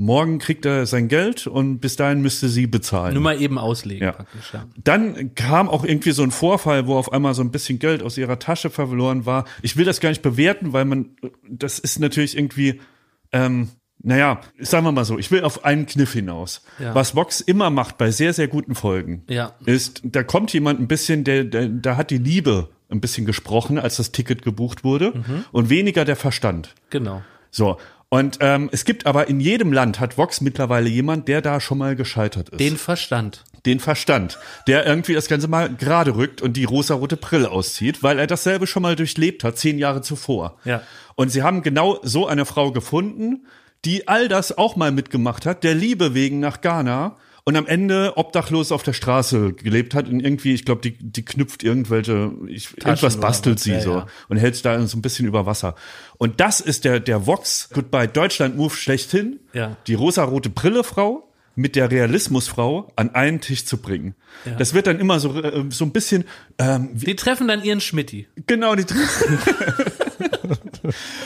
morgen 0.00 0.38
kriegt 0.38 0.64
er 0.64 0.86
sein 0.86 1.08
Geld 1.08 1.46
und 1.48 1.80
bis 1.80 1.96
dahin 1.96 2.22
müsste 2.22 2.48
sie 2.48 2.66
bezahlen. 2.68 3.14
Nur 3.14 3.22
mal 3.22 3.40
eben 3.42 3.58
auslegen 3.58 4.04
Ja. 4.06 4.12
praktisch, 4.12 4.52
ja. 4.54 4.64
Dann 4.82 5.34
kam 5.34 5.68
auch 5.68 5.84
irgendwie 5.84 6.12
so 6.12 6.22
ein 6.22 6.30
Vorfall, 6.30 6.86
wo 6.86 6.96
auf 6.96 7.12
einmal 7.12 7.34
so 7.34 7.42
ein 7.42 7.50
bisschen 7.50 7.78
Geld 7.80 8.02
aus 8.02 8.16
ihrer 8.16 8.38
Tasche 8.38 8.70
verloren 8.70 9.26
war. 9.26 9.44
Ich 9.60 9.76
will 9.76 9.84
das 9.84 9.98
gar 10.00 10.08
nicht 10.10 10.22
bewerten, 10.22 10.72
weil 10.72 10.84
man, 10.84 11.10
das 11.48 11.78
ist 11.80 11.98
natürlich 11.98 12.36
irgendwie, 12.38 12.80
ähm, 13.32 13.68
naja, 14.00 14.40
sagen 14.60 14.86
wir 14.86 14.92
mal 14.92 15.04
so, 15.04 15.18
ich 15.18 15.32
will 15.32 15.42
auf 15.42 15.64
einen 15.64 15.84
Kniff 15.86 16.12
hinaus. 16.12 16.62
Ja. 16.78 16.94
Was 16.94 17.16
Vox 17.16 17.40
immer 17.40 17.68
macht 17.70 17.98
bei 17.98 18.12
sehr, 18.12 18.32
sehr 18.32 18.46
guten 18.46 18.76
Folgen, 18.76 19.24
Ja. 19.28 19.54
ist, 19.66 20.02
da 20.04 20.22
kommt 20.22 20.52
jemand 20.52 20.78
ein 20.78 20.86
bisschen, 20.86 21.24
der, 21.24 21.42
der, 21.42 21.68
da 21.68 21.96
hat 21.96 22.10
die 22.12 22.18
Liebe 22.18 22.68
ein 22.88 23.00
bisschen 23.00 23.26
gesprochen, 23.26 23.78
als 23.78 23.96
das 23.96 24.12
Ticket 24.12 24.42
gebucht 24.42 24.84
wurde 24.84 25.10
Mhm. 25.16 25.44
und 25.50 25.68
weniger 25.70 26.04
der 26.04 26.14
Verstand. 26.16 26.76
Genau. 26.90 27.22
So. 27.50 27.78
Und 28.10 28.38
ähm, 28.40 28.70
es 28.72 28.84
gibt 28.84 29.06
aber 29.06 29.28
in 29.28 29.38
jedem 29.38 29.72
Land 29.72 30.00
hat 30.00 30.16
Vox 30.16 30.40
mittlerweile 30.40 30.88
jemand, 30.88 31.28
der 31.28 31.42
da 31.42 31.60
schon 31.60 31.78
mal 31.78 31.94
gescheitert 31.94 32.48
ist 32.48 32.58
Den 32.58 32.78
Verstand. 32.78 33.44
den 33.66 33.80
Verstand, 33.80 34.38
der 34.66 34.86
irgendwie 34.86 35.12
das 35.12 35.28
Ganze 35.28 35.46
mal 35.48 35.68
gerade 35.68 36.16
rückt 36.16 36.40
und 36.40 36.54
die 36.56 36.64
rosarote 36.64 37.18
Brille 37.18 37.50
auszieht, 37.50 38.02
weil 38.02 38.18
er 38.18 38.26
dasselbe 38.26 38.66
schon 38.66 38.82
mal 38.82 38.96
durchlebt 38.96 39.44
hat, 39.44 39.58
zehn 39.58 39.78
Jahre 39.78 40.00
zuvor. 40.00 40.56
Ja. 40.64 40.80
Und 41.16 41.28
sie 41.30 41.42
haben 41.42 41.62
genau 41.62 41.98
so 42.02 42.26
eine 42.26 42.46
Frau 42.46 42.72
gefunden, 42.72 43.46
die 43.84 44.08
all 44.08 44.28
das 44.28 44.56
auch 44.56 44.74
mal 44.76 44.90
mitgemacht 44.90 45.44
hat, 45.44 45.62
der 45.62 45.74
Liebe 45.74 46.14
wegen 46.14 46.40
nach 46.40 46.62
Ghana 46.62 47.16
und 47.48 47.56
am 47.56 47.66
Ende 47.66 48.12
obdachlos 48.16 48.72
auf 48.72 48.82
der 48.82 48.92
Straße 48.92 49.54
gelebt 49.54 49.94
hat 49.94 50.06
und 50.06 50.20
irgendwie, 50.20 50.52
ich 50.52 50.66
glaube, 50.66 50.82
die, 50.82 50.98
die 51.00 51.24
knüpft 51.24 51.62
irgendwelche, 51.62 52.30
ich, 52.46 52.76
irgendwas 52.76 53.16
bastelt 53.16 53.58
sie 53.58 53.72
ja, 53.72 53.80
so 53.80 53.92
ja. 53.92 54.06
und 54.28 54.36
hält 54.36 54.62
da 54.66 54.86
so 54.86 54.98
ein 54.98 55.00
bisschen 55.00 55.26
über 55.26 55.46
Wasser. 55.46 55.74
Und 56.18 56.40
das 56.40 56.60
ist 56.60 56.84
der, 56.84 57.00
der 57.00 57.26
Vox 57.26 57.70
Goodbye 57.72 58.06
Deutschland 58.06 58.58
Move 58.58 58.74
schlechthin. 58.74 59.40
Ja. 59.54 59.78
Die 59.86 59.94
rosarote 59.94 60.50
Brille 60.50 60.84
Frau 60.84 61.32
mit 61.54 61.74
der 61.74 61.90
Realismusfrau 61.90 62.92
an 62.96 63.14
einen 63.14 63.40
Tisch 63.40 63.64
zu 63.64 63.78
bringen. 63.78 64.14
Das 64.58 64.74
wird 64.74 64.86
dann 64.86 65.00
immer 65.00 65.18
so, 65.18 65.42
äh, 65.42 65.64
so 65.70 65.86
ein 65.86 65.92
bisschen, 65.92 66.24
ähm, 66.58 66.90
Die 66.92 67.16
treffen 67.16 67.48
dann 67.48 67.64
ihren 67.64 67.80
Schmitti. 67.80 68.28
genau, 68.46 68.74
die 68.74 68.84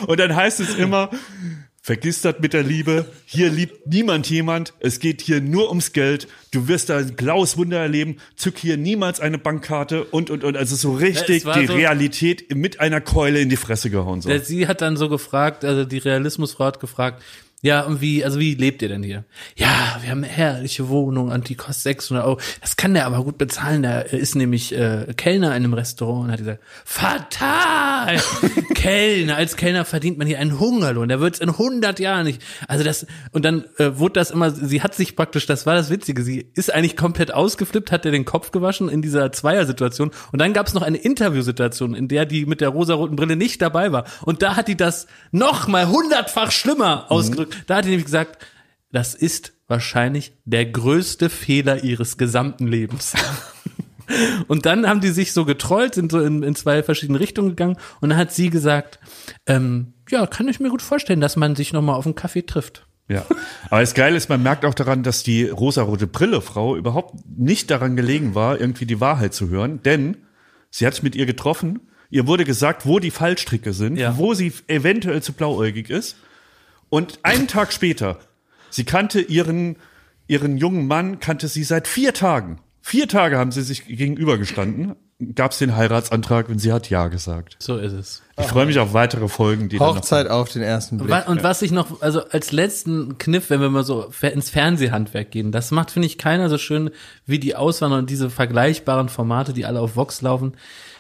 Und 0.07 0.21
dann 0.21 0.37
heißt 0.37 0.61
es 0.61 0.77
immer, 0.77 1.11
vergiss 1.83 2.23
das 2.23 2.37
mit 2.39 2.53
der 2.53 2.63
Liebe, 2.63 3.07
hier 3.27 3.51
liebt 3.51 3.89
niemand 3.89 4.31
jemand, 4.31 4.73
es 4.79 5.01
geht 5.01 5.21
hier 5.21 5.41
nur 5.41 5.69
ums 5.69 5.93
Geld, 5.93 6.29
du 6.53 6.69
wirst 6.69 6.89
da 6.91 6.99
ein 6.99 7.17
blaues 7.17 7.57
Wunder 7.57 7.81
erleben, 7.81 8.19
zück 8.37 8.57
hier 8.57 8.77
niemals 8.77 9.19
eine 9.19 9.37
Bankkarte 9.37 10.05
und, 10.05 10.31
und, 10.31 10.45
und, 10.45 10.57
also 10.57 10.77
so 10.77 10.93
richtig 10.95 11.43
die 11.43 11.67
so- 11.67 11.75
Realität 11.75 12.55
mit 12.55 12.79
einer 12.79 13.01
Keule 13.01 13.41
in 13.41 13.49
die 13.49 13.57
Fresse 13.57 13.91
gehauen. 13.91 14.21
So. 14.21 14.31
Sie 14.39 14.69
hat 14.69 14.81
dann 14.81 14.97
so 14.97 15.09
gefragt, 15.09 15.65
also 15.65 15.85
die 15.85 15.99
Realismusfrau 15.99 16.67
hat 16.67 16.79
gefragt, 16.79 17.21
ja, 17.65 17.83
und 17.83 18.01
wie, 18.01 18.25
also 18.25 18.41
wie 18.41 18.57
lebt 18.57 18.83
ihr 18.83 18.89
denn 18.89 19.05
hier? 19.05 19.23
Ja, 19.55 19.97
wir 20.01 20.11
haben 20.11 20.25
eine 20.25 20.27
herrliche 20.27 20.89
Wohnung 20.89 21.31
und 21.31 21.49
die 21.49 21.55
kostet 21.55 21.85
600 21.85 22.27
Euro. 22.27 22.41
Das 22.61 22.75
kann 22.75 22.93
der 22.93 23.07
aber 23.07 23.23
gut 23.23 23.39
bezahlen. 23.39 23.83
Der 23.83 24.13
ist 24.13 24.35
nämlich 24.35 24.77
äh, 24.77 25.15
Kellner 25.17 25.51
in 25.51 25.63
einem 25.63 25.75
Restaurant 25.75 26.25
und 26.25 26.33
hat 26.33 26.39
gesagt, 26.41 26.61
fatal! 26.85 28.21
Kellner, 28.75 29.37
als 29.37 29.55
Kellner 29.55 29.85
verdient 29.85 30.19
man 30.19 30.27
hier 30.27 30.41
einen 30.41 30.59
Hungerlohn. 30.59 31.09
Der 31.09 31.21
wird 31.21 31.35
es 31.35 31.41
in 31.41 31.51
100 31.51 32.01
Jahren 32.01 32.25
nicht. 32.25 32.43
Also 32.67 32.83
das, 32.83 33.07
und 33.31 33.45
dann 33.45 33.65
äh, 33.79 33.97
wurde 33.97 34.15
das 34.15 34.33
immer, 34.33 34.51
sie 34.51 34.83
hat 34.83 34.97
sich 34.97 35.15
praktisch, 35.15 35.47
das 35.47 35.65
war 35.65 35.77
das 35.77 35.89
Witzige, 35.89 36.25
sie 36.25 36.45
ist 36.55 36.75
eigentlich 36.75 36.97
komplett 36.97 37.33
ausgeflippt, 37.33 37.93
hat 37.93 38.05
ihr 38.05 38.11
den 38.11 38.25
Kopf 38.25 38.51
gewaschen 38.51 38.89
in 38.89 39.03
dieser 39.03 39.31
Zweiersituation. 39.31 40.11
Und 40.33 40.41
dann 40.41 40.53
gab 40.53 40.67
es 40.67 40.75
noch 40.75 40.83
eine 40.83 40.99
Interviewsituation, 40.99 41.95
in 41.95 42.09
der 42.09 42.27
die 42.27 42.45
mit 42.45 42.61
der 42.61 42.71
rosaroten 42.71 43.15
Brille 43.15 43.37
nicht 43.37 43.63
dabei 43.63 43.93
war. 43.93 44.05
Und 44.23 44.43
da 44.43 44.57
hat 44.57 44.67
die 44.67 44.77
das 44.77 45.07
noch 45.31 45.69
mal 45.69 45.87
hundertfach 45.87 46.51
schlimmer 46.51 47.07
ausgedrückt. 47.09 47.52
Da 47.67 47.77
hat 47.77 47.85
die 47.85 47.91
nämlich 47.91 48.07
gesagt, 48.07 48.45
das 48.91 49.15
ist 49.15 49.53
wahrscheinlich 49.69 50.33
der 50.45 50.67
größte 50.67 51.31
Fehler 51.31 51.83
ihres 51.83 52.19
gesamten 52.19 52.67
Lebens. 52.67 53.15
Und 54.49 54.67
dann 54.67 54.87
haben 54.87 55.01
die 55.01 55.09
sich 55.09 55.33
so 55.33 55.45
getrollt, 55.45 55.95
sind 55.95 56.13
so 56.13 56.21
in, 56.21 56.43
in 56.43 56.55
zwei 56.55 56.83
verschiedene 56.83 57.19
Richtungen 57.21 57.51
gegangen 57.51 57.77
und 58.01 58.11
dann 58.11 58.19
hat 58.19 58.33
sie 58.33 58.51
gesagt, 58.51 58.99
ähm, 59.47 59.95
ja, 60.11 60.27
kann 60.27 60.49
ich 60.49 60.61
mir 60.61 60.69
gut 60.69 60.83
vorstellen, 60.83 61.21
dass 61.21 61.37
man 61.37 61.57
sich 61.57 61.73
noch 61.73 61.81
mal 61.81 61.95
auf 61.95 62.05
einen 62.05 62.15
Kaffee 62.17 62.43
trifft. 62.43 62.87
Ja, 63.09 63.25
aber 63.71 63.81
das 63.81 63.95
Geile 63.95 64.17
ist, 64.17 64.29
man 64.29 64.43
merkt 64.43 64.65
auch 64.67 64.75
daran, 64.75 65.03
dass 65.03 65.23
die 65.23 65.45
rosarote 65.45 66.07
Brille-Frau 66.07 66.77
überhaupt 66.77 67.15
nicht 67.27 67.71
daran 67.71 67.97
gelegen 67.97 68.35
war, 68.35 68.61
irgendwie 68.61 68.87
die 68.87 69.01
Wahrheit 69.01 69.33
zu 69.35 69.49
hören, 69.49 69.83
denn 69.83 70.19
sie 70.71 70.87
hat 70.87 70.95
sich 70.95 71.03
mit 71.03 71.15
ihr 71.17 71.25
getroffen, 71.27 71.81
ihr 72.11 72.27
wurde 72.27 72.45
gesagt, 72.45 72.85
wo 72.85 72.99
die 72.99 73.11
Fallstricke 73.11 73.73
sind, 73.73 73.97
Ja. 73.97 74.19
wo 74.19 74.35
sie 74.35 74.53
eventuell 74.67 75.23
zu 75.23 75.33
blauäugig 75.33 75.89
ist 75.89 76.17
und 76.93 77.21
einen 77.23 77.49
Tag 77.49 77.73
später, 77.73 78.19
sie 78.69 78.85
kannte 78.85 79.23
ihren, 79.23 79.77
ihren 80.27 80.59
jungen 80.59 80.87
Mann, 80.87 81.21
kannte 81.21 81.49
sie 81.49 81.65
seit 81.65 81.89
vier 81.89 82.13
Tagen. 82.13 82.59
Vier 82.83 83.09
Tage 83.09 83.39
haben 83.39 83.51
sie 83.51 83.63
sich 83.63 83.87
gegenübergestanden, 83.87 84.97
gab 85.35 85.53
es 85.53 85.59
den 85.59 85.75
Heiratsantrag 85.75 86.51
und 86.51 86.59
sie 86.59 86.71
hat 86.71 86.91
Ja 86.91 87.09
gesagt. 87.09 87.57
So 87.61 87.79
ist 87.79 87.95
es. 87.95 88.23
Ich 88.39 88.45
freue 88.45 88.67
mich 88.67 88.79
auf 88.79 88.93
weitere 88.93 89.29
Folgen, 89.29 89.71
die 89.71 89.79
dann 89.79 89.89
noch 89.89 89.97
Hochzeit 89.97 90.29
auf 90.29 90.51
den 90.51 90.61
ersten 90.61 90.99
Blick. 90.99 91.27
Und 91.29 91.43
was 91.43 91.63
ich 91.63 91.71
noch, 91.71 92.03
also 92.03 92.29
als 92.29 92.53
letzten 92.53 93.17
Kniff, 93.17 93.49
wenn 93.49 93.63
wir 93.63 93.71
mal 93.71 93.85
so 93.85 94.13
ins 94.21 94.51
Fernsehhandwerk 94.51 95.31
gehen, 95.31 95.51
das 95.51 95.71
macht, 95.71 95.93
finde 95.93 96.05
ich, 96.05 96.19
keiner 96.19 96.51
so 96.51 96.59
schön 96.59 96.91
wie 97.25 97.39
die 97.39 97.57
Auswanderer 97.57 98.01
und 98.01 98.11
diese 98.11 98.29
vergleichbaren 98.29 99.09
Formate, 99.09 99.55
die 99.55 99.65
alle 99.65 99.81
auf 99.81 99.97
Vox 99.97 100.21
laufen. 100.21 100.59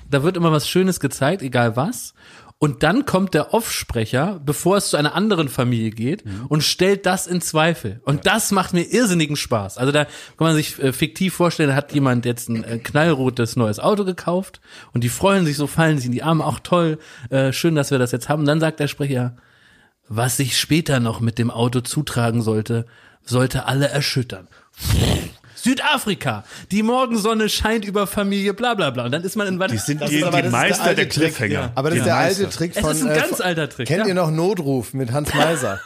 Da 0.08 0.22
wird 0.22 0.38
immer 0.38 0.52
was 0.52 0.66
Schönes 0.66 1.00
gezeigt, 1.00 1.42
egal 1.42 1.76
was. 1.76 2.14
Und 2.62 2.84
dann 2.84 3.06
kommt 3.06 3.34
der 3.34 3.54
Offsprecher, 3.54 4.40
bevor 4.46 4.76
es 4.76 4.90
zu 4.90 4.96
einer 4.96 5.16
anderen 5.16 5.48
Familie 5.48 5.90
geht, 5.90 6.22
und 6.48 6.62
stellt 6.62 7.06
das 7.06 7.26
in 7.26 7.40
Zweifel. 7.40 8.00
Und 8.04 8.24
das 8.24 8.52
macht 8.52 8.72
mir 8.72 8.84
irrsinnigen 8.84 9.34
Spaß. 9.34 9.78
Also 9.78 9.90
da 9.90 10.04
kann 10.04 10.46
man 10.46 10.54
sich 10.54 10.80
äh, 10.80 10.92
fiktiv 10.92 11.34
vorstellen, 11.34 11.70
da 11.70 11.74
hat 11.74 11.92
jemand 11.92 12.24
jetzt 12.24 12.48
ein 12.48 12.62
äh, 12.62 12.78
knallrotes 12.78 13.56
neues 13.56 13.80
Auto 13.80 14.04
gekauft 14.04 14.60
und 14.92 15.02
die 15.02 15.08
freuen 15.08 15.44
sich 15.44 15.56
so, 15.56 15.66
fallen 15.66 15.96
sich 15.96 16.06
in 16.06 16.12
die 16.12 16.22
Arme, 16.22 16.46
auch 16.46 16.60
toll, 16.60 17.00
äh, 17.30 17.52
schön, 17.52 17.74
dass 17.74 17.90
wir 17.90 17.98
das 17.98 18.12
jetzt 18.12 18.28
haben. 18.28 18.42
Und 18.42 18.46
dann 18.46 18.60
sagt 18.60 18.78
der 18.78 18.86
Sprecher, 18.86 19.36
was 20.06 20.36
sich 20.36 20.56
später 20.56 21.00
noch 21.00 21.18
mit 21.18 21.40
dem 21.40 21.50
Auto 21.50 21.80
zutragen 21.80 22.42
sollte, 22.42 22.86
sollte 23.24 23.66
alle 23.66 23.88
erschüttern. 23.88 24.46
Südafrika, 25.62 26.44
die 26.70 26.82
Morgensonne 26.82 27.48
scheint 27.48 27.84
über 27.84 28.06
Familie, 28.06 28.52
bla 28.54 28.74
bla 28.74 28.90
bla. 28.90 29.04
Und 29.04 29.12
dann 29.12 29.22
ist 29.22 29.36
man 29.36 29.46
in 29.46 29.58
Die 29.60 29.78
sind 29.78 30.00
Das 30.00 30.10
die, 30.10 30.16
ist 30.16 30.24
aber- 30.24 30.42
die 30.42 30.42
das 30.42 30.46
ist 30.46 30.52
der 30.52 30.60
Meister 30.60 30.82
alte 30.84 30.94
der 30.96 31.08
Trick, 31.08 31.34
Cliffhanger. 31.36 31.72
Aber 31.74 31.90
das 31.90 31.94
Die 31.94 31.98
ist 32.00 32.06
der 32.06 32.14
Meister. 32.14 32.44
alte 32.44 32.56
Trick 32.56 32.72
Es 32.76 32.80
von. 32.82 32.90
ist 32.92 33.02
ein 33.04 33.10
äh, 33.10 33.14
ganz 33.14 33.36
von- 33.36 33.46
alter 33.46 33.68
Trick, 33.68 33.86
Kennt 33.88 34.00
ja. 34.00 34.06
ihr 34.08 34.14
noch 34.14 34.30
Notruf 34.30 34.92
mit 34.92 35.12
Hans 35.12 35.32
Meiser? 35.34 35.80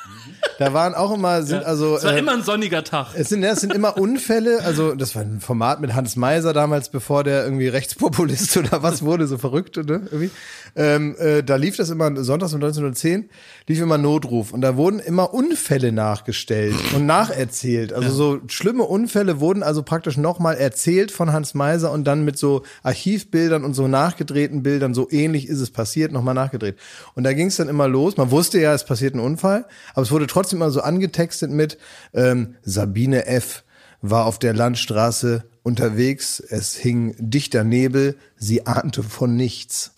Da 0.58 0.72
waren 0.72 0.94
auch 0.94 1.12
immer, 1.12 1.42
sind 1.42 1.64
also. 1.64 1.96
Es 1.96 2.04
war 2.04 2.14
äh, 2.14 2.18
immer 2.18 2.32
ein 2.32 2.42
sonniger 2.42 2.82
Tag. 2.82 3.08
es 3.14 3.28
sind, 3.28 3.42
ja, 3.42 3.50
es 3.50 3.60
sind 3.60 3.74
immer 3.74 3.98
Unfälle, 3.98 4.60
also 4.64 4.94
das 4.94 5.14
war 5.14 5.22
ein 5.22 5.40
Format 5.40 5.80
mit 5.80 5.94
Hans 5.94 6.16
Meiser 6.16 6.52
damals, 6.52 6.88
bevor 6.88 7.24
der 7.24 7.44
irgendwie 7.44 7.68
Rechtspopulist 7.68 8.56
oder 8.56 8.82
was 8.82 9.02
wurde, 9.02 9.26
so 9.26 9.38
verrückt, 9.38 9.76
ne? 9.76 10.02
Irgendwie. 10.10 10.30
Ähm, 10.74 11.16
äh, 11.18 11.42
da 11.42 11.56
lief 11.56 11.76
das 11.76 11.90
immer 11.90 12.14
sonntags 12.22 12.52
um 12.52 12.62
1910, 12.62 13.30
lief 13.66 13.80
immer 13.80 13.96
Notruf 13.96 14.52
und 14.52 14.60
da 14.60 14.76
wurden 14.76 14.98
immer 14.98 15.32
Unfälle 15.32 15.90
nachgestellt 15.90 16.74
und 16.94 17.06
nacherzählt. 17.06 17.92
Also 17.92 18.10
so 18.10 18.40
schlimme 18.48 18.84
Unfälle 18.84 19.40
wurden 19.40 19.62
also 19.62 19.82
praktisch 19.82 20.18
nochmal 20.18 20.56
erzählt 20.56 21.12
von 21.12 21.32
Hans 21.32 21.54
Meiser 21.54 21.92
und 21.92 22.04
dann 22.04 22.24
mit 22.24 22.38
so 22.38 22.62
Archivbildern 22.82 23.64
und 23.64 23.72
so 23.74 23.88
nachgedrehten 23.88 24.62
Bildern, 24.62 24.92
so 24.92 25.08
ähnlich 25.10 25.48
ist 25.48 25.60
es 25.60 25.70
passiert, 25.70 26.12
nochmal 26.12 26.34
nachgedreht. 26.34 26.76
Und 27.14 27.24
da 27.24 27.32
ging 27.32 27.46
es 27.46 27.56
dann 27.56 27.68
immer 27.68 27.88
los. 27.88 28.16
Man 28.18 28.30
wusste 28.30 28.60
ja, 28.60 28.74
es 28.74 28.84
passiert 28.84 29.14
ein 29.14 29.20
Unfall, 29.20 29.64
aber 29.94 30.02
es 30.02 30.10
wurde 30.10 30.26
trotzdem 30.26 30.45
immer 30.52 30.70
so 30.70 30.80
angetextet 30.80 31.50
mit 31.50 31.78
ähm, 32.14 32.56
Sabine 32.62 33.26
F. 33.26 33.64
war 34.02 34.26
auf 34.26 34.38
der 34.38 34.54
Landstraße 34.54 35.44
unterwegs, 35.62 36.40
es 36.40 36.74
hing 36.76 37.14
dichter 37.18 37.64
Nebel, 37.64 38.16
sie 38.36 38.66
ahnte 38.66 39.02
von 39.02 39.36
nichts. 39.36 39.92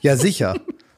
Ja, 0.00 0.16
sicher. 0.16 0.54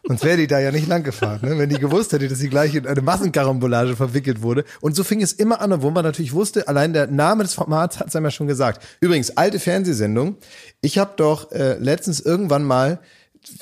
Sonst 0.07 0.25
wäre 0.25 0.37
die 0.37 0.49
da 0.49 0.59
ja 0.59 0.73
nicht 0.73 0.89
lang 0.89 1.05
gefahren, 1.05 1.41
ne? 1.43 1.59
wenn 1.59 1.69
die 1.69 1.79
gewusst 1.79 2.13
hätte, 2.13 2.27
dass 2.27 2.39
sie 2.39 2.49
gleich 2.49 2.75
in 2.75 2.87
eine 2.87 3.03
Massenkarambolage 3.03 3.95
verwickelt 3.95 4.43
wurde. 4.43 4.65
Und 4.81 4.97
so 4.97 5.05
fing 5.05 5.23
es 5.23 5.33
immer 5.33 5.61
an, 5.61 5.83
wo 5.83 5.91
man 5.91 6.05
natürlich 6.05 6.33
wusste, 6.33 6.67
allein 6.67 6.93
der 6.93 7.07
Name 7.07 7.45
des 7.45 7.55
Formats 7.55 8.01
hat 8.01 8.09
es 8.09 8.17
einem 8.17 8.27
ja 8.27 8.31
schon 8.33 8.49
gesagt. 8.49 8.85
Übrigens, 9.01 9.37
alte 9.37 9.61
Fernsehsendung. 9.61 10.37
Ich 10.81 10.99
habe 10.99 11.13
doch 11.17 11.53
äh, 11.53 11.79
letztens 11.79 12.21
irgendwann 12.21 12.65
mal 12.65 12.99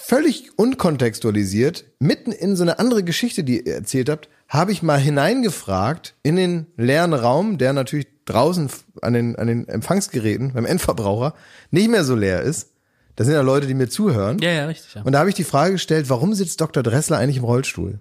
völlig 0.02 0.58
unkontextualisiert, 0.58 1.84
mitten 1.98 2.32
in 2.32 2.56
so 2.56 2.62
eine 2.62 2.78
andere 2.78 3.02
Geschichte, 3.02 3.44
die 3.44 3.60
ihr 3.66 3.74
erzählt 3.74 4.08
habt, 4.08 4.28
habe 4.50 4.72
ich 4.72 4.82
mal 4.82 4.98
hineingefragt 4.98 6.14
in 6.22 6.36
den 6.36 6.66
leeren 6.76 7.14
Raum, 7.14 7.56
der 7.56 7.72
natürlich 7.72 8.06
draußen 8.26 8.68
an 9.00 9.12
den, 9.14 9.36
an 9.36 9.46
den 9.46 9.66
Empfangsgeräten 9.68 10.52
beim 10.52 10.66
Endverbraucher 10.66 11.34
nicht 11.70 11.88
mehr 11.88 12.04
so 12.04 12.14
leer 12.14 12.42
ist. 12.42 12.70
Da 13.16 13.24
sind 13.24 13.32
ja 13.34 13.40
Leute, 13.42 13.66
die 13.66 13.74
mir 13.74 13.88
zuhören. 13.88 14.38
Ja, 14.40 14.50
ja, 14.50 14.66
richtig. 14.66 14.94
Ja. 14.94 15.02
Und 15.02 15.12
da 15.12 15.20
habe 15.20 15.28
ich 15.28 15.34
die 15.34 15.44
Frage 15.44 15.72
gestellt, 15.72 16.08
warum 16.10 16.34
sitzt 16.34 16.60
Dr. 16.60 16.82
Dressler 16.82 17.18
eigentlich 17.18 17.36
im 17.38 17.44
Rollstuhl? 17.44 18.00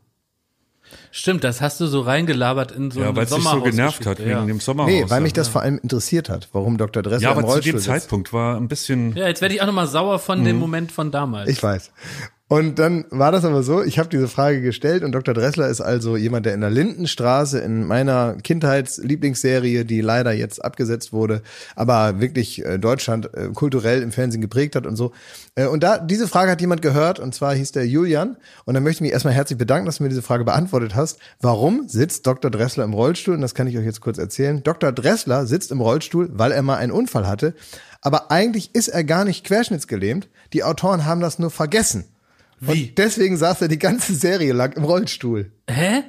Stimmt, 1.11 1.43
das 1.43 1.61
hast 1.61 1.79
du 1.79 1.85
so 1.87 2.01
reingelabert 2.01 2.71
in 2.71 2.89
so 2.89 2.99
Ja, 3.01 3.15
weil 3.15 3.25
es 3.25 3.29
dich 3.33 3.43
so 3.43 3.61
genervt 3.61 4.05
hat 4.07 4.17
wegen 4.19 4.47
dem 4.47 4.57
ja. 4.57 4.61
Sommerhaus. 4.63 4.91
Nee, 4.91 5.05
weil 5.07 5.21
mich 5.21 5.33
da. 5.33 5.41
das 5.41 5.47
vor 5.47 5.61
allem 5.61 5.77
interessiert 5.77 6.29
hat, 6.29 6.49
warum 6.51 6.77
Dr. 6.79 7.03
Dressler 7.03 7.21
Ja, 7.21 7.31
im 7.31 7.37
aber 7.39 7.47
zu 7.47 7.53
Rollstuhl 7.53 7.73
dem 7.73 7.79
sitzt. 7.79 7.85
Zeitpunkt 7.89 8.33
war 8.33 8.57
ein 8.57 8.67
bisschen. 8.67 9.15
Ja, 9.15 9.27
jetzt 9.27 9.41
werde 9.41 9.53
ich 9.53 9.61
auch 9.61 9.67
nochmal 9.67 9.87
sauer 9.87 10.17
von 10.19 10.39
Mhm. 10.41 10.45
dem 10.45 10.57
Moment 10.57 10.91
von 10.91 11.11
damals. 11.11 11.47
Ich 11.49 11.61
weiß. 11.61 11.91
Und 12.49 12.79
dann 12.79 13.05
war 13.11 13.31
das 13.31 13.45
aber 13.45 13.61
so, 13.61 13.83
ich 13.83 13.99
habe 13.99 14.09
diese 14.09 14.27
Frage 14.27 14.61
gestellt 14.61 15.03
und 15.03 15.11
Dr. 15.11 15.35
Dressler 15.35 15.67
ist 15.67 15.81
also 15.81 16.17
jemand, 16.17 16.47
der 16.47 16.55
in 16.55 16.61
der 16.61 16.71
Lindenstraße 16.71 17.59
in 17.59 17.85
meiner 17.85 18.37
Kindheitslieblingsserie, 18.41 19.85
die 19.85 20.01
leider 20.01 20.31
jetzt 20.31 20.65
abgesetzt 20.65 21.13
wurde, 21.13 21.43
aber 21.75 22.19
wirklich 22.19 22.65
äh, 22.65 22.79
Deutschland 22.79 23.31
äh, 23.35 23.49
kulturell 23.53 24.01
im 24.01 24.11
Fernsehen 24.11 24.41
geprägt 24.41 24.75
hat 24.75 24.87
und 24.87 24.95
so. 24.95 25.11
Äh, 25.53 25.67
und 25.67 25.83
da 25.83 25.99
diese 25.99 26.27
Frage 26.27 26.49
hat 26.49 26.59
jemand 26.59 26.81
gehört 26.81 27.19
und 27.19 27.35
zwar 27.35 27.53
hieß 27.53 27.71
der 27.71 27.85
Julian 27.85 28.35
und 28.65 28.73
dann 28.73 28.81
möchte 28.81 28.97
ich 28.97 29.01
mich 29.01 29.11
erstmal 29.11 29.35
herzlich 29.35 29.59
bedanken, 29.59 29.85
dass 29.85 29.97
du 29.97 30.03
mir 30.03 30.09
diese 30.09 30.23
Frage 30.23 30.43
beantwortet 30.43 30.95
hast. 30.95 31.19
Warum 31.39 31.87
sitzt 31.87 32.25
Dr. 32.25 32.49
Dressler 32.49 32.83
im 32.83 32.93
Rollstuhl? 32.93 33.35
Und 33.35 33.41
das 33.41 33.53
kann 33.53 33.67
ich 33.67 33.77
euch 33.77 33.85
jetzt 33.85 34.01
kurz 34.01 34.17
erzählen. 34.17 34.63
Dr. 34.63 34.91
Dressler 34.91 35.45
sitzt 35.45 35.71
im 35.71 35.81
Rollstuhl, 35.81 36.31
weil 36.33 36.51
er 36.51 36.63
mal 36.63 36.77
einen 36.77 36.93
Unfall 36.93 37.27
hatte, 37.27 37.53
aber 38.01 38.31
eigentlich 38.31 38.73
ist 38.73 38.87
er 38.87 39.03
gar 39.03 39.23
nicht 39.23 39.45
querschnittsgelähmt. 39.45 40.29
Die 40.53 40.63
Autoren 40.63 41.05
haben 41.05 41.21
das 41.21 41.37
nur 41.37 41.51
vergessen. 41.51 42.05
Wie? 42.59 42.89
Und 42.89 42.97
deswegen 42.97 43.37
saß 43.37 43.61
er 43.61 43.67
die 43.67 43.79
ganze 43.79 44.13
Serie 44.15 44.53
lang 44.53 44.73
im 44.73 44.83
Rollstuhl. 44.83 45.51
Hä? 45.69 46.03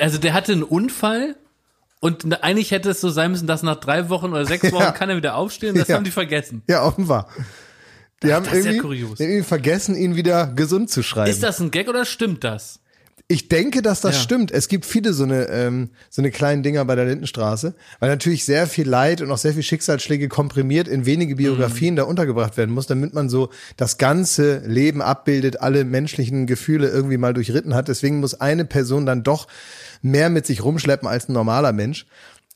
Also 0.00 0.18
der 0.18 0.32
hatte 0.32 0.52
einen 0.52 0.62
Unfall 0.62 1.36
und 2.00 2.42
eigentlich 2.42 2.70
hätte 2.70 2.90
es 2.90 3.00
so 3.00 3.10
sein 3.10 3.30
müssen, 3.32 3.46
dass 3.46 3.62
nach 3.62 3.76
drei 3.76 4.08
Wochen 4.08 4.26
oder 4.30 4.46
sechs 4.46 4.64
Wochen 4.72 4.82
Ja. 4.82 4.92
kann 4.92 5.10
er 5.10 5.16
wieder 5.16 5.34
aufstehen. 5.36 5.74
Das 5.76 5.88
Ja. 5.88 5.96
haben 5.96 6.04
die 6.04 6.10
vergessen. 6.10 6.62
Ja, 6.68 6.84
offenbar. 6.84 7.28
Die 8.22 8.32
haben 8.32 8.44
das 8.46 8.54
ist 8.54 8.64
ja 8.64 8.70
irgendwie, 8.72 8.82
kurios. 8.88 9.18
die 9.18 9.24
haben 9.24 9.30
irgendwie 9.30 9.48
vergessen, 9.48 9.94
ihn 9.96 10.16
wieder 10.16 10.46
gesund 10.48 10.90
zu 10.90 11.02
schreiben. 11.02 11.30
Ist 11.30 11.42
das 11.42 11.60
ein 11.60 11.70
Gag 11.70 11.88
oder 11.88 12.04
stimmt 12.04 12.42
das? 12.44 12.80
Ich 13.30 13.48
denke, 13.48 13.82
dass 13.82 14.00
das 14.00 14.16
Ja. 14.16 14.22
stimmt. 14.22 14.50
Es 14.50 14.68
gibt 14.68 14.86
viele 14.86 15.12
so 15.12 15.24
eine, 15.24 15.48
ähm, 15.50 15.90
so 16.08 16.22
eine 16.22 16.30
kleinen 16.30 16.62
Dinger 16.62 16.82
bei 16.86 16.94
der 16.94 17.04
Lindenstraße, 17.04 17.74
weil 18.00 18.08
natürlich 18.08 18.46
sehr 18.46 18.66
viel 18.66 18.88
Leid 18.88 19.20
und 19.20 19.30
auch 19.30 19.36
sehr 19.36 19.52
viel 19.52 19.62
Schicksalsschläge 19.62 20.28
komprimiert 20.28 20.88
in 20.88 21.04
wenige 21.04 21.36
Biografien 21.36 21.94
da 21.94 22.04
untergebracht 22.04 22.56
werden 22.56 22.74
muss, 22.74 22.86
damit 22.86 23.12
man 23.12 23.28
so 23.28 23.50
das 23.76 23.98
ganze 23.98 24.62
Leben 24.66 25.02
abbildet, 25.02 25.60
alle 25.60 25.84
menschlichen 25.84 26.46
Gefühle 26.46 26.88
irgendwie 26.88 27.18
mal 27.18 27.34
durchritten 27.34 27.74
hat. 27.74 27.88
Deswegen 27.88 28.20
muss 28.20 28.40
eine 28.40 28.64
Person 28.64 29.04
dann 29.04 29.22
doch 29.24 29.46
mehr 30.00 30.30
mit 30.30 30.46
sich 30.46 30.64
rumschleppen 30.64 31.06
als 31.06 31.28
ein 31.28 31.34
normaler 31.34 31.72
Mensch. 31.74 32.06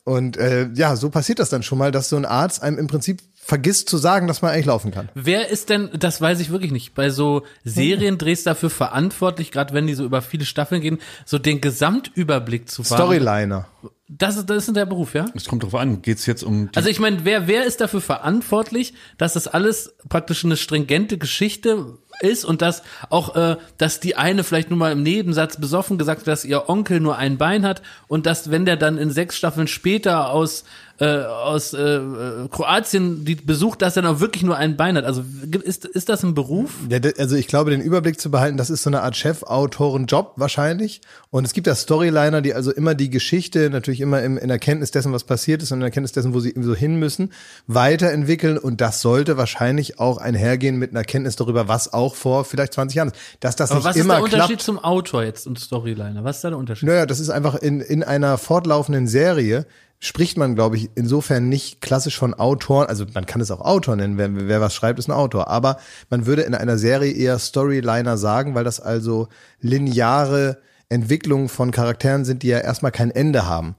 Und 0.05 0.37
äh, 0.39 0.69
ja, 0.75 0.97
so 0.97 1.11
passiert 1.11 1.39
das 1.39 1.51
dann 1.51 1.63
schon 1.63 1.79
mal, 1.79 1.93
dass 1.93 2.09
so 2.09 2.17
ein 2.17 2.25
Arzt 2.25 2.63
einem 2.63 2.79
im 2.79 2.87
Prinzip 2.87 3.21
vergisst 3.45 3.89
zu 3.89 3.97
sagen, 3.99 4.29
dass 4.29 4.41
man 4.41 4.53
eigentlich 4.53 4.67
laufen 4.67 4.93
kann. 4.93 5.09
Wer 5.15 5.49
ist 5.51 5.69
denn, 5.69 5.91
das 5.99 6.21
weiß 6.21 6.39
ich 6.41 6.51
wirklich 6.51 6.71
nicht, 6.71 6.95
bei 6.95 7.11
so 7.11 7.43
Seriendrehs 7.65 8.45
dafür 8.45 8.71
verantwortlich, 8.71 9.51
gerade 9.51 9.75
wenn 9.75 9.87
die 9.89 9.95
so 9.95 10.05
über 10.05 10.23
viele 10.23 10.45
Staffeln 10.45 10.81
gehen, 10.81 10.99
so 11.27 11.39
den 11.39 11.61
Gesamtüberblick 11.61 12.69
zu 12.71 12.85
fahren? 12.85 12.99
Storyliner. 12.99 13.67
Das, 14.09 14.37
ist- 14.37 14.49
das 14.49 14.69
ist 14.69 14.77
der 14.77 14.87
Beruf, 14.87 15.15
ja? 15.15 15.25
Es 15.35 15.47
kommt 15.47 15.65
drauf 15.65 15.75
an, 15.75 16.03
geht's 16.03 16.27
jetzt 16.27 16.45
um 16.45 16.71
die 16.71 16.77
Also 16.77 16.89
ich 16.89 17.01
meine, 17.01 17.25
wer, 17.25 17.49
wer 17.49 17.65
ist 17.65 17.81
dafür 17.81 18.01
verantwortlich, 18.01 18.95
dass 19.19 19.33
das 19.33 19.49
alles 19.49 19.95
praktisch 20.09 20.45
eine 20.45 20.57
stringente 20.57 21.19
Geschichte 21.19 21.99
ist 22.21 22.45
und 22.45 22.63
dass 22.63 22.83
auch, 23.09 23.35
äh, 23.35 23.57
dass 23.79 23.99
die 24.01 24.15
eine 24.17 24.45
vielleicht 24.45 24.69
nur 24.71 24.79
mal 24.79 24.93
im 24.93 25.03
Nebensatz 25.03 25.57
besoffen 25.57 25.99
gesagt 25.99 26.21
hat, 26.21 26.29
dass 26.29 26.45
ihr 26.45 26.69
Onkel 26.69 27.01
nur 27.01 27.17
ein 27.17 27.39
Bein 27.39 27.65
hat 27.67 27.83
und 28.07 28.27
dass, 28.27 28.51
wenn 28.51 28.67
der 28.67 28.77
dann 28.77 28.99
in 28.99 29.11
sechs 29.11 29.37
Staffeln 29.37 29.67
später 29.67 30.29
aus, 30.31 30.65
äh, 30.99 31.25
aus 31.25 31.73
äh, 31.73 31.79
äh, 31.79 32.49
Kroatien 32.51 33.25
die 33.25 33.35
besucht, 33.35 33.83
dass 33.83 33.97
er 33.97 34.09
auch 34.09 34.21
wirklich 34.21 34.43
nur 34.43 34.57
ein 34.57 34.77
Bein 34.77 34.97
hat. 34.97 35.05
Also 35.05 35.25
ist, 35.65 35.85
ist 35.85 36.09
das 36.09 36.23
ein 36.23 36.35
Beruf? 36.35 36.75
Ja, 36.89 36.99
also 37.19 37.37
ich 37.37 37.47
glaube, 37.47 37.71
den 37.71 37.81
Überblick 37.81 38.21
zu 38.21 38.31
behalten, 38.31 38.57
das 38.57 38.71
ist 38.71 38.83
so 38.83 38.91
eine 38.91 39.03
Art 39.03 39.17
Chefautorenjob 39.17 40.35
wahrscheinlich. 40.37 41.01
Und 41.31 41.45
es 41.45 41.53
gibt 41.53 41.67
ja 41.67 41.75
Storyliner, 41.75 42.43
die 42.43 42.55
also 42.55 42.73
immer 42.73 42.95
die 42.95 43.11
Geschichte, 43.11 43.71
natürlich 43.71 44.01
immer 44.01 44.23
im, 44.23 44.39
in 44.39 44.51
Erkenntnis 44.51 44.91
dessen, 44.91 45.13
was 45.13 45.25
passiert 45.25 45.63
ist 45.63 45.73
und 45.73 45.79
in 45.79 45.83
Erkenntnis 45.83 46.13
dessen, 46.13 46.35
wo 46.35 46.41
sie 46.41 46.55
so 46.61 46.75
hin 46.75 46.97
müssen, 46.97 47.33
weiterentwickeln. 47.67 48.59
Und 48.59 48.81
das 48.81 49.01
sollte 49.01 49.37
wahrscheinlich 49.37 49.99
auch 49.99 50.19
einhergehen 50.19 50.77
mit 50.77 50.91
einer 50.91 51.01
Erkenntnis 51.01 51.37
darüber, 51.37 51.69
was 51.69 51.93
auch 51.93 52.15
vor 52.15 52.45
vielleicht 52.45 52.75
20 52.75 52.97
Jahren 52.97 53.09
ist. 53.09 53.17
Dass 53.41 53.57
das 53.57 53.71
Aber 53.71 53.79
nicht 53.79 53.87
was 53.87 53.97
ist 53.97 54.05
immer 54.05 54.15
der 54.15 54.25
Unterschied 54.25 54.47
klappt. 54.47 54.63
zum 54.63 54.79
Autor 54.79 55.25
jetzt 55.25 55.47
und 55.47 55.59
Storyliner? 55.59 56.23
Was 56.25 56.37
ist 56.37 56.45
da 56.45 56.51
der 56.51 56.59
Unterschied? 56.59 56.89
Naja, 56.89 57.07
das 57.07 57.19
ist 57.19 57.31
einfach 57.31 57.55
in, 57.57 57.81
in 57.81 58.03
einer 58.03 58.39
fortlaufenden 58.39 59.09
Serie 59.09 59.67
spricht 60.05 60.37
man, 60.37 60.57
glaube 60.57 60.77
ich, 60.77 60.91
insofern 60.97 61.49
nicht 61.49 61.81
klassisch 61.81 62.19
von 62.19 62.35
Autoren, 62.35 62.89
also 62.89 63.07
man 63.15 63.25
kann 63.25 63.41
es 63.41 63.53
auch 63.53 63.61
Autor 63.61 63.95
nennen, 63.95 64.19
wer, 64.19 64.49
wer 64.49 64.61
was 64.61 64.75
schreibt, 64.75 64.99
ist 64.99 65.09
ein 65.09 65.13
Autor, 65.13 65.47
aber 65.47 65.79
man 66.11 66.27
würde 66.27 66.43
in 66.43 66.57
einer 66.57 66.77
Serie 66.77 67.13
eher 67.13 67.39
Storyliner 67.39 68.17
sagen, 68.19 68.57
weil 68.57 68.65
das 68.65 68.81
also 68.81 69.29
lineare 69.61 70.59
Entwicklungen 70.89 71.49
von 71.49 71.71
Charakteren 71.71 72.25
sind, 72.25 72.43
die 72.43 72.49
ja 72.49 72.59
erstmal 72.59 72.91
kein 72.91 73.13
Ende 73.13 73.47
haben. 73.47 73.77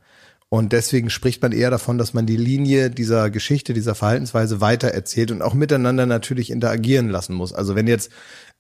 Und 0.48 0.72
deswegen 0.72 1.10
spricht 1.10 1.42
man 1.42 1.52
eher 1.52 1.72
davon, 1.72 1.98
dass 1.98 2.14
man 2.14 2.26
die 2.26 2.38
Linie 2.38 2.90
dieser 2.90 3.30
Geschichte, 3.30 3.74
dieser 3.74 3.94
Verhaltensweise 3.94 4.62
weitererzählt 4.62 5.30
und 5.30 5.42
auch 5.42 5.54
miteinander 5.54 6.06
natürlich 6.06 6.52
interagieren 6.52 7.10
lassen 7.10 7.34
muss. 7.34 7.52
Also 7.52 7.76
wenn 7.76 7.88
jetzt 7.88 8.12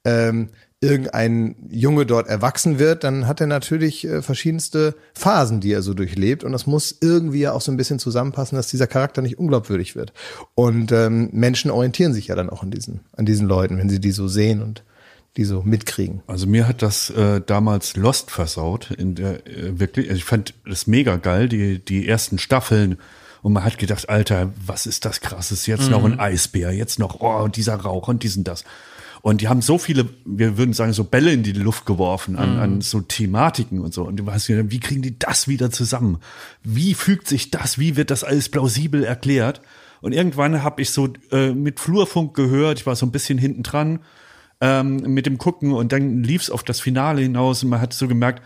ähm, 0.04 0.50
irgendein 0.84 1.56
Junge 1.70 2.06
dort 2.06 2.28
erwachsen 2.28 2.78
wird, 2.78 3.04
dann 3.04 3.26
hat 3.26 3.42
er 3.42 3.48
natürlich 3.48 4.06
äh, 4.06 4.22
verschiedenste 4.22 4.96
Phasen, 5.14 5.62
die 5.62 5.72
er 5.72 5.82
so 5.82 5.94
durchlebt. 5.94 6.44
Und 6.44 6.52
das 6.52 6.68
muss 6.68 6.98
irgendwie 7.00 7.40
ja 7.40 7.54
auch 7.54 7.62
so 7.62 7.72
ein 7.72 7.78
bisschen 7.78 8.00
zusammenpassen, 8.00 8.58
dass 8.58 8.68
dieser 8.68 8.88
Charakter 8.88 9.22
nicht 9.22 9.40
unglaubwürdig 9.40 9.96
wird. 9.96 10.14
Und 10.56 10.92
ähm, 10.92 11.30
Menschen 11.32 11.72
orientieren 11.72 12.14
sich 12.14 12.28
ja 12.28 12.36
dann 12.36 12.50
auch 12.50 12.64
an 12.64 12.72
diesen, 12.72 13.00
an 13.16 13.26
diesen 13.26 13.48
Leuten, 13.48 13.78
wenn 13.78 13.90
sie 13.90 14.00
die 14.00 14.12
so 14.12 14.28
sehen 14.28 14.62
und 14.62 14.84
die 15.38 15.46
so 15.46 15.64
mitkriegen. 15.64 16.22
Also 16.28 16.46
mir 16.46 16.68
hat 16.68 16.82
das 16.82 17.10
äh, 17.10 17.42
damals 17.42 17.96
Lost 17.96 18.30
versaut. 18.30 18.92
In 18.92 19.16
der, 19.16 19.48
äh, 19.48 19.80
wirklich, 19.80 20.10
also 20.10 20.18
ich 20.18 20.26
fand 20.26 20.54
das 20.68 20.86
mega 20.86 21.16
geil, 21.16 21.48
die, 21.50 21.80
die 21.80 22.08
ersten 22.08 22.38
Staffeln. 22.38 22.98
Und 23.42 23.54
man 23.54 23.64
hat 23.64 23.78
gedacht, 23.78 24.10
Alter, 24.10 24.54
was 24.66 24.86
ist 24.86 25.06
das 25.06 25.22
krasses? 25.22 25.66
Jetzt 25.66 25.90
noch 25.90 26.06
ein 26.06 26.20
Eisbär, 26.20 26.72
jetzt 26.72 26.98
noch, 26.98 27.20
oh, 27.20 27.44
und 27.44 27.58
dieser 27.58 27.76
Rauch 27.76 28.08
und 28.08 28.24
diesen 28.24 28.44
das. 28.44 28.64
Und 29.24 29.40
die 29.40 29.48
haben 29.48 29.62
so 29.62 29.78
viele, 29.78 30.10
wir 30.26 30.58
würden 30.58 30.74
sagen, 30.74 30.92
so 30.92 31.06
Bälle 31.06 31.32
in 31.32 31.44
die 31.44 31.54
Luft 31.54 31.86
geworfen 31.86 32.36
an, 32.36 32.60
an 32.60 32.82
so 32.82 33.00
Thematiken 33.00 33.80
und 33.80 33.94
so. 33.94 34.04
Und 34.04 34.18
du 34.18 34.26
weißt, 34.26 34.50
wie 34.50 34.82
kriegen 34.82 35.02
die 35.02 35.18
das 35.18 35.48
wieder 35.48 35.72
zusammen? 35.72 36.18
Wie 36.62 36.94
fügt 36.94 37.30
sich 37.30 37.50
das? 37.50 37.80
Wie 37.80 37.96
wird 37.96 38.12
das 38.12 38.26
alles 38.26 38.50
plausibel 38.50 39.06
erklärt? 39.06 39.62
Und 40.02 40.12
irgendwann 40.12 40.62
habe 40.62 40.82
ich 40.82 40.90
so 40.90 41.14
äh, 41.32 41.54
mit 41.54 41.80
Flurfunk 41.80 42.34
gehört, 42.34 42.80
ich 42.80 42.86
war 42.86 42.98
so 42.98 43.06
ein 43.06 43.14
bisschen 43.14 43.38
hinten 43.38 43.64
dran 43.64 44.00
ähm, 44.60 44.98
mit 44.98 45.26
dem 45.26 45.38
Gucken 45.38 45.72
und 45.72 45.94
dann 45.94 46.22
lief 46.22 46.42
es 46.42 46.50
auf 46.50 46.64
das 46.64 46.82
Finale 46.82 47.22
hinaus 47.22 47.64
und 47.64 47.70
man 47.70 47.80
hat 47.80 47.94
so 47.94 48.10
gemerkt, 48.10 48.44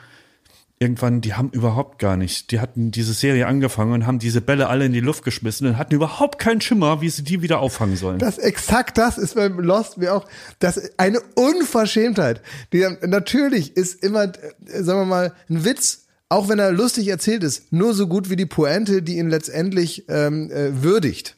irgendwann, 0.79 1.21
die 1.21 1.33
haben 1.33 1.49
überhaupt 1.49 1.99
gar 1.99 2.17
nicht, 2.17 2.51
die 2.51 2.59
hatten 2.59 2.91
diese 2.91 3.13
Serie 3.13 3.47
angefangen 3.47 3.93
und 3.93 4.05
haben 4.05 4.19
diese 4.19 4.41
Bälle 4.41 4.67
alle 4.67 4.85
in 4.85 4.93
die 4.93 4.99
Luft 4.99 5.23
geschmissen 5.23 5.67
und 5.67 5.77
hatten 5.77 5.95
überhaupt 5.95 6.37
keinen 6.39 6.61
Schimmer, 6.61 7.01
wie 7.01 7.09
sie 7.09 7.23
die 7.23 7.41
wieder 7.41 7.59
auffangen 7.59 7.95
sollen. 7.95 8.19
Das 8.19 8.37
exakt 8.37 8.97
das 8.97 9.17
ist 9.17 9.35
beim 9.35 9.59
Lost 9.59 9.97
mir 9.97 10.13
auch 10.13 10.27
das 10.59 10.77
ist 10.77 10.99
eine 10.99 11.19
Unverschämtheit. 11.35 12.41
Die, 12.73 12.85
natürlich 13.01 13.75
ist 13.75 14.03
immer, 14.03 14.25
äh, 14.25 14.83
sagen 14.83 15.01
wir 15.01 15.05
mal, 15.05 15.33
ein 15.49 15.65
Witz 15.65 16.03
auch 16.29 16.49
wenn 16.49 16.59
er 16.59 16.71
lustig 16.71 17.07
erzählt 17.07 17.43
ist, 17.43 17.71
nur 17.71 17.93
so 17.93 18.07
gut 18.07 18.29
wie 18.29 18.35
die 18.35 18.45
Pointe, 18.45 19.01
die 19.01 19.17
ihn 19.17 19.29
letztendlich 19.29 20.05
ähm, 20.09 20.51
äh, 20.51 20.83
würdigt. 20.83 21.37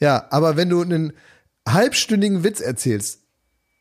Ja, 0.00 0.26
aber 0.30 0.56
wenn 0.56 0.70
du 0.70 0.80
einen 0.80 1.12
halbstündigen 1.68 2.42
Witz 2.42 2.60
erzählst 2.60 3.20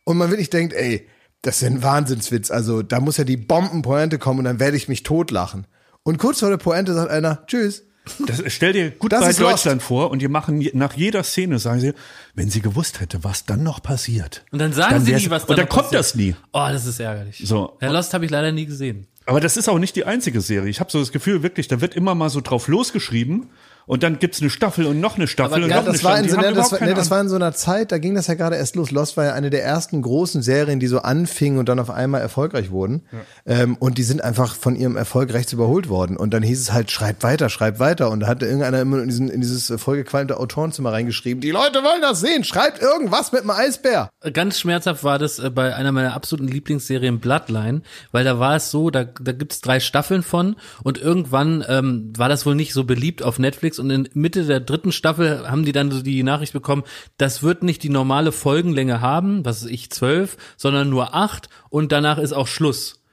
und 0.04 0.18
man 0.18 0.30
wirklich 0.30 0.50
denkt, 0.50 0.74
ey, 0.74 1.08
das 1.44 1.62
ist 1.62 1.68
ein 1.68 1.84
Wahnsinnswitz, 1.84 2.50
also 2.50 2.82
da 2.82 3.00
muss 3.00 3.18
ja 3.18 3.24
die 3.24 3.38
Bombenpointe 3.38 4.18
kommen 4.18 4.40
und 4.40 4.46
dann 4.46 4.60
werde 4.60 4.76
ich 4.78 4.88
mich 4.90 5.04
totlachen. 5.04 5.68
Und 6.02 6.18
kurz 6.18 6.40
vor 6.40 6.50
der 6.50 6.58
Pointe 6.58 6.94
sagt 6.94 7.12
einer, 7.12 7.46
tschüss. 7.48 7.84
Das, 8.26 8.44
stell 8.48 8.74
dir 8.74 8.92
gut 8.92 9.14
Das 9.14 9.22
bei 9.22 9.30
ist 9.30 9.40
Lost. 9.40 9.54
Deutschland 9.54 9.82
vor 9.82 10.12
und 10.12 10.22
die 10.22 10.28
machen 10.28 10.68
nach 10.74 10.92
jeder 10.94 11.24
Szene, 11.24 11.58
sagen 11.60 11.80
sie, 11.80 11.94
wenn 12.36 12.50
sie 12.50 12.60
gewusst 12.60 13.00
hätte, 13.00 13.24
was 13.24 13.46
dann 13.46 13.64
noch 13.64 13.82
passiert. 13.82 14.44
Und 14.52 14.60
dann 14.60 14.74
sagen 14.74 15.00
sie 15.06 15.14
wär's- 15.14 15.24
nie, 15.24 15.30
was 15.30 15.46
Und 15.46 15.58
dann 15.58 15.70
kommt 15.70 15.84
passiert. 15.92 16.00
das 16.00 16.16
nie. 16.16 16.36
Oh, 16.52 16.68
das 16.70 16.86
ist 16.86 17.00
ärgerlich. 17.00 17.42
So. 17.46 17.78
Ja, 17.82 17.92
Lost 17.92 18.14
habe 18.14 18.26
ich 18.26 18.32
leider 18.32 18.52
nie 18.52 18.66
gesehen. 18.66 19.08
Aber 19.26 19.40
das 19.40 19.56
ist 19.56 19.70
auch 19.70 19.80
nicht 19.80 19.96
die 19.96 20.04
einzige 20.04 20.42
Serie. 20.42 20.70
Ich 20.70 20.82
habe 20.82 20.92
so 20.92 21.00
das 21.00 21.14
Gefühl, 21.14 21.44
wirklich, 21.44 21.70
da 21.70 21.80
wird 21.80 21.96
immer 21.96 22.14
mal 22.14 22.30
so 22.30 22.42
drauf 22.42 22.68
losgeschrieben 22.68 23.52
und 23.86 24.04
dann 24.04 24.20
gibt's 24.20 24.42
eine 24.42 24.50
Staffel 24.50 24.86
und 24.86 25.00
noch 25.00 25.16
eine 25.16 25.28
Staffel 25.28 25.56
Aber 25.56 25.64
und 25.64 25.70
ja, 25.70 25.82
noch 25.82 25.88
eine 25.88 25.98
Staffel. 25.98 26.24
in 26.24 26.30
so, 26.30 26.38
ne, 26.38 26.54
das, 26.54 26.72
war, 26.72 26.80
ne, 26.82 26.94
das 26.94 27.12
war 27.12 27.22
in 27.22 27.30
so 27.30 27.36
einer 27.36 27.54
Zeit, 27.54 27.92
da 27.92 27.98
ging 27.98 28.16
das 28.16 28.28
ja 28.28 28.34
gerade 28.34 28.56
erst 28.56 28.76
los. 28.76 28.92
Lost 28.92 29.18
war 29.18 29.26
ja 29.26 29.34
eine 29.34 29.50
der 29.50 29.64
ersten 29.64 30.02
großen 30.02 30.42
Serien, 30.42 30.80
die 30.80 30.88
so 30.88 31.00
anfingen 31.00 31.60
und 31.60 31.70
dann 31.70 31.80
auf 31.80 31.90
einmal 31.90 32.22
erfolgreich 32.22 32.72
wurden. 32.72 33.04
Ähm, 33.46 33.76
und 33.80 33.98
die 33.98 34.04
sind 34.04 34.24
einfach 34.24 34.56
von 34.56 34.76
ihrem 34.76 34.96
Erfolg 34.96 35.34
rechts 35.34 35.54
überholt 35.54 35.90
worden. 35.90 36.18
Und 36.18 36.34
dann 36.34 36.44
hieß 36.44 36.60
es 36.60 36.72
halt, 36.72 36.92
schreibt 36.92 37.24
weiter, 37.24 37.50
schreibt 37.50 37.80
weiter. 37.80 38.10
Und 38.10 38.22
da 38.22 38.28
hatte 38.28 38.46
irgendeiner 38.46 38.82
immer 38.82 39.02
in, 39.02 39.10
diesen, 39.10 39.30
in 39.30 39.42
dieses 39.42 39.74
vollgequalmte 39.82 40.38
Autorenzimmer 40.40 40.92
reingeschrieben, 40.92 41.42
die 41.42 41.52
Leute 41.52 41.84
wollen 41.84 42.02
das 42.02 42.22
sehen, 42.22 42.44
schreibt 42.44 42.82
irgendwas 42.82 43.32
mit 43.32 43.42
einem 43.42 43.52
Eisbär. 43.52 44.10
Ganz 44.34 44.60
schmerzhaft 44.60 45.04
war 45.04 45.20
das 45.20 45.40
äh, 45.40 45.50
bei 45.50 45.76
einer 45.76 45.92
meiner 45.92 46.14
absoluten 46.14 46.48
Lieblingsserien 46.48 47.20
Bloodline, 47.20 47.82
weil 48.12 48.24
da 48.24 48.40
war 48.40 48.56
es 48.56 48.72
so, 48.72 48.90
da, 48.90 49.04
da 49.04 49.32
gibt's 49.32 49.62
drei 49.62 49.80
Staffeln 49.80 50.24
von 50.24 50.56
und 50.84 50.98
irgendwann 50.98 51.64
ähm, 51.68 52.14
war 52.16 52.30
das 52.30 52.46
wohl 52.46 52.56
nicht 52.56 52.74
so 52.74 52.84
beliebt 52.84 53.24
auf 53.24 53.40
Netflix 53.40 53.73
und 53.80 53.90
in 53.90 54.10
Mitte 54.14 54.46
der 54.46 54.60
dritten 54.60 54.92
Staffel 54.92 55.50
haben 55.50 55.66
die 55.66 55.72
dann 55.72 55.92
so 55.92 56.02
die 56.02 56.24
Nachricht 56.24 56.54
bekommen, 56.54 56.84
das 57.18 57.44
wird 57.44 57.64
nicht 57.64 57.84
die 57.84 57.90
normale 57.90 58.32
Folgenlänge 58.32 59.02
haben, 59.02 59.46
was 59.46 59.66
ich, 59.66 59.90
zwölf, 59.90 60.38
sondern 60.58 60.90
nur 60.90 61.14
acht 61.14 61.50
und 61.70 61.92
danach 61.92 62.18
ist 62.18 62.34
auch 62.34 62.48
Schluss. 62.48 63.04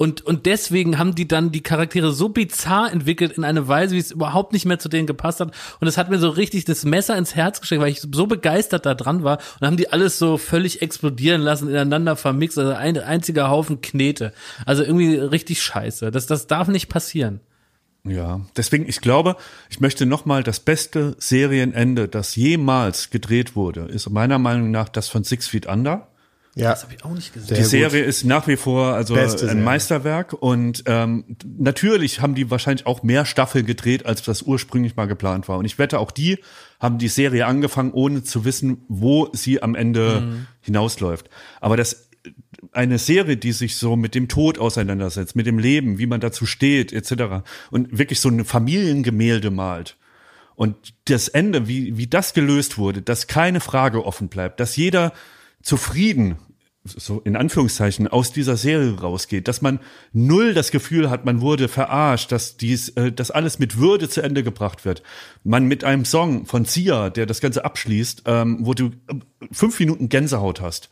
Und, 0.00 0.22
und 0.22 0.46
deswegen 0.46 0.96
haben 0.96 1.14
die 1.14 1.28
dann 1.28 1.52
die 1.52 1.62
Charaktere 1.62 2.10
so 2.10 2.30
bizarr 2.30 2.90
entwickelt 2.90 3.32
in 3.32 3.44
eine 3.44 3.68
Weise, 3.68 3.94
wie 3.94 3.98
es 3.98 4.10
überhaupt 4.10 4.54
nicht 4.54 4.64
mehr 4.64 4.78
zu 4.78 4.88
denen 4.88 5.06
gepasst 5.06 5.40
hat. 5.40 5.52
Und 5.78 5.88
es 5.88 5.98
hat 5.98 6.08
mir 6.08 6.18
so 6.18 6.30
richtig 6.30 6.64
das 6.64 6.86
Messer 6.86 7.18
ins 7.18 7.34
Herz 7.34 7.60
gesteckt, 7.60 7.82
weil 7.82 7.90
ich 7.90 8.00
so 8.00 8.26
begeistert 8.26 8.86
da 8.86 8.94
dran 8.94 9.24
war. 9.24 9.40
Und 9.60 9.66
haben 9.66 9.76
die 9.76 9.92
alles 9.92 10.18
so 10.18 10.38
völlig 10.38 10.80
explodieren 10.80 11.42
lassen, 11.42 11.68
ineinander 11.68 12.16
vermixt. 12.16 12.58
Also 12.58 12.72
ein 12.72 12.96
einziger 12.96 13.50
Haufen 13.50 13.82
Knete. 13.82 14.32
Also 14.64 14.84
irgendwie 14.84 15.16
richtig 15.16 15.62
scheiße. 15.62 16.10
Das, 16.10 16.26
das 16.26 16.46
darf 16.46 16.68
nicht 16.68 16.88
passieren. 16.88 17.40
Ja, 18.04 18.40
deswegen, 18.56 18.88
ich 18.88 19.00
glaube, 19.00 19.36
ich 19.68 19.80
möchte 19.80 20.06
nochmal 20.06 20.42
das 20.42 20.60
beste 20.60 21.16
Serienende, 21.18 22.08
das 22.08 22.34
jemals 22.34 23.10
gedreht 23.10 23.56
wurde, 23.56 23.82
ist 23.82 24.08
meiner 24.08 24.38
Meinung 24.38 24.70
nach 24.70 24.88
das 24.88 25.08
von 25.08 25.22
Six 25.22 25.48
Feet 25.48 25.66
Under. 25.66 26.06
Ja, 26.56 26.70
Das 26.70 26.82
habe 26.82 26.94
ich 26.94 27.04
auch 27.04 27.12
nicht 27.12 27.32
gesehen. 27.32 27.56
Die 27.56 27.62
Serie 27.62 28.02
ist 28.02 28.24
nach 28.24 28.48
wie 28.48 28.56
vor 28.56 28.94
also 28.94 29.14
Beste 29.14 29.44
ein 29.44 29.48
Serie. 29.50 29.64
Meisterwerk 29.64 30.32
und 30.32 30.82
ähm, 30.86 31.36
natürlich 31.58 32.20
haben 32.20 32.34
die 32.34 32.50
wahrscheinlich 32.50 32.86
auch 32.86 33.02
mehr 33.04 33.24
Staffeln 33.24 33.66
gedreht, 33.66 34.04
als 34.04 34.22
das 34.22 34.42
ursprünglich 34.42 34.96
mal 34.96 35.06
geplant 35.06 35.48
war. 35.48 35.58
Und 35.58 35.64
ich 35.64 35.78
wette, 35.78 36.00
auch 36.00 36.10
die 36.10 36.38
haben 36.80 36.98
die 36.98 37.08
Serie 37.08 37.46
angefangen, 37.46 37.92
ohne 37.92 38.24
zu 38.24 38.44
wissen, 38.44 38.78
wo 38.88 39.28
sie 39.32 39.62
am 39.62 39.74
Ende 39.76 40.46
hinausläuft. 40.60 41.30
Aber 41.60 41.76
das 41.76 42.09
eine 42.72 42.98
Serie, 42.98 43.36
die 43.36 43.52
sich 43.52 43.76
so 43.76 43.96
mit 43.96 44.14
dem 44.14 44.28
Tod 44.28 44.58
auseinandersetzt, 44.58 45.36
mit 45.36 45.46
dem 45.46 45.58
Leben, 45.58 45.98
wie 45.98 46.06
man 46.06 46.20
dazu 46.20 46.46
steht, 46.46 46.92
etc. 46.92 47.42
und 47.70 47.98
wirklich 47.98 48.20
so 48.20 48.28
eine 48.28 48.44
Familiengemälde 48.44 49.50
malt. 49.50 49.96
Und 50.54 50.76
das 51.06 51.28
Ende, 51.28 51.68
wie, 51.68 51.96
wie 51.96 52.06
das 52.06 52.34
gelöst 52.34 52.76
wurde, 52.76 53.00
dass 53.00 53.26
keine 53.26 53.60
Frage 53.60 54.04
offen 54.04 54.28
bleibt, 54.28 54.60
dass 54.60 54.76
jeder 54.76 55.12
zufrieden, 55.62 56.36
so 56.84 57.20
in 57.20 57.36
Anführungszeichen, 57.36 58.08
aus 58.08 58.32
dieser 58.32 58.56
Serie 58.56 58.98
rausgeht, 58.98 59.48
dass 59.48 59.62
man 59.62 59.80
null 60.12 60.54
das 60.54 60.70
Gefühl 60.70 61.10
hat, 61.10 61.24
man 61.24 61.40
wurde 61.40 61.68
verarscht, 61.68 62.30
dass 62.30 62.56
dies, 62.56 62.90
äh, 62.90 63.10
dass 63.10 63.30
alles 63.30 63.58
mit 63.58 63.78
Würde 63.78 64.08
zu 64.08 64.22
Ende 64.22 64.42
gebracht 64.42 64.84
wird. 64.84 65.02
Man 65.44 65.66
mit 65.66 65.82
einem 65.82 66.04
Song 66.04 66.46
von 66.46 66.64
Sia, 66.66 67.10
der 67.10 67.26
das 67.26 67.40
Ganze 67.40 67.64
abschließt, 67.64 68.24
ähm, 68.26 68.58
wo 68.60 68.74
du 68.74 68.86
äh, 68.86 69.14
fünf 69.52 69.78
Minuten 69.80 70.08
Gänsehaut 70.08 70.60
hast. 70.60 70.90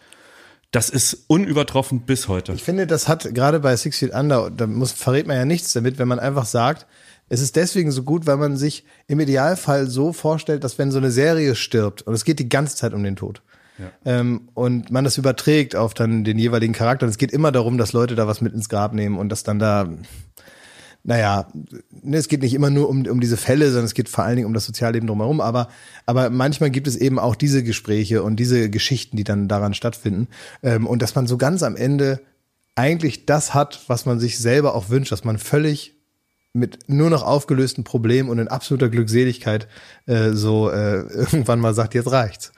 Das 0.70 0.90
ist 0.90 1.24
unübertroffen 1.28 2.02
bis 2.02 2.28
heute. 2.28 2.52
Ich 2.52 2.62
finde, 2.62 2.86
das 2.86 3.08
hat 3.08 3.34
gerade 3.34 3.60
bei 3.60 3.74
Six 3.74 3.98
Feet 3.98 4.12
Under, 4.12 4.50
da 4.50 4.66
muss, 4.66 4.92
verrät 4.92 5.26
man 5.26 5.36
ja 5.36 5.46
nichts 5.46 5.72
damit, 5.72 5.98
wenn 5.98 6.08
man 6.08 6.18
einfach 6.18 6.44
sagt, 6.44 6.86
es 7.30 7.40
ist 7.40 7.56
deswegen 7.56 7.90
so 7.90 8.02
gut, 8.02 8.26
weil 8.26 8.36
man 8.36 8.56
sich 8.56 8.84
im 9.06 9.20
Idealfall 9.20 9.86
so 9.86 10.12
vorstellt, 10.12 10.64
dass 10.64 10.78
wenn 10.78 10.90
so 10.90 10.98
eine 10.98 11.10
Serie 11.10 11.54
stirbt, 11.54 12.02
und 12.02 12.14
es 12.14 12.24
geht 12.24 12.38
die 12.38 12.48
ganze 12.48 12.76
Zeit 12.76 12.92
um 12.92 13.02
den 13.02 13.16
Tod, 13.16 13.42
ähm, 14.04 14.48
und 14.54 14.90
man 14.90 15.04
das 15.04 15.18
überträgt 15.18 15.76
auf 15.76 15.94
dann 15.94 16.24
den 16.24 16.38
jeweiligen 16.38 16.74
Charakter, 16.74 17.06
und 17.06 17.10
es 17.10 17.18
geht 17.18 17.32
immer 17.32 17.52
darum, 17.52 17.78
dass 17.78 17.92
Leute 17.92 18.14
da 18.14 18.26
was 18.26 18.40
mit 18.40 18.52
ins 18.52 18.68
Grab 18.68 18.92
nehmen 18.92 19.18
und 19.18 19.28
dass 19.30 19.44
dann 19.44 19.58
da, 19.58 19.88
naja, 21.08 21.48
ne, 22.02 22.18
es 22.18 22.28
geht 22.28 22.42
nicht 22.42 22.52
immer 22.52 22.68
nur 22.68 22.86
um, 22.86 23.06
um 23.06 23.18
diese 23.18 23.38
Fälle, 23.38 23.68
sondern 23.68 23.86
es 23.86 23.94
geht 23.94 24.10
vor 24.10 24.24
allen 24.24 24.36
Dingen 24.36 24.46
um 24.46 24.52
das 24.52 24.66
Sozialleben 24.66 25.06
drumherum, 25.06 25.40
aber, 25.40 25.68
aber 26.04 26.28
manchmal 26.28 26.70
gibt 26.70 26.86
es 26.86 26.96
eben 26.96 27.18
auch 27.18 27.34
diese 27.34 27.62
Gespräche 27.62 28.22
und 28.22 28.36
diese 28.36 28.68
Geschichten, 28.68 29.16
die 29.16 29.24
dann 29.24 29.48
daran 29.48 29.72
stattfinden, 29.72 30.28
ähm, 30.62 30.86
und 30.86 31.00
dass 31.00 31.14
man 31.14 31.26
so 31.26 31.38
ganz 31.38 31.62
am 31.62 31.76
Ende 31.76 32.20
eigentlich 32.74 33.24
das 33.24 33.54
hat, 33.54 33.84
was 33.86 34.04
man 34.04 34.20
sich 34.20 34.38
selber 34.38 34.74
auch 34.74 34.90
wünscht, 34.90 35.10
dass 35.10 35.24
man 35.24 35.38
völlig 35.38 35.94
mit 36.52 36.90
nur 36.90 37.08
noch 37.08 37.22
aufgelösten 37.22 37.84
Problemen 37.84 38.28
und 38.28 38.38
in 38.38 38.48
absoluter 38.48 38.90
Glückseligkeit 38.90 39.66
äh, 40.04 40.32
so 40.32 40.70
äh, 40.70 40.98
irgendwann 41.08 41.60
mal 41.60 41.72
sagt, 41.72 41.94
jetzt 41.94 42.12
reicht's. 42.12 42.52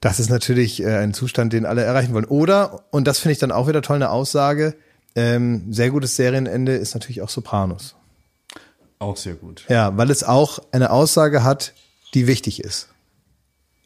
Das 0.00 0.18
ist 0.18 0.30
natürlich 0.30 0.82
äh, 0.82 0.96
ein 0.96 1.12
Zustand, 1.12 1.52
den 1.52 1.66
alle 1.66 1.82
erreichen 1.82 2.14
wollen. 2.14 2.24
Oder, 2.24 2.86
und 2.90 3.06
das 3.06 3.18
finde 3.18 3.32
ich 3.32 3.38
dann 3.38 3.52
auch 3.52 3.68
wieder 3.68 3.82
toll, 3.82 3.96
eine 3.96 4.08
Aussage, 4.08 4.76
ähm, 5.16 5.72
sehr 5.72 5.90
gutes 5.90 6.14
Serienende 6.14 6.72
ist 6.76 6.94
natürlich 6.94 7.22
auch 7.22 7.28
Sopranos. 7.28 7.96
Auch 9.00 9.16
sehr 9.16 9.34
gut. 9.34 9.64
Ja, 9.68 9.96
weil 9.96 10.10
es 10.10 10.22
auch 10.22 10.58
eine 10.72 10.90
Aussage 10.90 11.42
hat, 11.42 11.72
die 12.14 12.26
wichtig 12.26 12.60
ist. 12.62 12.88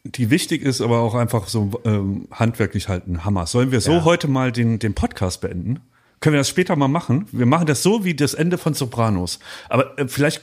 Die 0.03 0.29
wichtig 0.29 0.61
ist, 0.63 0.81
aber 0.81 0.99
auch 0.99 1.15
einfach 1.15 1.47
so 1.47 1.81
ähm, 1.85 2.27
handwerklich 2.31 2.87
halt 2.87 3.07
ein 3.07 3.23
Hammer. 3.25 3.45
Sollen 3.47 3.71
wir 3.71 3.81
so 3.81 3.91
Ja. 3.93 4.03
heute 4.05 4.27
mal 4.27 4.51
den, 4.51 4.79
den 4.79 4.93
Podcast 4.93 5.41
beenden? 5.41 5.79
Können 6.21 6.33
wir 6.33 6.39
das 6.39 6.49
später 6.49 6.75
mal 6.75 6.87
machen? 6.87 7.27
Wir 7.31 7.45
machen 7.45 7.65
das 7.65 7.83
so 7.83 8.03
wie 8.05 8.13
das 8.15 8.33
Ende 8.33 8.57
von 8.57 8.73
Sopranos. 8.73 9.39
Aber 9.69 9.97
äh, 9.99 10.07
vielleicht, 10.07 10.41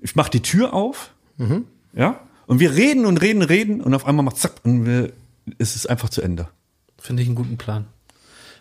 ich 0.00 0.14
mache 0.14 0.30
die 0.30 0.40
Tür 0.42 0.72
auf, 0.74 1.10
ja, 1.94 2.20
und 2.46 2.60
wir 2.60 2.74
reden 2.74 3.04
und 3.04 3.18
reden, 3.20 3.42
reden 3.42 3.80
und 3.82 3.92
auf 3.92 4.06
einmal 4.06 4.24
macht 4.24 4.38
zack 4.38 4.52
und 4.64 4.86
wir, 4.86 5.12
es 5.58 5.76
ist 5.76 5.88
einfach 5.90 6.08
zu 6.08 6.22
Ende. 6.22 6.48
Finde 6.98 7.22
ich 7.22 7.28
einen 7.28 7.34
guten 7.36 7.58
Plan. 7.58 7.86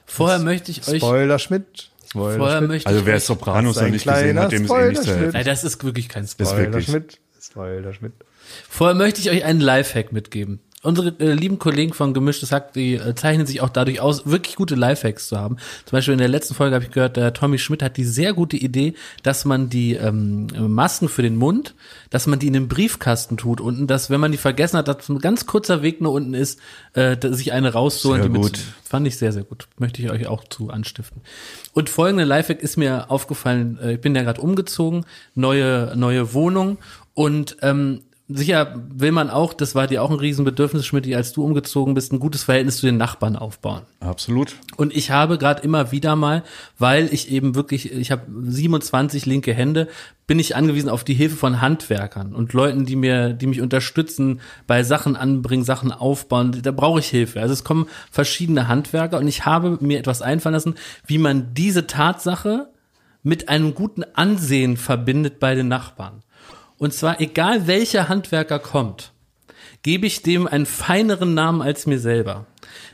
Vorher 0.05 0.39
möchte 0.39 0.71
ich 0.71 0.87
euch, 0.87 0.97
Spoiler 0.97 1.39
Schmidt. 1.39 1.91
Spoiler 2.09 2.37
vorher 2.37 2.57
Schmidt. 2.57 2.69
möchte 2.69 2.87
Also 2.87 2.99
ich 2.99 3.05
wer 3.05 3.15
euch, 3.15 3.23
Sopranos 3.23 3.75
noch 3.75 3.87
nicht 3.89 4.05
gesehen 4.07 4.39
hat, 4.39 4.51
dem 4.51 4.63
ist 4.63 4.69
eh 4.69 4.73
kleiner 4.73 4.89
nicht 4.89 4.97
zu 4.97 5.03
Spoiler, 5.03 5.19
helfen. 5.19 5.33
Nein, 5.33 5.45
das 5.45 5.63
ist 5.63 5.83
wirklich 5.83 6.09
kein 6.09 6.27
Spoiler. 6.27 6.49
Spoiler. 6.49 6.81
Schmidt. 6.81 7.19
Spoiler 7.41 7.93
Schmidt. 7.93 8.13
Vorher 8.69 8.95
möchte 8.95 9.21
ich 9.21 9.29
euch 9.29 9.43
einen 9.43 9.59
Lifehack 9.59 10.11
mitgeben. 10.11 10.59
Unsere 10.85 11.09
äh, 11.19 11.33
lieben 11.33 11.59
Kollegen 11.59 11.93
von 11.93 12.13
Gemischtes 12.13 12.51
Hack, 12.51 12.73
die 12.73 12.95
äh, 12.95 13.15
zeichnen 13.15 13.45
sich 13.45 13.61
auch 13.61 13.69
dadurch 13.69 13.99
aus, 13.99 14.25
wirklich 14.25 14.55
gute 14.55 14.75
Lifehacks 14.75 15.27
zu 15.27 15.37
haben. 15.37 15.57
Zum 15.85 15.97
Beispiel 15.97 16.13
in 16.13 16.19
der 16.19 16.27
letzten 16.27 16.53
Folge 16.53 16.75
habe 16.75 16.85
ich 16.85 16.91
gehört, 16.91 17.17
der 17.17 17.33
Tommy 17.33 17.57
Schmidt 17.57 17.83
hat 17.83 17.97
die 17.97 18.03
sehr 18.05 18.33
gute 18.33 18.57
Idee, 18.57 18.93
dass 19.23 19.45
man 19.45 19.69
die 19.69 19.93
ähm, 19.93 20.47
Masken 20.57 21.09
für 21.09 21.21
den 21.21 21.35
Mund, 21.35 21.75
dass 22.09 22.27
man 22.27 22.39
die 22.39 22.47
in 22.47 22.53
den 22.53 22.67
Briefkasten 22.67 23.37
tut 23.37 23.59
unten, 23.59 23.87
dass 23.87 24.09
wenn 24.09 24.19
man 24.19 24.31
die 24.31 24.37
vergessen 24.37 24.77
hat, 24.77 24.87
dass 24.87 25.09
ein 25.09 25.19
ganz 25.19 25.45
kurzer 25.45 25.81
Weg 25.81 26.01
nur 26.01 26.11
unten 26.13 26.33
ist, 26.33 26.59
äh, 26.93 27.17
dass 27.17 27.37
sich 27.37 27.51
eine 27.51 27.73
rauszuholen. 27.73 28.21
Sehr 28.21 28.29
die 28.29 28.37
mit- 28.37 28.41
gut. 28.43 28.59
Fand 28.83 29.07
ich 29.07 29.17
sehr, 29.17 29.33
sehr 29.33 29.43
gut. 29.43 29.67
Möchte 29.79 30.01
ich 30.01 30.11
euch 30.11 30.27
auch 30.27 30.43
zu 30.47 30.69
anstiften. 30.69 31.21
Und 31.73 31.89
folgende 31.89 32.23
Lifehack 32.23 32.61
ist 32.61 32.77
mir 32.77 33.09
aufgefallen, 33.09 33.77
äh, 33.81 33.93
ich 33.95 34.01
bin 34.01 34.15
ja 34.15 34.21
gerade 34.21 34.39
umgezogen, 34.39 35.05
neue, 35.33 35.93
neue 35.95 36.33
Wohnung 36.33 36.77
und 37.13 37.57
ähm, 37.61 38.01
sicher 38.27 38.81
will 38.89 39.11
man 39.11 39.29
auch, 39.29 39.53
das 39.53 39.75
war 39.75 39.85
dir 39.87 40.01
auch 40.01 40.09
ein 40.09 40.19
Riesenbedürfnis, 40.19 40.85
Schmidt, 40.85 41.13
als 41.13 41.33
du 41.33 41.43
umgezogen 41.43 41.93
bist, 41.93 42.11
ein 42.11 42.19
gutes 42.19 42.43
Verhältnis 42.43 42.77
zu 42.77 42.87
den 42.87 42.97
Nachbarn 42.97 43.35
aufbauen. 43.35 43.83
Absolut. 43.99 44.55
Und 44.77 44.95
ich 44.95 45.11
habe 45.11 45.37
gerade 45.37 45.61
immer 45.61 45.91
wieder 45.91 46.15
mal, 46.15 46.43
weil 46.79 47.13
ich 47.13 47.31
eben 47.31 47.53
wirklich, 47.53 47.91
ich 47.91 48.11
habe 48.11 48.23
27 48.27 49.25
linke 49.27 49.53
Hände, 49.53 49.87
bin 50.25 50.39
ich 50.39 50.55
angewiesen 50.55 50.89
auf 50.89 51.03
die 51.03 51.13
Hilfe 51.13 51.35
von 51.35 51.61
Handwerkern 51.61 52.33
und 52.33 52.53
Leuten, 52.53 52.87
die 52.87 52.95
mir, 52.95 53.33
die 53.33 53.45
mich 53.45 53.61
unterstützen 53.61 54.41
bei 54.65 54.81
Sachen 54.81 55.15
anbringen, 55.15 55.63
Sachen 55.63 55.91
aufbauen. 55.91 56.59
Da 56.63 56.71
brauche 56.71 56.99
ich 56.99 57.07
Hilfe. 57.07 57.41
Also 57.41 57.53
es 57.53 57.63
kommen 57.63 57.85
verschiedene 58.09 58.67
Handwerker 58.67 59.19
und 59.19 59.27
ich 59.27 59.45
habe 59.45 59.77
mir 59.81 59.99
etwas 59.99 60.23
einfallen 60.23 60.53
lassen, 60.53 60.75
wie 61.05 61.19
man 61.19 61.53
diese 61.53 61.85
Tatsache 61.85 62.69
mit 63.21 63.49
einem 63.49 63.75
guten 63.75 64.03
Ansehen 64.15 64.77
verbindet 64.77 65.39
bei 65.39 65.53
den 65.53 65.67
Nachbarn. 65.67 66.23
Und 66.77 66.93
zwar 66.93 67.21
egal 67.21 67.67
welcher 67.67 68.09
Handwerker 68.09 68.59
kommt, 68.59 69.11
gebe 69.83 70.07
ich 70.07 70.23
dem 70.23 70.47
einen 70.47 70.65
feineren 70.65 71.33
Namen 71.33 71.61
als 71.61 71.85
mir 71.85 71.99
selber. 71.99 72.45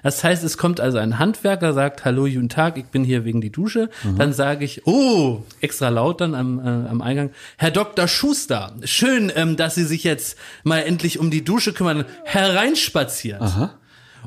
Das 0.04 0.24
heißt, 0.24 0.44
es 0.44 0.58
kommt 0.58 0.80
also 0.80 0.98
ein 0.98 1.20
Handwerker, 1.20 1.74
sagt, 1.74 2.06
hallo, 2.06 2.24
guten 2.24 2.50
Tag, 2.50 2.78
ich 2.78 2.86
bin 2.86 3.04
hier 3.04 3.24
wegen 3.24 3.40
die 3.40 3.52
Dusche. 3.52 3.90
Dann 4.18 4.34
sage 4.34 4.66
ich, 4.66 4.86
oh, 4.86 5.44
extra 5.62 5.90
laut 5.90 6.22
dann 6.22 6.36
am, 6.36 6.60
äh, 6.60 6.90
am 6.90 7.02
Eingang, 7.02 7.32
Herr 7.58 7.72
Dr. 7.72 8.08
Schuster, 8.08 8.74
schön, 8.84 9.32
ähm, 9.36 9.56
dass 9.58 9.76
Sie 9.76 9.86
sich 9.86 10.04
jetzt 10.04 10.38
mal 10.64 10.80
endlich 10.80 11.20
um 11.20 11.32
die 11.32 11.44
Dusche 11.44 11.74
kümmern, 11.74 12.06
hereinspaziert. 12.26 13.42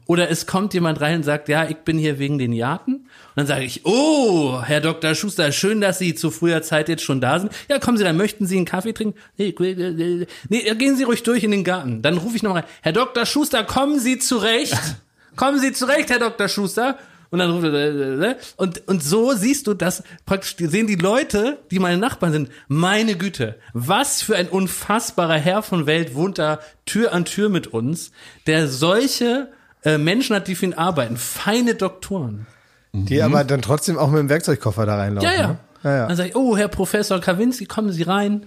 Oder 0.07 0.31
es 0.31 0.47
kommt 0.47 0.75
jemand 0.75 1.01
rein 1.01 1.17
und 1.17 1.23
sagt, 1.23 1.49
ja, 1.49 1.69
ich 1.69 1.77
bin 1.79 1.99
hier 1.99 2.19
wegen 2.19 2.39
den 2.39 2.53
Jaten. 2.53 2.95
Und 2.95 3.07
dann 3.37 3.47
sage 3.47 3.65
ich, 3.65 3.85
oh, 3.85 4.61
Herr 4.63 4.81
Dr. 4.81 5.15
Schuster, 5.15 5.51
schön, 5.53 5.81
dass 5.81 5.99
Sie 5.99 6.15
zu 6.15 6.31
früher 6.31 6.63
Zeit 6.63 6.89
jetzt 6.89 7.03
schon 7.03 7.21
da 7.21 7.39
sind. 7.39 7.53
Ja, 7.69 7.79
kommen 7.79 7.97
Sie, 7.97 8.05
dann 8.05 8.17
möchten 8.17 8.47
Sie 8.47 8.57
einen 8.57 8.67
Kaffee 8.67 8.93
trinken? 8.93 9.19
Nee, 9.37 9.49
äh, 9.49 9.71
äh, 9.71 10.27
nee 10.49 10.75
gehen 10.75 10.97
Sie 10.97 11.05
ruhig 11.05 11.23
durch 11.23 11.45
in 11.45 11.51
den 11.51 11.65
Garten. 11.65 12.03
Dann 12.03 12.19
rufe 12.19 12.37
ich 12.37 12.43
nochmal 12.43 12.63
rein, 12.63 12.71
Herr 12.83 12.93
Dr. 12.93 13.27
Schuster, 13.27 13.65
kommen 13.65 13.99
Sie 13.99 14.19
zurecht. 14.19 14.79
kommen 15.37 15.59
Sie 15.59 15.73
zurecht, 15.73 16.11
Herr 16.11 16.19
Dr. 16.19 16.49
Schuster. 16.49 16.99
Und 17.35 17.41
dann 17.41 17.51
ruft 17.51 17.65
er, 17.65 17.75
äh, 17.75 18.31
äh, 18.31 18.37
und, 18.59 18.87
und 18.87 19.03
so 19.03 19.33
siehst 19.33 19.67
du, 19.67 19.75
dass 19.75 20.05
praktisch 20.25 20.55
sehen 20.57 20.87
die 20.87 20.95
Leute, 20.95 21.59
die 21.73 21.81
meine 21.81 21.99
Nachbarn 21.99 22.31
sind, 22.31 22.51
meine 22.69 23.17
Güte, 23.17 23.57
was 23.73 24.23
für 24.23 24.37
ein 24.37 24.49
unfassbarer 24.49 25.35
Herr 25.39 25.63
von 25.63 25.87
Welt 25.87 26.15
wohnt 26.15 26.39
da 26.39 26.61
Tür 26.87 27.13
an 27.13 27.25
Tür 27.25 27.49
mit 27.49 27.67
uns, 27.67 28.13
der 28.47 28.69
solche 28.69 29.49
äh, 29.85 29.99
Menschen 29.99 30.35
hat, 30.37 30.49
die 30.49 30.55
für 30.55 30.67
ihn 30.67 30.75
arbeiten, 30.75 31.17
feine 31.17 31.75
Doktoren. 31.75 32.47
Die 32.93 33.23
aber 33.23 33.43
dann 33.43 33.61
trotzdem 33.61 33.99
auch 33.99 34.09
mit 34.11 34.21
dem 34.21 34.29
Werkzeugkoffer 34.29 34.87
da 34.87 34.97
reinlaufen. 34.97 35.29
Ja, 35.29 35.37
ja. 35.37 35.49
Ne? 35.49 35.59
ja, 35.83 35.97
ja. 35.97 36.07
Dann 36.07 36.17
sage 36.17 36.29
ich, 36.29 36.37
oh, 36.37 36.57
Herr 36.57 36.69
Professor 36.69 37.21
Kawinski, 37.21 37.67
kommen 37.67 37.91
Sie 37.91 38.05
rein. 38.05 38.47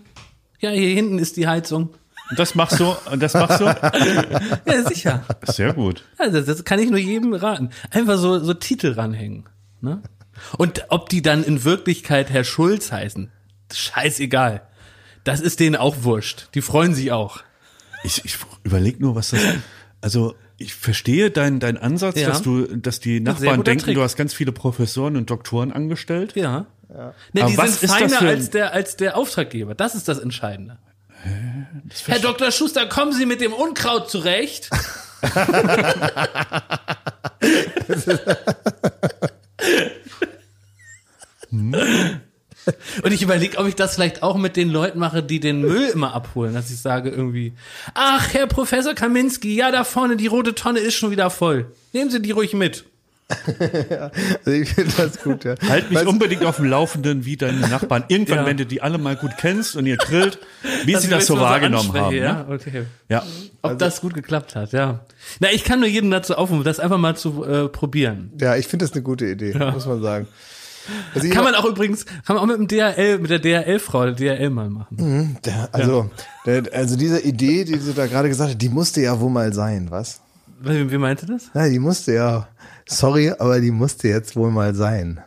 Ja, 0.59 0.69
hier 0.69 0.89
hinten 0.95 1.19
ist 1.19 1.35
die 1.35 1.47
Heizung. 1.47 1.89
Und 2.29 2.39
das 2.39 2.55
machst 2.55 2.79
du, 2.79 2.95
und 3.11 3.21
das 3.21 3.33
machst 3.33 3.59
du? 3.59 3.65
Ja, 4.65 4.83
sicher. 4.83 5.23
Sehr 5.43 5.73
gut. 5.73 6.03
Also 6.17 6.41
das 6.41 6.63
kann 6.63 6.79
ich 6.79 6.89
nur 6.89 6.99
jedem 6.99 7.33
raten. 7.33 7.69
Einfach 7.91 8.17
so, 8.17 8.39
so 8.39 8.53
Titel 8.53 8.93
ranhängen. 8.93 9.45
Ne? 9.81 10.01
Und 10.57 10.85
ob 10.89 11.09
die 11.09 11.21
dann 11.21 11.43
in 11.43 11.63
Wirklichkeit 11.63 12.29
Herr 12.29 12.43
Schulz 12.43 12.91
heißen, 12.91 13.31
scheißegal. 13.71 14.61
Das 15.23 15.41
ist 15.41 15.59
denen 15.59 15.75
auch 15.75 16.03
wurscht. 16.03 16.49
Die 16.53 16.61
freuen 16.61 16.93
sich 16.93 17.11
auch. 17.11 17.41
Ich, 18.03 18.23
ich 18.23 18.37
überlege 18.63 19.01
nur, 19.01 19.15
was 19.15 19.29
das. 19.29 19.41
Also 20.01 20.35
ich 20.57 20.73
verstehe 20.73 21.29
deinen 21.31 21.59
dein 21.59 21.77
Ansatz, 21.77 22.19
Ja. 22.19 22.29
dass 22.29 22.41
du, 22.41 22.65
dass 22.77 22.99
die 22.99 23.19
Nachbarn 23.19 23.63
denken, 23.63 23.85
Trick. 23.85 23.95
du 23.95 24.01
hast 24.01 24.15
ganz 24.17 24.33
viele 24.33 24.51
Professoren 24.51 25.15
und 25.15 25.29
Doktoren 25.29 25.71
angestellt. 25.71 26.33
Ja. 26.35 26.65
Ne, 26.89 27.13
Aber 27.41 27.51
die 27.51 27.57
was 27.57 27.79
sind 27.79 27.91
ist 27.91 28.01
das 28.01 28.13
feiner 28.13 28.21
als 28.29 28.49
der, 28.49 28.73
als 28.73 28.95
der 28.97 29.17
Auftraggeber. 29.17 29.75
Das 29.75 29.93
ist 29.93 30.07
das 30.07 30.19
Entscheidende. 30.19 30.77
Herr 32.05 32.19
Dr. 32.19 32.51
Schuster, 32.51 32.85
kommen 32.87 33.11
Sie 33.11 33.25
mit 33.25 33.41
dem 33.41 33.51
Unkraut 33.53 34.09
zurecht? 34.09 34.69
Und 43.03 43.11
ich 43.11 43.21
überlege, 43.21 43.57
ob 43.57 43.67
ich 43.67 43.75
das 43.75 43.95
vielleicht 43.95 44.23
auch 44.23 44.37
mit 44.37 44.55
den 44.55 44.69
Leuten 44.69 44.99
mache, 44.99 45.23
die 45.23 45.39
den 45.39 45.61
Müll 45.61 45.89
immer 45.93 46.13
abholen, 46.13 46.53
dass 46.53 46.69
ich 46.69 46.79
sage 46.79 47.09
irgendwie, 47.09 47.53
ach, 47.93 48.33
Herr 48.33 48.47
Professor 48.47 48.93
Kaminski, 48.93 49.55
ja, 49.55 49.71
da 49.71 49.83
vorne, 49.83 50.17
die 50.17 50.27
rote 50.27 50.55
Tonne 50.55 50.79
ist 50.79 50.95
schon 50.95 51.11
wieder 51.11 51.29
voll. 51.29 51.65
Nehmen 51.93 52.09
Sie 52.11 52.21
die 52.21 52.31
ruhig 52.31 52.53
mit. 52.53 52.85
Also 54.39 54.51
ich 54.51 54.69
finde 54.69 54.93
das 54.95 55.21
gut, 55.21 55.43
ja. 55.43 55.55
Halt 55.67 55.89
mich 55.89 55.99
Weißt- 55.99 56.05
unbedingt 56.05 56.45
auf 56.45 56.55
dem 56.57 56.65
Laufenden, 56.65 57.25
wie 57.25 57.35
deine 57.35 57.59
Nachbarn. 57.67 58.05
Irgendwann, 58.07 58.37
Ja. 58.37 58.45
wenn 58.45 58.55
du 58.57 58.65
die 58.65 58.81
alle 58.81 58.97
mal 58.97 59.17
gut 59.17 59.31
kennst 59.37 59.75
und 59.75 59.85
ihr 59.85 59.97
grillt, 59.97 60.39
wie 60.85 60.95
sie 60.95 61.09
das 61.09 61.25
so 61.27 61.37
wahrgenommen 61.37 61.89
haben. 61.89 61.97
anspreche, 61.97 62.21
Ne? 62.21 62.25
Ja, 62.25 62.47
okay. 62.49 62.85
Ja. 63.09 63.23
Ob 63.61 63.77
das 63.79 63.99
gut 63.99 64.13
geklappt 64.13 64.55
hat, 64.55 64.71
ja. 64.71 65.01
Na, 65.41 65.51
ich 65.51 65.65
kann 65.65 65.79
nur 65.81 65.89
jedem 65.89 66.09
dazu 66.09 66.35
aufrufen, 66.35 66.63
das 66.63 66.79
einfach 66.79 66.97
mal 66.97 67.17
zu 67.17 67.43
äh, 67.43 67.67
probieren. 67.67 68.31
Ja, 68.39 68.55
ich 68.55 68.67
finde 68.67 68.85
das 68.85 68.93
eine 68.93 69.01
gute 69.03 69.25
Idee, 69.25 69.53
muss 69.73 69.85
man 69.85 70.01
sagen. 70.01 70.27
Also 71.13 71.29
Kann 71.29 71.43
man 71.43 71.55
auch 71.55 71.65
übrigens, 71.65 72.05
kann 72.05 72.35
man 72.35 72.37
auch 72.37 72.45
mit 72.45 72.57
dem 72.57 72.67
DHL, 72.67 73.19
mit 73.19 73.29
der 73.29 73.39
DHL-Frau, 73.39 74.11
der 74.11 74.13
DHL 74.13 74.49
mal 74.49 74.69
machen. 74.69 75.37
Der, 75.45 75.69
also, 75.71 76.09
der, 76.45 76.63
also 76.73 76.95
diese 76.95 77.21
Idee, 77.21 77.63
die 77.63 77.77
du 77.77 77.93
da 77.93 78.07
gerade 78.07 78.29
gesagt 78.29 78.51
hast, 78.51 78.61
die 78.61 78.69
musste 78.69 79.01
ja 79.01 79.19
wohl 79.19 79.29
mal 79.29 79.53
sein, 79.53 79.87
was? 79.89 80.21
Wie, 80.61 80.91
wie 80.91 80.97
meinte 80.97 81.25
das? 81.25 81.49
Ja, 81.53 81.67
die 81.69 81.79
musste 81.79 82.13
ja, 82.13 82.47
sorry, 82.87 83.31
aber 83.37 83.59
die 83.59 83.71
musste 83.71 84.07
jetzt 84.07 84.35
wohl 84.35 84.51
mal 84.51 84.73
sein. 84.73 85.19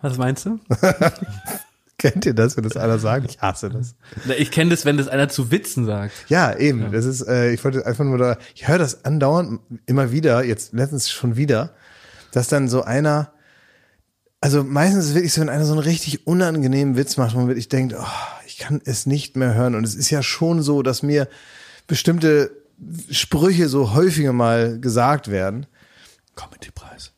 Was 0.00 0.18
meinst 0.18 0.46
du? 0.46 0.58
Kennt 1.98 2.26
ihr 2.26 2.34
das, 2.34 2.56
wenn 2.56 2.64
das 2.64 2.76
einer 2.76 2.98
sagt? 2.98 3.30
Ich 3.30 3.40
hasse 3.40 3.70
das. 3.70 3.94
Na, 4.24 4.34
Ich 4.34 4.50
kenne 4.50 4.70
das, 4.70 4.84
wenn 4.84 4.96
das 4.96 5.06
einer 5.06 5.28
zu 5.28 5.52
Witzen 5.52 5.86
sagt. 5.86 6.12
Ja, 6.26 6.56
eben. 6.56 6.90
Das 6.90 7.04
ist, 7.04 7.22
äh, 7.28 7.52
ich 7.52 7.62
wollte 7.62 7.86
einfach 7.86 8.04
nur 8.04 8.18
da, 8.18 8.38
ich 8.56 8.66
höre 8.66 8.78
das 8.78 9.04
andauernd 9.04 9.60
immer 9.86 10.10
wieder, 10.10 10.44
jetzt 10.44 10.72
letztens 10.72 11.08
schon 11.08 11.36
wieder, 11.36 11.70
dass 12.32 12.48
dann 12.48 12.68
so 12.68 12.82
einer, 12.82 13.31
also 14.42 14.64
meistens 14.64 15.04
ist 15.04 15.10
es 15.10 15.14
wirklich 15.14 15.32
so, 15.32 15.40
wenn 15.40 15.48
einer 15.48 15.64
so 15.64 15.72
einen 15.72 15.82
richtig 15.82 16.26
unangenehmen 16.26 16.96
Witz 16.96 17.16
macht, 17.16 17.34
wo 17.34 17.38
man 17.38 17.46
wirklich 17.46 17.68
denkt, 17.68 17.94
oh, 17.96 18.04
ich 18.44 18.58
kann 18.58 18.82
es 18.84 19.06
nicht 19.06 19.36
mehr 19.36 19.54
hören. 19.54 19.76
Und 19.76 19.84
es 19.84 19.94
ist 19.94 20.10
ja 20.10 20.20
schon 20.20 20.62
so, 20.62 20.82
dass 20.82 21.04
mir 21.04 21.28
bestimmte 21.86 22.50
Sprüche 23.08 23.68
so 23.68 23.94
häufiger 23.94 24.32
mal 24.32 24.80
gesagt 24.80 25.30
werden. 25.30 25.66
Comedy-Preis. 26.34 27.12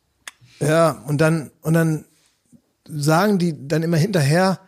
Ja, 0.59 1.03
und 1.07 1.19
dann, 1.19 1.49
und 1.61 1.73
dann 1.73 2.05
sagen 2.87 3.39
die 3.39 3.67
dann 3.67 3.81
immer 3.81 3.97
hinterher, 3.97 4.59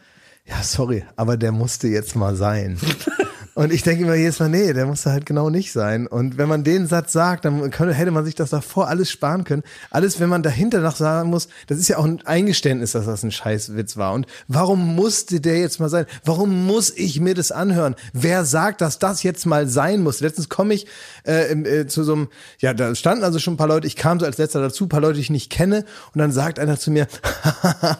ja, 0.44 0.64
sorry, 0.64 1.06
aber 1.16 1.38
der 1.38 1.52
musste 1.52 1.88
jetzt 1.88 2.16
mal 2.16 2.36
sein. 2.36 2.80
Und 3.58 3.74
ich 3.74 3.82
denke 3.82 4.04
immer 4.04 4.14
jedes 4.14 4.38
Mal, 4.38 4.50
nee, 4.50 4.72
der 4.72 4.86
musste 4.86 5.10
halt 5.10 5.26
genau 5.26 5.50
nicht 5.50 5.72
sein. 5.72 6.06
Und 6.06 6.38
wenn 6.38 6.48
man 6.48 6.64
den 6.64 6.86
Satz 6.86 7.12
sagt, 7.12 7.44
dann 7.44 7.72
könnte, 7.72 7.96
hätte 7.96 8.12
man 8.12 8.24
sich 8.24 8.36
das 8.36 8.52
davor 8.52 8.88
alles 8.88 9.10
sparen 9.10 9.46
können. 9.46 9.64
Alles, 9.90 10.20
wenn 10.20 10.30
man 10.30 10.44
dahinter 10.44 10.80
noch 10.80 10.96
sagen 10.96 11.32
muss, 11.32 11.48
das 11.66 11.80
ist 11.80 11.88
ja 11.88 11.98
auch 11.98 12.06
ein 12.06 12.24
Eingeständnis, 12.24 12.92
dass 12.92 13.08
das 13.08 13.24
ein 13.24 13.32
Scheißwitz 13.32 13.98
war. 13.98 14.14
Und 14.14 14.28
warum 14.48 14.96
musste 14.96 15.42
der 15.42 15.60
jetzt 15.60 15.80
mal 15.80 15.90
sein? 15.90 16.06
Warum 16.24 16.68
muss 16.68 16.92
ich 16.96 17.20
mir 17.20 17.34
das 17.34 17.52
anhören? 17.52 17.96
Wer 18.14 18.46
sagt, 18.46 18.82
dass 18.82 19.00
das 19.00 19.24
jetzt 19.24 19.48
mal 19.48 19.68
sein 19.68 20.04
muss? 20.04 20.20
Letztens 20.20 20.50
komme 20.50 20.76
ich 20.76 20.86
äh, 21.26 21.52
äh, 21.54 21.88
zu 21.88 22.04
so 22.04 22.14
einem, 22.14 22.28
ja, 22.60 22.76
da 22.76 22.94
standen 22.94 23.24
also 23.24 23.40
schon 23.40 23.56
ein 23.56 23.58
paar 23.58 23.70
Leute, 23.70 23.88
ich 23.88 23.96
kam 23.96 24.20
so 24.20 24.28
als 24.28 24.38
letzter 24.38 24.62
dazu, 24.62 24.86
ein 24.86 24.90
paar 24.90 25.02
Leute, 25.02 25.16
die 25.16 25.22
ich 25.22 25.30
nicht 25.32 25.52
kenne. 25.52 25.84
Und 26.14 26.20
dann 26.20 26.32
sagt 26.32 26.60
einer 26.60 26.78
zu 26.78 26.92
mir, 26.92 27.08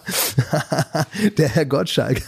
der 1.40 1.50
Herr 1.50 1.66
Gottschalk, 1.66 2.22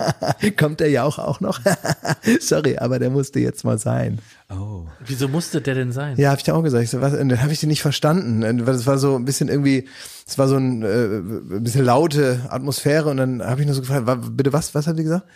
kommt 0.58 0.80
der 0.80 0.90
ja 0.90 1.04
auch, 1.04 1.18
auch 1.18 1.40
noch? 1.40 1.62
Sorry, 2.40 2.73
aber 2.78 2.98
der 2.98 3.10
musste 3.10 3.40
jetzt 3.40 3.64
mal 3.64 3.78
sein. 3.78 4.18
Oh. 4.50 4.84
Wieso 5.06 5.28
musste 5.28 5.60
der 5.60 5.74
denn 5.74 5.92
sein? 5.92 6.16
Ja, 6.16 6.30
habe 6.30 6.38
ich 6.38 6.44
dir 6.44 6.54
auch 6.54 6.62
gesagt. 6.62 6.84
Ich 6.84 6.90
so, 6.90 7.00
was, 7.00 7.12
dann 7.12 7.42
habe 7.42 7.52
ich 7.52 7.60
den 7.60 7.68
nicht 7.68 7.82
verstanden. 7.82 8.64
Das 8.64 8.86
war 8.86 8.98
so 8.98 9.16
ein 9.16 9.24
bisschen 9.24 9.48
irgendwie, 9.48 9.88
es 10.26 10.38
war 10.38 10.48
so 10.48 10.56
ein, 10.56 10.82
äh, 10.82 11.18
ein 11.18 11.62
bisschen 11.62 11.84
laute 11.84 12.40
Atmosphäre 12.48 13.10
und 13.10 13.16
dann 13.16 13.42
habe 13.42 13.60
ich 13.60 13.66
nur 13.66 13.74
so 13.74 13.82
gefragt, 13.82 14.06
bitte 14.36 14.52
was, 14.52 14.74
was 14.74 14.86
hat 14.86 14.98
die 14.98 15.04
gesagt? 15.04 15.26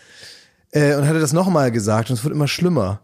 Äh, 0.70 0.94
und 0.96 1.06
hatte 1.06 1.20
das 1.20 1.32
nochmal 1.32 1.72
gesagt 1.72 2.10
und 2.10 2.18
es 2.18 2.24
wurde 2.24 2.34
immer 2.34 2.48
schlimmer. 2.48 3.00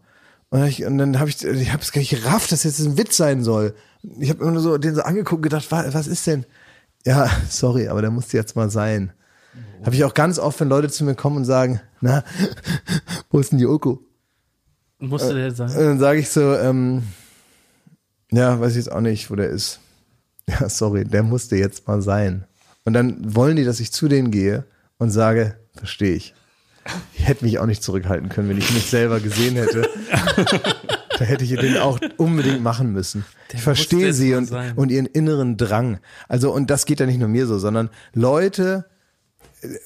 Und, 0.50 0.60
dann 0.60 0.62
hab 0.62 0.68
ich, 0.68 0.84
und 0.84 0.98
dann 0.98 1.18
habe 1.18 1.30
ich, 1.30 1.42
ich 1.42 1.72
habe 1.72 1.82
es 1.82 1.92
gar 1.92 2.00
nicht 2.00 2.10
gerafft, 2.10 2.52
dass 2.52 2.64
jetzt 2.64 2.80
ein 2.80 2.96
Witz 2.96 3.16
sein 3.16 3.42
soll. 3.42 3.74
Ich 4.20 4.30
habe 4.30 4.42
immer 4.42 4.52
nur 4.52 4.62
so 4.62 4.78
den 4.78 4.94
so 4.94 5.02
angeguckt 5.02 5.38
und 5.38 5.42
gedacht, 5.42 5.70
wa, 5.70 5.84
was 5.92 6.06
ist 6.06 6.26
denn? 6.26 6.44
Ja, 7.04 7.30
sorry, 7.48 7.88
aber 7.88 8.02
der 8.02 8.10
musste 8.10 8.36
jetzt 8.36 8.56
mal 8.56 8.70
sein. 8.70 9.12
Habe 9.84 9.96
ich 9.96 10.04
auch 10.04 10.14
ganz 10.14 10.38
oft, 10.38 10.58
wenn 10.60 10.68
Leute 10.68 10.88
zu 10.88 11.04
mir 11.04 11.14
kommen 11.14 11.36
und 11.36 11.44
sagen, 11.44 11.80
na, 12.00 12.24
wo 13.30 13.38
ist 13.38 13.52
denn 13.52 13.58
Musste 15.08 15.34
der 15.34 15.48
Und 15.48 15.56
sein? 15.56 15.68
dann 15.74 15.98
sage 15.98 16.20
ich 16.20 16.28
so, 16.28 16.54
ähm, 16.56 17.02
ja, 18.32 18.60
weiß 18.60 18.72
ich 18.72 18.84
jetzt 18.84 18.92
auch 18.92 19.00
nicht, 19.00 19.30
wo 19.30 19.36
der 19.36 19.48
ist. 19.48 19.80
Ja, 20.46 20.68
sorry, 20.68 21.04
der 21.04 21.22
musste 21.22 21.56
jetzt 21.56 21.88
mal 21.88 22.02
sein. 22.02 22.44
Und 22.84 22.92
dann 22.92 23.34
wollen 23.34 23.56
die, 23.56 23.64
dass 23.64 23.80
ich 23.80 23.92
zu 23.92 24.08
denen 24.08 24.30
gehe 24.30 24.64
und 24.98 25.08
sage, 25.08 25.56
verstehe 25.74 26.14
ich. 26.14 26.34
Ich 27.14 27.26
hätte 27.26 27.46
mich 27.46 27.58
auch 27.58 27.64
nicht 27.64 27.82
zurückhalten 27.82 28.28
können, 28.28 28.50
wenn 28.50 28.58
ich 28.58 28.70
mich 28.74 28.84
selber 28.84 29.20
gesehen 29.20 29.54
hätte. 29.54 29.88
da 31.18 31.24
hätte 31.24 31.44
ich 31.44 31.56
den 31.58 31.78
auch 31.78 31.98
unbedingt 32.18 32.62
machen 32.62 32.92
müssen. 32.92 33.24
Der 33.52 33.56
ich 33.58 33.62
verstehe 33.64 34.12
sie 34.12 34.34
und, 34.34 34.46
sein. 34.46 34.74
und 34.76 34.90
ihren 34.90 35.06
inneren 35.06 35.56
Drang. 35.56 35.98
Also, 36.28 36.52
und 36.52 36.68
das 36.68 36.84
geht 36.84 37.00
ja 37.00 37.06
nicht 37.06 37.18
nur 37.18 37.28
mir 37.28 37.46
so, 37.46 37.58
sondern 37.58 37.88
Leute, 38.12 38.84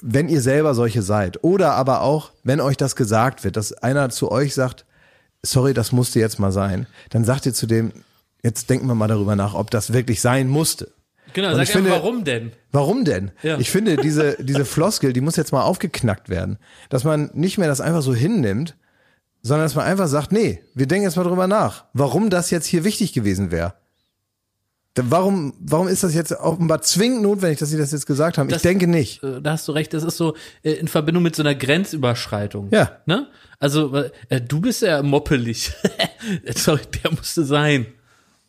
wenn 0.01 0.29
ihr 0.29 0.41
selber 0.41 0.75
solche 0.75 1.03
seid 1.03 1.45
oder 1.45 1.75
aber 1.75 2.01
auch, 2.01 2.33
wenn 2.43 2.61
euch 2.61 2.77
das 2.77 2.97
gesagt 2.97 3.45
wird, 3.45 3.57
dass 3.57 3.73
einer 3.73 4.11
zu 4.11 4.31
euch 4.33 4.55
sagt, 4.55 4.85
sorry, 5.43 5.75
das 5.75 5.93
musste 5.93 6.21
jetzt 6.21 6.39
mal 6.39 6.53
sein, 6.53 6.87
dann 7.11 7.25
sagt 7.25 7.47
ihr 7.47 7.55
zu 7.55 7.67
dem, 7.67 7.93
jetzt 8.43 8.71
denken 8.71 8.87
wir 8.87 8.95
mal 8.95 9.09
darüber 9.09 9.37
nach, 9.37 9.55
ob 9.55 9.71
das 9.71 9.93
wirklich 9.93 10.21
sein 10.21 10.49
musste. 10.49 10.93
Genau, 11.35 11.49
Und 11.51 11.57
sag 11.57 11.63
ich 11.65 11.71
finde- 11.71 11.91
warum 11.91 12.25
denn? 12.25 12.53
Warum 12.73 13.05
denn? 13.05 13.31
Ja. 13.43 13.59
Ich 13.59 13.71
finde, 13.71 13.97
diese, 13.97 14.37
diese 14.43 14.65
Floskel, 14.65 15.13
die 15.13 15.21
muss 15.21 15.37
jetzt 15.37 15.53
mal 15.53 15.63
aufgeknackt 15.63 16.29
werden. 16.31 16.59
Dass 16.89 17.05
man 17.05 17.31
nicht 17.35 17.59
mehr 17.59 17.69
das 17.69 17.81
einfach 17.83 18.01
so 18.03 18.15
hinnimmt, 18.15 18.77
sondern 19.43 19.67
dass 19.67 19.75
man 19.75 19.85
einfach 19.85 20.09
sagt, 20.09 20.33
nee, 20.33 20.63
wir 20.75 20.87
denken 20.87 21.05
jetzt 21.05 21.17
mal 21.17 21.25
drüber 21.25 21.47
nach, 21.47 21.85
warum 21.93 22.31
das 22.31 22.51
jetzt 22.51 22.67
hier 22.67 22.83
wichtig 22.85 23.13
gewesen 23.13 23.51
wäre. 23.51 23.75
Warum, 25.01 25.55
warum 25.61 25.87
ist 25.87 26.03
das 26.03 26.13
jetzt 26.15 26.33
offenbar 26.33 26.83
zwingend 26.83 27.23
notwendig, 27.23 27.61
dass 27.61 27.69
Sie 27.69 27.79
das 27.79 27.93
jetzt 27.93 28.07
gesagt 28.07 28.37
haben? 28.37 28.49
Das- 28.49 28.57
ich 28.57 28.63
denke 28.63 28.89
nicht. 28.89 29.23
Äh, 29.23 29.41
Da 29.41 29.53
hast 29.53 29.69
du 29.69 29.73
recht, 29.73 29.95
das 29.95 30.03
ist 30.03 30.17
so 30.17 30.35
äh, 30.65 30.73
in 30.73 30.89
Verbindung 30.89 31.23
mit 31.23 31.37
so 31.37 31.43
einer 31.45 31.55
Grenzüberschreitung. 31.55 32.69
Ja. 32.73 32.99
Ne? 33.07 33.29
Also, 33.61 33.95
äh, 34.29 34.41
du 34.41 34.61
bist 34.61 34.83
ja 34.83 35.03
moppelig. 35.03 35.73
Sorry, 36.55 36.83
der 37.03 37.11
musste 37.13 37.45
sein. 37.45 37.87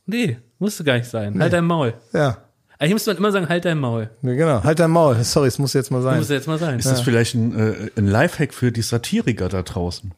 Nee, 0.05 0.37
Musste 0.59 0.83
gar 0.83 0.97
nicht 0.97 1.09
sein. 1.09 1.39
Halt 1.39 1.53
dein 1.53 1.63
Maul. 1.63 1.93
Ja. 2.11 2.37
Eigentlich 2.77 2.93
müsste 2.93 3.11
man 3.11 3.17
immer 3.17 3.31
sagen, 3.31 3.49
halt 3.49 3.65
dein 3.65 3.79
Maul. 3.79 4.09
ja, 4.21 4.33
genau. 4.33 4.63
Halt 4.63 4.79
dein 4.79 4.91
Maul. 4.91 5.21
Sorry, 5.23 5.47
es 5.47 5.57
muss 5.57 5.73
jetzt 5.73 5.89
mal 5.89 6.01
sein. 6.01 6.17
Muss 6.17 6.29
jetzt 6.29 6.47
mal 6.47 6.59
sein. 6.59 6.79
Ist 6.79 6.89
das 6.89 7.01
vielleicht 7.01 7.33
ein, 7.33 7.57
äh, 7.57 7.89
ein 7.97 8.07
Lifehack 8.07 8.53
für 8.53 8.71
die 8.71 8.81
Satiriker 8.81 9.49
da 9.49 9.63
draußen? 9.63 10.13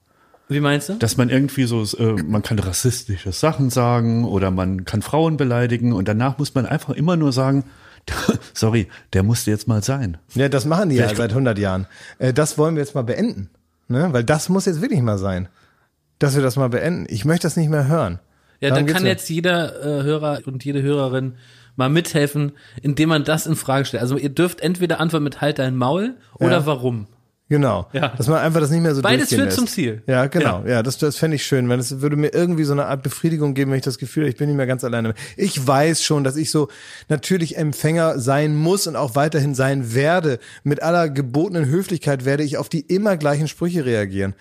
Wie 0.47 0.59
meinst 0.59 0.89
du? 0.89 0.93
Dass 0.95 1.15
man 1.15 1.29
irgendwie 1.29 1.63
so, 1.63 1.83
äh, 1.97 2.21
man 2.23 2.41
kann 2.41 2.59
rassistische 2.59 3.31
Sachen 3.31 3.69
sagen 3.69 4.25
oder 4.25 4.51
man 4.51 4.83
kann 4.83 5.01
Frauen 5.01 5.37
beleidigen 5.37 5.93
und 5.93 6.07
danach 6.07 6.39
muss 6.39 6.53
man 6.53 6.65
einfach 6.65 6.93
immer 6.93 7.15
nur 7.15 7.31
sagen, 7.31 7.63
sorry, 8.53 8.87
der 9.13 9.23
musste 9.23 9.51
jetzt 9.51 9.67
mal 9.67 9.83
sein. 9.83 10.17
Ja, 10.33 10.49
das 10.49 10.65
machen 10.65 10.89
die 10.89 10.97
ja 10.97 11.13
seit 11.13 11.29
100 11.29 11.57
Jahren. 11.57 11.87
Äh, 12.17 12.33
das 12.33 12.57
wollen 12.57 12.75
wir 12.75 12.81
jetzt 12.81 12.95
mal 12.95 13.03
beenden. 13.03 13.49
Ne? 13.91 14.09
Weil 14.11 14.23
das 14.23 14.49
muss 14.49 14.65
jetzt 14.65 14.81
wirklich 14.81 15.01
mal 15.01 15.17
sein. 15.17 15.47
Dass 16.19 16.35
wir 16.35 16.43
das 16.43 16.55
mal 16.55 16.69
beenden. 16.69 17.05
Ich 17.09 17.25
möchte 17.25 17.47
das 17.47 17.57
nicht 17.57 17.69
mehr 17.69 17.87
hören. 17.87 18.19
Ja, 18.59 18.69
Darum 18.69 18.85
dann 18.85 18.95
kann 18.95 19.05
jetzt 19.05 19.27
jeder 19.29 19.81
äh, 19.81 20.03
Hörer 20.03 20.41
und 20.45 20.63
jede 20.63 20.81
Hörerin 20.83 21.33
mal 21.75 21.89
mithelfen, 21.89 22.51
indem 22.81 23.09
man 23.09 23.23
das 23.23 23.47
in 23.47 23.55
Frage 23.55 23.85
stellt. 23.85 24.01
Also 24.03 24.17
ihr 24.17 24.29
dürft 24.29 24.61
entweder 24.61 24.99
antworten 24.99 25.23
mit 25.23 25.41
halt 25.41 25.57
dein 25.57 25.75
Maul 25.75 26.15
oder 26.35 26.57
Ja. 26.59 26.65
warum. 26.65 27.07
Genau. 27.51 27.85
Ja. 27.91 28.13
Dass 28.15 28.29
man 28.29 28.37
einfach 28.37 28.61
das 28.61 28.69
nicht 28.69 28.79
mehr 28.81 28.95
so 28.95 29.01
Beides 29.01 29.27
führt 29.27 29.41
lässt. 29.41 29.57
zum 29.57 29.67
Ziel. 29.67 30.03
Ja, 30.07 30.27
genau. 30.27 30.63
Ja, 30.65 30.81
das, 30.81 30.97
das 30.97 31.17
fände 31.17 31.35
ich 31.35 31.45
schön, 31.45 31.67
weil 31.67 31.79
es 31.79 31.99
würde 31.99 32.15
mir 32.15 32.33
irgendwie 32.33 32.63
so 32.63 32.71
eine 32.71 32.85
Art 32.85 33.03
Befriedigung 33.03 33.55
geben, 33.55 33.71
wenn 33.71 33.77
ich 33.77 33.83
das 33.83 33.97
Gefühl 33.97 34.23
habe, 34.23 34.29
ich 34.29 34.37
bin 34.37 34.47
nicht 34.47 34.55
mehr 34.55 34.67
ganz 34.67 34.85
alleine. 34.85 35.15
Ich 35.35 35.67
weiß 35.67 36.01
schon, 36.01 36.23
dass 36.23 36.37
ich 36.37 36.49
so 36.49 36.69
natürlich 37.09 37.57
Empfänger 37.57 38.19
sein 38.19 38.55
muss 38.55 38.87
und 38.87 38.95
auch 38.95 39.15
weiterhin 39.15 39.53
sein 39.53 39.93
werde. 39.93 40.39
Mit 40.63 40.81
aller 40.81 41.09
gebotenen 41.09 41.65
Höflichkeit 41.65 42.23
werde 42.23 42.43
ich 42.43 42.55
auf 42.57 42.69
die 42.69 42.79
immer 42.79 43.17
gleichen 43.17 43.49
Sprüche 43.49 43.83
reagieren. 43.83 44.33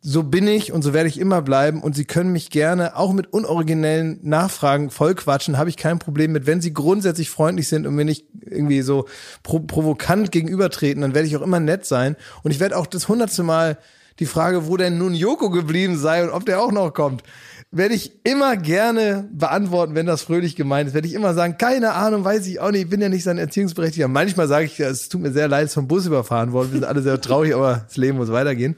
So 0.00 0.22
bin 0.22 0.46
ich 0.46 0.72
und 0.72 0.82
so 0.82 0.92
werde 0.92 1.08
ich 1.08 1.18
immer 1.18 1.42
bleiben 1.42 1.82
und 1.82 1.96
Sie 1.96 2.04
können 2.04 2.30
mich 2.30 2.50
gerne 2.50 2.96
auch 2.96 3.12
mit 3.12 3.32
unoriginellen 3.32 4.20
Nachfragen 4.22 4.90
vollquatschen, 4.90 5.58
habe 5.58 5.70
ich 5.70 5.76
kein 5.76 5.98
Problem 5.98 6.32
mit. 6.32 6.46
Wenn 6.46 6.60
Sie 6.60 6.72
grundsätzlich 6.72 7.30
freundlich 7.30 7.68
sind 7.68 7.86
und 7.86 7.96
mir 7.96 8.04
nicht 8.04 8.26
irgendwie 8.40 8.82
so 8.82 9.06
pro 9.42 9.58
provokant 9.58 10.30
gegenübertreten, 10.30 11.02
dann 11.02 11.14
werde 11.14 11.26
ich 11.26 11.36
auch 11.36 11.42
immer 11.42 11.58
nett 11.58 11.84
sein 11.84 12.14
und 12.44 12.52
ich 12.52 12.60
werde 12.60 12.76
auch 12.76 12.86
das 12.86 13.08
hundertste 13.08 13.42
Mal 13.42 13.76
die 14.20 14.26
Frage, 14.26 14.66
wo 14.66 14.76
denn 14.76 14.98
nun 14.98 15.14
Joko 15.14 15.50
geblieben 15.50 15.96
sei 15.96 16.22
und 16.22 16.30
ob 16.30 16.46
der 16.46 16.60
auch 16.60 16.72
noch 16.72 16.92
kommt, 16.92 17.22
werde 17.70 17.94
ich 17.94 18.24
immer 18.24 18.56
gerne 18.56 19.28
beantworten, 19.32 19.94
wenn 19.94 20.06
das 20.06 20.22
fröhlich 20.22 20.56
gemeint 20.56 20.88
ist. 20.88 20.94
Werde 20.94 21.06
ich 21.06 21.14
immer 21.14 21.34
sagen, 21.34 21.58
keine 21.58 21.92
Ahnung, 21.92 22.24
weiß 22.24 22.46
ich 22.46 22.60
auch 22.60 22.70
nicht, 22.70 22.82
ich 22.82 22.88
bin 22.88 23.00
ja 23.00 23.08
nicht 23.08 23.24
sein 23.24 23.36
Erziehungsberechtigter. 23.36 24.08
Manchmal 24.08 24.48
sage 24.48 24.66
ich, 24.66 24.80
es 24.80 25.08
tut 25.08 25.20
mir 25.20 25.32
sehr 25.32 25.48
leid, 25.48 25.64
es 25.64 25.70
ist 25.70 25.74
vom 25.74 25.88
Bus 25.88 26.06
überfahren 26.06 26.52
worden, 26.52 26.72
wir 26.72 26.80
sind 26.80 26.88
alle 26.88 27.02
sehr 27.02 27.20
traurig, 27.20 27.54
aber 27.54 27.84
das 27.86 27.96
Leben 27.96 28.16
muss 28.16 28.32
weitergehen. 28.32 28.76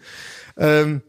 Ähm, 0.56 1.02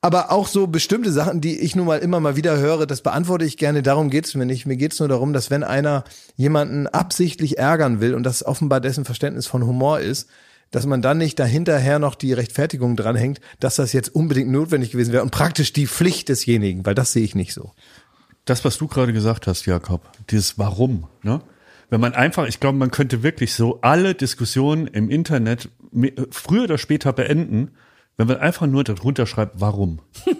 aber 0.00 0.30
auch 0.30 0.46
so 0.46 0.68
bestimmte 0.68 1.10
Sachen, 1.10 1.40
die 1.40 1.58
ich 1.58 1.74
nun 1.74 1.86
mal 1.86 1.98
immer 1.98 2.20
mal 2.20 2.36
wieder 2.36 2.56
höre, 2.58 2.86
das 2.86 3.02
beantworte 3.02 3.44
ich 3.44 3.56
gerne. 3.56 3.82
Darum 3.82 4.10
geht's 4.10 4.34
mir 4.34 4.46
nicht. 4.46 4.64
Mir 4.64 4.76
geht's 4.76 5.00
nur 5.00 5.08
darum, 5.08 5.32
dass 5.32 5.50
wenn 5.50 5.64
einer 5.64 6.04
jemanden 6.36 6.86
absichtlich 6.86 7.58
ärgern 7.58 8.00
will 8.00 8.14
und 8.14 8.22
das 8.22 8.46
offenbar 8.46 8.80
dessen 8.80 9.04
Verständnis 9.04 9.48
von 9.48 9.66
Humor 9.66 9.98
ist, 9.98 10.28
dass 10.70 10.86
man 10.86 11.02
dann 11.02 11.18
nicht 11.18 11.38
dahinterher 11.38 11.98
noch 11.98 12.14
die 12.14 12.32
Rechtfertigung 12.32 12.94
dranhängt, 12.94 13.40
dass 13.58 13.76
das 13.76 13.92
jetzt 13.92 14.14
unbedingt 14.14 14.50
notwendig 14.50 14.92
gewesen 14.92 15.12
wäre 15.12 15.22
und 15.22 15.30
praktisch 15.30 15.72
die 15.72 15.86
Pflicht 15.86 16.28
desjenigen, 16.28 16.86
weil 16.86 16.94
das 16.94 17.12
sehe 17.12 17.24
ich 17.24 17.34
nicht 17.34 17.54
so. 17.54 17.72
Das, 18.44 18.64
was 18.64 18.78
du 18.78 18.86
gerade 18.86 19.12
gesagt 19.12 19.46
hast, 19.46 19.66
Jakob, 19.66 20.02
dieses 20.30 20.58
Warum, 20.58 21.06
ne? 21.22 21.40
Wenn 21.90 22.02
man 22.02 22.12
einfach, 22.12 22.46
ich 22.46 22.60
glaube, 22.60 22.76
man 22.76 22.90
könnte 22.90 23.22
wirklich 23.22 23.54
so 23.54 23.80
alle 23.80 24.14
Diskussionen 24.14 24.88
im 24.88 25.08
Internet 25.08 25.70
früher 26.30 26.64
oder 26.64 26.76
später 26.76 27.14
beenden, 27.14 27.70
wenn 28.18 28.26
man 28.26 28.36
einfach 28.38 28.66
nur 28.66 28.84
darunter 28.84 29.24
schreibt, 29.26 29.60
warum. 29.60 30.00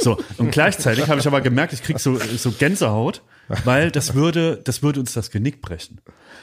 So, 0.00 0.18
und 0.38 0.50
gleichzeitig 0.50 1.08
habe 1.08 1.20
ich 1.20 1.26
aber 1.28 1.40
gemerkt, 1.40 1.72
ich 1.72 1.84
krieg 1.84 2.00
so, 2.00 2.16
so 2.16 2.50
Gänsehaut, 2.50 3.22
weil 3.62 3.92
das 3.92 4.14
würde, 4.14 4.60
das 4.64 4.82
würde 4.82 4.98
uns 4.98 5.12
das 5.12 5.30
Genick 5.30 5.62
brechen. 5.62 6.00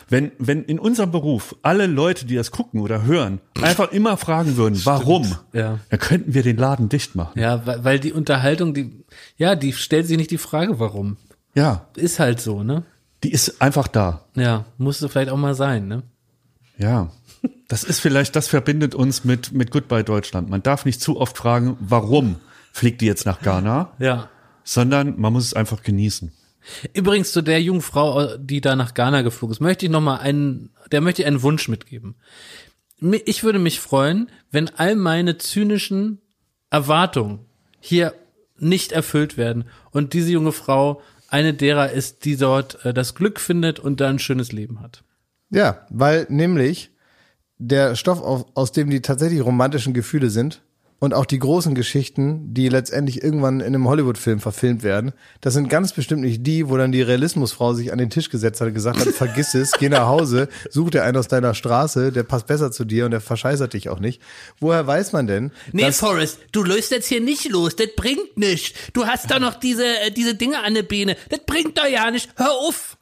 Wenn, 0.07 0.31
wenn 0.39 0.63
in 0.63 0.79
unserem 0.79 1.11
Beruf 1.11 1.53
alle 1.61 1.85
Leute, 1.87 2.25
die 2.25 2.35
das 2.35 2.51
gucken 2.51 2.79
oder 2.79 3.03
hören, 3.03 3.41
einfach 3.61 3.91
immer 3.91 4.15
fragen 4.15 4.55
würden, 4.55 4.79
warum, 4.85 5.35
Ja. 5.51 5.79
dann 5.89 5.99
könnten 5.99 6.33
wir 6.33 6.43
den 6.43 6.55
Laden 6.55 6.87
dicht 6.87 7.15
machen. 7.15 7.37
Ja, 7.37 7.65
weil, 7.65 7.83
weil 7.83 7.99
die 7.99 8.13
Unterhaltung, 8.13 8.73
die, 8.73 9.03
ja, 9.35 9.55
die 9.57 9.73
stellt 9.73 10.07
sich 10.07 10.15
nicht 10.15 10.31
die 10.31 10.37
Frage, 10.37 10.79
warum. 10.79 11.17
Ja, 11.55 11.87
Ist 11.97 12.19
halt 12.21 12.39
so, 12.39 12.63
ne? 12.63 12.83
die 13.23 13.33
ist 13.33 13.61
einfach 13.61 13.89
da. 13.89 14.21
Ja, 14.35 14.63
musste 14.77 15.09
vielleicht 15.09 15.29
auch 15.29 15.37
mal 15.37 15.55
sein, 15.55 15.89
ne? 15.89 16.03
Ja, 16.77 17.09
das 17.67 17.83
ist 17.83 17.99
vielleicht, 17.99 18.35
das 18.35 18.47
verbindet 18.47 18.95
uns 18.95 19.23
mit, 19.23 19.51
mit 19.51 19.71
Goodbye 19.71 20.03
Deutschland. 20.03 20.49
Man 20.49 20.63
darf 20.63 20.85
nicht 20.85 21.01
zu 21.01 21.19
oft 21.19 21.37
fragen, 21.37 21.77
warum 21.79 22.37
fliegt 22.71 23.01
die 23.01 23.05
jetzt 23.05 23.25
nach 23.25 23.41
Ghana, 23.41 23.93
Ja. 23.99 24.29
sondern 24.63 25.19
man 25.19 25.33
muss 25.33 25.45
es 25.45 25.53
einfach 25.53 25.81
genießen. 25.83 26.31
Übrigens 26.93 27.31
zu 27.31 27.41
der 27.41 27.61
jungen 27.61 27.81
Frau, 27.81 28.37
die 28.37 28.59
da 28.61 28.75
nach 28.75 28.93
Ghana 28.93 29.21
geflogen 29.21 29.53
ist, 29.53 29.59
möchte 29.61 29.85
ich 29.85 29.91
noch 29.91 30.01
mal 30.01 30.17
einen, 30.17 30.71
der 30.91 31.01
möchte 31.01 31.21
ich 31.21 31.27
einen 31.27 31.43
Wunsch 31.43 31.67
mitgeben. 31.67 32.15
Mi- 32.99 33.21
Ich 33.25 33.43
würde 33.43 33.59
mich 33.59 33.79
freuen, 33.79 34.29
wenn 34.51 34.69
all 34.75 34.95
meine 34.95 35.37
zynischen 35.37 36.21
Erwartungen 36.69 37.39
hier 37.79 38.13
nicht 38.57 38.91
erfüllt 38.91 39.37
werden 39.37 39.65
und 39.91 40.13
diese 40.13 40.31
junge 40.31 40.51
Frau 40.51 41.01
eine 41.29 41.53
derer 41.53 41.91
ist, 41.91 42.25
die 42.25 42.37
dort 42.37 42.83
äh, 42.85 42.93
das 42.93 43.13
Glück 43.15 43.39
findet 43.39 43.79
und 43.79 43.99
da 43.99 44.09
ein 44.09 44.19
schönes 44.19 44.51
Leben 44.51 44.79
hat. 44.81 45.03
Ja, 45.49 45.85
weil 45.89 46.25
nämlich 46.29 46.89
der 47.57 47.95
Stoff, 47.95 48.21
aus 48.53 48.71
dem 48.71 48.89
die 48.89 49.01
tatsächlich 49.01 49.43
romantischen 49.43 49.93
Gefühle 49.93 50.29
sind 50.29 50.61
und 50.99 51.13
auch 51.13 51.25
die 51.25 51.39
großen 51.39 51.75
Geschichten, 51.75 52.53
die 52.53 52.69
letztendlich 52.69 53.21
irgendwann 53.21 53.59
in 53.59 53.67
einem 53.67 53.87
Hollywood-Film 53.87 54.39
verfilmt 54.39 54.81
werden, 54.83 55.11
das 55.41 55.53
sind 55.53 55.69
ganz 55.69 55.93
bestimmt 55.93 56.21
nicht 56.21 56.45
die, 56.45 56.69
wo 56.69 56.77
dann 56.77 56.91
die 56.91 57.01
Realismusfrau 57.01 57.73
sich 57.73 57.91
an 57.91 57.97
den 57.97 58.09
Tisch 58.09 58.29
gesetzt 58.29 58.61
hat 58.61 58.69
und 58.69 58.73
gesagt 58.73 58.99
hat, 58.99 59.07
vergiss 59.09 59.53
es, 59.53 59.71
geh 59.73 59.89
nach 59.89 60.07
Hause, 60.07 60.47
such 60.69 60.91
dir 60.91 61.03
einen 61.03 61.17
aus 61.17 61.27
deiner 61.27 61.53
Straße, 61.53 62.11
der 62.11 62.23
passt 62.23 62.47
besser 62.47 62.71
zu 62.71 62.85
dir 62.85 63.05
und 63.05 63.11
der 63.11 63.21
verscheißert 63.21 63.73
dich 63.73 63.89
auch 63.89 63.99
nicht. 63.99 64.21
Woher 64.59 64.87
weiß 64.87 65.13
man 65.13 65.27
denn? 65.27 65.51
Nee, 65.71 65.91
Forrest, 65.91 66.39
du 66.51 66.63
löst 66.63 66.91
jetzt 66.91 67.07
hier 67.07 67.21
nicht 67.21 67.49
los. 67.49 67.75
Das 67.75 67.87
bringt 67.95 68.37
nichts. 68.37 68.77
Du 68.93 69.05
hast 69.05 69.29
da 69.29 69.39
noch 69.39 69.55
diese, 69.55 69.85
äh, 69.85 70.11
diese 70.11 70.35
Dinge 70.35 70.63
an 70.63 70.73
der 70.73 70.83
Beine. 70.83 71.17
Das 71.29 71.39
bringt 71.45 71.77
doch 71.77 71.87
ja 71.87 72.09
nicht. 72.09 72.29
Hör 72.35 72.51
auf. 72.51 72.97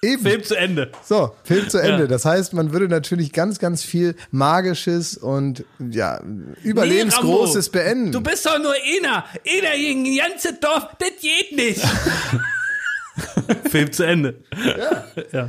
Eben. 0.00 0.22
Film 0.22 0.44
zu 0.44 0.54
Ende. 0.54 0.92
So, 1.04 1.34
Film 1.42 1.68
zu 1.68 1.78
Ende. 1.78 2.02
Ja. 2.02 2.06
Das 2.06 2.24
heißt, 2.24 2.52
man 2.52 2.72
würde 2.72 2.88
natürlich 2.88 3.32
ganz, 3.32 3.58
ganz 3.58 3.82
viel 3.82 4.14
Magisches 4.30 5.16
und 5.16 5.64
ja, 5.78 6.20
Überlebensgroßes 6.62 7.72
Nee, 7.72 7.78
beenden. 7.78 8.12
Du 8.12 8.20
bist 8.20 8.46
doch 8.46 8.58
nur 8.58 8.72
einer. 8.72 9.24
Einer 9.46 9.76
gegen 9.76 10.06
ein 10.06 10.16
ganzes 10.16 10.60
Dorf. 10.60 10.88
Das 10.98 11.10
geht 11.20 11.56
nicht. 11.56 11.82
Film 13.70 13.90
zu 13.90 14.04
Ende. 14.04 14.36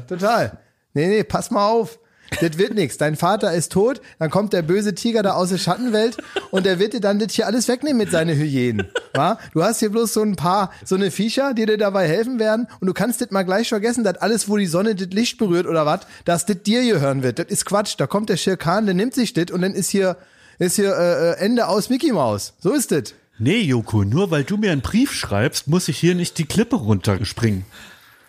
Total. 0.07 0.57
Nee, 0.93 1.07
nee, 1.07 1.23
pass 1.23 1.51
mal 1.51 1.67
auf. 1.67 1.99
Das 2.41 2.57
wird 2.57 2.75
nix. 2.75 2.97
Dein 2.97 3.15
Vater 3.15 3.53
ist 3.53 3.71
tot, 3.71 4.01
dann 4.19 4.29
kommt 4.29 4.53
der 4.53 4.61
böse 4.61 4.95
Tiger 4.95 5.23
da 5.23 5.33
aus 5.33 5.49
der 5.49 5.57
Schattenwelt 5.57 6.17
und 6.51 6.65
der 6.65 6.79
wird 6.79 6.93
dir 6.93 7.01
dann 7.01 7.19
das 7.19 7.33
hier 7.33 7.47
alles 7.47 7.67
wegnehmen 7.67 7.97
mit 7.97 8.11
seinen 8.11 8.37
Hyänen. 8.37 8.87
Wa? 9.13 9.39
Du 9.53 9.63
hast 9.63 9.79
hier 9.79 9.89
bloß 9.89 10.13
so 10.13 10.21
ein 10.21 10.35
paar, 10.35 10.71
so 10.85 10.95
eine 10.95 11.11
Viecher, 11.11 11.53
die 11.53 11.65
dir 11.65 11.77
dabei 11.77 12.07
helfen 12.07 12.39
werden 12.39 12.67
und 12.79 12.87
du 12.87 12.93
kannst 12.93 13.21
das 13.21 13.31
mal 13.31 13.43
gleich 13.43 13.69
vergessen, 13.69 14.03
dass 14.03 14.17
alles, 14.17 14.47
wo 14.49 14.57
die 14.57 14.67
Sonne 14.67 14.95
das 14.95 15.09
Licht 15.09 15.37
berührt 15.37 15.67
oder 15.67 15.85
was, 15.85 16.01
dass 16.25 16.45
das 16.45 16.63
dir 16.63 16.83
gehören 16.83 17.23
wird. 17.23 17.39
Das 17.39 17.47
ist 17.47 17.65
Quatsch. 17.65 17.95
Da 17.97 18.07
kommt 18.07 18.29
der 18.29 18.37
Schirkan, 18.37 18.85
der 18.85 18.95
nimmt 18.95 19.13
sich 19.13 19.33
das 19.33 19.51
und 19.51 19.61
dann 19.61 19.73
ist 19.73 19.89
hier, 19.89 20.17
ist 20.59 20.75
hier 20.75 20.95
äh, 20.95 21.31
äh, 21.31 21.37
Ende 21.37 21.67
aus 21.67 21.89
Mickey 21.89 22.11
Mouse. 22.11 22.53
So 22.59 22.73
ist 22.73 22.91
das. 22.91 23.13
Nee, 23.41 23.61
Joko, 23.61 24.03
nur 24.03 24.31
weil 24.31 24.43
du 24.43 24.57
mir 24.57 24.71
einen 24.71 24.81
Brief 24.81 25.13
schreibst, 25.13 25.67
muss 25.67 25.87
ich 25.87 25.97
hier 25.97 26.13
nicht 26.13 26.37
die 26.37 26.45
Klippe 26.45 26.75
runterspringen. 26.75 27.65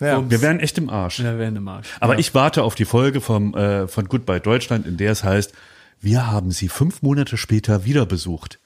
Ja. 0.01 0.29
Wir 0.29 0.41
wären 0.41 0.59
echt 0.59 0.77
im 0.77 0.89
Arsch. 0.89 1.19
Ja, 1.19 1.37
wäre 1.37 1.47
eine 1.47 1.61
Marsch. 1.61 1.87
Aber 1.99 2.19
ich 2.19 2.33
warte 2.33 2.63
auf 2.63 2.75
die 2.75 2.85
Folge 2.85 3.21
vom, 3.21 3.53
äh, 3.55 3.87
von 3.87 4.07
Goodbye 4.07 4.39
Deutschland, 4.41 4.87
in 4.87 4.97
der 4.97 5.11
es 5.11 5.23
heißt, 5.23 5.53
wir 6.01 6.31
haben 6.31 6.51
sie 6.51 6.67
fünf 6.67 7.03
Monate 7.03 7.37
später 7.37 7.85
wieder 7.85 8.05
besucht. 8.07 8.59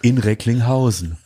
In 0.00 0.16
Recklinghausen. 0.16 1.18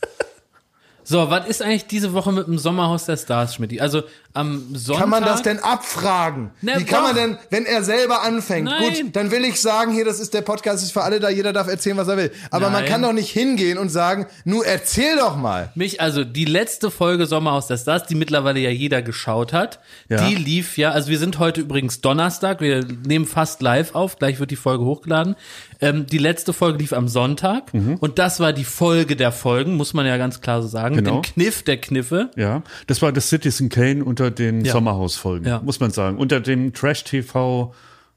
So, 1.07 1.29
was 1.29 1.47
ist 1.47 1.61
eigentlich 1.61 1.85
diese 1.85 2.13
Woche 2.13 2.31
mit 2.31 2.47
dem 2.47 2.57
Sommerhaus 2.57 3.05
der 3.05 3.15
Stars, 3.15 3.53
Schmidt? 3.55 3.79
Also 3.79 4.01
am 4.33 4.75
Sonntag. 4.75 5.01
Kann 5.03 5.09
man 5.11 5.23
das 5.23 5.43
denn 5.43 5.59
abfragen? 5.59 6.49
Na, 6.61 6.77
Wie 6.79 6.83
kann 6.83 7.03
man 7.03 7.15
doch. 7.15 7.21
denn, 7.21 7.37
wenn 7.51 7.65
er 7.65 7.83
selber 7.83 8.23
anfängt? 8.23 8.65
Nein. 8.65 8.81
Gut, 8.83 9.15
dann 9.15 9.29
will 9.31 9.45
ich 9.45 9.61
sagen, 9.61 9.93
hier, 9.93 10.03
das 10.03 10.19
ist 10.19 10.33
der 10.33 10.41
Podcast, 10.41 10.83
ist 10.83 10.91
für 10.91 11.03
alle 11.03 11.19
da, 11.19 11.29
jeder 11.29 11.53
darf 11.53 11.67
erzählen, 11.67 11.95
was 11.95 12.07
er 12.07 12.17
will. 12.17 12.31
Aber 12.51 12.69
man 12.71 12.81
Nein. 12.81 12.91
kann 12.91 13.01
doch 13.03 13.13
nicht 13.13 13.29
hingehen 13.29 13.77
und 13.77 13.89
sagen, 13.89 14.25
nur 14.43 14.65
erzähl 14.65 15.15
doch 15.17 15.37
mal. 15.37 15.71
Mich, 15.75 16.01
also 16.01 16.23
die 16.25 16.45
letzte 16.45 16.89
Folge 16.91 17.27
Sommerhaus 17.27 17.67
der 17.67 17.77
Stars, 17.77 18.07
die 18.07 18.15
mittlerweile 18.15 18.59
ja 18.59 18.71
jeder 18.71 19.01
geschaut 19.03 19.53
hat, 19.53 19.79
Ja. 20.09 20.27
die 20.27 20.35
lief 20.35 20.75
ja, 20.77 20.89
also 20.91 21.09
wir 21.09 21.19
sind 21.19 21.37
heute 21.39 21.61
übrigens 21.61 22.01
Donnerstag, 22.01 22.59
wir 22.61 22.83
nehmen 23.05 23.25
fast 23.27 23.61
live 23.61 23.93
auf, 23.95 24.17
gleich 24.17 24.39
wird 24.39 24.49
die 24.51 24.55
Folge 24.57 24.83
hochgeladen. 24.83 25.35
Ähm, 25.81 26.05
die 26.07 26.17
letzte 26.17 26.53
Folge 26.53 26.77
lief 26.79 26.93
am 26.93 27.07
Sonntag 27.07 27.73
Mhm. 27.73 27.95
und 27.95 28.17
das 28.19 28.39
war 28.39 28.53
die 28.53 28.63
Folge 28.63 29.15
der 29.15 29.31
Folgen, 29.31 29.75
muss 29.75 29.93
man 29.93 30.05
ja 30.05 30.17
ganz 30.17 30.41
klar 30.41 30.61
so 30.61 30.67
sagen, 30.67 30.95
Genau. 30.95 31.15
den 31.15 31.21
Kniff 31.21 31.63
der 31.63 31.77
Kniffe. 31.77 32.29
Ja, 32.35 32.63
das 32.87 33.01
war 33.01 33.11
das 33.11 33.29
Citizen 33.29 33.69
Kane 33.69 34.03
unter 34.03 34.31
den 34.31 34.63
Ja. 34.65 34.71
Sommerhausfolgen, 34.73 35.47
Ja. 35.47 35.61
muss 35.63 35.79
man 35.79 35.91
sagen. 35.91 36.17
Unter 36.17 36.39
dem 36.39 36.73
Trash 36.73 37.03
TV 37.03 37.73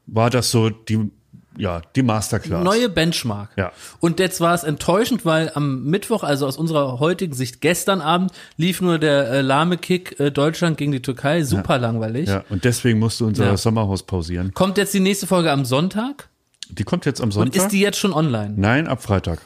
war 0.07 0.29
das 0.29 0.51
so 0.51 0.69
die 0.69 1.09
ja, 1.57 1.81
die 1.93 2.03
Masterclass. 2.03 2.63
Neue 2.63 2.87
Benchmark. 2.87 3.49
Ja. 3.57 3.73
Und 3.99 4.19
jetzt 4.21 4.39
war 4.39 4.53
es 4.53 4.63
enttäuschend, 4.63 5.25
weil 5.25 5.51
am 5.55 5.83
Mittwoch, 5.83 6.23
also 6.23 6.47
aus 6.47 6.55
unserer 6.55 6.99
heutigen 7.01 7.33
Sicht 7.33 7.59
gestern 7.59 7.99
Abend, 7.99 8.31
lief 8.55 8.79
nur 8.79 8.97
der 8.97 9.29
äh, 9.29 9.41
lahme 9.41 9.75
Kick 9.77 10.17
äh, 10.21 10.31
Deutschland 10.31 10.77
gegen 10.77 10.93
die 10.93 11.01
Türkei. 11.01 11.43
Super 11.43 11.77
langweilig. 11.77 12.29
ja, 12.29 12.45
und 12.49 12.63
deswegen 12.63 12.99
musst 12.99 13.19
du 13.19 13.25
unser 13.27 13.45
Ja. 13.47 13.57
Sommerhaus 13.57 14.03
pausieren. 14.03 14.53
Kommt 14.53 14.77
jetzt 14.77 14.93
die 14.93 15.01
nächste 15.01 15.27
Folge 15.27 15.51
am 15.51 15.65
Sonntag? 15.65 16.29
Die 16.69 16.83
kommt 16.83 17.05
jetzt 17.05 17.19
am 17.19 17.25
Und 17.25 17.31
Sonntag. 17.31 17.55
ist 17.63 17.71
die 17.71 17.79
jetzt 17.79 17.97
schon 17.97 18.13
online? 18.13 18.53
Nein, 18.55 18.87
ab 18.87 19.01
Freitag. 19.03 19.41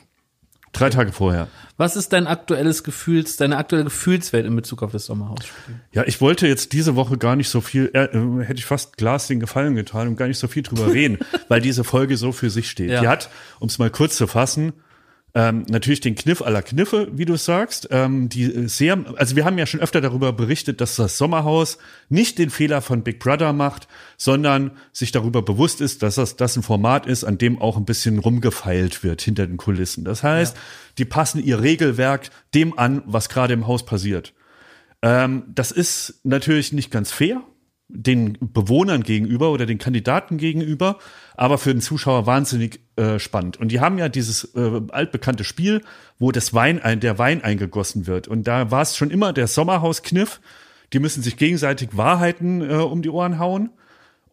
Drei 0.74 0.90
Tage 0.90 1.12
vorher. 1.12 1.50
Was 1.78 1.96
ist 1.96 2.14
dein 2.14 2.26
aktuelles 2.26 2.84
Gefühls, 2.84 3.38
deine 3.38 3.58
aktuelle 3.58 3.84
Gefühlswelt 3.86 4.46
in 4.48 4.56
Bezug 4.56 4.82
auf 4.82 4.92
das 4.92 5.06
Sommerhausspiel? 5.06 5.76
Ja, 5.92 6.04
ich 6.06 6.20
wollte 6.20 6.48
jetzt 6.48 6.74
diese 6.74 6.96
Woche 6.96 7.20
gar 7.20 7.36
nicht 7.36 7.50
so 7.50 7.62
viel, 7.62 7.92
äh, 7.94 8.06
äh, 8.06 8.44
hätte 8.44 8.60
ich 8.60 8.66
fast 8.66 8.98
Glas 8.98 9.28
den 9.28 9.40
Gefallen 9.40 9.76
getan 9.76 10.08
und 10.08 10.16
gar 10.16 10.28
nicht 10.28 10.40
so 10.40 10.48
viel 10.48 10.64
drüber 10.64 10.92
reden, 10.92 11.20
weil 11.48 11.62
diese 11.62 11.84
Folge 11.84 12.18
so 12.18 12.32
für 12.32 12.50
sich 12.50 12.72
steht. 12.72 12.90
Ja. 12.90 13.02
Die 13.02 13.08
hat, 13.08 13.30
um 13.60 13.68
es 13.68 13.78
mal 13.78 13.92
kurz 13.92 14.18
zu 14.18 14.26
fassen, 14.26 14.74
ähm, 15.36 15.66
natürlich 15.68 16.00
den 16.00 16.14
Kniff 16.14 16.44
aller 16.44 16.62
Kniffe, 16.62 17.08
wie 17.12 17.26
du 17.26 17.34
es 17.34 17.46
sagst. 17.46 17.88
Ähm, 17.90 18.30
die 18.30 18.44
äh, 18.44 18.68
sehr, 18.68 19.04
also 19.18 19.36
wir 19.36 19.46
haben 19.46 19.58
ja 19.58 19.66
schon 19.66 19.80
öfter 19.80 20.00
darüber 20.00 20.32
berichtet, 20.32 20.80
dass 20.80 20.96
das 20.96 21.18
Sommerhaus 21.18 21.80
nicht 22.10 22.38
den 22.38 22.52
Fehler 22.52 22.82
von 22.82 23.04
Big 23.04 23.20
Brother 23.20 23.52
macht, 23.52 23.88
sondern 24.18 24.72
sich 24.92 25.12
darüber 25.12 25.42
bewusst 25.42 25.82
ist, 25.82 26.04
dass 26.04 26.16
das, 26.16 26.36
das 26.36 26.56
ein 26.56 26.64
Format 26.64 27.08
ist, 27.08 27.24
an 27.24 27.40
dem 27.40 27.60
auch 27.60 27.78
ein 27.78 27.86
bisschen 27.86 28.20
rumgefeilt 28.20 29.04
wird 29.04 29.24
hinter 29.24 29.48
den 29.48 29.58
Kulissen. 29.58 30.04
Das 30.04 30.22
heißt, 30.22 30.56
die 31.00 31.06
passen 31.06 31.44
ihr 31.44 31.62
Regelwerk 31.62 32.30
dem 32.54 32.78
an, 32.78 33.02
was 33.06 33.28
gerade 33.28 33.54
im 33.54 33.66
Haus 33.66 33.86
passiert. 33.86 34.34
Ähm, 35.02 35.44
das 35.48 35.72
ist 35.72 36.20
natürlich 36.24 36.74
nicht 36.74 36.92
ganz 36.92 37.12
fair 37.12 37.42
den 37.96 38.38
Bewohnern 38.42 39.04
gegenüber 39.04 39.52
oder 39.52 39.66
den 39.66 39.78
Kandidaten 39.78 40.38
gegenüber, 40.38 40.98
aber 41.36 41.58
für 41.58 41.72
den 41.72 41.82
Zuschauer 41.82 42.26
wahnsinnig 42.26 42.80
äh, 42.96 43.20
spannend. 43.20 43.58
Und 43.58 43.72
die 43.72 43.80
haben 43.80 43.98
ja 44.00 44.10
dieses 44.10 44.56
äh, 44.56 44.82
altbekannte 44.90 45.44
Spiel, 45.44 45.82
wo 46.18 46.32
das 46.32 46.54
Wein 46.54 46.82
ein, 46.82 47.00
der 47.00 47.20
Wein 47.20 47.44
eingegossen 47.44 48.08
wird. 48.08 48.28
Und 48.28 48.48
da 48.48 48.72
war 48.72 48.82
es 48.82 48.98
schon 48.98 49.12
immer 49.12 49.32
der 49.32 49.48
Sommerhauskniff. 49.48 50.42
Die 50.92 51.00
müssen 51.00 51.22
sich 51.22 51.38
gegenseitig 51.38 51.90
Wahrheiten 51.96 52.62
äh, 52.62 52.74
um 52.76 53.04
die 53.04 53.10
Ohren 53.10 53.38
hauen. 53.38 53.70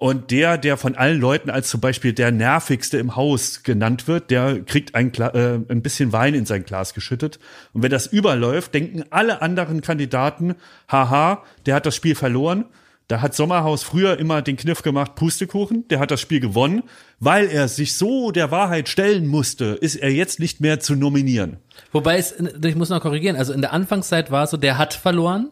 Und 0.00 0.30
der, 0.30 0.56
der 0.56 0.78
von 0.78 0.94
allen 0.94 1.20
Leuten 1.20 1.50
als 1.50 1.68
zum 1.68 1.82
Beispiel 1.82 2.14
der 2.14 2.32
nervigste 2.32 2.96
im 2.96 3.16
Haus 3.16 3.62
genannt 3.64 4.08
wird, 4.08 4.30
der 4.30 4.62
kriegt 4.62 4.94
ein, 4.94 5.12
äh, 5.12 5.58
ein 5.68 5.82
bisschen 5.82 6.14
Wein 6.14 6.32
in 6.32 6.46
sein 6.46 6.64
Glas 6.64 6.94
geschüttet. 6.94 7.38
Und 7.74 7.82
wenn 7.82 7.90
das 7.90 8.06
überläuft, 8.06 8.72
denken 8.72 9.04
alle 9.10 9.42
anderen 9.42 9.82
Kandidaten, 9.82 10.54
haha, 10.90 11.44
der 11.66 11.74
hat 11.74 11.84
das 11.84 11.94
Spiel 11.94 12.14
verloren. 12.14 12.64
Da 13.10 13.20
hat 13.20 13.34
Sommerhaus 13.34 13.82
früher 13.82 14.18
immer 14.20 14.40
den 14.40 14.56
Kniff 14.56 14.82
gemacht, 14.82 15.16
Pustekuchen, 15.16 15.88
der 15.88 15.98
hat 15.98 16.12
das 16.12 16.20
Spiel 16.20 16.38
gewonnen. 16.38 16.84
Weil 17.18 17.48
er 17.48 17.66
sich 17.66 17.94
so 17.94 18.30
der 18.30 18.52
Wahrheit 18.52 18.88
stellen 18.88 19.26
musste, 19.26 19.64
ist 19.80 19.96
er 19.96 20.10
jetzt 20.12 20.38
nicht 20.38 20.60
mehr 20.60 20.78
zu 20.78 20.94
nominieren. 20.94 21.56
Wobei 21.90 22.18
es, 22.18 22.32
ich 22.64 22.76
muss 22.76 22.88
noch 22.88 23.00
korrigieren, 23.00 23.34
also 23.34 23.52
in 23.52 23.62
der 23.62 23.72
Anfangszeit 23.72 24.30
war 24.30 24.44
es 24.44 24.50
so, 24.50 24.56
der 24.56 24.78
hat 24.78 24.94
verloren. 24.94 25.50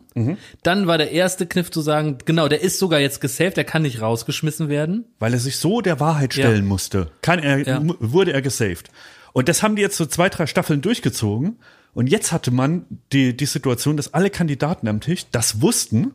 Dann 0.62 0.86
war 0.86 0.98
der 0.98 1.10
erste 1.10 1.46
Kniff 1.48 1.72
zu 1.72 1.80
sagen, 1.80 2.18
genau, 2.24 2.46
der 2.46 2.60
ist 2.62 2.78
sogar 2.78 3.00
jetzt 3.00 3.20
gesaved, 3.20 3.56
der 3.56 3.64
kann 3.64 3.82
nicht 3.82 4.00
rausgeschmissen 4.00 4.68
werden. 4.68 5.06
weil 5.18 5.32
er 5.34 5.40
sich 5.40 5.56
so 5.56 5.80
der 5.80 5.98
Wahrheit 5.98 6.34
stellen 6.34 6.62
Ja. 6.62 6.68
musste, 6.68 7.10
kann 7.22 7.40
er, 7.40 7.66
Ja. 7.66 7.82
wurde 7.98 8.32
er 8.32 8.40
gesaved. 8.42 8.88
Und 9.32 9.48
das 9.48 9.64
haben 9.64 9.74
die 9.74 9.82
jetzt 9.82 9.96
so 9.96 10.06
zwei, 10.06 10.28
drei 10.28 10.46
Staffeln 10.46 10.80
durchgezogen. 10.80 11.58
Und 11.92 12.06
jetzt 12.06 12.30
hatte 12.30 12.52
man 12.52 12.84
die, 13.12 13.36
die 13.36 13.46
Situation, 13.46 13.96
dass 13.96 14.14
alle 14.14 14.30
Kandidaten 14.30 14.86
am 14.86 15.00
Tisch 15.00 15.26
das 15.32 15.60
wussten. 15.60 16.12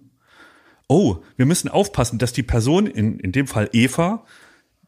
Oh, 0.87 1.17
wir 1.37 1.45
müssen 1.45 1.69
aufpassen, 1.69 2.19
dass 2.19 2.33
die 2.33 2.43
Person, 2.43 2.87
in, 2.87 3.19
in 3.19 3.31
dem 3.31 3.47
Fall 3.47 3.69
Eva, 3.71 4.25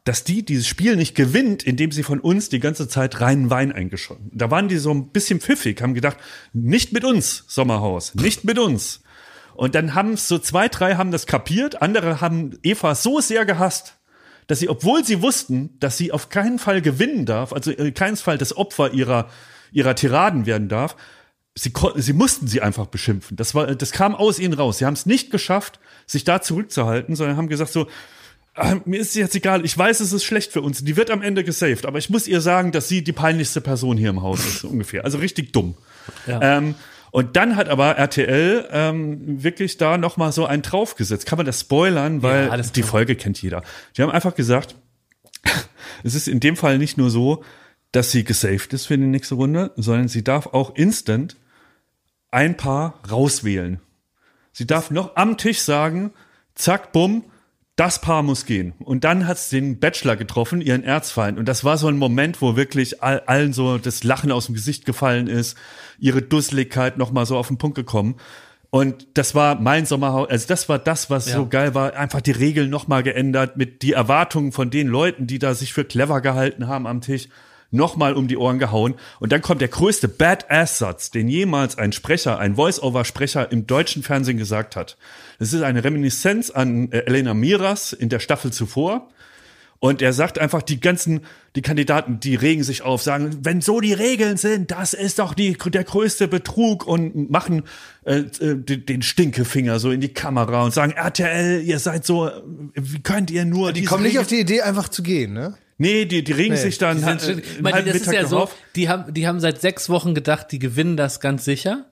dass 0.04 0.22
die 0.22 0.44
dieses 0.44 0.68
Spiel 0.68 0.94
nicht 0.94 1.16
gewinnt, 1.16 1.64
indem 1.64 1.90
sie 1.90 2.04
von 2.04 2.20
uns 2.20 2.48
die 2.48 2.60
ganze 2.60 2.86
Zeit 2.88 3.20
reinen 3.20 3.50
Wein 3.50 3.72
eingeschossen. 3.72 4.30
Da 4.32 4.50
waren 4.52 4.68
die 4.68 4.76
so 4.76 4.92
ein 4.92 5.08
bisschen 5.08 5.40
pfiffig, 5.40 5.82
haben 5.82 5.94
gedacht, 5.94 6.18
nicht 6.52 6.92
mit 6.92 7.04
uns, 7.04 7.44
Sommerhaus, 7.48 8.14
nicht 8.14 8.44
mit 8.44 8.58
uns. 8.58 9.02
Und 9.54 9.74
dann 9.74 9.94
haben 9.94 10.16
so 10.16 10.38
zwei, 10.38 10.68
drei 10.68 10.94
haben 10.94 11.10
das 11.10 11.26
kapiert, 11.26 11.82
andere 11.82 12.20
haben 12.20 12.56
Eva 12.62 12.94
so 12.94 13.20
sehr 13.20 13.44
gehasst, 13.44 13.96
dass 14.46 14.60
sie, 14.60 14.68
obwohl 14.68 15.04
sie 15.04 15.22
wussten, 15.22 15.76
dass 15.80 15.96
sie 15.96 16.12
auf 16.12 16.28
keinen 16.28 16.60
Fall 16.60 16.82
gewinnen 16.82 17.26
darf, 17.26 17.52
also 17.52 17.72
in 17.72 17.92
keinem 17.94 18.16
Fall 18.16 18.38
das 18.38 18.56
Opfer 18.56 18.92
ihrer, 18.92 19.28
ihrer 19.72 19.96
Tiraden 19.96 20.46
werden 20.46 20.68
darf, 20.68 20.96
sie, 21.56 21.70
kon- 21.70 22.00
sie 22.00 22.12
mussten 22.12 22.46
sie 22.46 22.60
einfach 22.60 22.86
beschimpfen. 22.86 23.36
Das 23.36 23.54
war, 23.54 23.74
das 23.74 23.90
kam 23.90 24.14
aus 24.14 24.38
ihnen 24.38 24.54
raus. 24.54 24.78
Sie 24.78 24.86
haben 24.86 24.92
es 24.94 25.06
nicht 25.06 25.30
geschafft, 25.30 25.80
sich 26.06 26.22
da 26.22 26.40
zurückzuhalten, 26.40 27.16
sondern 27.16 27.36
haben 27.36 27.48
gesagt 27.48 27.72
so, 27.72 27.88
ah, 28.54 28.76
mir 28.84 29.00
ist 29.00 29.14
jetzt 29.16 29.34
egal, 29.34 29.64
ich 29.64 29.76
weiß, 29.76 30.00
es 30.00 30.12
ist 30.12 30.24
schlecht 30.24 30.52
für 30.52 30.60
uns. 30.62 30.84
Die 30.84 30.96
wird 30.96 31.10
am 31.10 31.22
Ende 31.22 31.42
gesaved, 31.42 31.86
aber 31.86 31.98
ich 31.98 32.10
muss 32.10 32.28
ihr 32.28 32.40
sagen, 32.40 32.70
dass 32.72 32.88
sie 32.88 33.02
die 33.02 33.12
peinlichste 33.12 33.60
Person 33.60 33.96
hier 33.96 34.10
im 34.10 34.22
Haus 34.22 34.40
ist, 34.46 34.60
so 34.60 34.68
ungefähr. 34.68 35.04
Also 35.04 35.18
richtig 35.18 35.52
dumm. 35.52 35.74
Ähm, 36.28 36.74
und 37.10 37.34
dann 37.36 37.56
hat 37.56 37.68
aber 37.70 37.96
RTL 37.96 38.68
ähm, 38.70 39.42
wirklich 39.42 39.78
da 39.78 39.96
noch 39.96 40.18
mal 40.18 40.32
so 40.32 40.44
einen 40.44 40.60
draufgesetzt. 40.62 41.24
Kann 41.24 41.38
man 41.38 41.46
das 41.46 41.60
spoilern, 41.62 42.22
weil 42.22 42.48
Ja, 42.48 42.56
die. 42.58 42.82
Folge 42.82 43.16
kennt 43.16 43.40
jeder. 43.40 43.62
Die 43.96 44.02
haben 44.02 44.10
einfach 44.10 44.34
gesagt, 44.34 44.74
es 46.04 46.14
ist 46.14 46.28
in 46.28 46.40
dem 46.40 46.56
Fall 46.56 46.78
nicht 46.78 46.98
nur 46.98 47.10
so, 47.10 47.42
dass 47.92 48.10
sie 48.10 48.24
gesaved 48.24 48.72
ist 48.74 48.86
für 48.86 48.98
die 48.98 49.04
nächste 49.04 49.36
Runde, 49.36 49.72
sondern 49.76 50.08
sie 50.08 50.22
darf 50.22 50.46
auch 50.48 50.74
instant 50.76 51.36
ein 52.36 52.58
Paar 52.58 53.00
rauswählen. 53.10 53.80
Sie 54.52 54.66
darf 54.66 54.90
noch 54.90 55.16
am 55.16 55.38
Tisch 55.38 55.60
sagen, 55.60 56.12
zack, 56.54 56.92
bumm, 56.92 57.24
das 57.76 58.02
Paar 58.02 58.22
muss 58.22 58.44
gehen. 58.44 58.74
Und 58.78 59.04
dann 59.04 59.26
hat's 59.26 59.48
den 59.48 59.80
Bachelor 59.80 60.16
getroffen, 60.16 60.60
ihren 60.60 60.84
Erzfeind. 60.84 61.38
Und 61.38 61.46
das 61.46 61.64
war 61.64 61.78
so 61.78 61.88
ein 61.88 61.96
Moment, 61.96 62.42
wo 62.42 62.54
wirklich 62.54 63.02
all, 63.02 63.20
allen 63.20 63.54
so 63.54 63.78
das 63.78 64.04
Lachen 64.04 64.32
aus 64.32 64.46
dem 64.46 64.54
Gesicht 64.54 64.84
gefallen 64.84 65.28
ist, 65.28 65.56
ihre 65.98 66.20
Dusseligkeit 66.20 66.98
nochmal 66.98 67.24
so 67.24 67.38
auf 67.38 67.48
den 67.48 67.56
Punkt 67.56 67.74
gekommen. 67.74 68.16
Und 68.68 69.06
das 69.14 69.34
war 69.34 69.58
mein 69.58 69.86
Sommerhaus, 69.86 70.28
also 70.28 70.46
das 70.46 70.68
war 70.68 70.78
das, 70.78 71.08
was 71.08 71.24
so 71.24 71.48
geil 71.48 71.74
war, 71.74 71.94
einfach 71.94 72.20
die 72.20 72.32
Regeln 72.32 72.68
nochmal 72.68 73.02
geändert, 73.02 73.56
mit 73.56 73.80
die 73.80 73.92
Erwartungen 73.92 74.52
von 74.52 74.68
den 74.68 74.88
Leuten, 74.88 75.26
die 75.26 75.38
da 75.38 75.54
sich 75.54 75.72
für 75.72 75.86
clever 75.86 76.20
gehalten 76.20 76.66
haben 76.66 76.86
am 76.86 77.00
Tisch, 77.00 77.28
nochmal 77.70 78.14
um 78.14 78.28
die 78.28 78.36
Ohren 78.36 78.58
gehauen. 78.58 78.94
Und 79.20 79.32
dann 79.32 79.42
kommt 79.42 79.60
der 79.60 79.68
größte 79.68 80.08
Badass-Satz, 80.08 81.10
den 81.10 81.28
jemals 81.28 81.78
ein 81.78 81.92
Sprecher, 81.92 82.38
ein 82.38 82.56
Voice-Over-Sprecher 82.56 83.50
im 83.52 83.66
deutschen 83.66 84.02
Fernsehen 84.02 84.38
gesagt 84.38 84.76
hat. 84.76 84.96
Das 85.38 85.52
ist 85.52 85.62
eine 85.62 85.84
Reminiszenz 85.84 86.50
an 86.50 86.90
äh, 86.92 86.98
Elena 87.00 87.34
Miras 87.34 87.92
in 87.92 88.08
der 88.08 88.20
Staffel 88.20 88.52
zuvor. 88.52 89.08
Und 89.78 90.00
er 90.00 90.14
sagt 90.14 90.38
einfach, 90.38 90.62
die 90.62 90.80
ganzen, 90.80 91.20
die 91.54 91.60
Kandidaten, 91.60 92.18
die 92.18 92.34
regen 92.34 92.62
sich 92.62 92.80
auf, 92.80 93.02
sagen, 93.02 93.40
wenn 93.42 93.60
so 93.60 93.80
die 93.80 93.92
Regeln 93.92 94.38
sind, 94.38 94.70
das 94.70 94.94
ist 94.94 95.18
doch 95.18 95.34
die, 95.34 95.52
der 95.52 95.84
größte 95.84 96.28
Betrug 96.28 96.86
und 96.86 97.30
machen 97.30 97.62
äh, 98.06 98.20
äh, 98.20 98.54
den 98.56 99.02
Stinkefinger 99.02 99.78
so 99.78 99.90
in 99.90 100.00
die 100.00 100.08
Kamera 100.14 100.64
und 100.64 100.72
sagen, 100.72 100.92
RTL, 100.92 101.60
ihr 101.62 101.78
seid 101.78 102.06
so, 102.06 102.26
äh, 102.26 102.32
wie 102.74 103.00
könnt 103.00 103.30
ihr 103.30 103.44
nur 103.44 103.74
Die 103.74 103.84
kommen 103.84 104.02
nicht 104.04 104.12
Regeln- 104.12 104.22
auf 104.22 104.26
die 104.28 104.40
Idee, 104.40 104.62
einfach 104.62 104.88
zu 104.88 105.02
gehen, 105.02 105.34
ne? 105.34 105.58
Nee, 105.78 106.06
die, 106.06 106.24
die 106.24 106.32
regen 106.32 106.54
Nee, 106.54 106.60
sich 106.60 106.78
dann 106.78 106.98
Die 106.98 107.04
halt, 107.04 107.20
sind 107.20 107.40
äh, 107.40 107.62
meine, 107.62 107.76
halben 107.76 107.86
das 107.88 107.96
ist 107.96 108.06
Mittag 108.06 108.22
ja 108.22 108.28
so, 108.28 108.36
darauf. 108.36 108.54
die 108.76 108.88
haben, 108.88 109.12
die 109.12 109.26
haben 109.28 109.40
seit 109.40 109.60
sechs 109.60 109.88
Wochen 109.90 110.14
gedacht, 110.14 110.46
die 110.50 110.58
gewinnen 110.58 110.96
das 110.96 111.20
ganz 111.20 111.44
sicher. 111.44 111.86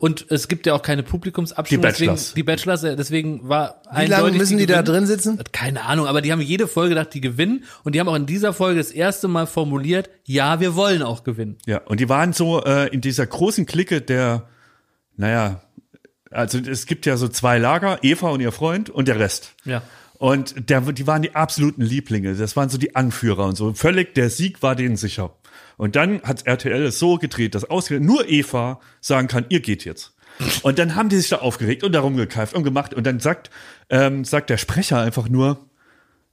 Und 0.00 0.26
es 0.30 0.48
gibt 0.48 0.66
ja 0.66 0.74
auch 0.74 0.82
keine 0.82 1.04
Publikumsabstimmung. 1.04 1.82
Die 1.82 1.88
deswegen, 1.88 2.10
Bachelors. 2.10 2.34
die 2.34 2.42
Bachelors, 2.42 2.82
äh, 2.84 2.96
deswegen 2.96 3.48
war 3.48 3.80
Wie 3.94 4.06
lange 4.06 4.32
müssen 4.32 4.58
die, 4.58 4.66
da 4.66 4.82
gewinnen. 4.82 4.96
drin 4.96 5.06
sitzen? 5.06 5.38
Keine 5.52 5.84
Ahnung, 5.84 6.06
aber 6.08 6.20
die 6.22 6.32
haben 6.32 6.40
jede 6.40 6.66
Folge 6.66 6.90
gedacht, 6.96 7.14
die 7.14 7.20
gewinnen. 7.20 7.62
Und 7.84 7.94
die 7.94 8.00
haben 8.00 8.08
auch 8.08 8.16
in 8.16 8.26
dieser 8.26 8.52
Folge 8.52 8.78
das 8.80 8.90
erste 8.90 9.28
Mal 9.28 9.46
formuliert, 9.46 10.10
ja, 10.24 10.58
wir 10.58 10.74
wollen 10.74 11.02
auch 11.02 11.22
gewinnen. 11.22 11.56
Ja, 11.66 11.78
und 11.84 12.00
die 12.00 12.08
waren 12.08 12.32
so 12.32 12.64
äh, 12.64 12.88
in 12.92 13.00
dieser 13.00 13.26
großen 13.26 13.64
Clique 13.64 14.00
der, 14.02 14.48
naja, 15.16 15.62
also 16.32 16.58
es 16.58 16.86
gibt 16.86 17.06
ja 17.06 17.16
so 17.16 17.28
zwei 17.28 17.58
Lager, 17.58 18.00
Eva 18.02 18.30
und 18.30 18.40
ihr 18.40 18.52
Freund 18.52 18.90
und 18.90 19.06
der 19.06 19.20
Rest. 19.20 19.54
Ja. 19.64 19.82
Und 20.20 20.68
der, 20.68 20.82
die 20.82 21.06
waren 21.06 21.22
die 21.22 21.34
absoluten 21.34 21.80
Lieblinge. 21.80 22.34
Das 22.34 22.54
waren 22.54 22.68
so 22.68 22.76
die 22.76 22.94
Anführer 22.94 23.46
und 23.46 23.56
so. 23.56 23.72
Völlig, 23.72 24.14
der 24.14 24.28
Sieg 24.28 24.62
war 24.62 24.76
denen 24.76 24.96
sicher. 24.96 25.34
Und 25.78 25.96
dann 25.96 26.20
hat 26.20 26.46
RTL 26.46 26.82
es 26.82 26.98
so 26.98 27.16
gedreht, 27.16 27.54
dass 27.54 27.64
ausgerechnet 27.64 28.06
nur 28.06 28.28
Eva 28.28 28.80
sagen 29.00 29.28
kann, 29.28 29.46
ihr 29.48 29.60
geht 29.60 29.86
jetzt. 29.86 30.12
Und 30.62 30.78
dann 30.78 30.94
haben 30.94 31.08
die 31.08 31.16
sich 31.16 31.30
da 31.30 31.36
aufgeregt 31.36 31.84
und 31.84 31.92
darum 31.92 32.18
gekeift 32.18 32.52
und 32.52 32.64
gemacht. 32.64 32.92
Und 32.92 33.06
dann 33.06 33.18
sagt, 33.18 33.48
ähm, 33.88 34.26
sagt 34.26 34.50
der 34.50 34.58
Sprecher 34.58 35.00
einfach 35.00 35.30
nur, 35.30 35.70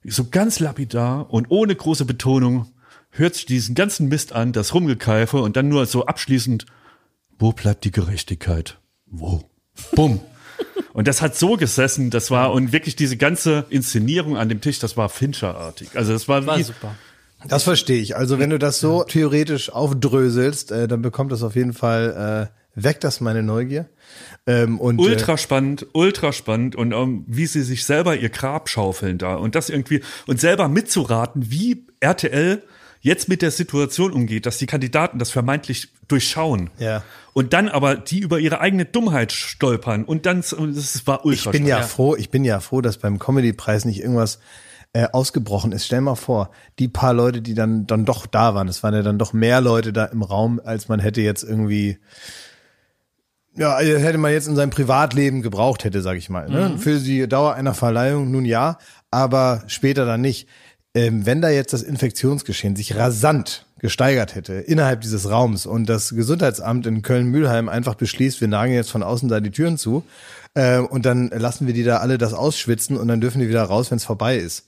so 0.04 0.28
ganz 0.28 0.60
lapidar 0.60 1.32
und 1.32 1.46
ohne 1.48 1.74
große 1.74 2.04
Betonung, 2.04 2.70
hört 3.08 3.36
sich 3.36 3.46
diesen 3.46 3.74
ganzen 3.74 4.08
Mist 4.08 4.34
an, 4.34 4.52
das 4.52 4.74
Rumgekeife 4.74 5.40
und 5.40 5.56
dann 5.56 5.70
nur 5.70 5.86
so 5.86 6.04
abschließend, 6.04 6.66
wo 7.38 7.52
bleibt 7.52 7.84
die 7.84 7.90
Gerechtigkeit? 7.90 8.78
Wo? 9.06 9.48
Bumm. 9.92 10.20
Und 10.92 11.08
das 11.08 11.22
hat 11.22 11.36
so 11.36 11.56
gesessen, 11.56 12.10
das 12.10 12.30
war, 12.30 12.52
und 12.52 12.72
wirklich 12.72 12.96
diese 12.96 13.16
ganze 13.16 13.66
Inszenierung 13.70 14.36
an 14.36 14.48
dem 14.48 14.60
Tisch, 14.60 14.78
das 14.78 14.96
war 14.96 15.08
Fincher-artig. 15.08 15.90
Also 15.94 16.12
das 16.12 16.28
war, 16.28 16.46
War 16.46 16.58
wie, 16.58 16.62
super. 16.62 16.94
Das 17.46 17.62
verstehe 17.62 18.00
ich. 18.00 18.16
Also 18.16 18.38
wenn 18.38 18.50
du 18.50 18.58
das 18.58 18.80
so 18.80 19.04
theoretisch 19.04 19.70
aufdröselst, 19.70 20.72
äh, 20.72 20.88
dann 20.88 21.02
bekommt 21.02 21.30
das 21.30 21.42
auf 21.42 21.54
jeden 21.54 21.72
Fall 21.72 22.50
äh, 22.50 22.58
weckt 22.82 23.04
das 23.04 23.20
meine 23.20 23.42
Neugier. 23.42 23.86
Ähm, 24.46 24.80
und, 24.80 24.98
Ultra 24.98 25.36
spannend, 25.36 25.86
ultra 25.92 26.32
spannend 26.32 26.76
und 26.76 26.92
ähm, 26.92 27.24
wie 27.26 27.46
sie 27.46 27.62
sich 27.62 27.84
selber 27.84 28.16
ihr 28.16 28.30
Grab 28.30 28.68
schaufeln 28.68 29.18
da 29.18 29.34
und 29.34 29.54
das 29.54 29.68
irgendwie 29.68 30.00
und 30.26 30.40
selber 30.40 30.68
mitzuraten, 30.68 31.50
wie 31.50 31.86
RTL 32.00 32.62
jetzt 33.00 33.28
mit 33.28 33.42
der 33.42 33.50
Situation 33.50 34.12
umgeht, 34.12 34.46
dass 34.46 34.58
die 34.58 34.66
Kandidaten 34.66 35.18
das 35.18 35.30
vermeintlich 35.30 35.88
durchschauen. 36.08 36.70
Ja. 36.78 37.02
Und 37.32 37.52
dann 37.52 37.68
aber 37.68 37.96
die 37.96 38.18
über 38.18 38.38
ihre 38.38 38.60
eigene 38.60 38.84
Dummheit 38.84 39.32
stolpern 39.32 40.04
und 40.04 40.26
dann 40.26 40.42
und 40.56 40.76
das 40.76 41.06
war 41.06 41.20
Ich 41.20 41.24
ultra 41.24 41.50
bin 41.50 41.66
ja, 41.66 41.76
spannend. 41.76 41.92
froh, 41.92 42.16
ich 42.16 42.30
bin 42.30 42.44
ja 42.44 42.60
froh, 42.60 42.80
dass 42.80 42.98
beim 42.98 43.18
Comedy-Preis 43.18 43.84
nicht 43.84 44.00
irgendwas 44.00 44.40
äh, 44.92 45.06
ausgebrochen 45.12 45.72
ist. 45.72 45.86
Stell 45.86 46.00
mal 46.00 46.14
vor, 46.14 46.50
die 46.78 46.88
paar 46.88 47.12
Leute, 47.12 47.42
die 47.42 47.54
dann 47.54 47.86
dann 47.86 48.04
doch 48.04 48.26
da 48.26 48.54
waren, 48.54 48.68
es 48.68 48.82
waren 48.82 48.94
ja 48.94 49.02
dann 49.02 49.18
doch 49.18 49.32
mehr 49.32 49.60
Leute 49.60 49.92
da 49.92 50.06
im 50.06 50.22
Raum, 50.22 50.60
als 50.64 50.88
man 50.88 50.98
hätte 51.00 51.20
jetzt 51.20 51.44
irgendwie 51.44 51.98
ja, 53.58 53.74
also 53.74 53.98
hätte 53.98 54.18
man 54.18 54.32
jetzt 54.32 54.46
in 54.46 54.54
seinem 54.54 54.70
Privatleben 54.70 55.42
gebraucht 55.42 55.82
hätte, 55.82 56.00
sag 56.00 56.16
ich 56.16 56.30
mal. 56.30 56.48
Ne? 56.48 56.78
Für 56.78 56.98
die 57.00 57.28
Dauer 57.28 57.54
einer 57.54 57.74
Verleihung 57.74 58.30
nun 58.30 58.44
ja, 58.44 58.78
aber 59.10 59.64
später 59.66 60.06
dann 60.06 60.20
nicht. 60.20 60.48
Ähm, 60.98 61.26
wenn 61.26 61.40
da 61.40 61.48
jetzt 61.48 61.72
das 61.72 61.82
Infektionsgeschehen 61.84 62.74
sich 62.74 62.96
rasant 62.96 63.66
gesteigert 63.78 64.34
hätte 64.34 64.54
innerhalb 64.54 65.02
dieses 65.02 65.30
Raums 65.30 65.64
und 65.64 65.88
das 65.88 66.10
Gesundheitsamt 66.10 66.88
in 66.88 67.02
Köln-Mühlheim 67.02 67.68
einfach 67.68 67.94
beschließt, 67.94 68.40
wir 68.40 68.48
nageln 68.48 68.74
jetzt 68.74 68.90
von 68.90 69.04
außen 69.04 69.28
da 69.28 69.38
die 69.38 69.52
Türen 69.52 69.78
zu 69.78 70.02
äh, 70.54 70.78
und 70.78 71.06
dann 71.06 71.28
lassen 71.28 71.68
wir 71.68 71.74
die 71.74 71.84
da 71.84 71.98
alle 71.98 72.18
das 72.18 72.34
ausschwitzen 72.34 72.96
und 72.96 73.06
dann 73.06 73.20
dürfen 73.20 73.40
die 73.40 73.48
wieder 73.48 73.62
raus, 73.62 73.92
wenn 73.92 73.98
es 73.98 74.04
vorbei 74.04 74.38
ist. 74.38 74.66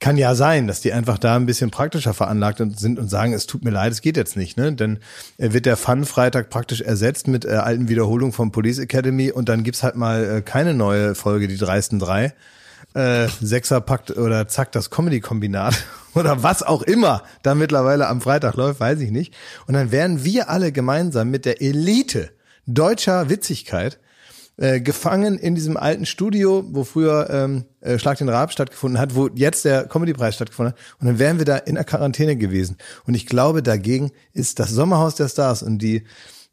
Kann 0.00 0.16
ja 0.16 0.34
sein, 0.34 0.68
dass 0.68 0.80
die 0.80 0.94
einfach 0.94 1.18
da 1.18 1.36
ein 1.36 1.44
bisschen 1.44 1.70
praktischer 1.70 2.14
veranlagt 2.14 2.62
sind 2.78 2.98
und 2.98 3.10
sagen, 3.10 3.34
es 3.34 3.46
tut 3.46 3.62
mir 3.62 3.70
leid, 3.70 3.92
es 3.92 4.00
geht 4.00 4.16
jetzt 4.16 4.36
nicht, 4.38 4.56
ne? 4.56 4.72
Dann 4.72 5.00
äh, 5.36 5.52
wird 5.52 5.66
der 5.66 5.76
Fun-Freitag 5.76 6.48
praktisch 6.48 6.80
ersetzt 6.80 7.28
mit 7.28 7.44
äh, 7.44 7.48
alten 7.48 7.90
Wiederholungen 7.90 8.32
vom 8.32 8.52
Police 8.52 8.78
Academy 8.78 9.32
und 9.32 9.50
dann 9.50 9.64
gibt's 9.64 9.82
halt 9.82 9.96
mal 9.96 10.38
äh, 10.38 10.40
keine 10.40 10.72
neue 10.72 11.14
Folge, 11.14 11.46
die 11.46 11.58
dreisten 11.58 11.98
drei. 11.98 12.32
Äh, 12.98 13.28
Sechser 13.40 13.80
packt 13.80 14.16
oder 14.16 14.48
zack, 14.48 14.72
das 14.72 14.90
Comedy-Kombinat 14.90 15.84
oder 16.16 16.42
was 16.42 16.64
auch 16.64 16.82
immer 16.82 17.22
da 17.44 17.54
mittlerweile 17.54 18.08
am 18.08 18.20
Freitag 18.20 18.56
läuft, 18.56 18.80
weiß 18.80 18.98
ich 18.98 19.12
nicht. 19.12 19.36
Und 19.68 19.74
dann 19.74 19.92
wären 19.92 20.24
wir 20.24 20.50
alle 20.50 20.72
gemeinsam 20.72 21.30
mit 21.30 21.44
der 21.44 21.62
Elite 21.62 22.30
deutscher 22.66 23.30
Witzigkeit 23.30 24.00
äh, 24.56 24.80
gefangen 24.80 25.38
in 25.38 25.54
diesem 25.54 25.76
alten 25.76 26.06
Studio, 26.06 26.64
wo 26.72 26.82
früher 26.82 27.30
ähm, 27.30 27.66
äh, 27.82 28.00
Schlag 28.00 28.18
den 28.18 28.28
Raab 28.28 28.50
stattgefunden 28.50 28.98
hat, 28.98 29.14
wo 29.14 29.28
jetzt 29.28 29.64
der 29.64 29.84
Comedypreis 29.84 30.34
stattgefunden 30.34 30.74
hat. 30.74 30.80
Und 30.98 31.06
dann 31.06 31.20
wären 31.20 31.38
wir 31.38 31.44
da 31.44 31.56
in 31.56 31.76
der 31.76 31.84
Quarantäne 31.84 32.34
gewesen. 32.34 32.78
Und 33.06 33.14
ich 33.14 33.26
glaube, 33.26 33.62
dagegen 33.62 34.10
ist 34.32 34.58
das 34.58 34.70
Sommerhaus 34.70 35.14
der 35.14 35.28
Stars 35.28 35.62
und 35.62 35.78
die 35.78 36.02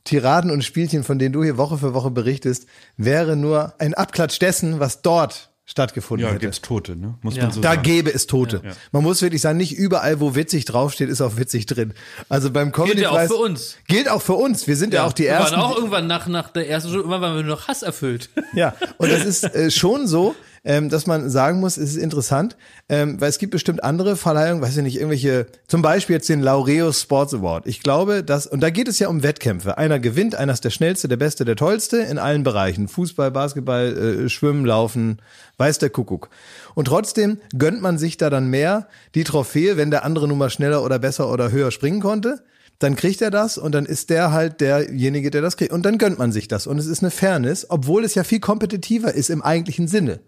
Tiraden 0.03 0.51
und 0.51 0.63
Spielchen, 0.63 1.03
von 1.03 1.17
denen 1.17 1.33
du 1.33 1.43
hier 1.43 1.57
Woche 1.57 1.79
für 1.79 1.95
Woche 1.95 2.11
berichtest, 2.11 2.67
wäre 2.97 3.35
nur 3.35 3.73
ein 3.79 3.95
Abklatsch 3.95 4.39
dessen, 4.39 4.79
was 4.79 5.01
dort 5.01 5.54
stattgefunden 5.65 6.25
Ja, 6.27 6.31
hätte. 6.31 6.41
gibt's 6.41 6.61
Tote, 6.61 6.95
ne? 6.95 7.15
Muss 7.21 7.35
Ja. 7.35 7.43
man 7.43 7.51
so 7.51 7.59
Da 7.61 7.69
sagen. 7.71 7.81
gäbe 7.83 8.13
es 8.13 8.27
Tote. 8.27 8.61
Man 8.91 9.03
muss 9.03 9.21
wirklich 9.21 9.41
sagen, 9.41 9.57
nicht 9.57 9.73
überall, 9.75 10.19
wo 10.19 10.35
witzig 10.35 10.65
draufsteht, 10.65 11.09
ist 11.09 11.21
auch 11.21 11.37
witzig 11.37 11.65
drin. 11.65 11.93
Also 12.29 12.51
beim 12.51 12.71
Comedy 12.71 13.01
ja 13.01 13.09
auch 13.11 13.19
für 13.27 13.35
uns. 13.35 13.75
Gilt 13.87 14.09
auch 14.09 14.21
für 14.21 14.33
uns. 14.35 14.67
Wir 14.67 14.75
sind 14.77 14.93
ja, 14.93 15.05
auch 15.05 15.13
die 15.13 15.23
wir 15.23 15.29
ersten. 15.31 15.55
waren 15.57 15.63
auch 15.71 15.75
irgendwann 15.75 16.07
nach, 16.07 16.27
nach 16.27 16.49
der 16.49 16.69
ersten 16.69 16.89
Stunde, 16.89 17.03
irgendwann 17.05 17.21
waren 17.21 17.35
wir 17.35 17.43
nur 17.43 17.55
noch 17.55 17.67
Hass 17.67 17.81
erfüllt. 17.83 18.29
Ja, 18.53 18.73
und 18.99 19.11
das 19.11 19.25
ist 19.25 19.43
äh, 19.43 19.69
schon 19.69 20.07
so, 20.07 20.33
ähm, 20.63 20.89
dass 20.89 21.07
man 21.07 21.29
sagen 21.29 21.59
muss, 21.59 21.75
es 21.77 21.89
ist 21.91 21.97
interessant, 21.97 22.55
ähm, 22.87 23.19
weil 23.19 23.29
es 23.29 23.37
gibt 23.37 23.51
bestimmt 23.51 23.83
andere 23.83 24.15
Verleihungen, 24.15 24.61
weiß 24.61 24.77
ich 24.77 24.83
nicht, 24.83 24.95
irgendwelche, 24.95 25.47
zum 25.67 25.81
Beispiel 25.81 26.15
jetzt 26.15 26.29
den 26.29 26.41
Laureus 26.41 27.01
Sports 27.01 27.33
Award. 27.33 27.67
Ich 27.67 27.81
glaube, 27.83 28.23
dass, 28.23 28.47
und 28.47 28.61
da 28.61 28.69
geht 28.69 28.87
es 28.87 28.97
ja 28.99 29.09
um 29.09 29.23
Wettkämpfe. 29.23 29.77
Einer 29.77 29.99
gewinnt, 29.99 30.35
einer 30.35 30.53
ist 30.53 30.63
der 30.63 30.69
Schnellste, 30.69 31.07
der 31.09 31.17
Beste, 31.17 31.43
der 31.43 31.55
Tollste 31.57 31.97
in 31.97 32.17
allen 32.17 32.43
Bereichen. 32.43 32.87
Fußball, 32.87 33.29
Basketball, 33.31 34.23
äh, 34.25 34.29
Schwimmen, 34.29 34.65
Laufen, 34.65 35.17
weiß 35.57 35.79
der 35.79 35.89
Kuckuck. 35.89 36.29
Und 36.73 36.85
trotzdem 36.85 37.39
gönnt 37.57 37.81
man 37.81 37.97
sich 37.97 38.17
da 38.17 38.29
dann 38.29 38.47
mehr 38.47 38.87
die 39.13 39.23
Trophäe, 39.23 39.77
wenn 39.77 39.91
der 39.91 40.03
andere 40.03 40.27
nun 40.27 40.37
mal 40.37 40.49
schneller 40.49 40.83
oder 40.83 40.99
besser 40.99 41.31
oder 41.31 41.51
höher 41.51 41.71
springen 41.71 42.01
konnte 42.01 42.43
dann 42.79 42.95
kriegt 42.95 43.21
er 43.21 43.31
das 43.31 43.57
und 43.57 43.73
dann 43.73 43.85
ist 43.85 44.09
der 44.09 44.31
halt 44.31 44.59
derjenige, 44.59 45.31
der 45.31 45.41
das 45.41 45.57
kriegt. 45.57 45.71
Und 45.71 45.85
dann 45.85 45.97
gönnt 45.97 46.19
man 46.19 46.31
sich 46.31 46.47
das. 46.47 46.67
Und 46.67 46.77
es 46.77 46.87
ist 46.87 47.01
eine 47.01 47.11
Fairness, 47.11 47.67
obwohl 47.69 48.03
es 48.03 48.15
ja 48.15 48.23
viel 48.23 48.39
kompetitiver 48.39 49.13
ist 49.13 49.29
im 49.29 49.41
eigentlichen 49.41 49.87
Sinne. 49.87 50.19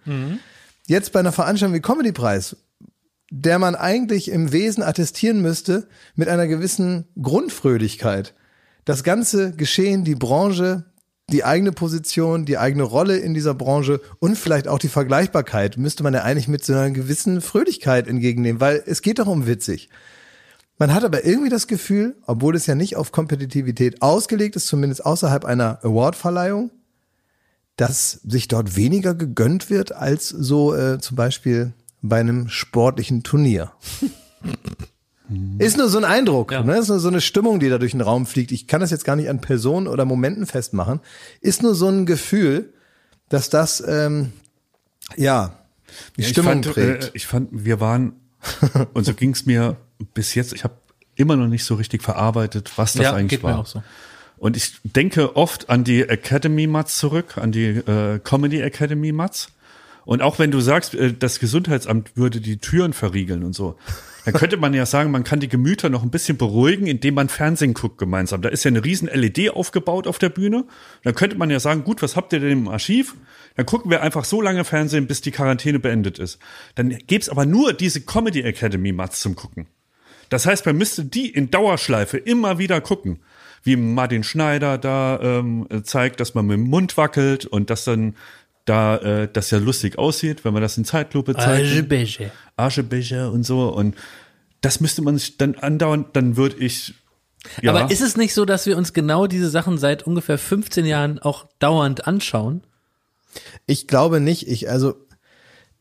Jetzt 0.88 1.12
bei 1.12 1.20
einer 1.20 1.34
Veranstaltung 1.34 1.76
wie 1.76 1.82
Comedy 1.82 2.14
Preis, 2.14 2.56
der 3.30 3.60
man 3.60 3.76
eigentlich 3.76 4.32
im 4.32 4.54
Wesen 4.54 4.82
attestieren 4.82 5.42
müsste 5.42 5.88
mit 6.16 6.30
einer 6.30 6.48
gewissen 6.48 7.08
Grundfröhlichkeit. 7.22 8.34
Das 8.86 9.04
ganze 9.04 9.52
Geschehen, 9.52 10.06
die 10.06 10.16
Branche, 10.16 10.86
die 11.30 11.44
eigene 11.44 11.74
Position, 11.74 12.46
die 12.46 12.58
eigene 12.58 12.84
Rolle 12.84 13.18
in 13.18 13.34
dieser 13.34 13.54
Branche 13.54 14.00
und 14.20 14.38
vielleicht 14.38 14.68
auch 14.68 14.80
die 14.80 14.88
Vergleichbarkeit 14.88 15.78
müsste 15.78 16.04
man 16.04 16.14
ja 16.14 16.24
eigentlich 16.24 16.48
mit 16.48 16.64
so 16.64 16.74
einer 16.74 16.90
gewissen 16.92 17.42
Fröhlichkeit 17.42 18.08
entgegennehmen, 18.08 18.62
weil 18.62 18.82
es 18.86 19.02
geht 19.02 19.20
doch 19.20 19.28
um 19.28 19.46
witzig. 19.46 19.90
Man 20.78 20.94
hat 20.94 21.04
aber 21.04 21.26
irgendwie 21.26 21.50
das 21.50 21.68
Gefühl, 21.68 22.16
obwohl 22.28 22.56
es 22.56 22.66
ja 22.66 22.76
nicht 22.76 22.96
auf 22.96 23.12
Kompetitivität 23.12 24.02
ausgelegt 24.02 24.56
ist, 24.56 24.68
zumindest 24.68 25.06
außerhalb 25.06 25.44
einer 25.44 25.84
Awardverleihung, 25.84 26.72
dass 27.76 28.12
sich 28.24 28.48
dort 28.48 28.76
weniger 28.78 29.14
gegönnt 29.14 29.70
wird 29.70 29.92
als 29.92 30.30
so 30.30 30.74
äh, 30.76 31.00
zum 31.00 31.18
Beispiel 31.18 31.74
bei 32.02 32.20
einem 32.20 32.48
sportlichen 32.48 33.24
Turnier. 33.24 33.74
Ist 35.60 35.78
nur 35.78 35.90
so 35.90 35.98
ein 35.98 36.06
Eindruck, 36.06 36.52
Ja. 36.52 36.64
ne? 36.64 36.78
Ist 36.78 36.88
nur 36.88 37.00
so 37.00 37.08
eine 37.10 37.22
Stimmung, 37.22 37.60
die 37.60 37.70
da 37.70 37.78
durch 37.78 37.92
den 37.92 38.02
Raum 38.02 38.26
fliegt. 38.26 38.52
Ich 38.52 38.68
kann 38.68 38.80
das 38.82 38.92
jetzt 38.92 39.04
gar 39.06 39.16
nicht 39.16 39.30
an 39.30 39.42
Personen 39.42 39.88
oder 39.88 40.06
Momenten 40.06 40.46
festmachen. 40.46 41.02
Ist 41.42 41.64
nur 41.64 41.76
so 41.76 41.88
ein 41.90 42.06
Gefühl, 42.06 42.74
dass 43.30 43.50
das 43.50 43.84
ähm, 43.86 44.32
ja 45.16 45.60
die 46.18 46.22
Ja, 46.22 46.28
Stimmung 46.30 46.60
ich 46.60 46.66
fand, 46.66 46.76
prägt. 46.76 47.04
Äh, 47.06 47.12
ich 47.14 47.28
fand, 47.28 47.50
wir 47.52 47.80
waren, 47.80 48.14
und 48.94 49.06
so 49.06 49.14
ging's 49.14 49.46
mir 49.46 49.78
bis 50.14 50.34
jetzt, 50.36 50.54
ich 50.54 50.64
habe 50.64 50.76
immer 51.16 51.36
noch 51.36 51.48
nicht 51.48 51.64
so 51.66 51.76
richtig 51.76 52.04
verarbeitet, 52.04 52.72
was 52.78 52.94
das 52.94 53.04
ja, 53.04 53.14
eigentlich 53.14 53.30
geht 53.40 53.44
war. 53.44 53.54
mir 53.56 53.60
auch 53.60 53.66
so. 53.66 53.84
Und 54.38 54.56
ich 54.56 54.74
denke 54.84 55.36
oft 55.36 55.70
an 55.70 55.84
die 55.84 56.04
Academy 56.04 56.68
Mats 56.68 57.00
zurück, 57.00 57.38
an 57.38 57.52
die 57.52 57.66
äh, 57.70 58.20
Comedy 58.20 58.62
Academy 58.62 59.12
Mats. 59.12 59.50
Und 60.06 60.22
auch 60.22 60.38
wenn 60.40 60.52
du 60.52 60.62
sagst, 60.62 60.94
äh, 60.94 61.14
das 61.14 61.40
Gesundheitsamt 61.40 62.16
würde 62.16 62.40
die 62.40 62.58
Türen 62.60 62.94
verriegeln 62.94 63.44
und 63.44 63.54
so, 63.56 63.78
dann 64.28 64.34
könnte 64.34 64.58
man 64.58 64.74
ja 64.74 64.86
sagen, 64.86 65.10
man 65.10 65.24
kann 65.24 65.40
die 65.40 65.48
Gemüter 65.48 65.88
noch 65.88 66.04
ein 66.04 66.10
bisschen 66.10 66.38
beruhigen, 66.38 66.86
indem 66.86 67.14
man 67.14 67.30
Fernsehen 67.30 67.74
guckt 67.74 67.98
gemeinsam. 67.98 68.42
Da 68.42 68.50
ist 68.50 68.66
ja 68.66 68.68
eine 68.68 68.84
riesen 68.84 69.08
LED 69.08 69.52
aufgebaut 69.52 70.06
auf 70.06 70.20
der 70.20 70.28
Bühne. 70.28 70.66
Dann 71.06 71.16
könnte 71.16 71.38
man 71.38 71.50
ja 71.50 71.62
sagen, 71.62 71.86
gut, 71.86 72.02
was 72.02 72.18
habt 72.18 72.34
ihr 72.34 72.42
denn 72.42 72.52
im 72.52 72.68
Archiv? 72.68 73.16
Dann 73.56 73.66
gucken 73.66 73.90
wir 73.90 74.02
einfach 74.02 74.26
so 74.26 74.42
lange 74.42 74.66
Fernsehen, 74.66 75.08
bis 75.08 75.22
die 75.22 75.32
Quarantäne 75.32 75.80
beendet 75.80 76.20
ist. 76.20 76.40
Dann 76.76 76.90
gäb's 77.08 77.30
aber 77.30 77.46
nur 77.46 77.72
diese 77.72 78.02
Comedy 78.02 78.42
Academy 78.42 78.92
Mats 78.92 79.22
zum 79.22 79.38
Gucken. 79.38 79.68
Das 80.28 80.46
heißt, 80.46 80.66
man 80.66 80.78
müsste 80.78 81.06
die 81.06 81.30
in 81.30 81.50
Dauerschleife 81.50 82.18
immer 82.18 82.58
wieder 82.58 82.82
gucken. 82.82 83.22
Wie 83.64 83.78
Martin 83.78 84.26
Schneider 84.26 84.78
da 84.78 85.22
ähm, 85.22 85.68
zeigt, 85.84 86.20
dass 86.20 86.36
man 86.36 86.48
mit 86.48 86.58
dem 86.58 86.70
Mund 86.70 86.98
wackelt 86.98 87.46
und 87.46 87.70
dass 87.70 87.86
dann 87.86 88.16
da 88.68 88.98
äh, 88.98 89.30
das 89.32 89.50
ja 89.50 89.58
lustig 89.58 89.98
aussieht, 89.98 90.46
wenn 90.46 90.54
man 90.54 90.62
das 90.62 90.78
in 90.78 90.86
Zeitlupe 90.86 91.34
zeigt. 91.36 91.66
Aschebecher. 91.66 92.32
Aschebecher 92.58 93.32
und 93.32 93.44
so. 93.44 93.70
Und 93.70 93.96
das 94.62 94.82
müsste 94.82 95.02
man 95.02 95.18
sich 95.18 95.38
dann 95.38 95.56
andauernd, 95.56 96.16
dann 96.16 96.38
würde 96.38 96.58
ich. 96.58 96.94
Ja, 97.62 97.74
Aber 97.74 97.90
ist 97.90 98.02
es 98.02 98.18
nicht 98.18 98.34
so, 98.34 98.44
dass 98.44 98.66
wir 98.66 98.78
uns 98.78 98.94
genau 98.94 99.26
diese 99.26 99.50
Sachen 99.50 99.78
seit 99.78 100.04
ungefähr 100.04 100.38
15 100.38 100.86
Jahren 100.86 101.20
auch 101.20 101.48
dauernd 101.60 102.08
anschauen? 102.08 102.62
Ich 103.66 103.88
glaube 103.88 104.20
nicht. 104.20 104.48
Ich, 104.48 104.70
also, 104.70 104.96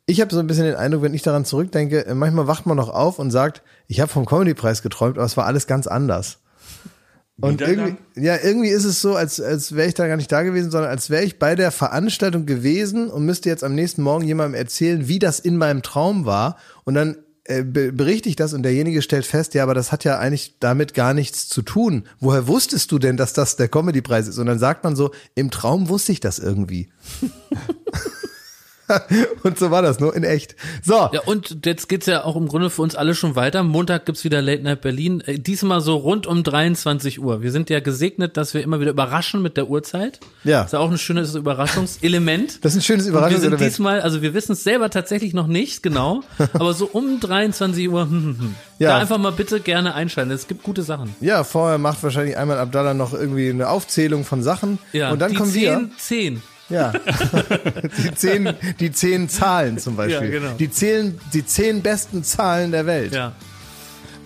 ich 0.06 0.20
habe 0.20 0.32
so 0.32 0.38
ein 0.38 0.46
bisschen 0.46 0.66
den 0.66 0.76
Eindruck, 0.76 1.02
wenn 1.02 1.14
ich 1.14 1.22
daran 1.22 1.44
zurückdenke, 1.44 2.06
äh, 2.06 2.14
manchmal 2.14 2.46
wacht 2.46 2.66
man 2.66 2.76
noch 2.76 2.88
auf 2.88 3.18
und 3.18 3.32
sagt, 3.32 3.62
ich 3.88 4.00
habe 4.00 4.12
vom 4.12 4.26
Comedy-Preis 4.26 4.82
geträumt, 4.82 5.16
aber 5.16 5.26
es 5.26 5.36
war 5.36 5.46
alles 5.46 5.66
ganz 5.66 5.88
anders. 5.88 6.38
Und 7.38 7.60
irgendwie, 7.60 7.96
ja, 8.14 8.36
irgendwie 8.42 8.68
ist 8.70 8.84
es 8.84 9.02
so, 9.02 9.14
als, 9.14 9.40
als 9.40 9.74
wäre 9.76 9.88
ich 9.88 9.94
da 9.94 10.08
gar 10.08 10.16
nicht 10.16 10.32
da 10.32 10.42
gewesen, 10.42 10.70
sondern 10.70 10.90
als 10.90 11.10
wäre 11.10 11.22
ich 11.22 11.38
bei 11.38 11.54
der 11.54 11.70
Veranstaltung 11.70 12.46
gewesen 12.46 13.10
und 13.10 13.26
müsste 13.26 13.50
jetzt 13.50 13.62
am 13.62 13.74
nächsten 13.74 14.02
Morgen 14.02 14.24
jemandem 14.24 14.54
erzählen, 14.58 15.06
wie 15.06 15.18
das 15.18 15.38
in 15.38 15.58
meinem 15.58 15.82
Traum 15.82 16.24
war. 16.24 16.56
Und 16.84 16.94
dann 16.94 17.18
äh, 17.44 17.62
be- 17.62 17.92
berichte 17.92 18.30
ich 18.30 18.36
das 18.36 18.54
und 18.54 18.62
derjenige 18.62 19.02
stellt 19.02 19.26
fest, 19.26 19.52
ja, 19.52 19.62
aber 19.64 19.74
das 19.74 19.92
hat 19.92 20.04
ja 20.04 20.18
eigentlich 20.18 20.56
damit 20.60 20.94
gar 20.94 21.12
nichts 21.12 21.46
zu 21.48 21.60
tun. 21.60 22.06
Woher 22.20 22.48
wusstest 22.48 22.90
du 22.90 22.98
denn, 22.98 23.18
dass 23.18 23.34
das 23.34 23.56
der 23.56 23.68
Comedy-Preis 23.68 24.28
ist? 24.28 24.38
Und 24.38 24.46
dann 24.46 24.58
sagt 24.58 24.82
man 24.82 24.96
so, 24.96 25.10
im 25.34 25.50
Traum 25.50 25.90
wusste 25.90 26.12
ich 26.12 26.20
das 26.20 26.38
irgendwie. 26.38 26.88
und 29.42 29.58
so 29.58 29.70
war 29.70 29.82
das 29.82 30.00
nur 30.00 30.14
in 30.14 30.22
echt. 30.24 30.54
So, 30.82 31.08
Ja, 31.12 31.20
und 31.26 31.64
jetzt 31.66 31.88
geht's 31.88 32.06
ja 32.06 32.24
auch 32.24 32.36
im 32.36 32.48
Grunde 32.48 32.70
für 32.70 32.82
uns 32.82 32.94
alle 32.94 33.14
schon 33.14 33.34
weiter. 33.36 33.62
Montag 33.62 34.06
gibt's 34.06 34.24
wieder 34.24 34.40
Late 34.42 34.62
Night 34.62 34.80
Berlin. 34.80 35.20
Äh, 35.26 35.38
Diesmal 35.38 35.80
so 35.80 35.96
rund 35.96 36.26
um 36.26 36.42
23 36.42 37.20
Uhr. 37.20 37.42
Wir 37.42 37.52
sind 37.52 37.70
ja 37.70 37.80
gesegnet, 37.80 38.36
dass 38.36 38.54
wir 38.54 38.62
immer 38.62 38.80
wieder 38.80 38.90
überraschen 38.90 39.42
mit 39.42 39.56
der 39.56 39.68
Uhrzeit. 39.68 40.20
Ja. 40.44 40.62
Ist 40.62 40.72
ja 40.72 40.78
auch 40.78 40.90
ein 40.90 40.98
schönes 40.98 41.34
Überraschungselement. 41.34 42.64
das 42.64 42.72
ist 42.74 42.78
ein 42.78 42.82
schönes 42.82 43.06
Und 43.06 43.12
wir 43.12 43.18
sind 43.20 43.28
Überraschungselement. 43.28 43.60
diesmal, 43.62 44.00
also 44.00 44.22
wir 44.22 44.34
wissen 44.34 44.52
es 44.52 44.64
selber 44.64 44.90
tatsächlich 44.90 45.34
noch 45.34 45.46
nicht 45.46 45.82
genau, 45.82 46.22
aber 46.52 46.74
so 46.74 46.86
um 46.86 47.20
23 47.20 47.88
Uhr, 47.88 48.02
hm, 48.02 48.10
hm, 48.10 48.38
hm. 48.38 48.54
Ja. 48.78 48.90
da 48.90 48.98
einfach 48.98 49.18
mal 49.18 49.32
bitte 49.32 49.60
gerne 49.60 49.94
einschalten. 49.94 50.30
Es 50.30 50.46
gibt 50.48 50.62
gute 50.62 50.82
Sachen. 50.82 51.14
Ja, 51.20 51.44
vorher 51.44 51.78
macht 51.78 52.02
wahrscheinlich 52.02 52.36
einmal 52.36 52.58
Abdallah 52.58 52.94
noch 52.94 53.14
irgendwie 53.14 53.48
eine 53.50 53.68
Aufzählung 53.68 54.24
von 54.24 54.42
Sachen 54.42 54.78
Ja, 54.92 55.10
und 55.12 55.18
dann 55.20 55.30
die 55.32 55.36
kommen 55.38 55.50
10, 55.50 55.62
wir. 55.62 55.90
10. 55.98 56.42
Ja. 56.68 56.92
die 58.04 58.14
zehn, 58.14 58.52
die 58.80 58.90
zehn 58.92 59.28
Zahlen 59.28 59.78
zum 59.78 59.96
Beispiel. 59.96 60.32
Ja, 60.32 60.40
genau. 60.40 60.52
Die 60.58 60.70
zählen 60.70 61.20
die 61.32 61.46
zehn 61.46 61.82
besten 61.82 62.24
Zahlen 62.24 62.72
der 62.72 62.86
Welt. 62.86 63.12
Ja. 63.14 63.32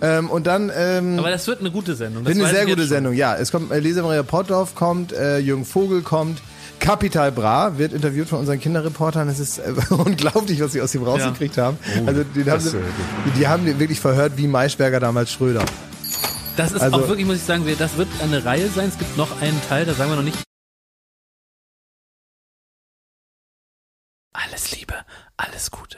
Ähm, 0.01 0.29
und 0.31 0.47
dann 0.47 0.71
ähm, 0.75 1.19
Aber 1.19 1.29
das 1.29 1.45
wird 1.45 1.59
eine 1.59 1.69
gute 1.69 1.93
Sendung. 1.95 2.23
Das 2.23 2.31
Finde 2.33 2.45
eine 2.47 2.55
sehr 2.55 2.65
gute 2.65 2.81
jetzt 2.81 2.87
schon. 2.89 2.95
Sendung, 2.95 3.13
ja. 3.13 3.35
Es 3.35 3.51
kommt, 3.51 3.71
äh, 3.71 3.79
Lisa 3.79 4.01
Maria 4.01 4.23
Potthoff 4.23 4.73
kommt, 4.73 5.13
äh, 5.13 5.37
Jürgen 5.37 5.63
Vogel 5.65 6.01
kommt, 6.01 6.41
Capital 6.79 7.31
Bra 7.31 7.77
wird 7.77 7.93
interviewt 7.93 8.27
von 8.27 8.39
unseren 8.39 8.59
Kinderreportern. 8.59 9.29
Es 9.29 9.37
ist 9.39 9.59
äh, 9.59 9.71
unglaublich, 9.93 10.59
was 10.61 10.71
sie 10.71 10.81
aus 10.81 10.95
ihm 10.95 11.03
rausgekriegt 11.03 11.59
haben. 11.59 11.77
also 12.07 12.23
den 12.23 12.49
haben 12.49 12.59
sie, 12.59 12.77
die, 13.27 13.39
die 13.39 13.47
haben 13.47 13.65
den 13.65 13.79
wirklich 13.79 13.99
verhört 13.99 14.33
wie 14.37 14.47
Maischberger 14.47 14.99
damals 14.99 15.31
Schröder. 15.31 15.63
Das 16.57 16.71
ist 16.71 16.81
Also- 16.81 16.95
auch 16.97 17.07
wirklich, 17.07 17.27
muss 17.27 17.35
ich 17.35 17.43
sagen, 17.43 17.67
wir- 17.67 17.75
das 17.75 17.95
wird 17.97 18.07
eine 18.23 18.43
Reihe 18.43 18.67
sein. 18.69 18.87
Es 18.89 18.97
gibt 18.97 19.15
noch 19.17 19.39
einen 19.39 19.61
Teil, 19.69 19.85
da 19.85 19.93
sagen 19.93 20.09
wir 20.09 20.15
noch 20.15 20.23
nicht. 20.23 20.39
Alles 24.33 24.71
Liebe, 24.71 24.95
alles 25.37 25.69
Gute. 25.71 25.97